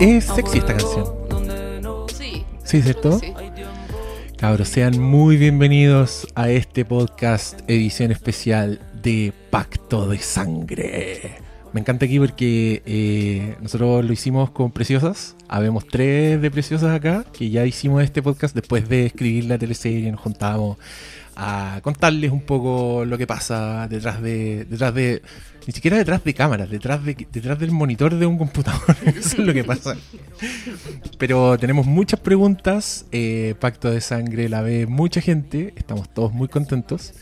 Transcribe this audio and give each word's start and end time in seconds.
Es 0.00 0.24
sexy 0.24 0.58
esta 0.58 0.76
canción. 0.76 1.06
Sí. 2.08 2.44
Sí, 2.62 2.82
¿cierto? 2.82 3.18
Sí. 3.18 3.32
Cabros, 4.36 4.68
sean 4.68 5.00
muy 5.00 5.36
bienvenidos 5.36 6.28
a 6.36 6.50
este 6.50 6.84
podcast 6.84 7.60
edición 7.68 8.12
especial 8.12 8.80
de 9.02 9.32
Pacto 9.50 10.08
de 10.08 10.18
Sangre. 10.18 11.38
Me 11.72 11.80
encanta 11.80 12.04
aquí 12.04 12.20
porque 12.20 12.82
eh, 12.86 13.56
nosotros 13.60 14.04
lo 14.04 14.12
hicimos 14.12 14.50
con 14.50 14.70
Preciosas. 14.70 15.34
Habemos 15.48 15.86
tres 15.88 16.40
de 16.40 16.50
Preciosas 16.50 16.94
acá 16.94 17.24
que 17.32 17.50
ya 17.50 17.66
hicimos 17.66 18.04
este 18.04 18.22
podcast 18.22 18.54
después 18.54 18.88
de 18.88 19.06
escribir 19.06 19.46
la 19.46 19.58
teleserie. 19.58 20.12
Nos 20.12 20.20
juntábamos 20.20 20.78
a 21.36 21.80
contarles 21.82 22.30
un 22.30 22.40
poco 22.40 23.04
lo 23.04 23.18
que 23.18 23.26
pasa 23.26 23.86
detrás 23.88 24.22
de, 24.22 24.64
detrás 24.64 24.94
de, 24.94 25.20
ni 25.66 25.72
siquiera 25.74 25.98
detrás 25.98 26.24
de 26.24 26.32
cámaras, 26.32 26.70
detrás 26.70 27.04
de, 27.04 27.14
detrás 27.30 27.58
del 27.58 27.72
monitor 27.72 28.14
de 28.14 28.24
un 28.24 28.38
computador. 28.38 28.96
Eso 29.06 29.42
es 29.42 29.46
lo 29.46 29.52
que 29.52 29.62
pasa. 29.62 29.96
Pero 31.18 31.58
tenemos 31.58 31.86
muchas 31.86 32.20
preguntas. 32.20 33.04
eh, 33.12 33.54
Pacto 33.60 33.90
de 33.90 34.00
Sangre 34.00 34.48
la 34.48 34.62
ve 34.62 34.86
mucha 34.86 35.20
gente. 35.20 35.74
Estamos 35.76 36.08
todos 36.08 36.32
muy 36.32 36.48
contentos. 36.48 37.12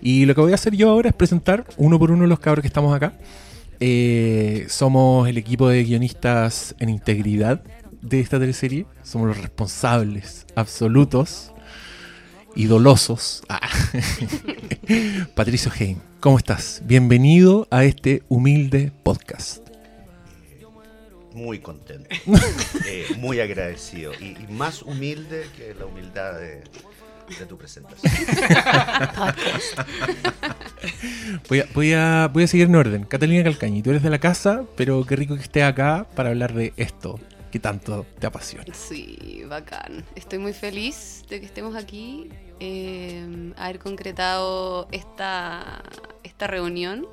Y 0.00 0.24
lo 0.26 0.36
que 0.36 0.40
voy 0.40 0.52
a 0.52 0.54
hacer 0.54 0.76
yo 0.76 0.90
ahora 0.90 1.08
es 1.08 1.14
presentar 1.14 1.66
uno 1.76 1.98
por 1.98 2.12
uno 2.12 2.26
los 2.28 2.38
cabros 2.38 2.62
que 2.62 2.68
estamos 2.68 2.94
acá. 2.94 3.14
Eh, 3.80 4.66
somos 4.68 5.28
el 5.28 5.36
equipo 5.36 5.68
de 5.68 5.82
guionistas 5.82 6.76
en 6.78 6.90
integridad 6.90 7.64
de 8.02 8.20
esta 8.20 8.38
teleserie. 8.38 8.86
Somos 9.02 9.26
los 9.26 9.38
responsables 9.38 10.46
absolutos 10.54 11.53
y 12.54 12.66
dolosos. 12.66 13.42
Ah. 13.48 13.68
Patricio 15.34 15.70
Heim, 15.78 15.98
¿cómo 16.20 16.38
estás? 16.38 16.82
Bienvenido 16.84 17.66
a 17.70 17.84
este 17.84 18.22
humilde 18.28 18.92
podcast. 19.02 19.66
Muy 21.32 21.58
contento, 21.58 22.08
eh, 22.86 23.06
muy 23.18 23.40
agradecido 23.40 24.12
y, 24.20 24.36
y 24.40 24.46
más 24.50 24.82
humilde 24.82 25.46
que 25.56 25.74
la 25.74 25.86
humildad 25.86 26.34
de, 26.38 26.62
de 27.36 27.46
tu 27.46 27.58
presentación. 27.58 28.12
Voy 31.48 31.60
a, 31.60 31.66
voy, 31.74 31.92
a, 31.92 32.28
voy 32.32 32.44
a 32.44 32.46
seguir 32.46 32.66
en 32.66 32.74
orden. 32.76 33.04
Catalina 33.04 33.42
Calcañi, 33.42 33.82
tú 33.82 33.90
eres 33.90 34.02
de 34.02 34.10
la 34.10 34.18
casa, 34.18 34.64
pero 34.76 35.04
qué 35.04 35.16
rico 35.16 35.34
que 35.34 35.42
estés 35.42 35.62
acá 35.62 36.06
para 36.14 36.28
hablar 36.28 36.52
de 36.54 36.72
esto 36.76 37.18
que 37.54 37.60
tanto 37.60 38.04
te 38.18 38.26
apasiona. 38.26 38.74
Sí, 38.74 39.44
bacán. 39.48 40.04
Estoy 40.16 40.40
muy 40.40 40.52
feliz 40.52 41.22
de 41.30 41.38
que 41.38 41.46
estemos 41.46 41.76
aquí, 41.76 42.28
eh, 42.60 43.52
haber 43.56 43.78
concretado 43.78 44.88
esta, 44.92 45.82
esta 46.22 46.46
reunión. 46.46 47.06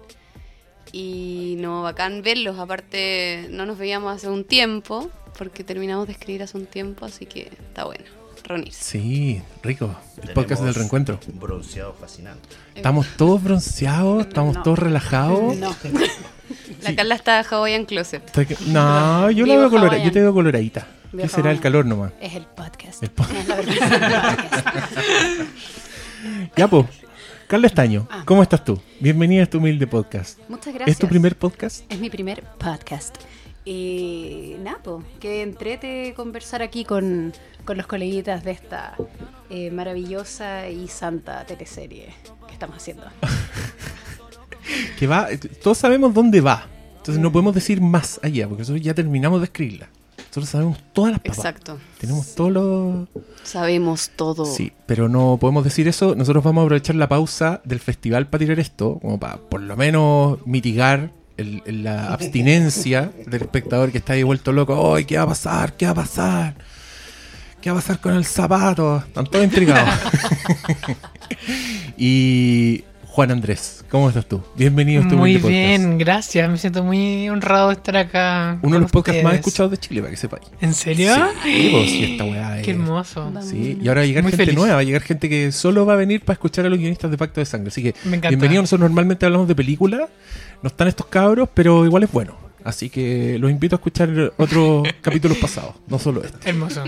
Y 0.94 1.56
no, 1.60 1.84
bacán 1.84 2.22
verlos. 2.22 2.60
Aparte, 2.60 3.48
no 3.50 3.66
nos 3.66 3.78
veíamos 3.78 4.14
hace 4.16 4.28
un 4.30 4.44
tiempo, 4.44 5.10
porque 5.38 5.64
terminamos 5.64 6.08
de 6.08 6.14
escribir 6.14 6.44
hace 6.44 6.58
un 6.58 6.66
tiempo, 6.66 7.06
así 7.06 7.26
que 7.26 7.44
está 7.44 7.86
bueno 7.86 8.04
reunirse. 8.44 8.84
Sí, 8.84 9.42
rico. 9.64 9.86
El 9.86 10.22
Tenemos 10.22 10.34
podcast 10.34 10.64
del 10.64 10.74
reencuentro. 10.76 11.20
Un 11.32 11.40
bronceado 11.40 11.94
fascinante. 11.94 12.50
Estamos 12.76 13.08
todos 13.16 13.42
bronceados, 13.42 14.28
estamos 14.28 14.56
No. 14.56 14.64
todos 14.64 14.80
relajados. 14.80 15.56
No. 15.58 15.74
La 16.82 16.96
Carla 16.96 17.16
está 17.16 17.40
Hawaiian 17.50 17.86
Closet. 17.86 18.24
No, 18.68 19.32
yo 19.32 19.46
la 19.46 19.56
veo 19.58 19.70
colora- 19.70 19.88
hawaiano. 19.92 20.06
yo 20.06 20.12
te 20.12 20.20
veo 20.22 20.34
coloradita. 20.34 20.88
¿Qué 21.16 21.28
será 21.28 21.52
el 21.52 21.60
calor 21.60 21.86
nomás? 21.86 22.14
Es 22.22 22.36
el 22.36 22.46
podcast. 22.46 23.04
El 23.04 23.12
podcast. 23.12 23.50
Ya, 26.56 26.68
pues. 26.68 26.86
Carla 27.48 27.68
Estaño, 27.68 28.08
Ah. 28.12 28.24
¿cómo 28.26 28.44
estás 28.44 28.64
tú? 28.64 28.80
Bienvenida 29.00 29.42
a 29.42 29.44
este 29.44 29.58
humilde 29.58 29.88
podcast. 29.88 30.40
Muchas 30.48 30.74
gracias. 30.74 30.96
¿Es 30.96 31.00
tu 31.00 31.08
primer 31.08 31.36
podcast? 31.36 31.92
Es 31.92 32.00
mi 32.00 32.10
primer 32.10 32.44
podcast. 32.60 33.16
Y 33.66 34.56
Napo, 34.60 35.04
que 35.20 35.42
entrete 35.42 36.14
conversar 36.16 36.62
aquí 36.62 36.86
con, 36.86 37.34
con 37.66 37.78
los 37.78 37.88
coleguitas 37.88 38.44
de 38.44 38.52
esta 38.52 38.96
eh, 39.50 39.72
maravillosa 39.72 40.70
y 40.70 40.88
santa 40.88 41.46
teleserie 41.46 42.14
que 42.48 42.54
estamos 42.54 42.78
haciendo. 42.78 43.04
Que 44.98 45.08
va, 45.08 45.28
todos 45.64 45.80
sabemos 45.80 46.14
dónde 46.14 46.40
va. 46.40 46.68
Entonces 46.98 47.22
no 47.22 47.32
podemos 47.32 47.56
decir 47.56 47.82
más 47.82 48.20
allá, 48.24 48.48
porque 48.48 48.62
nosotros 48.62 48.82
ya 48.84 48.94
terminamos 48.94 49.42
de 49.42 49.46
escribirla. 49.46 49.90
Nosotros 50.32 50.50
sabemos 50.50 50.78
todas 50.94 51.12
las 51.12 51.20
papas. 51.20 51.38
Exacto. 51.40 51.78
Tenemos 52.00 52.36
todos 52.36 52.52
los... 52.54 53.08
Sabemos 53.44 54.12
todo. 54.16 54.46
Sí, 54.46 54.72
pero 54.86 55.10
no 55.10 55.38
podemos 55.40 55.66
decir 55.66 55.90
eso. 55.90 56.16
Nosotros 56.16 56.42
vamos 56.42 56.62
a 56.62 56.66
aprovechar 56.66 56.96
la 56.96 57.10
pausa 57.10 57.60
del 57.66 57.82
festival 57.82 58.28
para 58.28 58.40
tirar 58.40 58.58
esto, 58.60 58.98
como 59.02 59.20
para 59.20 59.38
por 59.38 59.60
lo 59.62 59.76
menos 59.76 60.40
mitigar 60.46 61.12
el- 61.36 61.62
el- 61.66 61.84
la 61.84 62.08
abstinencia 62.14 63.12
del 63.28 63.42
espectador 63.42 63.92
que 63.92 63.98
está 63.98 64.14
ahí 64.14 64.24
vuelto 64.24 64.54
loco. 64.54 64.96
¡Ay, 64.96 65.04
qué 65.04 65.18
va 65.18 65.24
a 65.24 65.28
pasar! 65.28 65.74
¿Qué 65.74 65.86
va 65.86 65.92
a 65.92 65.96
pasar? 65.96 66.56
¿Qué 67.62 67.70
va 67.70 67.78
a 67.78 67.82
pasar 67.82 68.00
con 68.00 68.14
el 68.16 68.24
zapato? 68.26 68.98
Están 69.06 69.26
todos 69.28 69.44
intrigados. 69.44 69.90
y 71.98 72.84
Juan 73.14 73.30
Andrés, 73.30 73.84
¿cómo 73.90 74.08
estás 74.08 74.26
tú? 74.26 74.42
Bienvenido 74.56 75.02
a 75.02 75.04
este 75.04 75.18
Muy 75.18 75.34
podcast. 75.34 75.50
bien, 75.50 75.98
gracias. 75.98 76.50
Me 76.50 76.58
siento 76.58 76.82
muy 76.82 77.28
honrado 77.28 77.68
de 77.68 77.74
estar 77.74 77.98
acá. 77.98 78.58
Uno 78.62 78.76
de 78.78 78.82
los 78.84 78.92
podcasts 78.92 79.22
más 79.22 79.34
escuchados 79.34 79.70
de 79.72 79.78
Chile, 79.78 80.00
para 80.00 80.12
que 80.12 80.18
sepáis. 80.18 80.46
¿En 80.62 80.74
serio? 80.74 81.14
Sí, 81.44 81.86
sí, 81.90 82.04
esta 82.14 82.24
weá 82.24 82.58
es- 82.60 82.64
Qué 82.66 82.72
hermoso. 82.72 83.30
Sí, 83.42 83.78
y 83.82 83.88
ahora 83.90 84.00
va 84.00 84.04
a 84.04 84.08
llegar 84.08 84.24
Muy 84.24 84.32
gente 84.32 84.46
feliz. 84.46 84.58
nueva, 84.58 84.76
va 84.76 84.80
a 84.80 84.84
llegar 84.84 85.02
gente 85.02 85.28
que 85.28 85.52
solo 85.52 85.86
va 85.86 85.94
a 85.94 85.96
venir 85.98 86.22
para 86.22 86.36
escuchar 86.36 86.66
a 86.66 86.70
los 86.70 86.80
guionistas 86.80 87.12
de 87.12 87.18
Pacto 87.18 87.42
de 87.42 87.46
Sangre. 87.46 87.68
Así 87.68 87.84
que, 87.84 87.94
Me 88.06 88.12
encanta. 88.16 88.30
bienvenidos. 88.30 88.64
Nosotros 88.64 88.90
normalmente 88.90 89.26
hablamos 89.26 89.50
de 89.50 89.56
películas, 89.56 90.08
no 90.64 90.68
están 90.68 90.88
estos 90.88 91.08
cabros, 91.08 91.50
pero 91.54 91.86
igual 91.86 92.04
es 92.04 92.12
bueno. 92.14 92.38
Así 92.64 92.90
que 92.90 93.38
los 93.40 93.52
invito 93.52 93.76
a 93.76 93.78
escuchar 93.78 94.32
otros 94.38 94.88
capítulos 95.02 95.38
pasados, 95.38 95.76
no 95.90 96.00
solo 96.00 96.24
este. 96.24 96.50
Hermoso. 96.50 96.86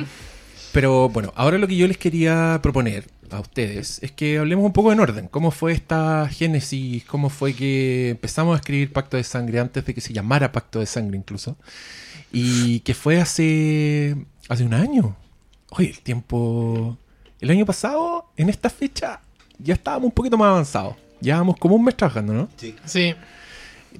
Pero 0.73 1.07
bueno, 1.07 1.31
ahora 1.35 1.59
lo 1.59 1.67
que 1.67 1.75
yo 1.75 1.87
les 1.87 1.99
quería 1.99 2.59
proponer 2.63 3.05
a 3.29 3.39
ustedes 3.39 4.01
es 4.01 4.11
que 4.11 4.39
hablemos 4.39 4.65
un 4.65 4.73
poco 4.73 4.91
en 4.91 4.99
orden. 4.99 5.27
¿Cómo 5.27 5.51
fue 5.51 5.71
esta 5.71 6.27
génesis? 6.27 7.05
¿Cómo 7.05 7.29
fue 7.29 7.53
que 7.53 8.09
empezamos 8.09 8.55
a 8.55 8.59
escribir 8.59 8.91
Pacto 8.91 9.15
de 9.15 9.23
Sangre 9.23 9.59
antes 9.59 9.85
de 9.85 9.93
que 9.93 10.01
se 10.01 10.13
llamara 10.13 10.51
Pacto 10.51 10.79
de 10.79 10.87
Sangre 10.87 11.15
incluso? 11.15 11.57
Y 12.31 12.79
que 12.79 12.95
fue 12.95 13.21
hace, 13.21 14.17
hace 14.49 14.63
un 14.63 14.73
año. 14.73 15.15
Oye, 15.69 15.91
el 15.91 15.99
tiempo... 15.99 16.97
El 17.39 17.51
año 17.51 17.67
pasado, 17.67 18.31
en 18.35 18.49
esta 18.49 18.69
fecha, 18.69 19.21
ya 19.59 19.75
estábamos 19.75 20.05
un 20.05 20.13
poquito 20.13 20.37
más 20.39 20.47
avanzados. 20.47 20.95
Llevábamos 21.21 21.57
como 21.57 21.75
un 21.75 21.83
mes 21.83 21.95
trabajando, 21.95 22.33
¿no? 22.33 22.49
Sí. 22.57 22.73
Sí. 22.85 23.13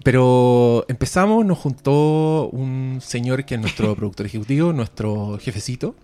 Pero 0.04 0.86
empezamos, 0.88 1.46
nos 1.46 1.60
juntó 1.60 2.50
un 2.50 3.00
señor 3.00 3.46
que 3.46 3.56
es 3.56 3.62
nuestro 3.62 3.96
productor 3.98 4.26
ejecutivo, 4.26 4.74
nuestro 4.74 5.38
jefecito, 5.38 5.96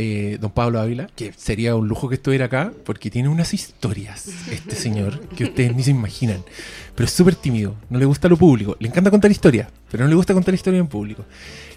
eh, 0.00 0.38
don 0.40 0.52
Pablo 0.52 0.78
Ávila, 0.80 1.08
que 1.16 1.32
sería 1.36 1.74
un 1.74 1.88
lujo 1.88 2.08
que 2.08 2.14
estuviera 2.14 2.44
acá, 2.44 2.72
porque 2.84 3.10
tiene 3.10 3.28
unas 3.28 3.52
historias, 3.52 4.28
este 4.50 4.76
señor, 4.76 5.18
que 5.36 5.42
ustedes 5.44 5.74
ni 5.74 5.82
se 5.82 5.90
imaginan. 5.90 6.44
Pero 6.94 7.04
es 7.06 7.12
súper 7.12 7.34
tímido, 7.34 7.74
no 7.90 7.98
le 7.98 8.04
gusta 8.04 8.28
lo 8.28 8.36
público, 8.36 8.76
le 8.78 8.88
encanta 8.88 9.10
contar 9.10 9.30
historias, 9.30 9.68
pero 9.90 10.04
no 10.04 10.10
le 10.10 10.14
gusta 10.16 10.34
contar 10.34 10.54
historias 10.54 10.80
en 10.82 10.86
público. 10.86 11.24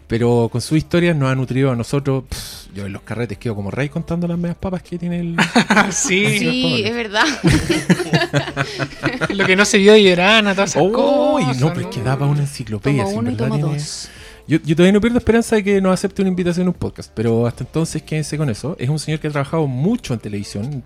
Pero 0.07 0.49
con 0.51 0.59
sus 0.61 0.77
historias 0.77 1.15
nos 1.15 1.31
ha 1.31 1.35
nutrido 1.35 1.71
a 1.71 1.75
nosotros. 1.75 2.25
pff, 2.27 2.75
yo 2.75 2.85
en 2.85 2.91
los 2.93 3.01
carretes 3.03 3.37
quedo 3.37 3.55
como 3.55 3.71
rey 3.71 3.87
contando 3.87 4.27
las 4.27 4.37
medias 4.37 4.57
papas 4.57 4.83
que 4.83 4.97
tiene 4.99 5.19
el... 5.21 5.35
sí. 5.91 6.25
Sí, 6.37 6.81
es 6.85 6.93
verdad. 6.93 7.25
Lo 9.29 9.45
que 9.45 9.55
no 9.55 9.63
se 9.65 9.77
vio 9.77 9.93
de 9.93 10.03
Llorana, 10.03 10.53
todas 10.53 10.71
esas 10.71 10.83
¡Uy! 10.83 10.91
cosas. 10.91 11.59
no, 11.59 11.69
pero 11.73 11.81
es 11.89 11.95
que 11.95 12.03
daba 12.03 12.27
una 12.27 12.41
enciclopedia. 12.41 13.03
En 13.03 13.17
uno 13.17 13.31
y 13.31 13.35
tiene- 13.35 13.59
dos. 13.59 14.09
Yo, 14.47 14.59
todavía 14.75 14.91
no 14.91 14.99
pierdo 14.99 15.17
esperanza 15.19 15.55
de 15.55 15.63
que 15.63 15.79
nos 15.81 15.93
acepte 15.93 16.21
una 16.21 16.29
invitación 16.29 16.67
a 16.67 16.71
un 16.71 16.75
podcast, 16.75 17.11
pero 17.13 17.47
hasta 17.47 17.63
entonces 17.63 18.01
quédense 18.03 18.37
con 18.37 18.49
eso. 18.49 18.75
Es 18.79 18.89
un 18.89 18.99
señor 18.99 19.19
que 19.19 19.27
ha 19.27 19.31
trabajado 19.31 19.65
mucho 19.67 20.13
en 20.13 20.19
televisión. 20.19 20.83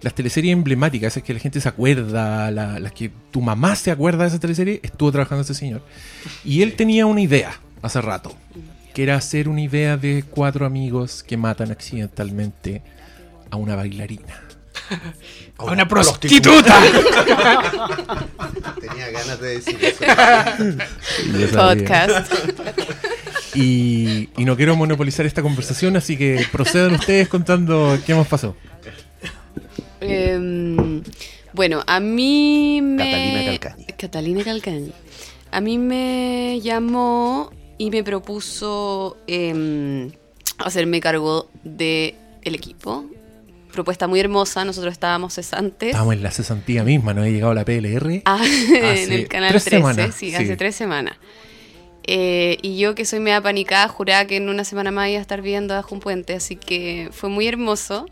Las 0.00 0.14
teleseries 0.14 0.52
emblemáticas, 0.52 1.12
esas 1.12 1.22
que 1.22 1.34
la 1.34 1.40
gente 1.40 1.60
se 1.60 1.68
acuerda, 1.68 2.50
la- 2.50 2.78
las 2.78 2.92
que 2.92 3.10
tu 3.30 3.40
mamá 3.42 3.76
se 3.76 3.90
acuerda 3.90 4.22
de 4.22 4.28
esa 4.28 4.40
teleserie, 4.40 4.80
estuvo 4.82 5.12
trabajando 5.12 5.42
ese 5.42 5.54
señor. 5.54 5.82
Y 6.44 6.62
él 6.62 6.74
tenía 6.74 7.04
una 7.06 7.20
idea 7.20 7.60
hace 7.82 8.00
rato, 8.00 8.34
que 8.94 9.02
era 9.02 9.16
hacer 9.16 9.48
una 9.48 9.60
idea 9.60 9.96
de 9.96 10.24
cuatro 10.30 10.64
amigos 10.64 11.22
que 11.22 11.36
matan 11.36 11.70
accidentalmente 11.70 12.82
a 13.50 13.56
una 13.56 13.76
bailarina. 13.76 14.40
A 15.58 15.64
una 15.64 15.86
prostituta. 15.86 16.80
Tenía 18.80 19.10
ganas 19.10 19.40
de 19.40 19.48
decir 19.48 19.78
eso. 19.84 21.56
Podcast. 21.56 22.32
Y, 23.54 24.30
y 24.36 24.44
no 24.44 24.56
quiero 24.56 24.76
monopolizar 24.76 25.26
esta 25.26 25.42
conversación, 25.42 25.96
así 25.96 26.16
que 26.16 26.46
procedan 26.50 26.94
ustedes 26.94 27.28
contando 27.28 27.98
qué 28.06 28.14
más 28.14 28.26
pasó. 28.26 28.56
Em, 30.00 31.02
bueno, 31.52 31.82
a 31.86 32.00
mí 32.00 32.80
me... 32.82 33.04
Catalina 33.04 33.44
Calcañi. 33.44 33.86
Catalina 33.98 34.44
Calcañi. 34.44 34.92
A 35.50 35.60
mí 35.60 35.78
me 35.78 36.60
llamó 36.62 37.52
y 37.78 37.90
me 37.90 38.02
propuso 38.02 39.18
em, 39.26 40.10
hacerme 40.58 41.00
cargo 41.00 41.50
de 41.62 42.14
el 42.42 42.54
equipo 42.54 43.04
propuesta 43.72 44.06
muy 44.06 44.20
hermosa. 44.20 44.64
Nosotros 44.64 44.92
estábamos 44.92 45.34
cesantes. 45.34 45.88
Estábamos 45.88 46.14
en 46.14 46.22
la 46.22 46.30
cesantía 46.30 46.84
misma, 46.84 47.14
no 47.14 47.22
había 47.22 47.32
llegado 47.32 47.54
la 47.54 47.64
PLR. 47.64 48.22
Ah, 48.24 48.44
en 48.44 49.12
el 49.12 49.28
canal 49.28 49.50
tres 49.50 49.64
13, 49.64 49.76
semanas, 49.76 50.14
sí, 50.14 50.30
sí. 50.30 50.36
hace 50.36 50.56
tres 50.56 50.76
semanas. 50.76 51.16
Eh, 52.04 52.58
y 52.62 52.78
yo 52.78 52.94
que 52.94 53.04
soy 53.04 53.20
media 53.20 53.40
panicada, 53.40 53.88
juraba 53.88 54.24
que 54.26 54.36
en 54.36 54.48
una 54.48 54.64
semana 54.64 54.90
más 54.90 55.08
iba 55.08 55.18
a 55.18 55.22
estar 55.22 55.40
viendo 55.40 55.74
bajo 55.74 55.94
un 55.94 56.00
puente, 56.00 56.34
así 56.34 56.56
que 56.56 57.08
fue 57.12 57.28
muy 57.28 57.46
hermoso. 57.46 58.06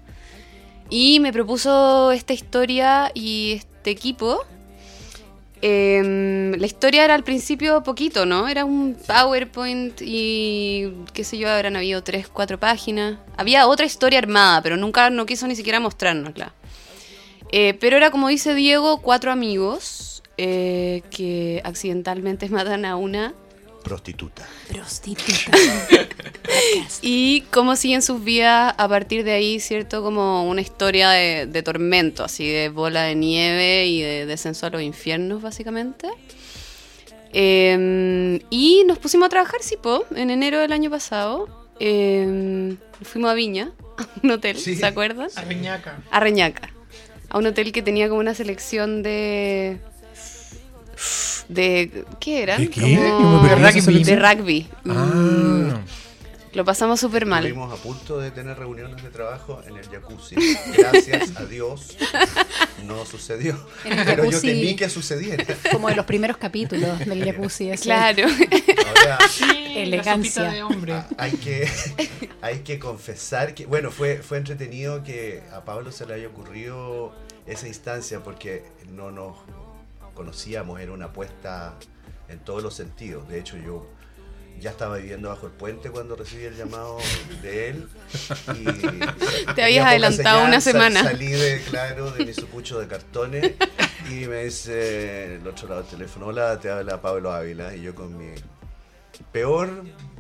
Y 0.89 1.21
me 1.21 1.33
propuso 1.33 2.11
esta 2.12 2.33
historia 2.33 3.12
y 3.15 3.53
este 3.57 3.91
equipo. 3.91 4.45
Em, 5.62 6.53
la 6.53 6.67
historia 6.67 7.05
era 7.05 7.15
al 7.15 7.23
principio 7.23 7.83
poquito, 7.83 8.25
¿no? 8.25 8.49
Era 8.49 8.65
un 8.65 8.97
PowerPoint 9.07 10.01
y 10.01 10.91
qué 11.12 11.23
sé 11.23 11.37
yo, 11.37 11.51
habrán 11.51 11.77
habido 11.77 12.03
tres, 12.03 12.29
cuatro 12.29 12.59
páginas. 12.59 13.19
Había 13.37 13.67
otra 13.67 13.85
historia 13.85 14.19
armada, 14.19 14.62
pero 14.62 14.77
nunca 14.77 15.11
no 15.11 15.27
quiso 15.27 15.47
ni 15.47 15.57
siquiera 15.57 15.79
mostrárnosla. 15.79 16.55
Eh, 17.53 17.75
pero 17.81 17.97
era 17.97 18.11
como 18.11 18.29
dice 18.29 18.55
Diego, 18.55 19.03
cuatro 19.03 19.33
amigos 19.33 20.23
eh, 20.39 21.03
que 21.11 21.61
accidentalmente 21.65 22.49
matan 22.51 22.85
a 22.85 22.97
una 22.97 23.35
Prostituta. 23.82 24.47
Prostituta. 24.69 25.50
y 27.03 27.43
cómo 27.50 27.77
siguen 27.77 28.03
sus 28.03 28.23
vidas 28.23 28.75
a 28.77 28.88
partir 28.88 29.25
de 29.25 29.32
ahí, 29.32 29.61
¿cierto? 29.61 30.03
Como 30.03 30.49
una 30.49 30.61
historia 30.61 31.11
de, 31.11 31.47
de 31.47 31.62
tormento, 31.62 32.25
así 32.25 32.49
de 32.49 32.69
bola 32.69 33.03
de 33.05 33.15
nieve 33.15 33.87
y 33.87 34.03
de 34.03 34.27
descenso 34.27 34.67
a 34.67 34.71
los 34.71 34.82
infiernos, 34.82 35.41
básicamente. 35.43 36.09
Eh, 37.32 38.41
y 38.50 38.85
nos 38.87 38.99
pusimos 38.99 39.27
a 39.27 39.29
trabajar, 39.29 39.61
sí, 39.62 39.77
po, 39.81 40.05
en 40.15 40.31
enero 40.31 40.59
del 40.61 40.73
año 40.73 40.91
pasado. 40.91 41.49
Eh, 41.79 42.75
fuimos 43.03 43.31
a 43.31 43.35
Viña, 43.35 43.73
a 43.99 44.06
un 44.23 44.31
hotel, 44.33 44.56
Sí. 44.59 44.76
¿se 44.76 44.85
acuerdan? 44.87 45.29
A 45.37 45.43
Reñaca. 45.43 45.99
a 46.11 46.21
Reñaca, 46.21 46.71
a 47.29 47.38
un 47.38 47.47
hotel 47.47 47.73
que 47.73 47.83
tenía 47.83 48.09
como 48.09 48.21
una 48.21 48.35
selección 48.35 49.03
de 49.03 49.79
de 51.49 52.05
¿qué 52.20 52.43
eran? 52.43 52.61
¿De 52.61 52.70
qué? 52.70 52.97
Como- 52.97 53.43
perdí 53.43 53.79
esa 53.79 53.91
de 53.91 54.17
rugby. 54.17 54.69
Mm, 54.85 54.91
Ah, 55.73 55.81
Lo 56.52 56.64
pasamos 56.64 56.99
súper 56.99 57.26
mal. 57.26 57.44
Estuvimos 57.47 57.73
a 57.73 57.81
punto 57.81 58.19
de 58.19 58.32
tener 58.32 58.58
reuniones 58.58 59.00
de 59.05 59.11
trabajo 59.11 59.62
en 59.69 59.76
el 59.76 59.88
jacuzzi. 59.88 60.35
Gracias 60.76 61.37
a 61.37 61.44
Dios 61.44 61.97
no 62.87 63.06
sucedió. 63.06 63.56
En 63.85 63.97
el 64.00 64.05
Pero 64.05 64.25
yo 64.29 64.41
temí 64.41 64.75
que 64.75 64.88
sucediera. 64.91 65.44
Como 65.70 65.88
de 65.88 65.94
los 65.94 66.06
primeros 66.06 66.37
capítulos 66.38 66.99
del 67.06 67.25
jacuzzi. 67.25 67.70
ese. 67.70 67.85
Claro. 67.85 68.26
Ahora, 68.88 69.19
Elegancia. 69.76 70.43
La 70.43 70.52
de 70.52 70.62
hombre. 70.64 70.93
a- 70.94 71.08
hay 71.19 71.31
que, 71.32 71.69
hay 72.43 72.58
que 72.61 72.81
confesar 72.81 73.55
que, 73.55 73.67
bueno, 73.67 73.93
fue, 73.93 74.17
fue 74.17 74.38
entretenido 74.38 75.05
que 75.05 75.43
a 75.52 75.64
Pablo 75.64 75.93
se 75.93 76.05
le 76.06 76.14
haya 76.14 76.26
ocurrido 76.26 77.14
esa 77.47 77.69
instancia 77.69 78.25
porque 78.25 78.64
no 78.91 79.12
nos 79.12 79.37
conocíamos, 80.25 80.78
era 80.81 80.93
una 80.93 81.06
apuesta 81.06 81.75
en 82.28 82.38
todos 82.40 82.62
los 82.62 82.75
sentidos. 82.75 83.26
De 83.28 83.38
hecho, 83.38 83.56
yo 83.56 83.87
ya 84.61 84.70
estaba 84.70 84.99
viviendo 84.99 85.31
bajo 85.31 85.46
el 85.46 85.52
puente 85.52 85.90
cuando 85.90 86.14
recibí 86.14 86.44
el 86.44 86.55
llamado 86.56 86.99
de 87.40 87.70
él. 87.70 87.88
Y 88.55 88.64
Te 89.55 89.62
habías 89.64 89.87
adelantado 89.87 90.40
una 90.44 90.61
sal- 90.61 90.72
semana. 90.75 91.02
Salí 91.02 91.28
de, 91.32 91.62
claro, 91.70 92.11
de 92.11 92.26
mi 92.26 92.34
sucucho 92.34 92.78
de 92.78 92.87
cartones 92.87 93.52
y 94.11 94.26
me 94.26 94.44
dice 94.44 95.37
el 95.37 95.46
otro 95.49 95.67
lado 95.69 95.81
del 95.82 95.90
teléfono, 95.90 96.26
hola, 96.26 96.61
te 96.61 96.70
habla 96.70 97.00
Pablo 97.00 97.32
Ávila. 97.32 97.75
Y 97.75 97.81
yo 97.82 97.94
con 97.94 98.19
mi 98.19 98.34
peor 99.32 99.70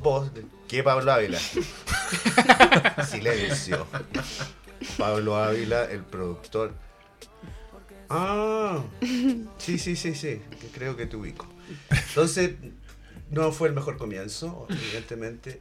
voz 0.00 0.30
que 0.66 0.82
Pablo 0.82 1.12
Ávila. 1.12 1.38
Silencio. 3.06 3.86
Pablo 4.96 5.36
Ávila, 5.36 5.84
el 5.84 6.02
productor. 6.04 6.72
Ah, 8.12 8.82
sí, 9.58 9.78
sí, 9.78 9.94
sí, 9.94 10.14
sí, 10.16 10.40
creo 10.74 10.96
que 10.96 11.06
te 11.06 11.16
ubico. 11.16 11.46
Entonces, 12.08 12.54
no 13.30 13.52
fue 13.52 13.68
el 13.68 13.74
mejor 13.74 13.96
comienzo, 13.98 14.66
evidentemente. 14.68 15.60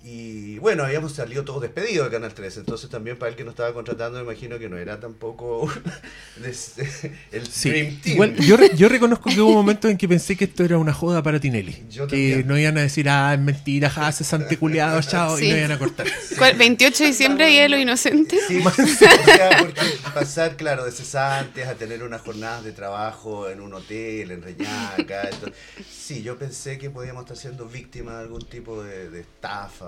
Y 0.00 0.58
bueno, 0.60 0.84
habíamos 0.84 1.12
salido 1.12 1.44
todos 1.44 1.60
despedidos 1.60 2.06
de 2.06 2.12
Canal 2.16 2.32
13, 2.32 2.60
entonces 2.60 2.88
también 2.88 3.18
para 3.18 3.30
el 3.30 3.36
que 3.36 3.42
nos 3.42 3.52
estaba 3.52 3.74
contratando, 3.74 4.18
me 4.18 4.24
imagino 4.24 4.56
que 4.58 4.68
no 4.68 4.78
era 4.78 5.00
tampoco 5.00 5.68
el 6.44 6.54
sí. 6.54 7.68
Dream 7.70 8.00
Team. 8.00 8.14
Igual, 8.14 8.36
yo, 8.36 8.56
re- 8.56 8.70
yo 8.76 8.88
reconozco 8.88 9.28
que 9.28 9.40
hubo 9.40 9.52
momentos 9.52 9.90
en 9.90 9.98
que 9.98 10.08
pensé 10.08 10.36
que 10.36 10.44
esto 10.44 10.64
era 10.64 10.78
una 10.78 10.92
joda 10.92 11.22
para 11.22 11.40
Tinelli. 11.40 11.84
Yo 11.90 12.06
que 12.06 12.16
también. 12.30 12.46
no 12.46 12.58
iban 12.58 12.78
a 12.78 12.82
decir, 12.82 13.08
ah, 13.08 13.34
es 13.34 13.40
mentira, 13.40 13.90
ja, 13.90 14.12
cesante 14.12 14.56
culiado, 14.56 15.00
chao, 15.02 15.36
y 15.38 15.42
Sí. 15.42 15.50
no 15.50 15.56
iban 15.58 15.72
a 15.72 15.78
cortar. 15.78 16.06
¿Cuál? 16.38 16.56
28 16.56 17.02
de 17.02 17.10
diciembre 17.10 17.50
y 17.50 17.58
de 17.58 17.68
los 17.68 17.80
inocentes. 17.80 18.40
Sí, 18.46 18.62
o 18.64 18.70
sea, 18.70 19.56
porque 19.58 19.80
pasar, 20.14 20.56
claro, 20.56 20.84
de 20.84 20.92
cesantes 20.92 21.66
a 21.66 21.74
tener 21.74 22.04
unas 22.04 22.20
jornadas 22.22 22.62
de 22.64 22.70
trabajo 22.72 23.50
en 23.50 23.60
un 23.60 23.74
hotel, 23.74 24.30
en 24.30 24.42
Reñaca. 24.42 25.28
entonces- 25.30 25.58
sí, 25.90 26.22
yo 26.22 26.38
pensé 26.38 26.78
que 26.78 26.88
podíamos 26.88 27.22
estar 27.24 27.36
siendo 27.36 27.66
víctimas 27.66 28.14
de 28.14 28.20
algún 28.22 28.42
tipo 28.48 28.82
de, 28.82 29.10
de 29.10 29.20
estafa 29.20 29.87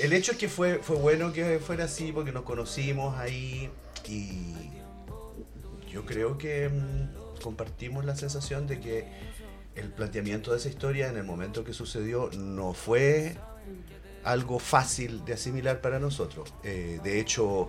El 0.00 0.12
hecho 0.12 0.32
es 0.32 0.38
que 0.38 0.48
fue, 0.48 0.80
fue 0.82 0.96
bueno 0.96 1.32
que 1.32 1.58
fuera 1.58 1.84
así 1.84 2.12
porque 2.12 2.32
nos 2.32 2.42
conocimos 2.42 3.16
ahí 3.18 3.70
y 4.08 4.54
yo 5.90 6.04
creo 6.04 6.36
que 6.36 6.68
mm, 6.68 7.40
compartimos 7.42 8.04
la 8.04 8.16
sensación 8.16 8.66
de 8.66 8.80
que 8.80 9.08
el 9.74 9.90
planteamiento 9.90 10.52
de 10.52 10.58
esa 10.58 10.68
historia 10.68 11.08
en 11.08 11.16
el 11.16 11.24
momento 11.24 11.64
que 11.64 11.72
sucedió 11.72 12.30
no 12.36 12.72
fue 12.74 13.36
algo 14.24 14.58
fácil 14.58 15.24
de 15.24 15.34
asimilar 15.34 15.80
para 15.80 15.98
nosotros. 15.98 16.52
Eh, 16.64 17.00
de 17.02 17.20
hecho, 17.20 17.68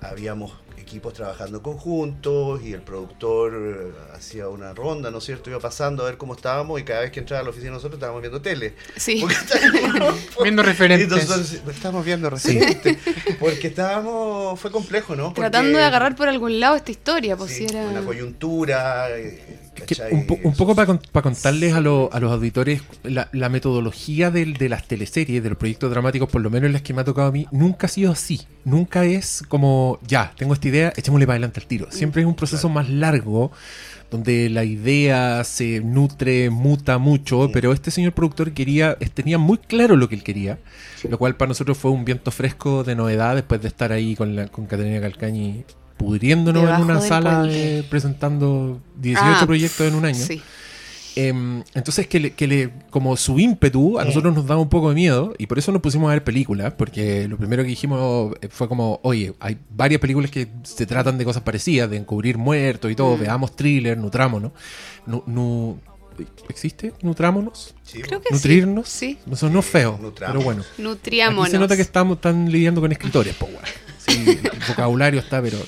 habíamos 0.00 0.52
equipos 0.90 1.14
trabajando 1.14 1.62
conjuntos 1.62 2.60
y 2.62 2.72
el 2.72 2.82
productor 2.82 3.52
eh, 3.54 4.14
hacía 4.14 4.48
una 4.48 4.74
ronda, 4.74 5.10
¿no 5.10 5.18
es 5.18 5.24
cierto? 5.24 5.48
Iba 5.50 5.60
pasando 5.60 6.02
a 6.02 6.06
ver 6.06 6.16
cómo 6.18 6.34
estábamos 6.34 6.80
y 6.80 6.84
cada 6.84 7.00
vez 7.02 7.12
que 7.12 7.20
entraba 7.20 7.40
a 7.40 7.44
la 7.44 7.50
oficina 7.50 7.70
nosotros 7.72 7.94
estábamos 7.98 8.20
viendo 8.22 8.40
tele. 8.42 8.74
Sí. 8.96 9.18
Porque 9.20 9.36
estábamos- 9.36 10.14
Viendo 10.42 10.62
referentes. 10.62 11.28
nosotros 11.28 11.52
estábamos 11.74 12.04
viendo 12.04 12.28
reciente. 12.28 12.98
Porque 13.38 13.68
estábamos, 13.68 14.58
fue 14.58 14.70
complejo, 14.70 15.14
¿no? 15.14 15.26
Porque- 15.28 15.40
Tratando 15.42 15.78
de 15.78 15.84
agarrar 15.84 16.16
por 16.16 16.28
algún 16.28 16.58
lado 16.60 16.76
esta 16.76 16.90
historia, 16.90 17.36
pues 17.36 17.52
Sí, 17.52 17.68
si 17.68 17.74
era... 17.76 17.86
una 17.86 18.02
coyuntura. 18.02 19.08
eh. 19.16 19.58
Un, 20.12 20.26
po- 20.26 20.38
un 20.42 20.54
poco 20.54 20.74
para 20.74 20.86
contarles 21.22 21.74
a, 21.74 21.80
lo- 21.80 22.10
a 22.12 22.20
los 22.20 22.32
auditores 22.32 22.82
la, 23.02 23.28
la 23.32 23.48
metodología 23.48 24.30
del- 24.30 24.54
de 24.54 24.68
las 24.68 24.86
teleseries, 24.88 25.42
de 25.42 25.48
los 25.50 25.58
proyectos 25.58 25.90
dramáticos, 25.90 26.28
por 26.28 26.40
lo 26.40 26.50
menos 26.50 26.66
en 26.66 26.72
las 26.72 26.82
que 26.82 26.94
me 26.94 27.00
ha 27.02 27.04
tocado 27.04 27.28
a 27.28 27.32
mí, 27.32 27.46
nunca 27.52 27.86
ha 27.86 27.90
sido 27.90 28.12
así. 28.12 28.40
Nunca 28.64 29.04
es 29.04 29.42
como, 29.48 29.98
ya, 30.06 30.32
tengo 30.36 30.52
esta 30.54 30.68
idea, 30.68 30.92
echémosle 30.96 31.26
para 31.26 31.34
adelante 31.36 31.60
al 31.60 31.66
tiro. 31.66 31.86
Siempre 31.90 32.22
es 32.22 32.28
un 32.28 32.34
proceso 32.34 32.68
más 32.68 32.88
largo, 32.90 33.50
donde 34.10 34.50
la 34.50 34.64
idea 34.64 35.44
se 35.44 35.80
nutre, 35.80 36.50
muta 36.50 36.98
mucho, 36.98 37.48
Mm. 37.48 37.52
pero 37.52 37.72
este 37.72 37.90
señor 37.90 38.12
productor 38.12 38.52
quería, 38.52 38.96
tenía 39.14 39.38
muy 39.38 39.56
claro 39.58 39.96
lo 39.96 40.08
que 40.08 40.16
él 40.16 40.22
quería, 40.24 40.58
lo 41.08 41.16
cual 41.16 41.36
para 41.36 41.48
nosotros 41.50 41.78
fue 41.78 41.90
un 41.92 42.04
viento 42.04 42.30
fresco 42.30 42.82
de 42.84 42.96
novedad 42.96 43.34
después 43.36 43.62
de 43.62 43.68
estar 43.68 43.92
ahí 43.92 44.16
con, 44.16 44.34
la, 44.36 44.48
con 44.48 44.66
Catalina 44.66 45.00
Calcañi 45.00 45.64
pudriéndonos 46.04 46.62
Debajo 46.62 46.82
en 46.84 46.90
una 46.90 47.00
sala 47.02 47.46
presentando 47.90 48.80
18 48.96 49.22
Ah, 49.42 49.42
proyectos 49.46 49.86
en 49.86 49.94
un 49.94 50.04
año. 50.06 50.24
Sí. 50.24 50.40
Em, 51.16 51.62
entonces, 51.74 52.06
que, 52.06 52.20
le, 52.20 52.30
que 52.32 52.46
le- 52.46 52.70
como 52.88 53.14
su 53.18 53.38
ímpetu 53.38 53.98
a 53.98 54.04
nosotros 54.06 54.34
nos 54.34 54.46
daba 54.46 54.62
un 54.62 54.68
poco 54.70 54.88
de 54.88 54.94
miedo 54.94 55.34
y 55.38 55.46
por 55.46 55.58
eso 55.58 55.72
nos 55.72 55.82
pusimos 55.82 56.08
a 56.08 56.12
ver 56.14 56.24
películas, 56.24 56.72
porque 56.78 57.28
lo 57.28 57.36
primero 57.36 57.62
que 57.62 57.68
dijimos 57.68 58.34
eh, 58.40 58.48
fue 58.50 58.66
como, 58.68 58.98
oye, 59.02 59.34
hay 59.40 59.58
varias 59.76 60.00
películas 60.00 60.30
que 60.30 60.48
se 60.62 60.86
tratan 60.86 61.18
de 61.18 61.24
cosas 61.26 61.42
parecidas, 61.42 61.90
de 61.90 61.96
encubrir 61.98 62.38
muertos 62.38 62.90
y 62.90 62.94
todo, 62.94 63.16
Mm. 63.16 63.20
veamos 63.20 63.54
thriller, 63.56 63.98
nutrámonos. 63.98 64.52
Nu- 65.06 65.22
nu- 65.26 65.78
¿Existe? 66.48 66.92
¿Nutrámonos? 67.02 67.74
Sí, 67.82 68.00
Creo 68.02 68.20
que 68.22 68.32
¿Nutrirnos? 68.32 68.88
sí. 68.88 69.18
Me 69.26 69.36
sonó 69.36 69.62
feo, 69.62 69.98
Nutramos. 70.00 70.32
pero 70.34 70.44
bueno. 70.44 70.62
Nutriámonos. 70.78 71.44
Aquí 71.46 71.52
se 71.52 71.58
nota 71.58 71.76
que 71.76 71.82
estamos 71.82 72.20
tan 72.20 72.50
lidiando 72.50 72.80
con 72.80 72.90
escritores, 72.92 73.34
po, 73.34 73.46
weón. 73.46 73.58
Sí, 74.06 74.24
el 74.26 74.58
vocabulario 74.68 75.20
está, 75.20 75.40
pero. 75.42 75.58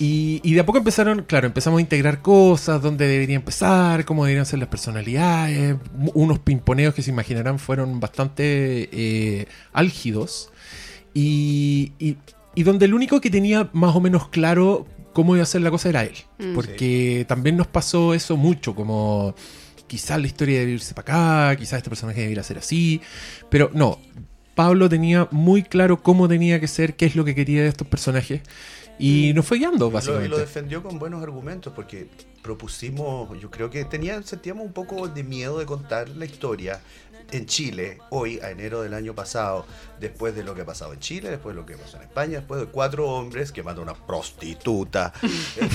Y, 0.00 0.40
y 0.42 0.54
de 0.54 0.60
a 0.60 0.66
poco 0.66 0.78
empezaron, 0.78 1.22
claro, 1.22 1.46
empezamos 1.46 1.78
a 1.78 1.80
integrar 1.80 2.20
cosas, 2.20 2.82
dónde 2.82 3.06
debería 3.06 3.36
empezar, 3.36 4.04
cómo 4.04 4.24
deberían 4.24 4.44
ser 4.44 4.58
las 4.58 4.68
personalidades. 4.68 5.76
Unos 6.14 6.40
pimponeos 6.40 6.94
que 6.94 7.02
se 7.02 7.10
imaginarán 7.10 7.60
fueron 7.60 8.00
bastante 8.00 8.88
eh, 8.92 9.46
álgidos. 9.72 10.50
Y, 11.14 11.92
y- 12.00 12.16
y 12.56 12.62
donde 12.64 12.86
el 12.86 12.94
único 12.94 13.20
que 13.20 13.30
tenía 13.30 13.68
más 13.72 13.94
o 13.96 14.00
menos 14.00 14.28
claro 14.28 14.86
cómo 15.12 15.34
iba 15.36 15.42
a 15.44 15.46
ser 15.46 15.60
la 15.62 15.70
cosa 15.70 15.88
era 15.90 16.02
él. 16.02 16.14
Mm. 16.38 16.54
Porque 16.54 17.24
también 17.28 17.56
nos 17.56 17.68
pasó 17.68 18.14
eso 18.14 18.36
mucho, 18.36 18.74
como 18.74 19.34
quizás 19.86 20.20
la 20.20 20.26
historia 20.26 20.58
debe 20.58 20.72
irse 20.72 20.92
para 20.94 21.50
acá, 21.50 21.56
quizás 21.60 21.78
este 21.78 21.88
personaje 21.90 22.20
debiera 22.20 22.42
ser 22.42 22.58
así. 22.58 23.00
Pero 23.48 23.70
no, 23.74 24.00
Pablo 24.54 24.88
tenía 24.88 25.28
muy 25.30 25.62
claro 25.62 26.02
cómo 26.02 26.28
tenía 26.28 26.60
que 26.60 26.68
ser, 26.68 26.94
qué 26.94 27.06
es 27.06 27.16
lo 27.16 27.24
que 27.24 27.34
quería 27.34 27.62
de 27.62 27.68
estos 27.68 27.86
personajes. 27.88 28.42
Y 28.98 29.32
nos 29.34 29.44
fue 29.44 29.58
guiando, 29.58 29.86
Lo, 29.86 29.90
básicamente. 29.90 30.28
lo 30.28 30.38
defendió 30.38 30.82
con 30.82 31.00
buenos 31.00 31.20
argumentos 31.22 31.72
porque 31.74 32.06
propusimos, 32.42 33.28
yo 33.40 33.50
creo 33.50 33.68
que 33.68 33.84
tenía, 33.84 34.22
sentíamos 34.22 34.64
un 34.64 34.72
poco 34.72 35.08
de 35.08 35.24
miedo 35.24 35.58
de 35.58 35.66
contar 35.66 36.08
la 36.10 36.24
historia 36.24 36.80
en 37.30 37.46
Chile, 37.46 37.98
hoy, 38.10 38.38
a 38.40 38.50
enero 38.50 38.82
del 38.82 38.94
año 38.94 39.14
pasado, 39.14 39.66
después 40.00 40.34
de 40.34 40.44
lo 40.44 40.54
que 40.54 40.62
ha 40.62 40.64
pasado 40.64 40.92
en 40.92 41.00
Chile, 41.00 41.30
después 41.30 41.54
de 41.54 41.60
lo 41.60 41.66
que 41.66 41.76
pasó 41.76 41.96
en 41.96 42.04
España, 42.04 42.38
después 42.38 42.60
de 42.60 42.66
cuatro 42.66 43.08
hombres 43.08 43.52
que 43.52 43.62
matan 43.62 43.80
a 43.80 43.92
una 43.92 44.06
prostituta. 44.06 45.12
Eh, 45.22 45.68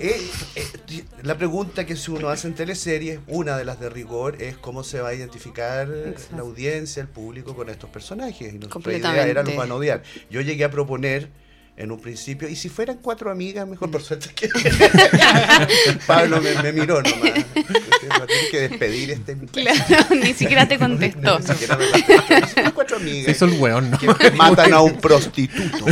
eh, 0.00 0.20
eh, 0.56 1.04
la 1.22 1.36
pregunta 1.36 1.86
que 1.86 1.96
si 1.96 2.10
uno 2.10 2.28
hace 2.28 2.48
en 2.48 2.54
teleseries, 2.54 3.20
una 3.26 3.56
de 3.56 3.64
las 3.64 3.80
de 3.80 3.90
rigor, 3.90 4.40
es 4.42 4.56
cómo 4.56 4.84
se 4.84 5.00
va 5.00 5.10
a 5.10 5.14
identificar 5.14 5.88
Exacto. 5.88 6.36
la 6.36 6.42
audiencia, 6.42 7.00
el 7.00 7.08
público 7.08 7.54
con 7.54 7.68
estos 7.68 7.90
personajes. 7.90 8.54
Y 8.54 8.58
nuestra 8.58 8.92
idea 8.92 9.26
era 9.26 9.42
los 9.42 9.56
van 9.56 9.70
a 9.70 9.74
odiar. 9.74 10.02
Yo 10.30 10.40
llegué 10.40 10.64
a 10.64 10.70
proponer 10.70 11.30
en 11.76 11.92
un 11.92 12.00
principio, 12.00 12.48
y 12.48 12.56
si 12.56 12.70
fueran 12.70 12.98
cuatro 13.02 13.30
amigas, 13.30 13.68
mejor 13.68 13.90
por 13.90 14.02
suerte 14.02 14.30
que 14.34 14.48
Pablo 16.06 16.40
me, 16.40 16.54
me 16.62 16.72
miró 16.72 17.02
nomás. 17.02 17.32
Usted 18.16 18.20
va 18.20 18.24
a 18.24 18.26
tener 18.26 18.50
que 18.50 18.60
despedir 18.68 19.10
este 19.10 19.36
Claro, 19.38 20.14
ni 20.14 20.32
siquiera 20.34 20.66
te 20.68 20.78
contestó. 20.78 21.38
Ni 21.38 21.46
siquiera 21.46 21.76
me 21.76 21.90
contestó. 21.90 22.62
Son 22.62 22.70
cuatro 22.72 22.96
amigas 22.96 23.28
hizo 23.36 23.44
el 23.46 23.60
weón, 23.60 23.90
¿no? 23.90 23.98
que 23.98 24.30
matan 24.32 24.72
a 24.72 24.80
un 24.80 24.96
prostituto. 25.00 25.84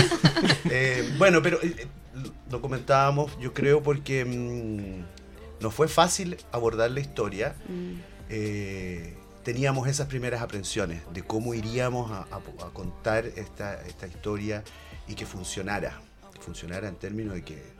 Eh, 0.70 1.08
bueno, 1.18 1.42
pero 1.42 1.60
eh, 1.62 1.86
lo 2.50 2.60
comentábamos, 2.60 3.36
yo 3.40 3.52
creo, 3.52 3.82
porque 3.82 4.24
mm, 4.24 5.62
no 5.62 5.70
fue 5.70 5.88
fácil 5.88 6.36
abordar 6.52 6.90
la 6.90 7.00
historia. 7.00 7.54
Mm. 7.68 7.92
Eh, 8.30 9.14
teníamos 9.42 9.86
esas 9.88 10.06
primeras 10.08 10.40
aprensiones 10.40 11.02
de 11.12 11.22
cómo 11.22 11.52
iríamos 11.54 12.10
a, 12.10 12.20
a- 12.34 12.66
a 12.66 12.70
contar 12.72 13.26
esta, 13.36 13.80
esta 13.86 14.06
historia 14.06 14.64
y 15.06 15.14
que 15.14 15.26
funcionara. 15.26 16.00
Que 16.32 16.40
funcionara 16.40 16.88
en 16.88 16.96
términos 16.96 17.34
de 17.34 17.42
que 17.42 17.73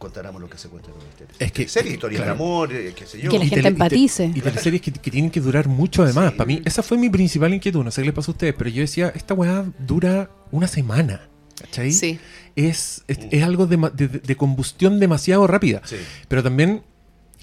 contáramos 0.00 0.40
lo 0.40 0.48
que 0.50 0.58
se 0.58 0.68
cuenta 0.68 0.88
en 0.90 0.96
una 0.96 1.04
historia. 1.04 1.34
Es 1.38 1.52
que- 1.52 1.68
Serie, 1.68 1.92
historias 1.92 2.22
claro. 2.22 2.34
de 2.36 2.42
amor, 2.42 2.72
eh, 2.72 2.92
qué 2.96 3.06
sé 3.06 3.20
yo. 3.20 3.30
Que 3.30 3.38
la 3.38 3.44
Y 3.44 3.48
gente 3.50 3.62
tele- 3.62 3.68
y 3.68 3.78
te- 3.78 3.84
empatice. 3.84 4.32
Y 4.34 4.40
teleseries 4.40 4.82
que, 4.82 4.90
que 4.92 5.10
tienen 5.12 5.30
que 5.30 5.40
durar 5.40 5.68
mucho 5.68 6.02
además. 6.02 6.30
Sí. 6.32 6.36
Para 6.38 6.46
mí, 6.48 6.62
esa 6.64 6.82
fue 6.82 6.96
mi 6.98 7.08
principal 7.10 7.52
inquietud. 7.54 7.84
No 7.84 7.90
sé 7.92 8.00
qué 8.02 8.06
le 8.06 8.12
pasó 8.12 8.30
a 8.30 8.34
ustedes, 8.34 8.54
pero 8.58 8.70
yo 8.70 8.80
decía, 8.80 9.12
esta 9.14 9.34
weá 9.34 9.64
dura 9.78 10.30
una 10.50 10.66
semana. 10.66 11.28
¿Cachai? 11.60 11.92
Sí. 11.92 12.18
Es, 12.56 13.04
es, 13.06 13.18
es 13.30 13.42
algo 13.44 13.66
de, 13.66 13.76
ma- 13.76 13.90
de- 13.90 14.08
de 14.08 14.36
combustión 14.36 14.98
demasiado 14.98 15.46
rápida. 15.46 15.82
Sí. 15.84 15.96
Pero 16.26 16.42
también 16.42 16.82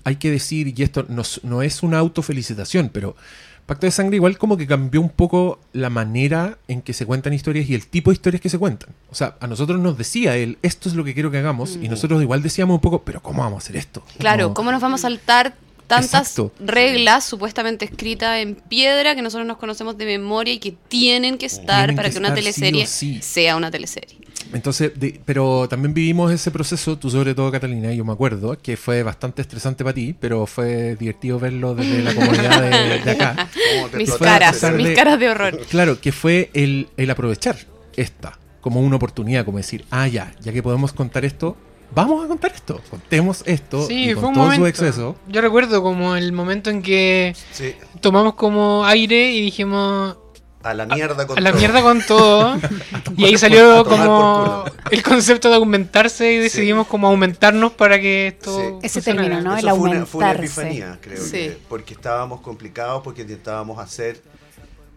hay 0.03 0.15
que 0.15 0.31
decir, 0.31 0.73
y 0.75 0.83
esto 0.83 1.05
no 1.43 1.61
es 1.61 1.83
una 1.83 1.99
autofelicitación, 1.99 2.89
pero 2.91 3.15
Pacto 3.67 3.85
de 3.85 3.91
Sangre 3.91 4.15
igual 4.15 4.37
como 4.37 4.55
que 4.55 4.65
cambió 4.65 5.01
un 5.01 5.09
poco 5.09 5.59
la 5.73 5.89
manera 5.89 6.57
en 6.69 6.81
que 6.81 6.93
se 6.93 7.05
cuentan 7.05 7.33
historias 7.33 7.69
y 7.69 7.75
el 7.75 7.85
tipo 7.85 8.09
de 8.09 8.15
historias 8.15 8.41
que 8.41 8.47
se 8.49 8.57
cuentan. 8.57 8.89
O 9.11 9.15
sea, 9.15 9.35
a 9.41 9.47
nosotros 9.47 9.77
nos 9.79 9.97
decía 9.97 10.37
él, 10.37 10.57
esto 10.61 10.87
es 10.87 10.95
lo 10.95 11.03
que 11.03 11.13
quiero 11.13 11.31
que 11.31 11.37
hagamos, 11.37 11.77
y 11.81 11.89
nosotros 11.89 12.21
igual 12.21 12.41
decíamos 12.41 12.75
un 12.75 12.81
poco, 12.81 13.03
pero 13.03 13.21
¿cómo 13.21 13.43
vamos 13.43 13.61
a 13.61 13.65
hacer 13.65 13.75
esto? 13.75 14.03
Claro, 14.19 14.53
¿cómo 14.53 14.71
nos 14.71 14.81
vamos 14.81 15.01
a 15.01 15.09
saltar 15.09 15.53
tantas 15.85 16.29
Exacto. 16.29 16.53
reglas 16.59 17.25
supuestamente 17.25 17.83
escritas 17.85 18.39
en 18.39 18.55
piedra 18.55 19.15
que 19.15 19.21
nosotros 19.21 19.45
nos 19.45 19.57
conocemos 19.57 19.97
de 19.97 20.05
memoria 20.05 20.53
y 20.53 20.59
que 20.59 20.71
tienen 20.87 21.37
que 21.37 21.45
estar 21.45 21.87
Tienen 21.87 21.95
para 21.97 22.07
que 22.07 22.13
que 22.13 22.19
una 22.19 22.29
estar 22.29 22.43
sí 22.43 22.49
o 22.49 22.53
teleserie 22.53 22.87
sí. 22.87 23.19
sea 23.21 23.57
una 23.57 23.69
teleserie? 23.69 24.17
Entonces, 24.53 24.91
de- 24.99 25.19
pero 25.25 25.67
también 25.69 25.93
vivimos 25.93 26.31
ese 26.31 26.51
proceso, 26.51 26.97
tú 26.97 27.09
sobre 27.09 27.35
todo 27.35 27.51
Catalina, 27.51 27.93
yo 27.93 28.05
me 28.05 28.13
acuerdo, 28.13 28.57
que 28.57 28.77
fue 28.77 29.03
bastante 29.03 29.41
estresante 29.41 29.83
para 29.83 29.93
ti, 29.93 30.15
pero 30.19 30.45
fue 30.45 30.95
divertido 30.95 31.39
verlo 31.39 31.75
desde 31.75 32.01
la 32.01 32.13
comunidad 32.15 32.61
de, 32.61 32.99
de 33.03 33.11
acá. 33.11 33.49
¿Cómo 33.75 33.89
te 33.89 33.97
Mis 33.97 34.13
caras, 34.13 34.63
mis 34.73 34.89
caras 34.91 35.19
de 35.19 35.29
horror. 35.29 35.59
Claro, 35.69 35.99
que 35.99 36.11
fue 36.11 36.49
el, 36.53 36.87
el 36.97 37.09
aprovechar 37.09 37.57
esta 37.95 38.37
como 38.61 38.81
una 38.81 38.95
oportunidad, 38.97 39.45
como 39.45 39.57
decir, 39.57 39.85
ah, 39.91 40.07
ya, 40.07 40.33
ya 40.41 40.51
que 40.51 40.61
podemos 40.63 40.91
contar 40.93 41.23
esto, 41.25 41.55
vamos 41.95 42.23
a 42.25 42.27
contar 42.27 42.51
esto, 42.53 42.81
contemos 42.89 43.43
esto 43.45 43.87
Sí, 43.87 44.09
y 44.09 44.13
fue 44.13 44.21
con 44.23 44.29
un 44.29 44.33
todo 44.35 44.43
momento. 44.45 44.63
su 44.63 44.67
exceso. 44.67 45.15
Yo 45.29 45.39
recuerdo 45.41 45.81
como 45.81 46.15
el 46.17 46.31
momento 46.33 46.69
en 46.69 46.81
que 46.81 47.33
Sí, 47.51 47.73
tomamos 48.01 48.33
como 48.35 48.83
aire 48.85 49.31
y 49.31 49.41
dijimos 49.41 50.17
a 50.69 50.73
la 50.73 50.85
mierda 50.85 51.27
con 51.27 51.37
a 51.37 51.41
la 51.41 51.51
todo. 51.51 51.59
mierda 51.59 51.81
con 51.81 52.01
todo. 52.05 52.57
y 53.17 53.25
ahí 53.25 53.35
A 53.35 53.37
salió 53.37 53.83
como 53.85 54.65
el 54.91 55.03
concepto 55.03 55.49
de 55.49 55.55
aumentarse 55.55 56.33
y 56.33 56.37
decidimos 56.37 56.87
como 56.87 57.07
aumentarnos 57.07 57.73
para 57.73 57.99
que 57.99 58.27
esto. 58.27 58.79
Sí. 58.81 58.87
Ese 58.87 59.01
término, 59.01 59.41
¿no? 59.41 59.55
Eso 59.57 59.67
El 59.69 59.75
fue 59.75 59.89
una, 59.89 60.05
fue 60.05 60.19
una 60.19 60.31
aumentarse. 60.31 60.61
epifanía, 60.61 60.99
creo 61.01 61.23
Sí. 61.23 61.31
que, 61.31 61.57
porque 61.69 61.93
estábamos 61.93 62.41
complicados, 62.41 63.01
porque 63.03 63.21
intentábamos 63.23 63.79
hacer 63.79 64.21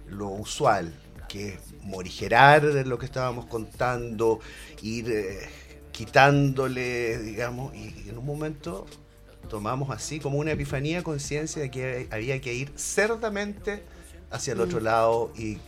lo 0.08 0.28
usual, 0.28 0.92
que 1.28 1.48
es 1.50 1.54
morigerar 1.82 2.62
lo 2.64 2.98
que 2.98 3.06
estábamos 3.06 3.46
contando, 3.46 4.40
ir 4.82 5.10
eh, 5.10 5.48
quitándole, 5.92 7.18
digamos, 7.18 7.74
y 7.74 8.08
en 8.08 8.18
un 8.18 8.26
momento 8.26 8.86
tomamos 9.48 9.90
así 9.90 10.18
como 10.20 10.38
una 10.38 10.52
epifanía, 10.52 11.02
conciencia 11.02 11.62
de 11.62 11.70
que 11.70 12.08
había 12.10 12.40
que 12.40 12.54
ir 12.54 12.72
cerdamente 12.76 13.82
hacia 14.30 14.52
el 14.52 14.60
otro 14.60 14.80
lado 14.80 15.32
y 15.38 15.58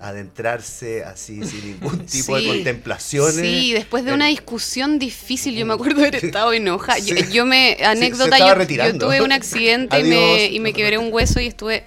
adentrarse 0.00 1.04
así 1.04 1.42
sin 1.46 1.72
ningún 1.72 2.04
tipo 2.06 2.36
de 2.36 2.42
Sí. 2.42 2.48
contemplaciones. 2.48 3.34
Sí, 3.36 3.72
después 3.72 4.04
de 4.04 4.12
una 4.12 4.26
discusión 4.26 4.98
difícil, 4.98 5.54
yo 5.56 5.64
me 5.64 5.74
acuerdo 5.74 6.00
de 6.02 6.08
haber 6.08 6.24
estado 6.24 6.52
enojada. 6.52 6.98
Yo, 6.98 7.16
Sí. 7.16 7.32
yo 7.32 7.46
me, 7.46 7.78
anécdota, 7.84 8.36
estaba 8.36 8.64
yo, 8.64 8.98
tuve 8.98 9.22
un 9.22 9.32
accidente 9.32 9.98
y 10.00 10.04
me, 10.04 10.46
y 10.46 10.60
me 10.60 10.72
quebré 10.72 10.98
un 10.98 11.12
hueso 11.12 11.40
y 11.40 11.46
estuve 11.46 11.84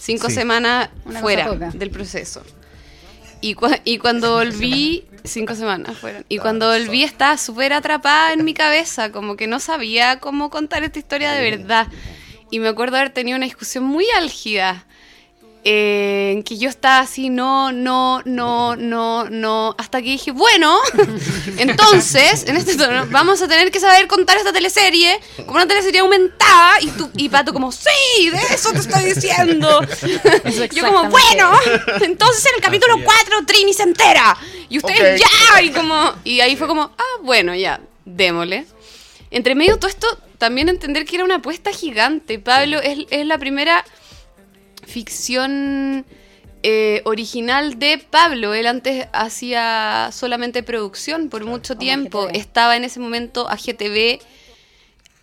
cinco 0.00 0.28
Sí. 0.28 0.34
semanas 0.36 0.88
Una 1.04 1.20
fuera 1.20 1.52
del 1.74 1.90
proceso. 1.90 2.42
Y, 3.42 3.56
y 3.84 3.98
cuando 3.98 4.34
volví, 4.34 5.06
cinco 5.24 5.54
semanas 5.54 5.96
fueron. 5.98 6.24
Y 6.28 6.38
Ah, 6.38 6.42
cuando 6.42 6.68
volví 6.70 7.04
estaba 7.04 7.36
súper 7.38 7.72
atrapada 7.72 8.32
en 8.34 8.44
mi 8.44 8.52
cabeza, 8.54 9.12
como 9.12 9.36
que 9.36 9.46
no 9.46 9.60
sabía 9.60 10.18
cómo 10.18 10.50
contar 10.50 10.82
esta 10.82 10.98
historia 10.98 11.32
de 11.32 11.50
verdad. 11.50 11.88
Y 12.50 12.58
me 12.58 12.68
acuerdo 12.68 12.96
haber 12.96 13.10
tenido 13.10 13.36
una 13.36 13.46
discusión 13.46 13.84
muy 13.84 14.04
álgida. 14.16 14.86
Eh, 15.62 16.32
en 16.32 16.42
que 16.42 16.56
yo 16.56 16.70
estaba 16.70 17.00
así, 17.00 17.28
no, 17.28 17.70
no, 17.70 18.22
no, 18.24 18.76
no, 18.76 19.28
no, 19.28 19.74
hasta 19.76 20.00
que 20.00 20.08
dije, 20.08 20.30
bueno, 20.30 20.78
entonces, 21.58 22.44
en 22.46 22.56
este 22.56 22.76
tono, 22.76 23.06
vamos 23.10 23.42
a 23.42 23.48
tener 23.48 23.70
que 23.70 23.78
saber 23.78 24.06
contar 24.06 24.38
esta 24.38 24.52
teleserie 24.52 25.20
como 25.44 25.56
una 25.56 25.66
teleserie 25.66 26.00
aumentada, 26.00 26.80
y 26.80 26.86
tú, 26.88 27.10
y 27.14 27.28
Pato 27.28 27.52
como, 27.52 27.72
sí, 27.72 28.30
de 28.30 28.38
eso 28.54 28.72
te 28.72 28.78
estoy 28.78 29.04
diciendo. 29.04 29.80
Yo 30.72 30.86
como, 30.86 31.10
bueno, 31.10 31.52
entonces 32.00 32.46
en 32.46 32.54
el 32.56 32.62
capítulo 32.62 32.96
4 33.04 33.44
Trini 33.46 33.74
se 33.74 33.82
entera, 33.82 34.36
y 34.70 34.78
ustedes 34.78 35.20
ya, 35.20 35.60
y 35.62 35.70
como, 35.70 36.14
y 36.24 36.40
ahí 36.40 36.56
fue 36.56 36.68
como, 36.68 36.84
ah, 36.96 37.18
bueno, 37.22 37.54
ya, 37.54 37.80
démosle. 38.06 38.64
Entre 39.30 39.54
medio 39.54 39.74
de 39.74 39.78
todo 39.78 39.90
esto, 39.90 40.06
también 40.38 40.70
entender 40.70 41.04
que 41.04 41.16
era 41.16 41.24
una 41.24 41.36
apuesta 41.36 41.70
gigante. 41.70 42.38
Pablo 42.38 42.80
es, 42.80 43.00
es 43.10 43.26
la 43.26 43.36
primera 43.36 43.84
ficción 44.90 46.04
eh, 46.62 47.00
original 47.04 47.78
de 47.78 47.98
Pablo. 47.98 48.52
Él 48.52 48.66
antes 48.66 49.06
hacía 49.12 50.10
solamente 50.12 50.62
producción 50.62 51.30
por 51.30 51.44
mucho 51.46 51.76
tiempo. 51.76 52.28
Estaba 52.28 52.76
en 52.76 52.84
ese 52.84 53.00
momento 53.00 53.48
a 53.48 53.56
GTV 53.56 54.20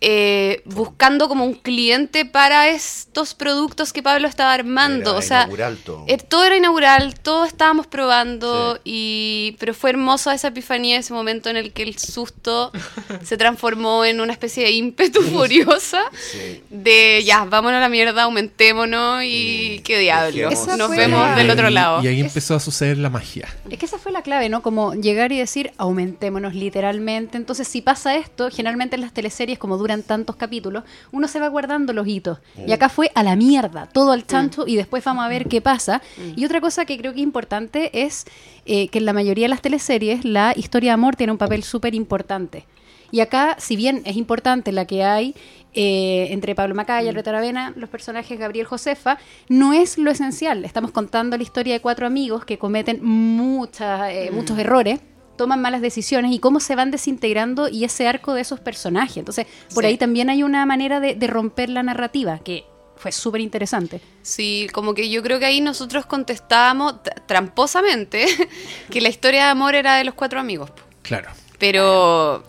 eh, 0.00 0.62
buscando 0.64 1.28
como 1.28 1.44
un 1.44 1.54
cliente 1.54 2.24
para 2.24 2.68
estos 2.68 3.34
productos 3.34 3.92
que 3.92 4.02
Pablo 4.02 4.28
estaba 4.28 4.52
armando. 4.54 5.10
Era 5.10 5.18
o 5.18 5.22
sea, 5.22 5.40
inaugural 5.42 5.76
todo. 5.78 6.04
eh, 6.06 6.18
todo 6.18 6.44
era 6.44 6.56
inaugural, 6.56 7.14
todo 7.20 7.44
estábamos 7.44 7.86
probando, 7.86 8.78
y 8.84 9.56
pero 9.58 9.74
fue 9.74 9.90
hermosa 9.90 10.34
esa 10.34 10.48
epifanía, 10.48 10.98
ese 10.98 11.12
momento 11.12 11.50
en 11.50 11.56
el 11.56 11.72
que 11.72 11.82
el 11.82 11.98
susto 11.98 12.70
se 13.24 13.36
transformó 13.36 14.04
en 14.04 14.20
una 14.20 14.32
especie 14.32 14.64
de 14.64 14.70
ímpetu 14.72 15.20
furiosa 15.22 16.02
Sí. 16.32 16.62
de 16.70 17.22
ya, 17.24 17.44
vámonos 17.44 17.78
a 17.78 17.80
la 17.80 17.88
mierda, 17.88 18.22
aumentémonos 18.24 19.22
y 19.24 19.28
Y 19.74 19.78
qué 19.80 19.98
diablo. 19.98 20.50
Nos 20.76 20.90
vemos 20.90 21.36
del 21.36 21.50
otro 21.50 21.70
lado. 21.70 22.02
Y 22.02 22.06
ahí 22.08 22.20
empezó 22.20 22.54
a 22.54 22.60
suceder 22.60 22.98
la 22.98 23.10
magia. 23.10 23.48
Es 23.70 23.78
que 23.78 23.86
esa 23.86 23.98
fue 23.98 24.12
la 24.12 24.22
clave, 24.22 24.48
¿no? 24.48 24.62
Como 24.62 24.94
llegar 24.94 25.32
y 25.32 25.38
decir, 25.38 25.72
aumentémonos 25.78 26.54
literalmente. 26.54 27.36
Entonces, 27.36 27.66
si 27.68 27.82
pasa 27.82 28.16
esto, 28.16 28.48
generalmente 28.50 28.96
en 28.96 29.02
las 29.02 29.12
teleseries, 29.12 29.58
como 29.58 29.76
duran 29.88 30.02
tantos 30.02 30.36
capítulos, 30.36 30.84
uno 31.12 31.26
se 31.28 31.40
va 31.40 31.48
guardando 31.48 31.94
los 31.94 32.06
hitos. 32.06 32.38
Y 32.66 32.72
acá 32.72 32.90
fue 32.90 33.10
a 33.14 33.22
la 33.22 33.36
mierda, 33.36 33.86
todo 33.86 34.12
al 34.12 34.26
chancho, 34.26 34.66
y 34.66 34.76
después 34.76 35.02
vamos 35.02 35.24
a 35.24 35.28
ver 35.28 35.48
qué 35.48 35.60
pasa. 35.62 36.02
Y 36.36 36.44
otra 36.44 36.60
cosa 36.60 36.84
que 36.84 36.98
creo 36.98 37.12
que 37.12 37.20
es 37.20 37.24
importante 37.24 38.04
es 38.04 38.26
eh, 38.66 38.88
que 38.88 38.98
en 38.98 39.06
la 39.06 39.14
mayoría 39.14 39.46
de 39.46 39.48
las 39.48 39.62
teleseries 39.62 40.24
la 40.24 40.52
historia 40.54 40.90
de 40.90 40.94
amor 40.94 41.16
tiene 41.16 41.32
un 41.32 41.38
papel 41.38 41.62
súper 41.62 41.94
importante. 41.94 42.66
Y 43.10 43.20
acá, 43.20 43.56
si 43.58 43.74
bien 43.76 44.02
es 44.04 44.16
importante 44.16 44.70
la 44.70 44.84
que 44.84 45.02
hay 45.02 45.34
eh, 45.72 46.26
entre 46.30 46.54
Pablo 46.54 46.74
Macaya, 46.74 47.08
Alberto 47.08 47.30
Aravena, 47.30 47.72
los 47.74 47.88
personajes 47.88 48.38
Gabriel 48.38 48.66
Josefa, 48.66 49.16
no 49.48 49.72
es 49.72 49.96
lo 49.96 50.10
esencial. 50.10 50.66
Estamos 50.66 50.90
contando 50.90 51.38
la 51.38 51.42
historia 51.42 51.72
de 51.72 51.80
cuatro 51.80 52.06
amigos 52.06 52.44
que 52.44 52.58
cometen 52.58 53.02
muchas, 53.02 54.10
eh, 54.10 54.30
muchos 54.30 54.58
errores 54.58 55.00
toman 55.38 55.62
malas 55.62 55.80
decisiones 55.80 56.32
y 56.32 56.38
cómo 56.38 56.60
se 56.60 56.74
van 56.74 56.90
desintegrando 56.90 57.68
y 57.70 57.84
ese 57.84 58.06
arco 58.06 58.34
de 58.34 58.42
esos 58.42 58.60
personajes. 58.60 59.16
Entonces, 59.16 59.46
por 59.74 59.84
Sí. 59.84 59.88
ahí 59.88 59.96
también 59.96 60.28
hay 60.28 60.42
una 60.42 60.66
manera 60.66 61.00
de, 61.00 61.14
de 61.14 61.26
romper 61.26 61.70
la 61.70 61.82
narrativa 61.82 62.40
que 62.40 62.64
fue 62.96 63.10
súper 63.12 63.40
interesante. 63.40 64.02
Sí, 64.22 64.66
como 64.72 64.92
que 64.92 65.08
yo 65.08 65.22
creo 65.22 65.38
que 65.38 65.46
ahí 65.46 65.60
nosotros 65.62 66.04
contestábamos 66.04 66.96
tramposamente 67.26 68.26
que 68.90 69.00
la 69.00 69.08
historia 69.08 69.44
de 69.44 69.50
amor 69.50 69.74
era 69.74 69.96
de 69.96 70.04
los 70.04 70.14
cuatro 70.14 70.40
amigos. 70.40 70.70
Claro. 71.02 71.30
Pero 71.58 72.42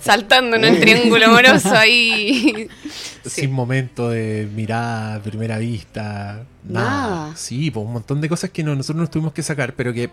saltando 0.00 0.56
en 0.56 0.64
el 0.64 0.80
triángulo 0.80 1.26
amoroso 1.30 1.74
ahí. 1.74 2.68
Sí. 3.24 3.42
Sin 3.42 3.52
momento 3.52 4.08
de 4.08 4.48
mirada, 4.54 5.20
primera 5.20 5.58
vista, 5.58 6.46
nada. 6.64 6.90
Nada. 6.90 7.36
Sí, 7.36 7.70
pues 7.70 7.84
un 7.84 7.92
montón 7.92 8.22
de 8.22 8.28
cosas 8.28 8.48
que 8.50 8.62
no- 8.62 8.74
nosotros 8.74 9.00
nos 9.02 9.10
tuvimos 9.10 9.34
que 9.34 9.42
sacar, 9.42 9.74
pero 9.74 9.92
que 9.92 10.08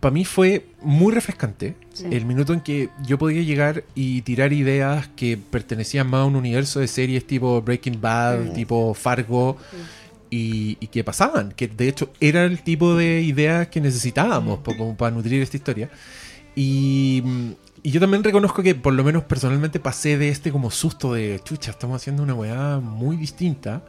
para 0.00 0.12
mí 0.12 0.24
fue 0.24 0.66
muy 0.82 1.12
refrescante. 1.12 1.76
Sí. 1.92 2.06
El 2.10 2.24
minuto 2.24 2.52
en 2.52 2.60
que 2.60 2.88
yo 3.06 3.18
podía 3.18 3.42
llegar 3.42 3.84
y 3.94 4.22
tirar 4.22 4.52
ideas 4.52 5.08
que 5.16 5.36
pertenecían 5.36 6.08
más 6.08 6.22
a 6.22 6.24
un 6.24 6.36
universo 6.36 6.80
de 6.80 6.88
series 6.88 7.26
tipo 7.26 7.60
Breaking 7.62 8.00
Bad, 8.00 8.52
tipo 8.52 8.94
Fargo. 8.94 9.56
Y, 10.32 10.78
y 10.78 10.86
que 10.86 11.02
pasaban, 11.02 11.50
que 11.50 11.66
de 11.66 11.88
hecho 11.88 12.12
era 12.20 12.44
el 12.44 12.62
tipo 12.62 12.94
de 12.94 13.20
ideas 13.20 13.66
que 13.66 13.80
necesitábamos 13.80 14.60
como 14.60 14.96
para 14.96 15.10
nutrir 15.10 15.42
esta 15.42 15.56
historia. 15.56 15.90
Y, 16.54 17.24
y 17.82 17.90
yo 17.90 18.00
también 18.00 18.22
reconozco 18.22 18.62
que 18.62 18.74
por 18.74 18.92
lo 18.92 19.02
menos 19.02 19.24
personalmente 19.24 19.80
pasé 19.80 20.18
de 20.18 20.28
este 20.28 20.52
como 20.52 20.70
susto 20.70 21.14
de, 21.14 21.40
chucha, 21.42 21.70
estamos 21.70 21.96
haciendo 21.96 22.22
una 22.22 22.34
weá 22.34 22.78
muy 22.78 23.16
distinta, 23.16 23.82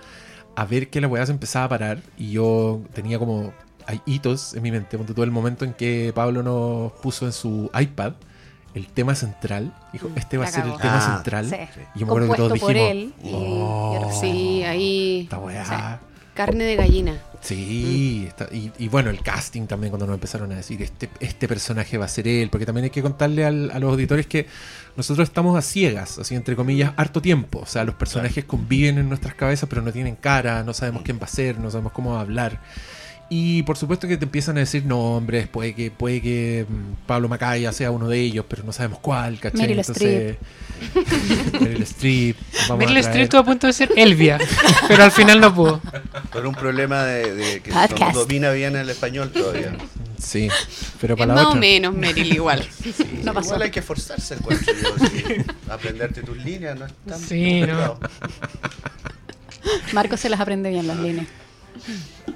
a 0.56 0.66
ver 0.66 0.90
que 0.90 1.02
la 1.02 1.08
weá 1.08 1.26
se 1.26 1.32
empezaba 1.32 1.66
a 1.66 1.70
parar 1.70 2.02
y 2.18 2.32
yo 2.32 2.82
tenía 2.94 3.20
como, 3.20 3.54
hay 3.92 4.02
hitos 4.06 4.54
en 4.56 4.64
mi 4.64 4.72
mente, 4.72 4.98
ponte 4.98 5.14
todo 5.14 5.24
el 5.26 5.32
momento 5.32 5.66
en 5.66 5.74
que 5.74 6.12
Pablo 6.16 6.42
nos 6.44 6.92
puso 6.94 7.26
en 7.26 7.34
su 7.34 7.70
iPad 7.80 8.14
el 8.74 8.88
tema 8.88 9.16
central, 9.16 9.74
dijo, 9.92 10.10
este 10.16 10.38
va 10.38 10.46
a 10.46 10.48
ser 10.48 10.66
el 10.66 10.78
tema 10.78 10.98
Ah, 10.98 11.16
central. 11.16 11.50
Sí. 11.50 11.56
Y 11.96 12.00
yo 12.00 12.06
me 12.06 12.12
acuerdo 12.14 12.32
que 12.32 12.38
todos 12.38 12.54
dijimos, 12.54 12.74
él 12.76 13.14
y- 13.24 13.32
"Oh, 13.34 14.10
y. 14.10 14.20
Sí, 14.20 14.64
ahí. 14.64 15.20
esta 15.24 15.38
weá. 15.40 16.00
Carne 16.34 16.64
de 16.64 16.76
gallina. 16.78 17.20
Sí, 17.42 18.26
está- 18.28 18.48
y, 18.56 18.72
y 18.80 18.88
bueno, 18.88 19.10
el 19.10 19.22
casting 19.22 19.66
también 19.68 19.92
cuando 19.92 20.08
nos 20.08 20.14
empezaron 20.14 20.50
a 20.54 20.56
decir, 20.56 20.82
este, 20.82 21.10
este 21.20 21.48
personaje 21.50 21.98
va 21.98 22.06
a 22.06 22.08
ser 22.08 22.26
él, 22.28 22.50
porque 22.50 22.66
también 22.66 22.86
hay 22.86 22.90
que 22.90 23.02
contarle 23.02 23.46
al- 23.46 23.70
a 23.72 23.80
los 23.80 23.92
auditores 23.92 24.28
que 24.28 24.48
nosotros 24.96 25.28
estamos 25.28 25.58
a 25.58 25.62
ciegas, 25.62 26.18
así 26.20 26.36
entre 26.36 26.56
comillas, 26.56 26.94
harto 26.96 27.22
tiempo. 27.22 27.60
O 27.60 27.66
sea, 27.66 27.84
los 27.84 27.96
personajes 27.96 28.46
conviven 28.46 28.98
en 29.00 29.10
nuestras 29.10 29.36
cabezas, 29.36 29.68
pero 29.68 29.82
no 29.82 29.92
tienen 29.92 30.16
cara, 30.16 30.64
no 30.64 30.74
sabemos 30.74 31.02
quién 31.04 31.20
va 31.20 31.26
a 31.26 31.28
ser, 31.28 31.60
no 31.60 31.70
sabemos 31.70 31.92
cómo 31.92 32.12
va 32.14 32.20
a 32.20 32.22
hablar. 32.22 32.62
Y 33.34 33.64
por 33.64 33.78
supuesto 33.78 34.10
que 34.10 34.18
te 34.18 34.26
empiezan 34.26 34.58
a 34.58 34.60
decir 34.60 34.86
nombres, 34.86 35.48
puede 35.48 35.74
que, 35.74 35.90
puede 35.90 36.22
que 36.22 36.66
mm, 36.68 37.08
Pablo 37.08 37.30
Macaya 37.30 37.72
sea 37.72 37.90
uno 37.90 38.10
de 38.10 38.20
ellos, 38.20 38.44
pero 38.50 38.64
no 38.66 38.74
sabemos 38.74 39.00
cuál, 39.00 39.40
¿cachai? 39.40 39.62
Meryl 39.62 39.80
Entonces, 39.80 40.36
Meryl 41.62 41.82
Streep. 41.84 42.36
Meryl 42.78 42.98
Streep 42.98 43.24
estuvo 43.24 43.40
a 43.40 43.46
punto 43.46 43.68
de 43.68 43.74
ser 43.74 43.90
Elvia, 43.96 44.38
pero 44.90 45.06
al 45.06 45.12
final 45.12 45.40
no 45.40 45.56
pudo. 45.56 45.80
Con 46.30 46.46
un 46.46 46.54
problema 46.54 47.06
de, 47.06 47.34
de 47.34 47.62
que 47.62 47.72
Podcast. 47.72 48.14
no 48.16 48.20
domina 48.20 48.52
bien 48.52 48.76
el 48.76 48.90
español 48.90 49.32
todavía. 49.32 49.78
Sí, 50.18 50.50
pero 51.00 51.14
Es 51.14 51.20
para 51.20 51.34
la 51.34 51.44
más 51.44 51.54
o 51.54 51.56
menos 51.56 51.94
Meryl 51.94 52.34
igual. 52.34 52.68
No 53.24 53.34
pasó. 53.34 53.52
Igual 53.52 53.62
hay 53.62 53.72
que 53.72 53.80
esforzarse, 53.80 54.34
encuentro 54.34 54.74
yo. 54.74 55.08
sí. 55.08 55.24
Aprenderte 55.70 56.22
tus 56.22 56.36
líneas 56.36 56.78
no 56.78 56.86
es 56.86 56.92
tan 57.08 57.18
Sí, 57.18 57.60
complicado. 57.62 58.00
Marco 59.94 60.18
se 60.18 60.28
las 60.30 60.42
aprende 60.42 60.70
bien 60.70 60.86
las 60.86 60.98
líneas. 61.00 61.28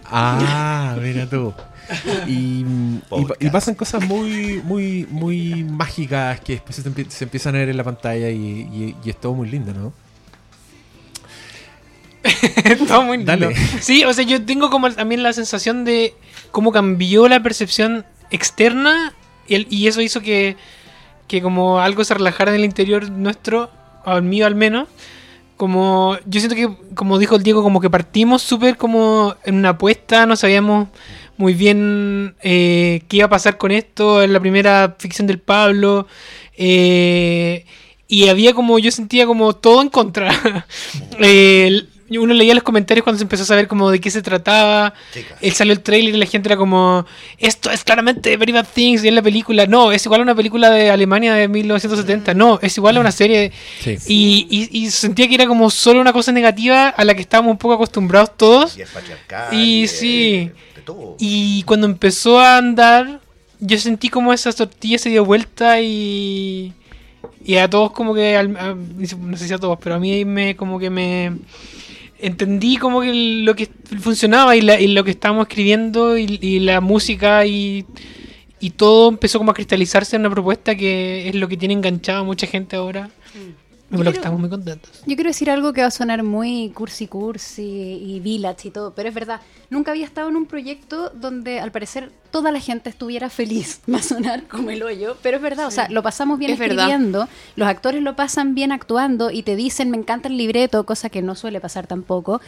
Ah, 0.06 0.96
mira 1.02 1.30
tú. 1.30 1.54
Y, 2.28 2.66
pasan 3.52 3.76
cosas 3.76 4.04
muy, 4.04 4.60
muy, 4.64 5.06
muy 5.10 5.64
mágicas 5.64 6.40
que 6.42 6.54
después 6.54 6.76
se, 6.76 6.84
empie- 6.90 7.10
se 7.10 7.24
empiezan 7.26 7.56
a 7.56 7.60
ver 7.60 7.70
en 7.70 7.78
la 7.78 7.84
pantalla 7.84 8.30
y, 8.30 8.36
y- 8.38 8.96
y 9.04 9.10
es 9.10 9.20
todo 9.20 9.34
muy 9.34 9.50
lindo, 9.50 9.74
¿no? 9.74 9.94
Todo 12.88 13.04
muy 13.04 13.18
lindo. 13.18 13.32
Dale. 13.32 13.56
Sí, 13.82 14.04
o 14.04 14.12
sea, 14.14 14.24
yo 14.26 14.44
tengo 14.44 14.70
como 14.72 14.92
también 14.92 15.22
la 15.22 15.32
sensación 15.34 15.86
de 15.86 16.16
cómo 16.52 16.72
cambió 16.72 17.28
la 17.28 17.42
percepción 17.44 18.04
externa 18.32 19.14
y, 19.48 19.56
el- 19.56 19.68
y 19.70 19.88
eso 19.88 20.02
hizo 20.02 20.22
que, 20.22 20.58
que 21.28 21.42
como 21.42 21.80
algo 21.80 22.04
se 22.04 22.16
relajara 22.16 22.52
en 22.52 22.58
el 22.58 22.66
interior 22.66 23.10
nuestro, 23.12 23.70
al 24.06 24.24
mío 24.24 24.48
al 24.48 24.56
menos. 24.56 24.88
Como 25.58 26.18
yo 26.26 26.40
siento 26.40 26.56
que, 26.56 26.70
como 26.96 27.18
dijo 27.18 27.36
el 27.36 27.44
Diego, 27.44 27.64
como 27.64 27.80
que 27.80 27.90
partimos 27.90 28.42
súper 28.42 28.78
como 28.78 29.36
en 29.44 29.56
una 29.56 29.70
apuesta, 29.70 30.26
no 30.26 30.36
sabíamos 30.36 30.90
muy 31.38 31.54
bien 31.54 32.36
eh, 32.42 33.02
qué 33.08 33.18
iba 33.18 33.26
a 33.28 33.30
pasar 33.30 33.58
con 33.58 33.72
esto, 33.72 34.22
en 34.22 34.34
la 34.34 34.40
primera 34.40 34.96
ficción 35.00 35.28
del 35.28 35.40
Pablo. 35.40 36.08
eh, 36.58 37.66
y 38.08 38.28
había 38.28 38.54
como, 38.54 38.78
yo 38.80 38.92
sentía 38.92 39.26
como 39.26 39.54
todo 39.54 39.82
en 39.82 39.90
contra. 39.90 40.32
Eh, 41.20 41.86
uno 42.12 42.34
leía 42.34 42.54
los 42.54 42.64
comentarios 42.64 43.04
cuando 43.04 43.18
se 43.18 43.24
empezó 43.24 43.44
a 43.44 43.46
saber 43.48 43.68
como 43.68 43.90
de 43.90 44.00
qué 44.00 44.12
se 44.12 44.22
trataba. 44.22 44.94
Él 45.42 45.54
salió 45.54 45.74
el 45.74 45.80
trailer 45.82 46.14
y 46.14 46.18
la 46.18 46.26
gente 46.28 46.48
era 46.50 46.56
como, 46.58 47.06
esto 47.40 47.72
es 47.72 47.84
claramente 47.84 48.38
Very 48.38 48.52
Bad 48.52 48.68
Things 48.74 49.04
y 49.04 49.08
es 49.08 49.14
la 49.14 49.22
película. 49.24 49.66
No, 49.66 49.92
es 49.92 50.06
igual 50.06 50.20
a 50.22 50.24
una 50.24 50.36
película 50.36 50.70
de 50.70 50.92
Alemania 50.92 51.34
de 51.34 51.48
1970. 51.48 52.34
No, 52.36 52.60
es 52.62 52.78
igual 52.78 52.98
a 52.98 53.00
una 53.00 53.12
serie. 53.12 53.52
Sí. 53.82 53.98
Y, 54.08 54.48
y- 54.72 54.80
y 54.86 54.92
sentía 54.92 55.28
que 55.28 55.36
era 55.36 55.48
como 55.48 55.70
solo 55.70 56.00
una 56.00 56.14
cosa 56.14 56.32
negativa 56.32 56.90
a 56.90 57.04
la 57.06 57.16
que 57.16 57.22
estábamos 57.22 57.52
un 57.54 57.58
poco 57.58 57.74
acostumbrados 57.74 58.38
todos. 58.38 58.78
Y 58.78 58.82
es. 58.82 58.90
Y 59.52 59.82
de- 59.82 59.88
sí. 59.88 60.52
Y 61.20 61.64
cuando 61.64 61.88
empezó 61.88 62.40
a 62.40 62.58
andar, 62.58 63.20
yo 63.60 63.78
sentí 63.80 64.10
como 64.10 64.32
esa 64.32 64.52
tortilla 64.54 64.98
se 65.00 65.10
dio 65.10 65.26
vuelta 65.26 65.82
y. 65.82 66.74
Y 67.44 67.56
a 67.58 67.70
todos 67.70 67.92
como 67.92 68.14
que. 68.14 68.38
a- 68.38 68.44
no 68.44 69.38
sé 69.38 69.48
si 69.48 69.54
a 69.54 69.58
todos, 69.58 69.78
pero 69.82 69.96
a 69.96 70.00
mí 70.00 70.24
me 70.26 70.56
como 70.56 70.78
que 70.78 70.90
me. 70.92 71.32
Entendí 72.26 72.78
como 72.78 73.02
que 73.02 73.14
lo 73.14 73.56
que 73.56 73.70
funcionaba 74.00 74.56
y, 74.56 74.62
la- 74.62 74.80
y 74.80 74.88
lo 74.88 75.04
que 75.04 75.12
estábamos 75.12 75.48
escribiendo 75.48 76.18
y, 76.18 76.60
la 76.60 76.82
música 76.82 77.46
y, 77.46 77.86
y 78.60 78.72
todo 78.72 79.10
empezó 79.10 79.38
como 79.38 79.52
a 79.52 79.54
cristalizarse 79.54 80.16
en 80.16 80.24
una 80.24 80.32
propuesta 80.32 80.76
que 80.76 81.30
es 81.30 81.36
lo 81.36 81.48
que 81.48 81.58
tiene 81.58 81.74
enganchado 81.76 82.22
a 82.22 82.24
mucha 82.24 82.48
gente 82.48 82.76
ahora. 82.76 83.10
Y 83.88 83.98
por 83.98 84.00
lo 84.00 84.06
que 84.06 84.14
Quiero- 84.14 84.18
estamos 84.18 84.40
muy 84.40 84.50
contentos. 84.50 85.04
Yo 85.06 85.16
quiero 85.16 85.30
decir 85.30 85.50
algo 85.50 85.72
que 85.72 85.82
va 85.82 85.88
a 85.88 85.92
sonar 85.92 86.24
muy 86.24 86.72
cursi 86.72 87.08
cursi 87.08 87.62
y 87.62 88.20
village 88.20 88.70
y 88.70 88.72
todo, 88.72 88.96
pero 88.96 89.10
es 89.10 89.14
verdad, 89.16 89.42
nunca 89.70 89.92
había 89.92 90.06
estado 90.06 90.28
en 90.30 90.36
un 90.36 90.48
proyecto 90.48 91.12
donde 91.12 91.60
al 91.60 91.72
parecer 91.72 92.12
toda 92.32 92.52
la 92.52 92.60
gente 92.60 92.90
estuviera 92.90 93.30
feliz. 93.30 93.82
Va 93.94 93.98
a 94.00 94.02
sonar 94.02 94.48
como 94.48 94.72
el 94.72 94.82
hoyo, 94.82 95.18
pero 95.22 95.38
es 95.38 95.44
verdad, 95.44 95.68
o 95.68 95.72
sea, 95.72 95.88
lo 95.90 96.02
pasamos 96.02 96.40
bien 96.40 96.52
Es 96.52 96.58
verdad. 96.58 96.86
escribiendo, 96.88 97.28
los 97.56 97.68
actores 97.68 98.02
lo 98.02 98.16
pasan 98.16 98.56
bien 98.56 98.72
actuando 98.72 99.30
y 99.30 99.44
te 99.44 99.56
dicen 99.56 99.92
me 99.92 99.98
encanta 99.98 100.30
el 100.30 100.38
libreto, 100.38 100.84
cosa 100.88 101.10
que 101.10 101.22
no 101.22 101.36
suele 101.36 101.62
pasar 101.62 101.86
tampoco, 101.86 102.42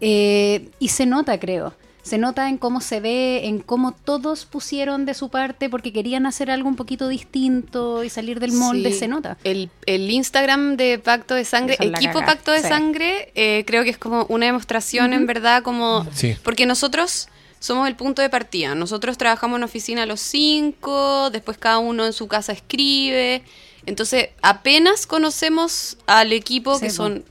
eh, 0.00 0.70
y 0.78 0.88
se 0.88 1.06
nota, 1.06 1.40
creo. 1.40 1.74
Se 2.04 2.18
nota 2.18 2.48
en 2.50 2.58
cómo 2.58 2.82
se 2.82 3.00
ve, 3.00 3.46
en 3.46 3.60
cómo 3.60 3.92
todos 3.92 4.44
pusieron 4.44 5.06
de 5.06 5.14
su 5.14 5.30
parte 5.30 5.70
porque 5.70 5.90
querían 5.90 6.26
hacer 6.26 6.50
algo 6.50 6.68
un 6.68 6.76
poquito 6.76 7.08
distinto 7.08 8.04
y 8.04 8.10
salir 8.10 8.40
del 8.40 8.52
molde, 8.52 8.92
Sí. 8.92 8.98
se 9.00 9.08
nota. 9.08 9.38
El, 9.42 9.70
el 9.86 10.10
Instagram 10.10 10.76
de 10.76 10.98
Pacto 10.98 11.34
de 11.34 11.46
Sangre, 11.46 11.76
equipo 11.80 12.14
caga, 12.20 12.26
Pacto 12.26 12.52
de 12.52 12.60
sí. 12.62 12.68
Sangre, 12.68 13.32
eh, 13.34 13.64
creo 13.66 13.84
que 13.84 13.90
es 13.90 13.98
como 13.98 14.26
una 14.28 14.46
demostración 14.46 15.14
en 15.14 15.26
verdad 15.26 15.62
como... 15.62 16.06
Sí. 16.12 16.36
Porque 16.44 16.66
nosotros 16.66 17.28
somos 17.58 17.88
el 17.88 17.96
punto 17.96 18.20
de 18.20 18.28
partida. 18.28 18.74
Nosotros 18.74 19.16
trabajamos 19.16 19.56
en 19.56 19.62
oficina 19.64 20.04
los 20.04 20.20
cinco, 20.20 21.30
después 21.30 21.56
cada 21.56 21.78
uno 21.78 22.04
en 22.04 22.12
su 22.12 22.28
casa 22.28 22.52
escribe. 22.52 23.42
Entonces, 23.86 24.28
apenas 24.42 25.06
conocemos 25.06 25.96
al 26.06 26.34
equipo, 26.34 26.74
Sí, 26.78 26.82
que 26.86 26.90
son 26.90 27.24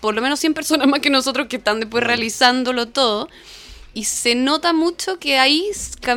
por 0.00 0.14
lo 0.14 0.22
menos 0.22 0.40
100 0.40 0.54
personas 0.54 0.86
más 0.88 1.00
que 1.00 1.10
nosotros 1.10 1.46
que 1.48 1.56
están 1.56 1.80
después 1.80 2.02
realizándolo 2.04 2.88
todo. 2.88 3.28
Y 3.92 4.04
se 4.04 4.34
nota 4.34 4.72
mucho 4.72 5.18
que 5.18 5.38
ahí 5.38 5.68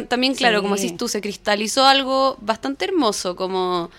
también, 0.07 0.35
claro, 0.35 0.61
como 0.61 0.75
decís 0.75 0.95
tú, 0.95 1.07
se 1.07 1.21
cristalizó 1.21 1.85
algo 1.85 2.37
bastante 2.39 2.85
hermoso, 2.85 3.35
como 3.35 3.89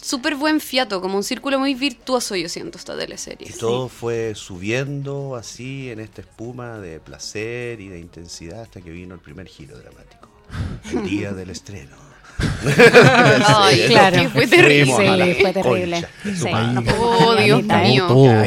súper 0.00 0.34
buen 0.34 0.60
fiato, 0.60 1.00
como 1.00 1.16
un 1.16 1.22
círculo 1.22 1.58
muy 1.58 1.74
virtuoso, 1.74 2.34
yo 2.36 2.48
siento, 2.48 2.78
esta 2.78 2.96
teleserie. 2.96 3.48
Y 3.48 3.52
todo 3.52 3.88
fue 3.88 4.34
subiendo 4.34 5.36
así 5.36 5.90
en 5.90 6.00
esta 6.00 6.22
espuma 6.22 6.78
de 6.78 7.00
placer 7.00 7.80
y 7.80 7.88
de 7.88 8.00
intensidad 8.00 8.62
hasta 8.62 8.80
que 8.80 8.90
vino 8.90 9.14
el 9.14 9.20
primer 9.20 9.46
giro 9.46 9.78
dramático. 9.78 10.28
El 10.90 11.04
día 11.04 11.32
del 11.32 11.50
estreno. 11.50 11.96
Ay, 13.46 13.84
claro. 13.88 14.30
fue 14.30 14.46
terrible. 14.46 15.34
Sí, 15.34 15.40
fue 15.40 15.52
terrible. 15.52 16.06
Sí, 16.24 16.50
Oh, 16.98 17.34
Dios 17.36 17.62
mío. 17.62 18.06
Todo. 18.08 18.44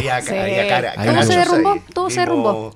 Se 1.24 1.36
derrumbó, 1.36 1.82
todo 1.94 2.10
se 2.10 2.20
derrumbó. 2.20 2.76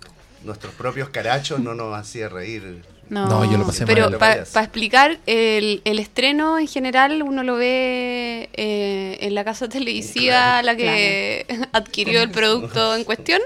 Nuestros 0.50 0.74
propios 0.74 1.10
carachos 1.10 1.60
no 1.60 1.76
nos 1.76 1.96
hacía 1.96 2.28
reír. 2.28 2.82
No, 3.08 3.28
No, 3.28 3.52
yo 3.52 3.60
lo 3.60 3.68
pasé 3.68 3.86
Pero 3.86 4.18
para 4.18 4.42
explicar, 4.42 5.20
el, 5.28 5.84
el 5.86 6.00
estreno 6.00 6.58
en 6.58 6.68
general 6.68 7.22
uno 7.22 7.44
lo 7.44 7.56
ve 7.56 8.50
eh, 8.54 9.20
en 9.22 9.36
la 9.36 9.44
casa 9.44 9.70
televisiva 9.70 10.64
la 10.64 10.76
que 10.76 11.46
adquirió 11.72 12.24
el 12.24 12.32
producto 12.32 12.96
en 12.96 13.04
cuestión. 13.04 13.42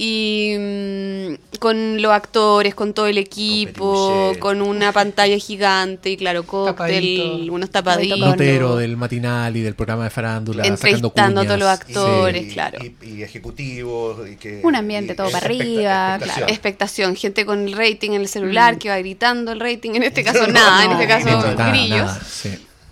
Y 0.00 0.54
mm, 0.56 1.58
con 1.58 2.00
los 2.00 2.12
actores, 2.12 2.72
con 2.76 2.94
todo 2.94 3.08
el 3.08 3.18
equipo, 3.18 4.28
Petit 4.30 4.38
con 4.40 4.62
una 4.62 4.92
pantalla 4.92 5.36
gigante 5.38 6.10
y 6.10 6.16
claro, 6.16 6.44
cóctel, 6.44 6.76
Tapadito. 6.76 7.52
unos 7.52 7.70
tapaditos. 7.70 8.18
Notero 8.20 8.76
del 8.76 8.96
matinal 8.96 9.56
y 9.56 9.60
del 9.62 9.74
programa 9.74 10.04
de 10.04 10.10
farándula, 10.10 10.62
sacando 10.62 10.76
Entrevistando 10.76 11.40
a 11.40 11.44
todos 11.44 11.58
los 11.58 11.68
actores. 11.68 12.46
Y- 12.46 12.50
claro. 12.52 12.78
Y, 12.84 13.06
y 13.08 13.22
ejecutivos. 13.24 14.28
Y 14.30 14.36
que, 14.36 14.60
Un 14.62 14.76
ambiente 14.76 15.14
y- 15.14 15.16
todo 15.16 15.30
para 15.32 15.46
expecta- 15.48 15.64
arriba, 15.74 16.14
expectación. 16.14 16.34
claro. 16.38 16.52
Expectación, 16.52 17.16
gente 17.16 17.44
con 17.44 17.66
el 17.68 17.72
rating 17.76 18.10
en 18.12 18.20
el 18.20 18.28
celular 18.28 18.78
que 18.78 18.90
va 18.90 18.98
gritando 18.98 19.50
el 19.50 19.58
rating, 19.58 19.90
en 19.96 20.04
este 20.04 20.22
caso 20.24 20.46
nada, 20.46 20.84
en 20.84 20.90
No. 20.90 21.00
este 21.00 21.08
caso 21.08 21.26
Nada, 21.26 21.54
Nada, 21.54 21.70
grillos. 21.70 21.98
nada, 22.06 22.20
sí. 22.24 22.50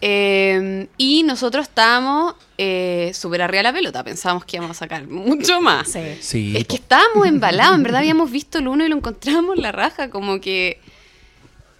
Eh, 0.08 0.86
y 0.98 1.24
nosotros 1.24 1.66
estábamos 1.66 2.36
eh, 2.58 3.10
súper 3.12 3.42
arriba 3.42 3.64
la 3.64 3.72
pelota, 3.72 4.04
pensábamos 4.04 4.44
que 4.44 4.56
íbamos 4.56 4.76
a 4.76 4.78
sacar 4.78 5.08
mucho 5.08 5.60
más. 5.60 5.88
Sí. 5.90 6.16
Sí, 6.20 6.56
Es 6.56 6.64
que 6.68 6.76
estábamos 6.76 7.26
embalados, 7.26 7.74
en 7.74 7.82
verdad 7.82 7.98
habíamos 8.02 8.30
visto 8.30 8.58
el 8.58 8.68
uno 8.68 8.84
y 8.84 8.88
lo 8.88 8.96
encontramos 8.96 9.58
la 9.58 9.72
raja, 9.72 10.08
como 10.08 10.40
que... 10.40 10.80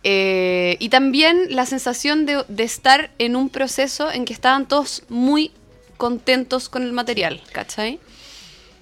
eh, 0.02 0.76
y 0.80 0.88
también 0.88 1.54
la 1.54 1.66
sensación 1.66 2.26
de, 2.26 2.44
de 2.48 2.64
estar 2.64 3.12
en 3.18 3.36
un 3.36 3.48
proceso 3.48 4.10
en 4.10 4.24
que 4.24 4.32
estaban 4.32 4.66
todos 4.66 5.04
muy 5.08 5.52
contentos 5.96 6.68
con 6.68 6.82
el 6.82 6.92
material, 6.92 7.40
¿cachai? 7.52 8.00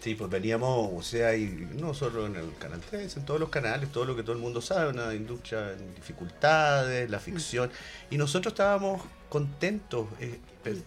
Sí, 0.00 0.14
pues 0.14 0.30
veníamos, 0.30 0.90
o 0.94 1.02
sea, 1.02 1.34
y 1.36 1.46
no 1.78 1.92
solo 1.94 2.26
en 2.26 2.36
el 2.36 2.54
Canal 2.58 2.80
3, 2.90 3.16
en 3.18 3.24
todos 3.24 3.40
los 3.40 3.48
canales, 3.48 3.90
todo 3.90 4.04
lo 4.04 4.14
que 4.16 4.22
todo 4.22 4.32
el 4.32 4.38
mundo 4.42 4.60
sabe, 4.62 4.90
una 4.90 5.14
industria 5.14 5.72
en 5.72 5.94
dificultades, 5.94 7.08
la 7.10 7.18
ficción, 7.20 7.70
y 8.10 8.18
nosotros 8.18 8.52
estábamos 8.52 9.00
contentos, 9.34 10.06
eh, 10.20 10.38
pe- 10.62 10.80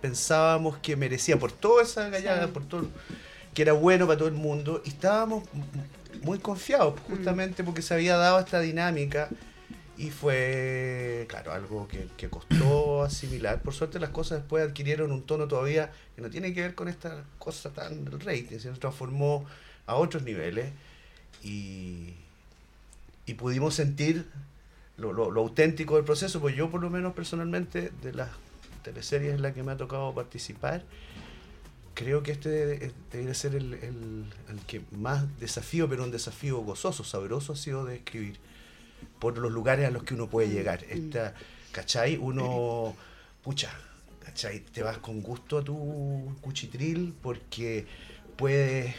pensábamos 0.00 0.78
que 0.78 0.96
merecía 0.96 1.38
por 1.38 1.52
toda 1.52 1.84
esa 1.84 2.08
gallada, 2.08 2.48
por 2.48 2.64
todo, 2.64 2.88
que 3.54 3.62
era 3.62 3.74
bueno 3.74 4.06
para 4.08 4.18
todo 4.18 4.26
el 4.28 4.34
mundo, 4.34 4.82
y 4.84 4.88
estábamos 4.88 5.44
muy 6.24 6.38
confiados, 6.40 6.98
justamente 7.08 7.62
porque 7.62 7.80
se 7.80 7.94
había 7.94 8.16
dado 8.16 8.40
esta 8.40 8.58
dinámica, 8.60 9.28
y 9.96 10.10
fue, 10.10 11.26
claro, 11.28 11.52
algo 11.52 11.86
que, 11.86 12.08
que 12.16 12.28
costó 12.28 13.02
asimilar. 13.10 13.62
Por 13.62 13.72
suerte 13.74 14.00
las 14.00 14.10
cosas 14.10 14.38
después 14.40 14.66
adquirieron 14.68 15.12
un 15.12 15.22
tono 15.22 15.46
todavía 15.46 15.92
que 16.16 16.22
no 16.22 16.28
tiene 16.28 16.52
que 16.52 16.62
ver 16.62 16.74
con 16.74 16.88
esta 16.88 17.22
cosa 17.38 17.70
tan 17.70 18.04
del 18.04 18.18
rating, 18.18 18.58
se 18.58 18.70
transformó 18.72 19.46
a 19.86 19.94
otros 19.94 20.24
niveles 20.24 20.72
y, 21.44 22.14
y 23.26 23.34
pudimos 23.34 23.74
sentir 23.76 24.26
lo, 24.96 25.12
lo- 25.12 25.30
lo 25.30 25.40
auténtico 25.40 25.96
del 25.96 26.04
proceso, 26.04 26.40
pues 26.40 26.54
yo 26.56 26.70
por 26.70 26.80
lo 26.80 26.90
menos 26.90 27.12
personalmente 27.14 27.90
de 28.02 28.12
las 28.12 28.30
teleseries 28.82 29.34
en 29.34 29.42
las 29.42 29.52
que 29.54 29.62
me 29.62 29.72
ha 29.72 29.76
tocado 29.76 30.12
participar, 30.14 30.82
creo 31.94 32.22
que 32.22 32.32
este 32.32 32.48
debe, 32.48 32.92
debe 33.12 33.34
ser 33.34 33.54
el, 33.54 33.74
el- 33.74 34.24
el 34.48 34.60
que 34.66 34.82
más 34.92 35.24
desafío, 35.38 35.88
pero 35.88 36.04
un 36.04 36.10
desafío 36.10 36.58
gozoso, 36.60 37.04
sabroso 37.04 37.52
ha 37.52 37.56
sido 37.56 37.84
de 37.84 37.96
escribir 37.96 38.38
por 39.18 39.38
los 39.38 39.52
lugares 39.52 39.86
a 39.86 39.90
los 39.90 40.02
que 40.04 40.14
uno 40.14 40.28
puede 40.28 40.48
llegar. 40.48 40.84
Esta, 40.88 41.34
¿Cachai? 41.72 42.16
Uno, 42.16 42.94
pucha, 43.42 43.70
¿cachai? 44.24 44.60
Te 44.60 44.82
vas 44.82 44.98
con 44.98 45.22
gusto 45.22 45.58
a 45.58 45.64
tu 45.64 46.34
cuchitril 46.42 47.14
porque 47.22 47.86
puedes 48.36 48.94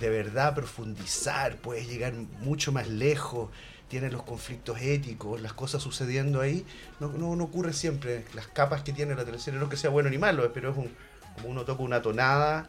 de 0.00 0.08
verdad 0.08 0.54
profundizar, 0.54 1.56
puedes 1.58 1.86
llegar 1.86 2.12
mucho 2.40 2.72
más 2.72 2.88
lejos, 2.88 3.50
tienes 3.92 4.10
los 4.10 4.22
conflictos 4.22 4.80
éticos, 4.80 5.38
las 5.42 5.52
cosas 5.52 5.82
sucediendo 5.82 6.40
ahí. 6.40 6.64
No, 6.98 7.08
no, 7.08 7.36
no 7.36 7.44
ocurre 7.44 7.74
siempre. 7.74 8.24
Las 8.34 8.46
capas 8.46 8.80
que 8.82 8.92
tiene 8.94 9.14
la 9.14 9.22
teleserie, 9.26 9.58
no 9.60 9.66
es 9.66 9.70
que 9.70 9.76
sea 9.76 9.90
bueno 9.90 10.08
ni 10.08 10.16
malo, 10.16 10.50
pero 10.54 10.70
es 10.70 10.78
un, 10.78 10.88
como 11.36 11.48
uno 11.50 11.66
toca 11.66 11.82
una 11.82 12.00
tonada, 12.00 12.66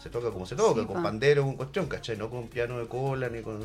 se 0.00 0.08
toca 0.08 0.30
como 0.30 0.46
se 0.46 0.54
toca, 0.54 0.82
Sí, 0.82 0.86
con 0.86 0.98
pa. 0.98 1.02
pandero, 1.02 1.42
con 1.42 1.56
cuestión, 1.56 1.86
¿cachai? 1.88 2.16
No 2.16 2.30
con 2.30 2.46
piano 2.46 2.78
de 2.78 2.86
cola 2.86 3.28
ni 3.28 3.42
con 3.42 3.58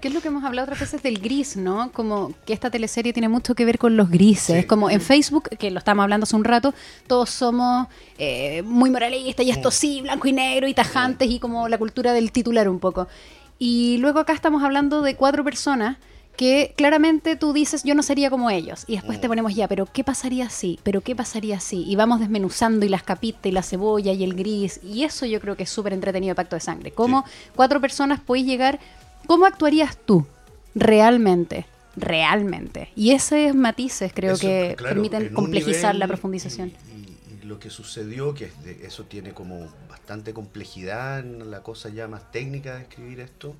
¿Qué 0.00 0.06
es 0.08 0.14
lo 0.14 0.20
que 0.20 0.28
hemos 0.28 0.44
hablado 0.44 0.66
otras 0.66 0.78
veces 0.78 1.02
del 1.02 1.18
gris, 1.18 1.56
no? 1.56 1.90
Como 1.92 2.32
que 2.46 2.52
esta 2.52 2.70
teleserie 2.70 3.12
tiene 3.12 3.28
mucho 3.28 3.56
que 3.56 3.64
ver 3.64 3.78
con 3.78 3.96
los 3.96 4.08
grises. 4.08 4.60
Sí. 4.62 4.66
Como 4.68 4.90
en 4.90 5.00
Facebook, 5.00 5.48
que 5.58 5.72
lo 5.72 5.78
estábamos 5.80 6.04
hablando 6.04 6.22
hace 6.24 6.36
un 6.36 6.44
rato, 6.44 6.72
todos 7.08 7.30
somos 7.30 7.88
eh, 8.16 8.62
muy 8.62 8.90
moralistas 8.90 9.44
y 9.44 9.50
esto 9.50 9.70
Mm. 9.70 9.72
sí, 9.72 10.00
blanco 10.02 10.28
y 10.28 10.32
negro 10.32 10.68
y 10.68 10.74
tajantes 10.74 11.28
y 11.28 11.40
como 11.40 11.68
la 11.68 11.78
cultura 11.78 12.12
del 12.12 12.30
titular 12.30 12.68
un 12.68 12.78
poco. 12.78 13.08
Y 13.58 13.98
luego 13.98 14.20
acá 14.20 14.32
estamos 14.32 14.62
hablando 14.62 15.02
de 15.02 15.14
cuatro 15.16 15.42
personas 15.44 15.96
que 16.36 16.72
claramente 16.76 17.36
tú 17.36 17.52
dices 17.52 17.84
yo 17.84 17.94
no 17.94 18.02
sería 18.02 18.30
como 18.30 18.50
ellos 18.50 18.84
y 18.86 18.94
después 18.94 19.20
te 19.20 19.26
Mm. 19.28 19.30
ponemos 19.30 19.54
ya, 19.54 19.68
pero 19.68 19.86
¿qué 19.86 20.02
pasaría 20.02 20.48
si? 20.50 20.80
¿Pero 20.82 21.00
qué 21.02 21.14
pasaría 21.14 21.60
si? 21.60 21.84
Y 21.84 21.94
vamos 21.96 22.20
desmenuzando 22.20 22.86
y 22.86 22.88
las 22.88 23.02
capitas 23.02 23.46
y 23.46 23.52
la 23.52 23.62
cebolla 23.62 24.12
y 24.12 24.24
el 24.24 24.34
gris 24.34 24.80
y 24.82 25.04
eso 25.04 25.26
yo 25.26 25.40
creo 25.40 25.56
que 25.56 25.64
es 25.64 25.70
súper 25.70 25.92
entretenido 25.92 26.34
Pacto 26.34 26.56
de 26.56 26.60
Sangre. 26.60 26.90
Cómo 26.92 27.24
cuatro 27.54 27.80
personas 27.80 28.20
puedes 28.20 28.46
llegar, 28.46 28.80
¿cómo 29.26 29.44
actuarías 29.46 29.96
tú 30.06 30.26
realmente? 30.74 31.66
Realmente. 31.96 32.88
Y 32.96 33.10
esos 33.10 33.54
matices 33.54 34.12
creo 34.14 34.32
Eso, 34.34 34.40
que 34.46 34.74
claro, 34.78 34.94
permiten 34.94 35.28
complejizar 35.34 35.94
nivel 35.94 35.98
la 35.98 36.04
y- 36.06 36.08
profundización. 36.08 36.72
Y, 36.96 37.42
y 37.42 37.46
lo 37.46 37.58
que 37.58 37.68
sucedió, 37.68 38.32
que 38.34 38.50
eso 38.82 39.04
tiene 39.04 39.32
como 39.32 39.68
bastante 39.90 40.32
complejidad 40.32 41.20
en 41.20 41.50
la 41.50 41.62
cosa 41.62 41.90
ya 41.90 42.08
más 42.08 42.30
técnica 42.32 42.76
de 42.76 42.82
escribir 42.82 43.20
esto, 43.20 43.54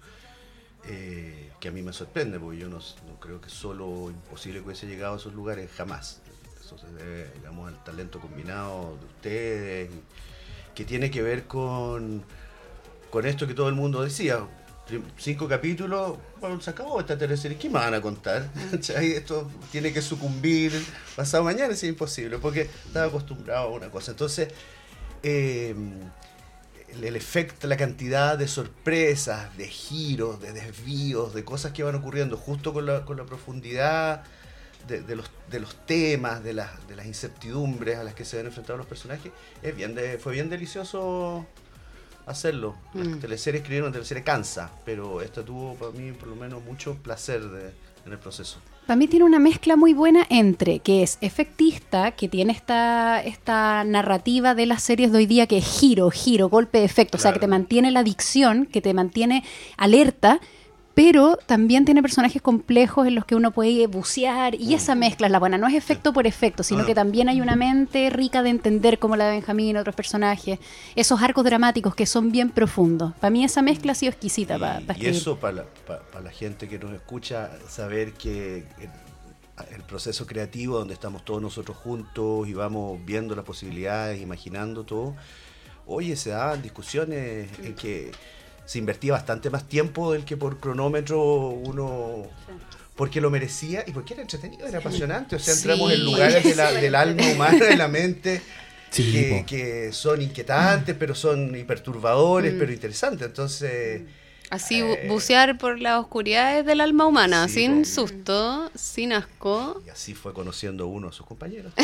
eh, 0.85 1.51
que 1.61 1.68
a 1.68 1.73
mí 1.73 1.83
me 1.83 1.92
sorprende, 1.92 2.40
porque 2.40 2.59
yo 2.59 2.68
no, 2.68 2.79
no 2.79 3.21
creo 3.21 3.40
que 3.40 3.49
solo 3.49 4.11
imposible 4.11 4.61
que 4.61 4.66
hubiese 4.66 4.87
llegado 4.87 5.14
a 5.14 5.16
esos 5.16 5.33
lugares 5.33 5.71
jamás. 5.77 6.21
Eso 6.61 6.77
se 6.77 6.87
debe, 6.92 7.31
digamos, 7.35 7.68
al 7.68 7.85
talento 7.85 8.21
combinado 8.21 8.97
de 8.99 9.07
ustedes, 9.07 9.90
que 10.75 10.85
tiene 10.85 11.11
que 11.11 11.23
ver 11.23 11.45
con, 11.45 12.25
con 13.11 13.27
esto 13.27 13.47
que 13.47 13.55
todo 13.55 13.68
el 13.68 13.75
mundo 13.75 14.03
decía. 14.03 14.47
Cinco 15.16 15.49
capítulos, 15.49 16.18
bueno, 16.40 16.61
se 16.61 16.68
acabó 16.68 17.01
esta 17.01 17.16
teleserie, 17.16 17.57
¿qué 17.57 17.68
me 17.68 17.79
van 17.79 17.95
a 17.95 18.01
contar? 18.01 18.51
¿Cachai? 18.71 19.12
Esto 19.12 19.49
tiene 19.71 19.92
que 19.92 20.03
sucumbir 20.03 20.73
pasado 21.14 21.45
mañana, 21.45 21.73
es 21.73 21.85
imposible, 21.85 22.38
porque 22.38 22.62
estaba 22.87 23.07
acostumbrado 23.07 23.68
a 23.68 23.71
una 23.71 23.88
cosa. 23.88 24.11
Entonces, 24.11 24.49
eh, 25.23 25.75
el, 26.92 27.05
el 27.05 27.16
efecto, 27.16 27.66
la 27.66 27.76
cantidad 27.76 28.37
de 28.38 28.48
sorpresas, 28.48 29.57
de 29.57 29.68
giros, 29.68 30.40
de 30.40 30.52
desvíos, 30.52 31.35
de 31.35 31.44
cosas 31.44 31.72
que 31.72 31.83
van 31.83 31.94
ocurriendo 31.94 32.37
justo 32.37 32.72
con 32.72 32.87
la, 32.87 33.05
con 33.05 33.16
la 33.16 33.24
profundidad 33.24 34.24
de, 34.88 35.00
de 35.02 35.16
los, 35.16 35.31
de 35.50 35.61
los 35.61 35.74
temas, 35.87 36.42
de 36.42 36.52
las, 36.55 36.87
de 36.88 36.96
las 36.96 37.07
incertidumbres 37.07 37.98
a 37.98 38.05
las 38.05 38.14
que 38.14 38.24
se 38.24 38.37
ven 38.37 38.46
enfrentados 38.46 38.78
los 38.78 38.87
personajes, 38.87 39.33
es 39.62 39.76
bien 39.76 39.94
de, 39.94 40.18
fue 40.18 40.33
bien 40.33 40.48
delicioso 40.50 41.46
hacerlo. 42.26 42.76
Las 42.94 43.09
Mm. 43.09 43.18
teleseries, 43.20 43.62
escribir 43.62 43.83
una 43.83 43.92
teleserie 43.92 44.22
cansa, 44.24 44.70
pero 44.85 45.22
esta 45.22 45.44
tuvo 45.44 45.74
para 45.76 45.92
mí 45.92 46.12
por 46.12 46.28
lo 46.28 46.37
menos 46.37 46.62
mucho 46.62 46.94
placer 46.96 47.42
en 48.07 48.12
el 48.12 48.18
proceso. 48.18 48.59
Para 48.87 48.97
mí 48.97 49.07
tiene 49.07 49.25
una 49.25 49.38
mezcla 49.38 49.77
muy 49.77 49.95
buena 49.95 50.27
entre 50.29 50.81
que 50.81 51.05
es 51.05 51.16
efectista, 51.21 52.11
que 52.11 52.29
tiene 52.29 52.53
esta, 52.53 53.23
esta 53.23 53.85
narrativa 53.85 54.57
de 54.57 54.66
las 54.66 54.83
series 54.83 55.12
de 55.12 55.18
hoy 55.18 55.27
día 55.27 55.47
que 55.47 55.59
es 55.59 55.64
giro, 55.64 56.11
giro, 56.11 56.49
golpe 56.49 56.79
de 56.79 56.85
efecto, 56.85 57.16
o 57.16 57.21
sea, 57.21 57.33
que 57.33 57.38
te 57.38 57.47
mantiene 57.47 57.92
la 57.92 58.01
adicción, 58.01 58.66
que 58.66 58.81
te 58.81 58.92
mantiene 58.92 59.45
alerta, 59.77 60.40
pero 60.94 61.38
también 61.46 61.85
tiene 61.85 62.02
personajes 62.02 62.42
complejos 62.42 63.07
en 63.07 63.14
los 63.14 63.24
que 63.24 63.35
uno 63.35 63.50
puede 63.50 63.87
bucear 63.87 64.55
y 64.55 64.74
esa 64.74 64.94
mezcla 64.94 65.26
es 65.26 65.31
la 65.31 65.38
buena, 65.38 65.57
no 65.59 65.66
es 65.66 65.74
efecto 65.74 66.12
por 66.12 66.26
efecto, 66.26 66.62
sino 66.62 66.81
Mm. 66.81 66.83
No. 66.83 66.87
que 66.87 66.94
también 66.94 67.28
hay 67.28 67.40
una 67.40 67.57
mente 67.57 68.11
rica 68.11 68.42
de 68.42 68.50
entender 68.50 68.98
como 68.98 69.16
la 69.16 69.24
de 69.26 69.33
Benjamín, 69.33 69.76
otros 69.76 69.94
personajes, 69.96 70.59
esos 70.94 71.22
arcos 71.22 71.44
dramáticos 71.44 71.94
que 71.94 72.05
son 72.07 72.31
bien 72.31 72.50
profundos. 72.50 73.14
Para 73.20 73.31
mí 73.31 73.42
esa 73.44 73.62
mezcla 73.62 73.92
ha 73.92 73.94
sido 73.94 74.11
exquisita 74.11 74.59
para 74.59 74.81
Y, 74.98 75.07
eso 75.07 75.37
para 75.38 75.52
la, 75.55 75.64
pa- 75.87 76.00
pa 76.00 76.20
la 76.20 76.31
gente 76.31 76.68
que 76.68 76.78
nos 76.78 76.92
escucha, 76.92 77.50
saber 77.68 78.12
que 78.12 78.66
el, 78.78 78.90
el 79.74 79.83
proceso 79.83 80.26
creativo 80.26 80.78
donde 80.78 80.94
estamos 80.94 81.24
todos 81.24 81.40
nosotros 81.40 81.76
juntos 81.76 82.48
y 82.48 82.52
vamos 82.55 82.98
viendo 83.05 83.35
las 83.35 83.44
posibilidades, 83.44 84.20
imaginando 84.20 84.85
todo, 84.85 85.14
oye, 85.87 86.16
se 86.16 86.31
daban 86.31 86.61
discusiones 86.62 87.48
en 87.62 87.74
que 87.74 88.11
se 88.64 88.79
invertía 88.79 89.12
bastante 89.12 89.51
más 89.51 89.68
tiempo 89.68 90.12
del 90.12 90.25
que 90.25 90.37
por 90.37 90.59
cronómetro 90.59 91.20
uno... 91.48 92.27
Porque 92.96 93.20
lo 93.22 93.31
merecía 93.31 93.85
y 93.87 93.90
porque 93.92 94.12
era 94.14 94.22
entretenido, 94.22 94.66
era 94.66 94.79
apasionante. 94.79 95.37
O 95.37 95.38
sea, 95.38 95.55
entramos 95.55 95.90
en 95.92 96.05
lugares 96.05 96.44
de 96.44 96.55
la- 96.55 96.72
del 96.72 96.94
alma 96.94 97.22
humana, 97.33 97.64
de 97.64 97.77
la 97.77 97.88
mente, 97.88 98.42
Sí, 98.90 99.11
que, 99.11 99.44
que 99.46 99.92
son 99.92 100.20
inquietantes, 100.20 100.94
pero 100.98 101.14
son 101.14 101.57
y 101.57 101.64
perturbadores, 101.64 102.53
Mm. 102.55 102.59
pero 102.59 102.72
interesantes. 102.72 103.27
Entonces, 103.27 104.03
Así 104.53 104.81
Eh, 104.83 105.07
bucear 105.09 105.57
por 105.57 105.81
las 105.81 105.99
oscuridades 105.99 106.67
del 106.67 106.83
alma 106.83 107.07
humana, 107.07 107.49
Sí, 107.49 107.55
sin 107.61 107.87
susto, 107.87 108.71
sin 108.75 109.15
asco. 109.15 109.81
y 109.87 109.88
así 109.88 110.12
fue 110.12 110.35
conociendo 110.35 110.88
uno 110.88 111.09
a 111.09 111.12
sus 111.12 111.25
compañeros. 111.25 111.73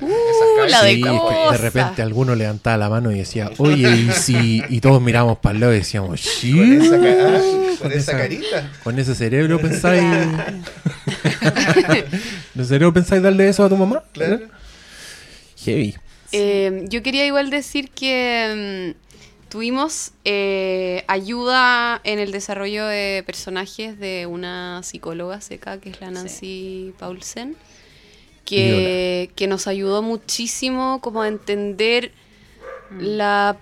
Uh, 0.00 0.66
la 0.68 0.82
de 0.82 0.94
Sí, 0.94 1.02
de 1.02 1.58
repente 1.58 2.00
alguno 2.02 2.34
levantaba 2.34 2.76
la 2.78 2.88
mano 2.88 3.12
y 3.12 3.18
decía, 3.18 3.50
oye, 3.58 3.88
y 3.90 4.10
si. 4.12 4.62
Y 4.68 4.80
todos 4.80 5.00
miramos 5.02 5.38
para 5.38 5.54
el 5.54 5.60
lado 5.60 5.72
y 5.74 5.76
decíamos, 5.78 6.20
sí. 6.20 6.52
con 6.52 6.72
esa, 6.72 6.94
ah, 6.96 7.40
con 7.40 7.76
Con 7.78 7.92
esa 7.92 7.98
esa- 7.98 8.12
carita. 8.18 8.72
Con 8.82 8.98
ese 8.98 9.14
cerebro 9.14 9.60
pensáis. 9.60 10.02
¿De 12.54 12.64
cerebro 12.64 12.92
pensáis 12.92 13.22
darle 13.22 13.48
eso 13.48 13.64
a 13.64 13.68
tu 13.68 13.76
mamá? 13.76 14.02
Claro. 14.12 14.40
Heavy. 15.64 15.94
Eh, 16.32 16.84
yo 16.88 17.02
quería 17.02 17.26
igual 17.26 17.50
decir 17.50 17.90
que 17.90 18.94
mm, 18.96 19.09
tuvimos 19.50 20.12
eh, 20.24 21.04
ayuda 21.08 22.00
en 22.04 22.18
el 22.18 22.32
desarrollo 22.32 22.86
de 22.86 23.22
personajes 23.26 23.98
de 23.98 24.26
una 24.26 24.82
psicóloga 24.82 25.40
seca, 25.42 25.78
que 25.78 25.90
es 25.90 26.00
la 26.00 26.10
Nancy 26.10 26.94
Paulsen, 26.98 27.56
que, 28.46 29.30
que 29.36 29.46
nos 29.46 29.66
ayudó 29.66 30.00
muchísimo 30.02 31.00
como 31.02 31.22
a 31.22 31.28
entender 31.28 32.12
la 32.98 33.56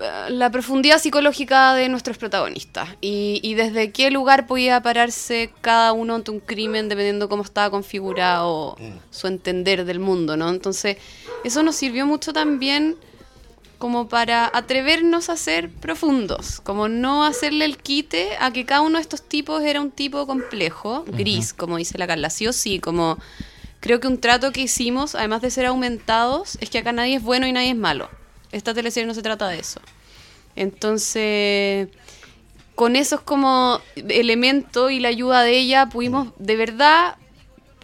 eh, 0.00 0.30
la 0.30 0.50
profundidad 0.50 0.98
psicológica 0.98 1.74
de 1.74 1.88
nuestros 1.88 2.18
protagonistas 2.18 2.88
y, 3.00 3.38
y 3.44 3.54
desde 3.54 3.92
qué 3.92 4.10
lugar 4.10 4.46
podía 4.46 4.80
pararse 4.82 5.50
cada 5.60 5.92
uno 5.92 6.16
ante 6.16 6.30
un 6.32 6.40
crimen 6.40 6.88
dependiendo 6.88 7.28
cómo 7.28 7.42
estaba 7.42 7.70
configurado 7.70 8.76
Mm. 8.78 8.98
su 9.10 9.26
entender 9.28 9.84
del 9.84 10.00
mundo, 10.00 10.36
¿no? 10.36 10.48
Entonces, 10.50 10.96
eso 11.44 11.62
nos 11.62 11.76
sirvió 11.76 12.06
mucho 12.06 12.32
también 12.32 12.96
como 13.84 14.08
para 14.08 14.50
atrevernos 14.54 15.28
a 15.28 15.36
ser 15.36 15.68
profundos, 15.68 16.62
como 16.62 16.88
no 16.88 17.22
hacerle 17.22 17.66
el 17.66 17.76
quite 17.76 18.30
a 18.40 18.50
que 18.50 18.64
cada 18.64 18.80
uno 18.80 18.96
de 18.96 19.02
estos 19.02 19.20
tipos 19.20 19.62
era 19.62 19.78
un 19.82 19.90
tipo 19.90 20.26
complejo, 20.26 21.04
gris, 21.06 21.52
como 21.52 21.76
dice 21.76 21.98
la 21.98 22.06
Carla, 22.06 22.30
sí 22.30 22.46
o 22.46 22.54
sí, 22.54 22.78
como 22.78 23.18
creo 23.80 24.00
que 24.00 24.08
un 24.08 24.22
trato 24.22 24.52
que 24.52 24.62
hicimos, 24.62 25.14
además 25.14 25.42
de 25.42 25.50
ser 25.50 25.66
aumentados, 25.66 26.56
es 26.62 26.70
que 26.70 26.78
acá 26.78 26.92
nadie 26.92 27.16
es 27.16 27.22
bueno 27.22 27.46
y 27.46 27.52
nadie 27.52 27.72
es 27.72 27.76
malo. 27.76 28.08
Esta 28.52 28.72
teleserie 28.72 29.06
no 29.06 29.12
se 29.12 29.20
trata 29.20 29.48
de 29.48 29.58
eso. 29.58 29.82
Entonces, 30.56 31.90
con 32.74 32.96
esos 32.96 33.20
como 33.20 33.82
elementos 33.96 34.92
y 34.92 34.98
la 34.98 35.08
ayuda 35.08 35.42
de 35.42 35.58
ella, 35.58 35.90
pudimos 35.90 36.28
de 36.38 36.56
verdad, 36.56 37.16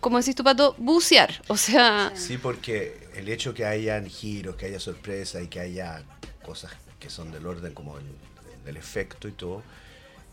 como 0.00 0.16
decís 0.16 0.34
tú, 0.34 0.44
Pato, 0.44 0.74
bucear. 0.78 1.42
O 1.48 1.58
sea, 1.58 2.10
Sí, 2.14 2.38
porque 2.38 3.10
el 3.20 3.28
hecho 3.28 3.54
que 3.54 3.64
hayan 3.64 4.06
giros, 4.06 4.56
que 4.56 4.66
haya 4.66 4.80
sorpresas 4.80 5.42
y 5.42 5.48
que 5.48 5.61
haya 5.61 6.02
cosas 6.42 6.72
que 6.98 7.11
son 7.11 7.30
del 7.33 7.46
orden 7.46 7.72
como 7.74 7.98
el, 7.98 8.04
del 8.64 8.76
efecto 8.76 9.28
y 9.28 9.33
todo, 9.33 9.62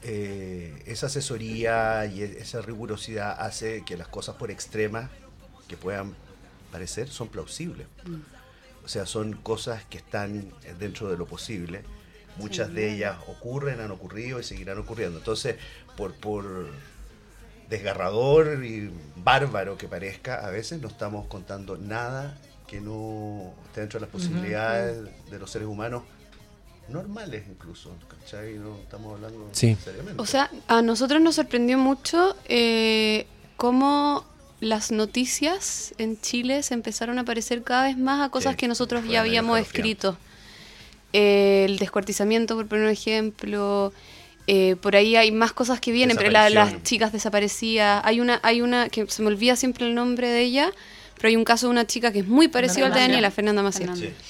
eh, 0.04 0.84
esa 0.86 1.08
asesoría 1.08 2.06
y 2.06 2.22
e- 2.22 2.40
esa 2.40 2.62
rigurosidad 2.62 3.40
hace 3.40 3.84
que 3.86 3.98
las 3.98 4.08
cosas 4.08 4.36
por 4.36 4.52
extremas 4.52 5.10
que 5.68 5.78
puedan 5.78 6.16
parecer 6.72 7.08
son 7.10 7.28
plausibles. 7.30 7.88
O 8.84 8.88
sea, 8.90 9.06
son 9.06 9.34
cosas 9.34 9.84
que 9.90 9.98
están 9.98 10.50
dentro 10.80 11.10
de 11.10 11.18
lo 11.18 11.26
posible. 11.26 11.84
Muchas 12.38 12.74
de 12.74 12.94
ellas 12.94 13.18
ocurren, 13.28 13.82
han 13.82 13.92
ocurrido 13.92 14.40
y 14.40 14.44
seguirán 14.44 14.78
ocurriendo. 14.78 15.18
Entonces, 15.18 15.58
por, 15.98 16.14
por 16.14 16.70
desgarrador 17.70 18.64
y 18.64 18.92
bárbaro 19.18 19.78
que 19.78 19.88
parezca, 19.88 20.46
a 20.46 20.52
veces 20.52 20.82
no 20.82 20.88
estamos 20.88 21.28
contando 21.28 21.78
nada 21.78 22.38
que 22.68 22.82
no 22.82 23.54
esté 23.68 23.82
dentro 23.82 24.00
de 24.00 24.06
las 24.06 24.10
posibilidades 24.12 25.10
de 25.32 25.40
los 25.40 25.50
seres 25.50 25.68
humanos 25.68 26.04
normales 26.90 27.44
incluso, 27.50 27.92
¿cachai? 28.08 28.54
No 28.56 28.78
estamos 28.78 29.14
hablando 29.16 29.50
Sí. 29.52 29.76
seriamente. 29.84 30.22
O 30.22 30.26
sea, 30.26 30.50
a 30.68 30.82
nosotros 30.82 31.22
nos 31.22 31.36
sorprendió 31.36 31.78
mucho 31.78 32.36
eh, 32.46 33.26
cómo 33.58 34.26
las 34.60 34.92
noticias 34.92 35.94
en 35.98 36.20
Chile 36.20 36.64
se 36.64 36.74
empezaron 36.74 37.20
a 37.20 37.26
parecer 37.26 37.64
cada 37.64 37.84
vez 37.84 37.98
más 37.98 38.22
a 38.26 38.30
cosas 38.30 38.54
Sí, 38.54 38.58
que 38.58 38.68
nosotros 38.68 39.04
ya 39.08 39.22
habíamos 39.22 39.60
escrito. 39.60 40.18
Eh, 41.14 41.66
el 41.68 41.78
descuartizamiento, 41.78 42.56
por 42.56 42.68
poner 42.68 42.86
un 42.86 42.92
ejemplo. 42.92 43.94
eh, 44.50 44.78
por 44.82 44.96
ahí 44.96 45.18
hay 45.18 45.30
más 45.30 45.52
cosas 45.52 45.82
que 45.82 45.92
vienen, 45.92 46.16
pero 46.16 46.32
la- 46.32 46.50
las 46.50 46.82
chicas 46.84 47.12
desaparecidas. 47.12 48.02
Hay 48.06 48.22
una, 48.22 48.40
hay 48.44 48.62
una 48.62 48.88
que 48.88 49.06
se 49.10 49.22
me 49.22 49.28
olvida 49.28 49.58
siempre 49.58 49.86
el 49.86 49.94
nombre 49.94 50.30
de 50.30 50.42
ella, 50.42 50.72
pero 51.18 51.30
hay 51.30 51.36
un 51.36 51.44
caso 51.44 51.68
de 51.68 51.72
una 51.72 51.86
chica 51.88 52.12
que 52.12 52.20
es 52.20 52.28
muy 52.28 52.48
parecido 52.48 52.86
al 52.88 52.94
de. 52.94 53.00
Daniela, 53.02 53.32
Fernanda 53.32 53.62
Maciel. 53.64 53.90
Fernanda. 53.90 54.08
Sí. 54.18 54.24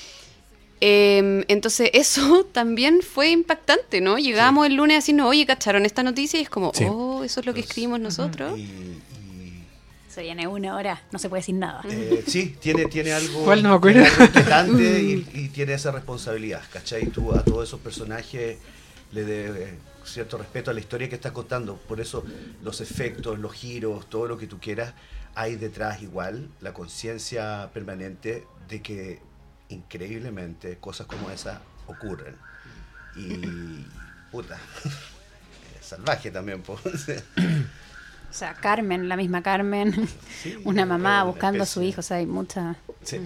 Eh, 0.80 1.44
entonces 1.48 1.90
eso 1.94 2.46
también 2.52 3.02
fue 3.02 3.30
impactante, 3.32 4.00
¿no? 4.02 4.18
Llegamos 4.18 4.68
el 4.68 4.76
lunes 4.76 4.96
a 4.96 4.98
decirnos, 5.00 5.28
oye, 5.28 5.46
¿cacharon 5.46 5.86
esta 5.86 6.04
noticia? 6.04 6.40
Y 6.40 6.44
es 6.44 6.50
como, 6.50 6.72
Sí. 6.74 6.86
oh, 6.90 7.24
eso 7.24 7.40
es 7.40 7.46
lo 7.46 7.54
que 7.54 7.62
Pues, 7.62 7.70
escribimos 7.70 8.00
nosotros. 8.00 8.58
Y, 8.58 8.62
y, 8.62 9.64
Se 10.08 10.22
viene 10.22 10.48
una 10.48 10.76
hora, 10.76 11.02
no 11.12 11.20
se 11.20 11.30
puede 11.30 11.42
decir 11.42 11.56
nada. 11.56 11.82
eh, 11.90 12.24
sí, 12.28 12.56
tiene, 12.60 12.86
tiene 12.86 13.12
algo, 13.12 13.44
¿Cuál? 13.44 13.64
No 13.64 13.80
me 13.80 13.92
algo 13.92 14.24
inquietante 14.24 15.02
y, 15.02 15.28
y 15.34 15.50
tiene 15.50 15.74
esa 15.74 15.92
responsabilidad, 15.92 16.62
¿cachai? 16.72 17.08
Tú 17.08 17.34
a 17.34 17.44
todos 17.44 17.68
esos 17.68 17.80
personajes 17.80 18.58
le 19.14 19.24
debes 19.24 19.70
cierto 20.06 20.38
respeto 20.38 20.72
a 20.72 20.74
la 20.74 20.80
historia 20.80 21.10
que 21.10 21.16
estás 21.16 21.32
contando. 21.32 21.76
Por 21.76 22.00
eso 22.00 22.24
los 22.64 22.82
efectos, 22.82 23.40
los 23.40 23.54
giros, 23.54 24.08
todo 24.10 24.28
lo 24.28 24.38
que 24.38 24.48
tú 24.48 24.60
quieras, 24.60 24.94
hay 25.38 25.56
detrás 25.56 26.02
igual 26.02 26.50
la 26.62 26.74
conciencia 26.74 27.70
permanente 27.72 28.48
de 28.68 28.82
que 28.82 29.22
increíblemente 29.70 30.78
cosas 30.80 31.06
como 31.06 31.30
esas 31.30 31.60
ocurren. 31.86 32.36
Y 33.16 33.86
puta, 34.32 34.58
salvaje 35.82 36.32
también. 36.32 36.64
po. 36.64 36.74
O 36.74 38.34
sea, 38.34 38.56
Carmen, 38.56 39.08
la 39.08 39.16
misma 39.16 39.44
Carmen, 39.44 40.10
Sí, 40.42 40.58
una 40.66 40.88
mamá 40.88 41.24
buscando 41.24 41.62
a 41.62 41.66
su 41.68 41.84
hijo, 41.84 42.00
o 42.00 42.04
sea, 42.04 42.18
hay 42.18 42.26
mucha... 42.26 42.76
Sí. 43.04 43.20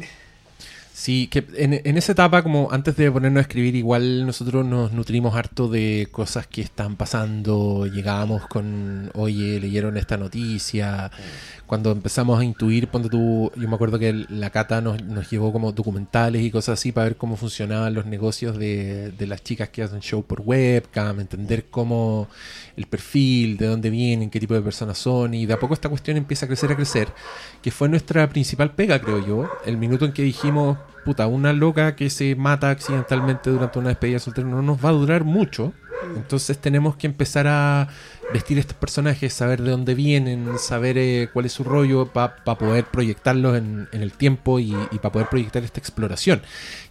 Sí, 1.01 1.25
que 1.29 1.47
en, 1.55 1.81
en 1.83 1.97
esa 1.97 2.11
etapa, 2.11 2.43
como 2.43 2.71
antes 2.71 2.95
de 2.95 3.11
ponernos 3.11 3.39
a 3.39 3.41
escribir, 3.41 3.75
igual 3.75 4.23
nosotros 4.27 4.63
nos 4.63 4.91
nutrimos 4.91 5.35
harto 5.35 5.67
de 5.67 6.07
cosas 6.11 6.45
que 6.45 6.61
están 6.61 6.95
pasando. 6.95 7.87
Llegábamos 7.87 8.45
con, 8.45 9.09
oye, 9.15 9.59
leyeron 9.59 9.97
esta 9.97 10.17
noticia. 10.17 11.09
Cuando 11.65 11.89
empezamos 11.91 12.39
a 12.39 12.43
intuir, 12.43 12.87
ponte 12.87 13.09
tú, 13.09 13.51
yo 13.55 13.67
me 13.67 13.73
acuerdo 13.73 13.97
que 13.97 14.13
la 14.29 14.51
Cata 14.51 14.79
nos, 14.79 15.01
nos 15.03 15.27
llevó 15.31 15.51
como 15.51 15.71
documentales 15.71 16.43
y 16.43 16.51
cosas 16.51 16.77
así 16.77 16.91
para 16.91 17.05
ver 17.05 17.15
cómo 17.17 17.35
funcionaban 17.35 17.95
los 17.95 18.05
negocios 18.05 18.59
de, 18.59 19.11
de 19.11 19.25
las 19.25 19.43
chicas 19.43 19.69
que 19.69 19.81
hacen 19.81 20.01
show 20.01 20.23
por 20.23 20.41
webcam, 20.41 21.19
entender 21.19 21.65
cómo 21.71 22.27
el 22.77 22.85
perfil, 22.85 23.57
de 23.57 23.65
dónde 23.65 23.89
vienen, 23.89 24.29
qué 24.29 24.39
tipo 24.39 24.53
de 24.53 24.61
personas 24.61 24.99
son. 24.99 25.33
Y 25.33 25.47
de 25.47 25.53
a 25.53 25.59
poco 25.59 25.73
esta 25.73 25.89
cuestión 25.89 26.17
empieza 26.17 26.45
a 26.45 26.47
crecer, 26.47 26.71
a 26.71 26.75
crecer, 26.75 27.07
que 27.63 27.71
fue 27.71 27.89
nuestra 27.89 28.29
principal 28.29 28.75
pega, 28.75 29.01
creo 29.01 29.25
yo. 29.25 29.49
El 29.65 29.77
minuto 29.77 30.05
en 30.05 30.13
que 30.13 30.21
dijimos, 30.21 30.77
puta, 31.05 31.27
una 31.27 31.53
loca 31.53 31.95
que 31.95 32.09
se 32.09 32.35
mata 32.35 32.69
accidentalmente 32.69 33.49
durante 33.49 33.79
una 33.79 33.89
despedida 33.89 34.15
de 34.15 34.19
soltero 34.19 34.47
no 34.47 34.61
nos 34.61 34.83
va 34.83 34.89
a 34.89 34.93
durar 34.93 35.23
mucho. 35.23 35.73
Entonces 36.15 36.57
tenemos 36.57 36.95
que 36.95 37.07
empezar 37.07 37.47
a 37.47 37.87
vestir 38.33 38.57
estos 38.57 38.75
personajes, 38.75 39.33
saber 39.33 39.61
de 39.61 39.71
dónde 39.71 39.93
vienen, 39.93 40.57
saber 40.57 40.97
eh, 40.97 41.29
cuál 41.31 41.45
es 41.45 41.53
su 41.53 41.63
rollo 41.63 42.07
para 42.07 42.35
poder 42.43 42.85
proyectarlos 42.85 43.57
en, 43.57 43.87
en 43.91 44.01
el 44.01 44.13
tiempo 44.13 44.59
y, 44.59 44.73
para 45.01 45.11
poder 45.11 45.29
proyectar 45.29 45.63
esta 45.63 45.79
exploración. 45.79 46.41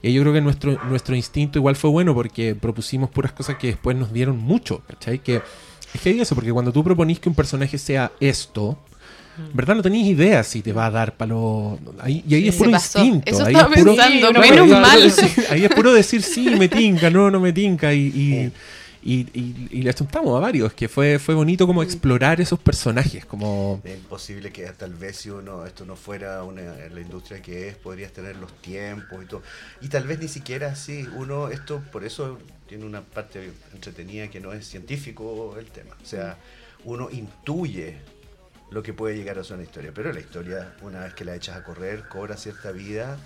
Y 0.03 0.13
yo 0.13 0.23
creo 0.23 0.33
que 0.33 0.41
nuestro, 0.41 0.79
nuestro 0.85 1.17
instinto 1.17 1.59
igual 1.59 1.77
fue 1.77 1.91
bueno 1.91 2.15
porque 2.15 2.55
propusimos 2.55 3.11
puras 3.11 3.33
cosas 3.33 3.57
que 3.57 3.69
después 3.69 3.97
nos 3.97 4.13
dieron 4.13 4.39
mucho, 4.39 4.83
¿cachai? 4.87 5.19
Que 5.19 5.43
es 5.93 6.01
que 6.01 6.11
hay 6.11 6.21
eso, 6.21 6.35
porque 6.35 6.53
cuando 6.53 6.73
tú 6.73 6.85
proponís 6.85 7.19
que 7.19 7.29
un 7.29 7.35
personaje 7.35 7.79
sea 7.79 8.13
esto, 8.21 8.79
¿verdad? 9.55 9.77
No 9.77 9.83
tenéis 9.83 10.07
idea 10.09 10.43
si 10.45 10.63
te 10.63 10.73
va 10.73 10.87
a 10.87 10.91
dar 10.91 11.17
palo. 11.17 11.79
Ahí, 12.01 12.23
y 12.29 12.35
ahí 12.35 12.49
es 12.49 12.57
puro 12.57 12.71
instinto. 12.71 13.23
Eso 13.31 13.45
ahí 13.47 13.55
estaba 13.55 13.75
es 13.75 13.81
puro- 13.83 13.95
pensando, 13.97 14.29
Sí, 14.29 14.39
menos 14.39 14.43
ahí 14.43 14.51
es 14.51 14.63
puro 14.67 14.81
mal. 14.81 15.03
decir- 15.03 15.47
ahí 15.51 15.65
es 15.65 15.71
puro 15.75 15.93
decir 15.93 16.23
sí, 16.23 16.51
me 16.51 16.69
tinca, 16.69 17.11
no, 17.11 17.31
no 17.31 17.41
me 17.41 17.53
tinca. 17.53 17.93
Y, 17.95 18.01
y, 18.09 18.53
y, 19.03 19.21
y- 19.33 19.69
y 19.71 19.83
le 19.83 19.89
achuntamos 19.91 20.37
a 20.37 20.41
varios, 20.41 20.75
que 20.75 20.87
fue, 20.89 21.19
fue 21.19 21.35
bonito 21.35 21.67
como 21.67 21.83
explorar 21.83 22.39
esos 22.41 22.59
personajes, 22.59 23.25
como... 23.25 23.81
Es 23.83 23.95
imposible 23.97 24.51
que 24.53 24.65
tal 24.73 24.93
vez 24.93 25.17
si 25.17 25.31
uno 25.31 25.65
esto 25.65 25.87
no 25.87 25.97
fuera 25.97 26.43
una, 26.45 26.61
la 26.93 27.01
industria 27.01 27.41
que 27.41 27.69
es, 27.69 27.77
podrías 27.77 28.13
tener 28.13 28.37
los 28.37 28.53
tiempos 28.61 29.23
y 29.25 29.27
todo. 29.27 29.43
Y 29.81 29.89
tal 29.89 30.07
vez 30.07 30.19
ni 30.21 30.29
siquiera 30.29 30.73
así. 30.73 31.07
Uno, 31.17 31.49
esto 31.49 31.81
por 31.91 32.05
eso 32.05 32.39
tiene 32.69 32.85
una 32.85 33.01
parte 33.01 33.51
entretenida 33.73 34.29
que 34.29 34.39
no 34.39 34.53
es 34.53 34.67
científico 34.67 35.57
el 35.59 35.65
tema. 35.67 35.97
O 36.03 36.07
sea, 36.07 36.37
uno 36.85 37.09
intuye 37.11 37.97
lo 38.71 38.83
que 38.83 38.93
puede 38.93 39.17
llegar 39.17 39.39
a 39.39 39.45
ser 39.45 39.55
una 39.57 39.65
historia. 39.65 39.93
Pero 39.95 40.13
la 40.13 40.21
historia, 40.21 40.75
una 40.83 41.01
vez 41.01 41.15
que 41.15 41.25
la 41.25 41.35
echas 41.35 41.57
a 41.57 41.65
correr, 41.65 42.09
cobra 42.09 42.37
cierta 42.37 42.71
vida 42.73 43.17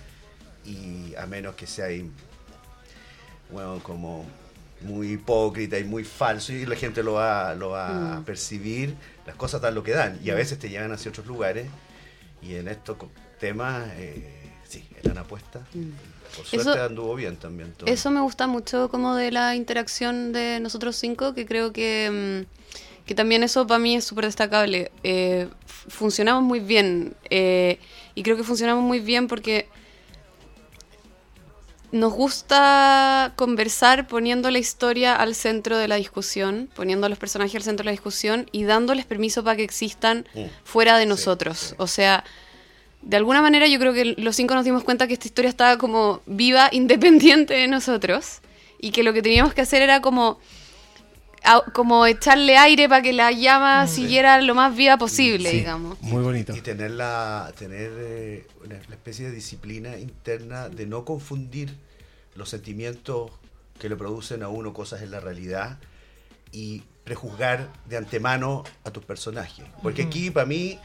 y 0.65 1.13
a 1.15 1.25
menos 1.27 1.55
que 1.55 1.67
sea 1.67 1.87
bueno, 3.51 3.79
como 3.83 4.25
muy 4.81 5.13
hipócrita 5.13 5.77
y 5.79 5.83
muy 5.83 6.03
falso 6.03 6.51
y 6.51 6.65
la 6.65 6.75
gente 6.75 7.03
lo 7.03 7.13
va, 7.13 7.55
lo 7.55 7.69
va 7.69 8.17
a 8.17 8.21
percibir, 8.21 8.95
las 9.25 9.35
cosas 9.35 9.61
dan 9.61 9.75
lo 9.75 9.83
que 9.83 9.91
dan 9.91 10.19
y 10.23 10.29
a 10.29 10.35
veces 10.35 10.59
te 10.59 10.69
llevan 10.69 10.91
hacia 10.91 11.09
otros 11.09 11.25
lugares 11.27 11.67
y 12.41 12.55
en 12.55 12.67
estos 12.67 12.97
temas, 13.39 13.87
eh, 13.95 14.51
sí, 14.67 14.85
eran 15.03 15.17
apuestas. 15.17 15.63
Por 16.35 16.45
suerte 16.45 16.71
Eso- 16.71 16.83
anduvo 16.83 17.15
bien 17.15 17.37
también 17.37 17.71
todo. 17.73 17.89
Eso 17.89 18.11
me 18.11 18.19
gusta 18.21 18.47
mucho 18.47 18.89
como 18.89 19.15
de 19.15 19.31
la 19.31 19.55
interacción 19.55 20.33
de 20.33 20.59
nosotros 20.59 20.95
cinco, 20.95 21.33
que 21.33 21.45
creo 21.45 21.71
que, 21.71 22.45
mm, 22.45 22.94
que 23.05 23.15
también 23.15 23.43
eso 23.43 23.67
para 23.67 23.79
mí 23.79 23.95
es 23.95 24.03
súper 24.05 24.25
destacable. 24.25 24.91
Eh, 25.03 25.47
funcionamos 25.87 26.43
muy 26.43 26.59
bien 26.59 27.15
eh, 27.29 27.79
y 28.15 28.23
creo 28.23 28.35
que 28.37 28.43
funcionamos 28.43 28.83
muy 28.83 28.99
bien 28.99 29.27
porque 29.27 29.67
nos 31.91 32.11
gusta 32.13 33.33
conversar 33.37 34.07
poniendo 34.07 34.51
la 34.51 34.59
historia 34.59 35.15
al 35.15 35.33
centro 35.35 35.77
de 35.77 35.87
la 35.87 35.95
discusión, 35.95 36.69
poniendo 36.75 37.05
a 37.05 37.09
los 37.09 37.17
personajes 37.17 37.55
al 37.55 37.61
centro 37.63 37.83
de 37.83 37.85
la 37.85 37.91
discusión 37.91 38.49
y 38.51 38.63
dándoles 38.63 39.05
permiso 39.05 39.43
para 39.43 39.55
que 39.55 39.63
existan 39.63 40.25
Mm. 40.33 40.45
fuera 40.63 40.97
de 40.97 41.03
Sí, 41.03 41.09
nosotros. 41.09 41.57
sí. 41.59 41.75
O 41.77 41.87
sea, 41.87 42.23
de 43.01 43.17
alguna 43.17 43.41
manera 43.41 43.67
yo 43.67 43.79
creo 43.79 43.93
que 43.93 44.15
los 44.17 44.35
cinco 44.35 44.55
nos 44.55 44.65
dimos 44.65 44.83
cuenta 44.83 45.07
que 45.07 45.13
esta 45.13 45.27
historia 45.27 45.47
estaba 45.49 45.77
como 45.77 46.21
viva, 46.25 46.69
independiente 46.73 47.53
de 47.53 47.67
nosotros, 47.67 48.39
y 48.79 48.91
que 48.91 49.03
lo 49.03 49.13
que 49.13 49.21
teníamos 49.21 49.53
que 49.53 49.61
hacer 49.61 49.81
era 49.81 50.01
como, 50.01 50.39
a- 51.45 51.63
como 51.73 52.05
echarle 52.05 52.57
aire 52.57 52.89
para 52.89 53.01
que 53.01 53.13
la 53.13 53.31
llama 53.31 53.87
siguiera 53.87 54.41
lo 54.41 54.55
más 54.55 54.75
viva 54.75 54.97
posible, 54.97 55.49
Sí. 55.51 55.57
digamos. 55.57 56.01
Muy 56.01 56.23
bonito. 56.23 56.55
Y 56.55 56.61
tener, 56.61 56.91
la, 56.91 57.51
tener 57.57 57.91
eh, 57.97 58.47
una, 58.63 58.75
una 58.75 58.95
especie 58.95 59.25
de 59.27 59.31
disciplina 59.31 59.97
interna 59.97 60.69
de 60.69 60.85
no 60.85 61.05
confundir 61.05 61.75
los 62.35 62.49
sentimientos 62.49 63.31
que 63.79 63.89
le 63.89 63.95
producen 63.95 64.43
a 64.43 64.49
uno 64.49 64.73
cosas 64.73 65.01
en 65.01 65.11
la 65.11 65.19
realidad 65.19 65.77
y 66.51 66.83
prejuzgar 67.03 67.69
de 67.87 67.97
antemano 67.97 68.63
a 68.83 68.91
tus 68.91 69.03
personajes. 69.03 69.65
Porque 69.83 70.03
aquí, 70.03 70.31
para 70.31 70.45
mí, 70.45 70.79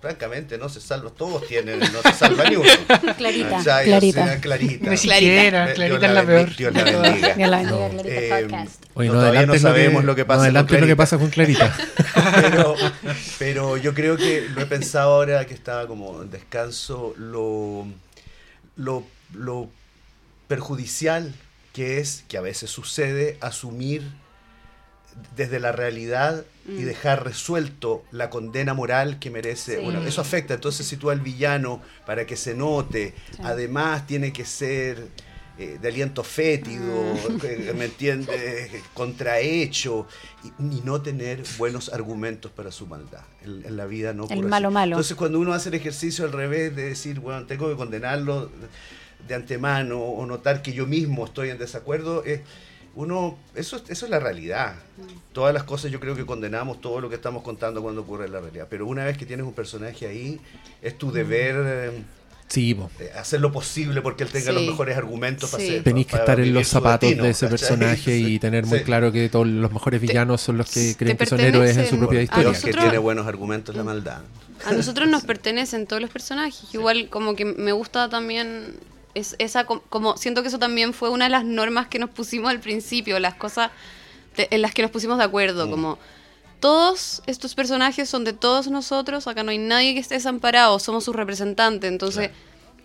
francamente, 0.00 0.58
no 0.58 0.68
se 0.68 0.80
salva, 0.80 1.10
todos 1.10 1.46
tienen, 1.46 1.78
no 1.80 2.02
se 2.02 2.12
salva 2.12 2.44
ni 2.48 2.56
uno. 2.56 2.68
Clarita. 3.16 3.58
O 3.58 3.62
clarita. 3.62 4.24
sea, 4.24 4.40
clarita. 4.40 4.90
Ni 4.90 4.96
siquiera, 4.96 5.64
Dios 5.66 5.74
Clarita 5.76 6.06
es 6.06 6.12
la 6.14 6.22
bendiga, 6.22 6.44
peor. 6.44 6.56
Dios 6.56 6.72
la 6.74 6.84
bendiga. 6.84 7.34
Dios 7.34 7.48
la 7.50 7.56
bendiga, 7.58 7.88
No. 7.88 7.88
Clarita 7.90 8.14
Eh, 8.20 8.42
Podcast. 8.42 8.84
Oye, 8.94 9.08
No, 9.08 9.14
no, 9.14 9.20
todavía 9.20 9.46
no 9.46 9.58
sabemos 9.58 10.04
lo 10.04 10.14
que 10.14 10.24
pasa 10.24 10.50
no 10.50 10.52
con 10.52 10.54
lo 10.54 10.66
que 10.66 10.76
Clarita. 10.76 10.96
pasa 10.96 11.18
con 11.18 11.30
Clarita. 11.30 11.76
pero, 12.40 12.74
pero 13.38 13.76
yo 13.76 13.94
creo 13.94 14.16
que 14.16 14.46
lo 14.54 14.60
he 14.62 14.66
pensado 14.66 15.14
ahora 15.14 15.44
que 15.46 15.54
estaba 15.54 15.86
como 15.86 16.22
en 16.22 16.30
descanso, 16.30 17.14
lo, 17.16 17.86
lo, 18.76 19.04
lo 19.34 19.68
perjudicial 20.46 21.34
que 21.72 21.98
es, 21.98 22.24
que 22.28 22.38
a 22.38 22.40
veces 22.40 22.70
sucede, 22.70 23.36
asumir 23.40 24.02
desde 25.36 25.60
la 25.60 25.72
realidad 25.72 26.44
y 26.66 26.82
Mm. 26.82 26.84
dejar 26.84 27.24
resuelto 27.24 28.04
la 28.10 28.28
condena 28.30 28.74
moral 28.74 29.18
que 29.18 29.30
merece. 29.30 29.76
Sí. 29.76 29.82
Bueno, 29.82 30.02
eso 30.02 30.20
afecta. 30.20 30.54
Entonces, 30.54 30.86
si 30.86 30.96
tú 30.96 31.10
al 31.10 31.20
villano, 31.20 31.80
para 32.06 32.26
que 32.26 32.36
se 32.36 32.54
note, 32.54 33.14
Sí. 33.32 33.38
además 33.42 34.06
tiene 34.06 34.32
que 34.32 34.44
ser 34.44 35.08
eh, 35.60 35.76
de 35.82 35.88
aliento 35.88 36.22
fétido, 36.22 36.92
eh, 37.42 37.72
¿me 37.76 37.86
entiendes? 37.86 38.70
Contrahecho, 38.94 40.06
y, 40.44 40.76
y 40.76 40.80
no 40.84 41.00
tener 41.02 41.42
buenos 41.58 41.88
argumentos 41.92 42.52
para 42.52 42.70
su 42.70 42.86
maldad. 42.86 43.22
En, 43.42 43.64
en 43.66 43.76
la 43.76 43.86
vida 43.86 44.12
no 44.12 44.28
El 44.30 44.44
malo 44.44 44.68
así. 44.68 44.74
malo. 44.74 44.92
Entonces, 44.94 45.16
cuando 45.16 45.40
uno 45.40 45.52
hace 45.52 45.70
el 45.70 45.74
ejercicio 45.74 46.24
al 46.24 46.32
revés 46.32 46.76
de 46.76 46.82
decir, 46.90 47.18
bueno, 47.18 47.44
tengo 47.46 47.68
que 47.68 47.74
condenarlo 47.74 48.52
de 49.26 49.34
antemano 49.34 49.98
o 50.00 50.24
notar 50.26 50.62
que 50.62 50.72
yo 50.72 50.86
mismo 50.86 51.24
estoy 51.24 51.50
en 51.50 51.58
desacuerdo, 51.58 52.22
eh, 52.24 52.44
uno, 52.98 53.38
eso, 53.54 53.80
eso 53.88 54.04
es 54.06 54.10
la 54.10 54.18
realidad. 54.18 54.74
Todas 55.32 55.54
las 55.54 55.62
cosas 55.62 55.92
yo 55.92 56.00
creo 56.00 56.16
que 56.16 56.26
condenamos 56.26 56.80
todo 56.80 57.00
lo 57.00 57.08
que 57.08 57.14
estamos 57.14 57.44
contando 57.44 57.80
cuando 57.80 58.00
ocurre 58.00 58.26
en 58.26 58.32
la 58.32 58.40
realidad. 58.40 58.66
Pero 58.68 58.86
una 58.86 59.04
vez 59.04 59.16
que 59.16 59.24
tienes 59.24 59.46
un 59.46 59.52
personaje 59.52 60.08
ahí, 60.08 60.40
es 60.82 60.98
tu 60.98 61.12
deber 61.12 61.54
eh, 61.64 62.02
Sí, 62.48 62.74
eh, 62.98 63.10
hacer 63.16 63.40
lo 63.42 63.52
posible 63.52 64.00
porque 64.00 64.24
él 64.24 64.30
tenga 64.30 64.46
Sí. 64.46 64.52
los 64.54 64.66
mejores 64.66 64.96
argumentos 64.96 65.48
para 65.50 65.62
Sí. 65.62 65.68
hacer. 65.68 65.84
Tenéis 65.84 66.06
que 66.06 66.12
para 66.12 66.24
estar 66.24 66.40
en 66.40 66.54
los 66.54 66.66
zapatos 66.66 67.00
destino, 67.08 67.24
de 67.24 67.30
ese 67.30 67.46
¿cachai? 67.46 67.58
personaje 67.58 68.16
y 68.16 68.24
Sí. 68.24 68.38
tener 68.40 68.66
muy 68.66 68.80
claro 68.80 69.12
que 69.12 69.28
todos 69.28 69.46
los 69.46 69.70
mejores 69.70 70.00
villanos 70.00 70.40
son 70.40 70.56
los 70.58 70.68
que 70.70 70.96
creen 70.96 71.16
que 71.16 71.26
son 71.26 71.38
héroes 71.40 71.76
en 71.76 71.86
su 71.88 71.98
propia 71.98 72.22
historia. 72.22 72.48
Pero 72.48 72.52
que 72.52 72.66
nosotros- 72.66 72.84
tiene 72.84 72.98
buenos 72.98 73.26
argumentos 73.28 73.76
la 73.76 73.84
maldad. 73.84 74.22
A 74.64 74.72
nosotros 74.72 75.08
nos 75.08 75.22
pertenecen 75.24 75.86
todos 75.86 76.02
los 76.02 76.10
personajes. 76.10 76.74
Igual 76.74 77.08
como 77.10 77.36
que 77.36 77.44
me 77.44 77.70
gusta 77.70 78.08
también 78.08 78.74
es, 79.18 79.36
esa 79.38 79.64
com- 79.64 79.80
como 79.90 80.16
siento 80.16 80.42
que 80.42 80.48
eso 80.48 80.58
también 80.58 80.94
fue 80.94 81.10
una 81.10 81.24
de 81.26 81.30
las 81.30 81.44
normas 81.44 81.88
que 81.88 81.98
nos 81.98 82.10
pusimos 82.10 82.50
al 82.50 82.60
principio, 82.60 83.18
las 83.18 83.34
cosas 83.34 83.70
de- 84.36 84.48
en 84.50 84.62
las 84.62 84.72
que 84.72 84.82
nos 84.82 84.90
pusimos 84.90 85.18
de 85.18 85.24
acuerdo, 85.24 85.66
Mm. 85.66 85.70
como 85.70 85.98
todos 86.60 87.22
estos 87.26 87.54
personajes 87.54 88.08
son 88.08 88.24
de 88.24 88.32
todos 88.32 88.68
nosotros, 88.68 89.26
acá 89.26 89.42
no 89.42 89.50
hay 89.50 89.58
nadie 89.58 89.94
que 89.94 90.00
esté 90.00 90.14
desamparado, 90.14 90.78
somos 90.78 91.04
sus 91.04 91.14
representantes, 91.14 91.88
entonces 91.90 92.30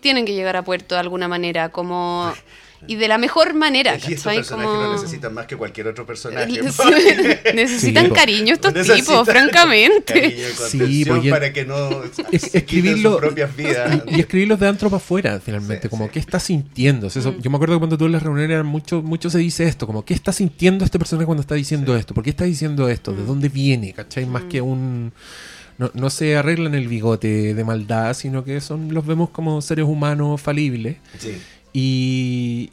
tienen 0.00 0.24
que 0.26 0.34
llegar 0.34 0.56
a 0.56 0.62
puerto 0.62 0.94
de 0.94 1.00
alguna 1.00 1.28
manera, 1.28 1.70
como 1.70 2.32
y 2.86 2.96
de 2.96 3.08
la 3.08 3.18
mejor 3.18 3.54
manera, 3.54 3.94
Y 3.94 3.96
estos 4.14 4.32
personajes 4.34 4.50
Como- 4.50 4.82
lo 4.82 4.92
necesitan 4.94 5.34
más 5.34 5.46
que 5.46 5.56
cualquier 5.56 5.88
otro 5.88 6.04
personaje. 6.06 6.46
Necesitan 7.54 8.04
Sí, 8.04 8.08
po. 8.10 8.14
cariño 8.14 8.54
estos 8.54 8.72
Necesitan 8.74 9.04
tipos, 9.04 9.28
francamente. 9.28 10.12
cariño 10.14 10.44
y 10.48 10.70
Sí, 10.70 11.04
porque- 11.06 11.30
para 11.30 11.52
que 11.52 11.64
no 11.64 12.02
Es- 12.32 12.54
escribirlo- 12.54 13.12
sus 13.12 13.20
propias 13.20 13.56
vidas. 13.56 14.00
Y, 14.08 14.14
y 14.16 14.20
escribirlos 14.20 14.60
de 14.60 14.68
antro 14.68 14.88
para 14.90 14.98
afuera, 14.98 15.40
finalmente. 15.44 15.82
Sí, 15.82 15.88
como, 15.88 16.04
sí. 16.06 16.10
¿qué 16.14 16.18
está 16.18 16.38
sintiendo? 16.40 17.06
Eso, 17.08 17.20
Mm. 17.32 17.40
Yo 17.40 17.50
me 17.50 17.56
acuerdo 17.56 17.74
que 17.74 17.78
cuando 17.78 17.98
tú 17.98 18.06
en 18.06 18.12
las 18.12 18.22
reuniones 18.22 18.50
eran 18.50 18.66
mucho, 18.66 19.02
mucho 19.02 19.30
se 19.30 19.38
dice 19.38 19.64
esto, 19.64 19.86
como, 19.86 20.04
¿qué 20.04 20.14
está 20.14 20.32
sintiendo 20.32 20.84
este 20.84 20.98
personaje 20.98 21.26
cuando 21.26 21.40
está 21.40 21.54
diciendo 21.54 21.96
esto? 21.96 22.14
¿Por 22.14 22.22
qué 22.24 22.30
está 22.30 22.44
diciendo 22.44 22.88
esto? 22.88 23.12
Mm. 23.12 23.16
¿De 23.16 23.22
dónde 23.24 23.48
viene? 23.48 23.92
¿Cachai? 23.92 24.26
Más 24.26 24.44
que 24.44 24.60
un... 24.60 25.12
No, 25.76 25.90
no 25.94 26.08
se 26.08 26.36
arreglan 26.36 26.76
el 26.76 26.86
bigote 26.86 27.52
de 27.52 27.64
maldad, 27.64 28.14
sino 28.14 28.44
que 28.44 28.60
son 28.60 28.94
los 28.94 29.04
vemos 29.04 29.30
como 29.30 29.60
seres 29.60 29.84
humanos 29.84 30.40
falibles. 30.40 30.98
Sí. 31.18 31.36
Y, 31.74 32.70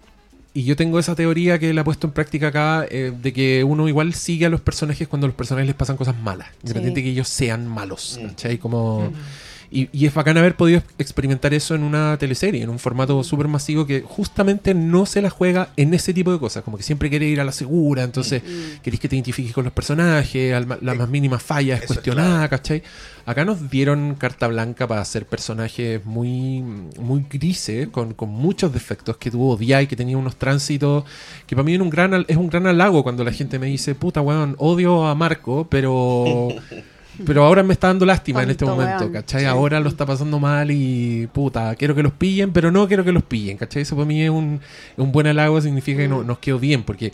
y 0.54 0.64
yo 0.64 0.76
tengo 0.78 1.00
esa 1.00 1.16
teoría 1.16 1.58
que 1.60 1.74
la 1.74 1.82
he 1.82 1.84
puesto 1.84 2.08
en 2.08 2.14
práctica 2.14 2.48
acá, 2.50 2.86
eh, 2.90 3.12
de 3.20 3.34
que 3.34 3.64
uno 3.64 3.88
igual 3.90 4.14
sigue 4.14 4.46
a 4.46 4.50
los 4.50 4.62
personajes 4.62 5.08
cuando 5.08 5.26
a 5.26 5.30
los 5.30 5.36
personajes 5.36 5.66
les 5.68 5.76
pasan 5.76 5.98
cosas 5.98 6.16
malas, 6.22 6.48
independiente 6.62 7.00
de 7.00 7.04
que 7.06 7.10
ellos 7.12 7.28
sean 7.28 7.68
malos, 7.68 8.20
Mm. 8.22 8.28
¿cachai? 8.28 8.58
Como... 8.60 9.12
Y, 9.74 9.88
y 9.94 10.06
es 10.06 10.14
bacán 10.14 10.38
haber 10.38 10.58
podido 10.58 10.84
experimentar 11.00 11.54
eso 11.54 11.76
en 11.76 11.84
una 11.84 12.18
teleserie, 12.18 12.62
en 12.62 12.70
un 12.70 12.78
formato 12.78 13.24
súper 13.24 13.48
masivo 13.48 13.86
que 13.86 14.02
justamente 14.02 14.74
no 14.74 15.06
se 15.06 15.22
la 15.22 15.30
juega 15.30 15.70
en 15.78 15.94
ese 15.94 16.14
tipo 16.14 16.32
de 16.32 16.40
cosas, 16.40 16.64
como 16.64 16.76
que 16.76 16.84
siempre 16.84 17.10
quiere 17.10 17.26
ir 17.28 17.40
a 17.40 17.46
la 17.46 17.54
segura, 17.54 18.04
entonces 18.04 18.44
Mm. 18.44 18.82
queréis 18.82 19.00
que 19.00 19.08
te 19.08 19.16
identifiques 19.16 19.54
con 19.54 19.64
los 19.64 19.72
personajes, 19.74 20.54
al 20.54 20.68
la 20.82 20.94
Eh, 20.94 20.98
más 20.98 21.10
mínima 21.10 21.40
falla 21.40 21.76
es 21.76 21.84
eso 21.84 21.94
es 21.94 22.00
cuestionada, 22.00 22.50
¿cachai? 22.50 22.84
Acá 23.26 23.46
nos 23.46 23.70
dieron 23.70 24.16
carta 24.16 24.48
blanca 24.48 24.88
para 24.88 25.02
hacer 25.02 25.26
personajes 25.26 26.04
muy, 26.06 26.62
muy 26.62 27.26
grises, 27.30 27.88
con, 27.90 28.14
con 28.14 28.30
muchos 28.30 28.74
defectos 28.74 29.18
que 29.18 29.32
tuvo 29.32 29.54
odiáis, 29.54 29.88
que 29.88 29.96
tenía 29.96 30.18
unos 30.18 30.36
tránsitos, 30.36 31.06
que 31.48 31.56
para 31.56 31.64
mí 31.64 31.76
es 31.76 31.80
un 31.80 31.90
gran, 31.90 32.26
es 32.28 32.36
un 32.36 32.50
gran 32.50 32.68
halago 32.68 33.04
cuando 33.04 33.24
la 33.24 33.32
gente 33.32 33.58
me 33.58 33.68
dice, 33.68 33.96
puta 33.96 34.22
weón, 34.22 34.56
odio 34.58 35.08
a 35.08 35.16
Marco, 35.16 35.68
pero... 35.70 36.50
Pero 37.26 37.44
ahora 37.44 37.62
me 37.64 37.74
está 37.74 37.88
dando 37.88 38.06
lástima 38.06 38.44
en 38.44 38.52
este 38.52 38.66
momento. 38.66 39.12
¿cachai? 39.12 39.42
Sí. 39.42 39.46
Ahora 39.46 39.80
lo 39.80 39.90
está 39.90 40.06
pasando 40.06 40.40
mal 40.40 40.72
y 40.72 41.28
puta, 41.32 41.76
quiero 41.76 41.94
que 41.94 42.04
los 42.04 42.14
pillen, 42.14 42.52
pero 42.52 42.72
no 42.72 42.88
quiero 42.88 43.04
que 43.04 43.12
los 43.12 43.24
pillen, 43.24 43.58
¿cachai? 43.58 43.82
Eso 43.84 43.96
para 43.96 44.06
mí 44.06 44.22
es 44.22 44.30
un, 44.30 44.60
es 44.94 44.98
un 44.98 45.12
buen 45.12 45.28
halago, 45.28 45.60
significa 45.62 46.00
que 46.00 46.08
no, 46.08 46.24
nos 46.24 46.40
quedó 46.40 46.58
bien, 46.60 46.84
porque 46.84 47.08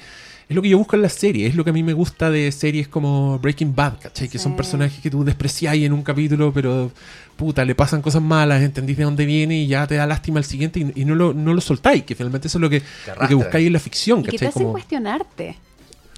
es 0.49 0.55
lo 0.55 0.61
que 0.61 0.69
yo 0.69 0.77
busco 0.77 0.95
en 0.95 1.01
las 1.01 1.11
series, 1.13 1.49
es 1.49 1.55
lo 1.55 1.63
que 1.65 1.71
a 1.71 1.73
mí 1.73 1.83
me 1.83 1.91
gusta 1.93 2.31
de 2.31 2.49
series 2.53 2.87
como 2.87 3.37
Breaking 3.39 3.75
Bad, 3.75 3.99
¿cachai? 4.01 4.29
Que 4.29 4.39
son 4.39 4.55
personajes 4.55 5.01
que 5.01 5.09
tú 5.11 5.25
despreciáis 5.25 5.83
en 5.83 5.91
un 5.91 6.03
capítulo, 6.03 6.53
pero 6.53 6.89
puta, 7.35 7.65
le 7.65 7.75
pasan 7.75 8.01
cosas 8.01 8.21
malas, 8.21 8.61
entendís 8.61 8.95
de 8.97 9.03
dónde 9.03 9.25
viene 9.25 9.57
y 9.57 9.67
ya 9.67 9.85
te 9.87 9.95
da 9.95 10.07
lástima 10.07 10.39
el 10.39 10.45
siguiente 10.45 10.79
y, 10.79 11.01
y 11.01 11.05
no, 11.05 11.15
lo, 11.15 11.33
no 11.33 11.53
lo 11.53 11.59
soltáis, 11.59 12.03
que 12.03 12.15
finalmente 12.15 12.47
eso 12.47 12.59
es 12.59 12.61
lo 12.61 12.69
que, 12.69 12.81
lo 13.19 13.27
que 13.27 13.35
buscáis 13.35 13.67
en 13.67 13.73
la 13.73 13.79
ficción, 13.79 14.19
Y 14.19 14.23
que 14.23 14.31
te 14.31 14.37
¿cachai? 14.37 14.47
hacen 14.49 14.61
Como, 14.63 14.71
cuestionarte. 14.73 15.57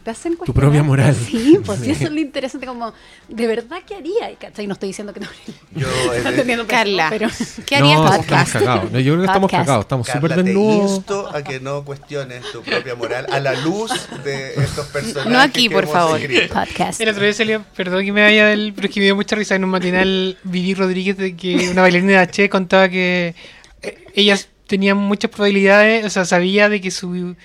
Te 0.10 0.14
hacen 0.14 0.36
Tu 0.38 0.54
propia 0.56 0.82
moral. 0.82 1.16
Sí, 1.30 1.60
pues 1.64 1.82
sí, 1.82 1.92
eso 1.92 2.06
es 2.06 2.12
lo 2.12 2.20
interesante. 2.20 2.66
Como, 2.66 2.92
¿de 3.28 3.46
verdad 3.46 3.78
qué 3.86 3.94
haría? 3.94 4.32
Y, 4.32 4.38
¿cachai? 4.38 4.66
No 4.66 4.74
estoy 4.74 4.90
diciendo 4.90 5.14
que 5.14 5.20
no. 5.20 5.28
Yo, 5.76 5.88
eh, 6.14 6.22
pésimo, 6.24 6.64
Carla, 6.66 7.10
pero 7.12 7.30
¿qué 7.68 7.76
harías 7.76 8.00
no, 8.00 8.06
estamos 8.06 8.26
podcast? 8.26 8.54
cagados. 8.54 8.92
No, 8.92 9.00
yo 9.00 9.14
creo 9.14 9.20
que 9.20 9.28
estamos 9.28 9.52
cagados, 9.52 9.82
estamos 9.86 10.08
súper 10.08 10.34
te 10.34 10.44
desnudos. 10.44 10.96
insto 10.98 11.30
a 11.32 11.44
que 11.44 11.60
no 11.60 11.86
cuestiones 11.86 12.44
tu 12.52 12.64
propia 12.64 12.96
moral 12.96 13.28
a 13.32 13.40
la 13.40 13.54
luz 13.54 13.92
de 14.24 14.56
estos 14.56 14.88
personajes. 14.88 15.32
No 15.32 15.40
aquí, 15.40 15.68
que 15.68 15.76
por 15.76 15.84
hemos 15.84 15.94
favor. 15.94 16.20
escrito. 16.20 16.56
podcast. 16.56 17.00
El 17.02 17.10
otro 17.10 17.24
día 17.24 17.34
salió, 17.34 17.64
perdón 17.76 18.04
que 18.04 18.12
me 18.12 18.24
vaya 18.24 18.48
del, 18.48 18.74
pero 18.74 18.88
es 18.88 18.94
que 18.94 19.00
me 19.02 19.06
dio 19.06 19.16
mucha 19.16 19.36
risa 19.36 19.54
en 19.54 19.64
un 19.64 19.70
matinal 19.70 20.40
Vivi 20.44 20.74
Rodríguez 20.74 21.18
de 21.18 21.36
que 21.36 21.70
una 21.70 21.84
bailarina 21.84 22.14
de 22.14 22.18
H 22.18 22.50
contaba 22.50 22.90
que 22.90 23.36
eh, 23.84 24.06
ellas 24.16 24.50
tenían 24.66 24.98
muchas 24.98 25.30
probabilidades, 25.30 26.04
o 26.04 26.10
sea, 26.10 26.26
sabía 26.26 26.68
de 26.68 26.82
que 26.82 26.90
su 26.90 27.36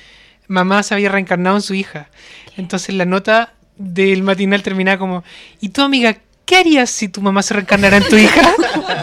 mamá 0.48 0.82
se 0.82 0.94
había 0.94 1.10
reencarnado 1.10 1.56
en 1.56 1.62
su 1.62 1.74
hija. 1.74 2.08
Entonces 2.56 2.94
la 2.94 3.04
nota 3.04 3.52
del 3.76 4.22
matinal 4.22 4.62
terminaba 4.62 4.98
como, 4.98 5.24
¿y 5.60 5.70
tu 5.70 5.82
amiga 5.82 6.16
qué 6.44 6.56
harías 6.56 6.90
si 6.90 7.08
tu 7.08 7.20
mamá 7.20 7.42
se 7.42 7.54
reencarnara 7.54 7.96
en 7.96 8.08
tu 8.08 8.16
hija? 8.16 8.54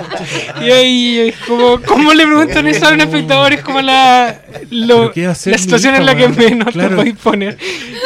y 0.61 0.71
ahí 0.71 1.19
es 1.19 1.35
como, 1.47 1.81
¿cómo 1.81 2.13
le 2.13 2.25
preguntan 2.25 2.67
eso 2.67 2.87
a 2.87 2.93
un 2.93 3.01
espectador? 3.01 3.53
Es 3.53 3.61
como 3.61 3.81
la, 3.81 4.40
lo- 4.71 4.97
¿Pero 4.97 5.11
qué 5.13 5.25
va 5.27 5.33
a 5.33 5.49
la 5.49 5.57
situación 5.57 5.95
en 5.95 6.05
la 6.05 6.15
que 6.15 6.27
menos 6.29 6.67
te 6.67 6.71
Claro. 6.73 6.95
podéis 6.97 7.15
poner. 7.17 7.57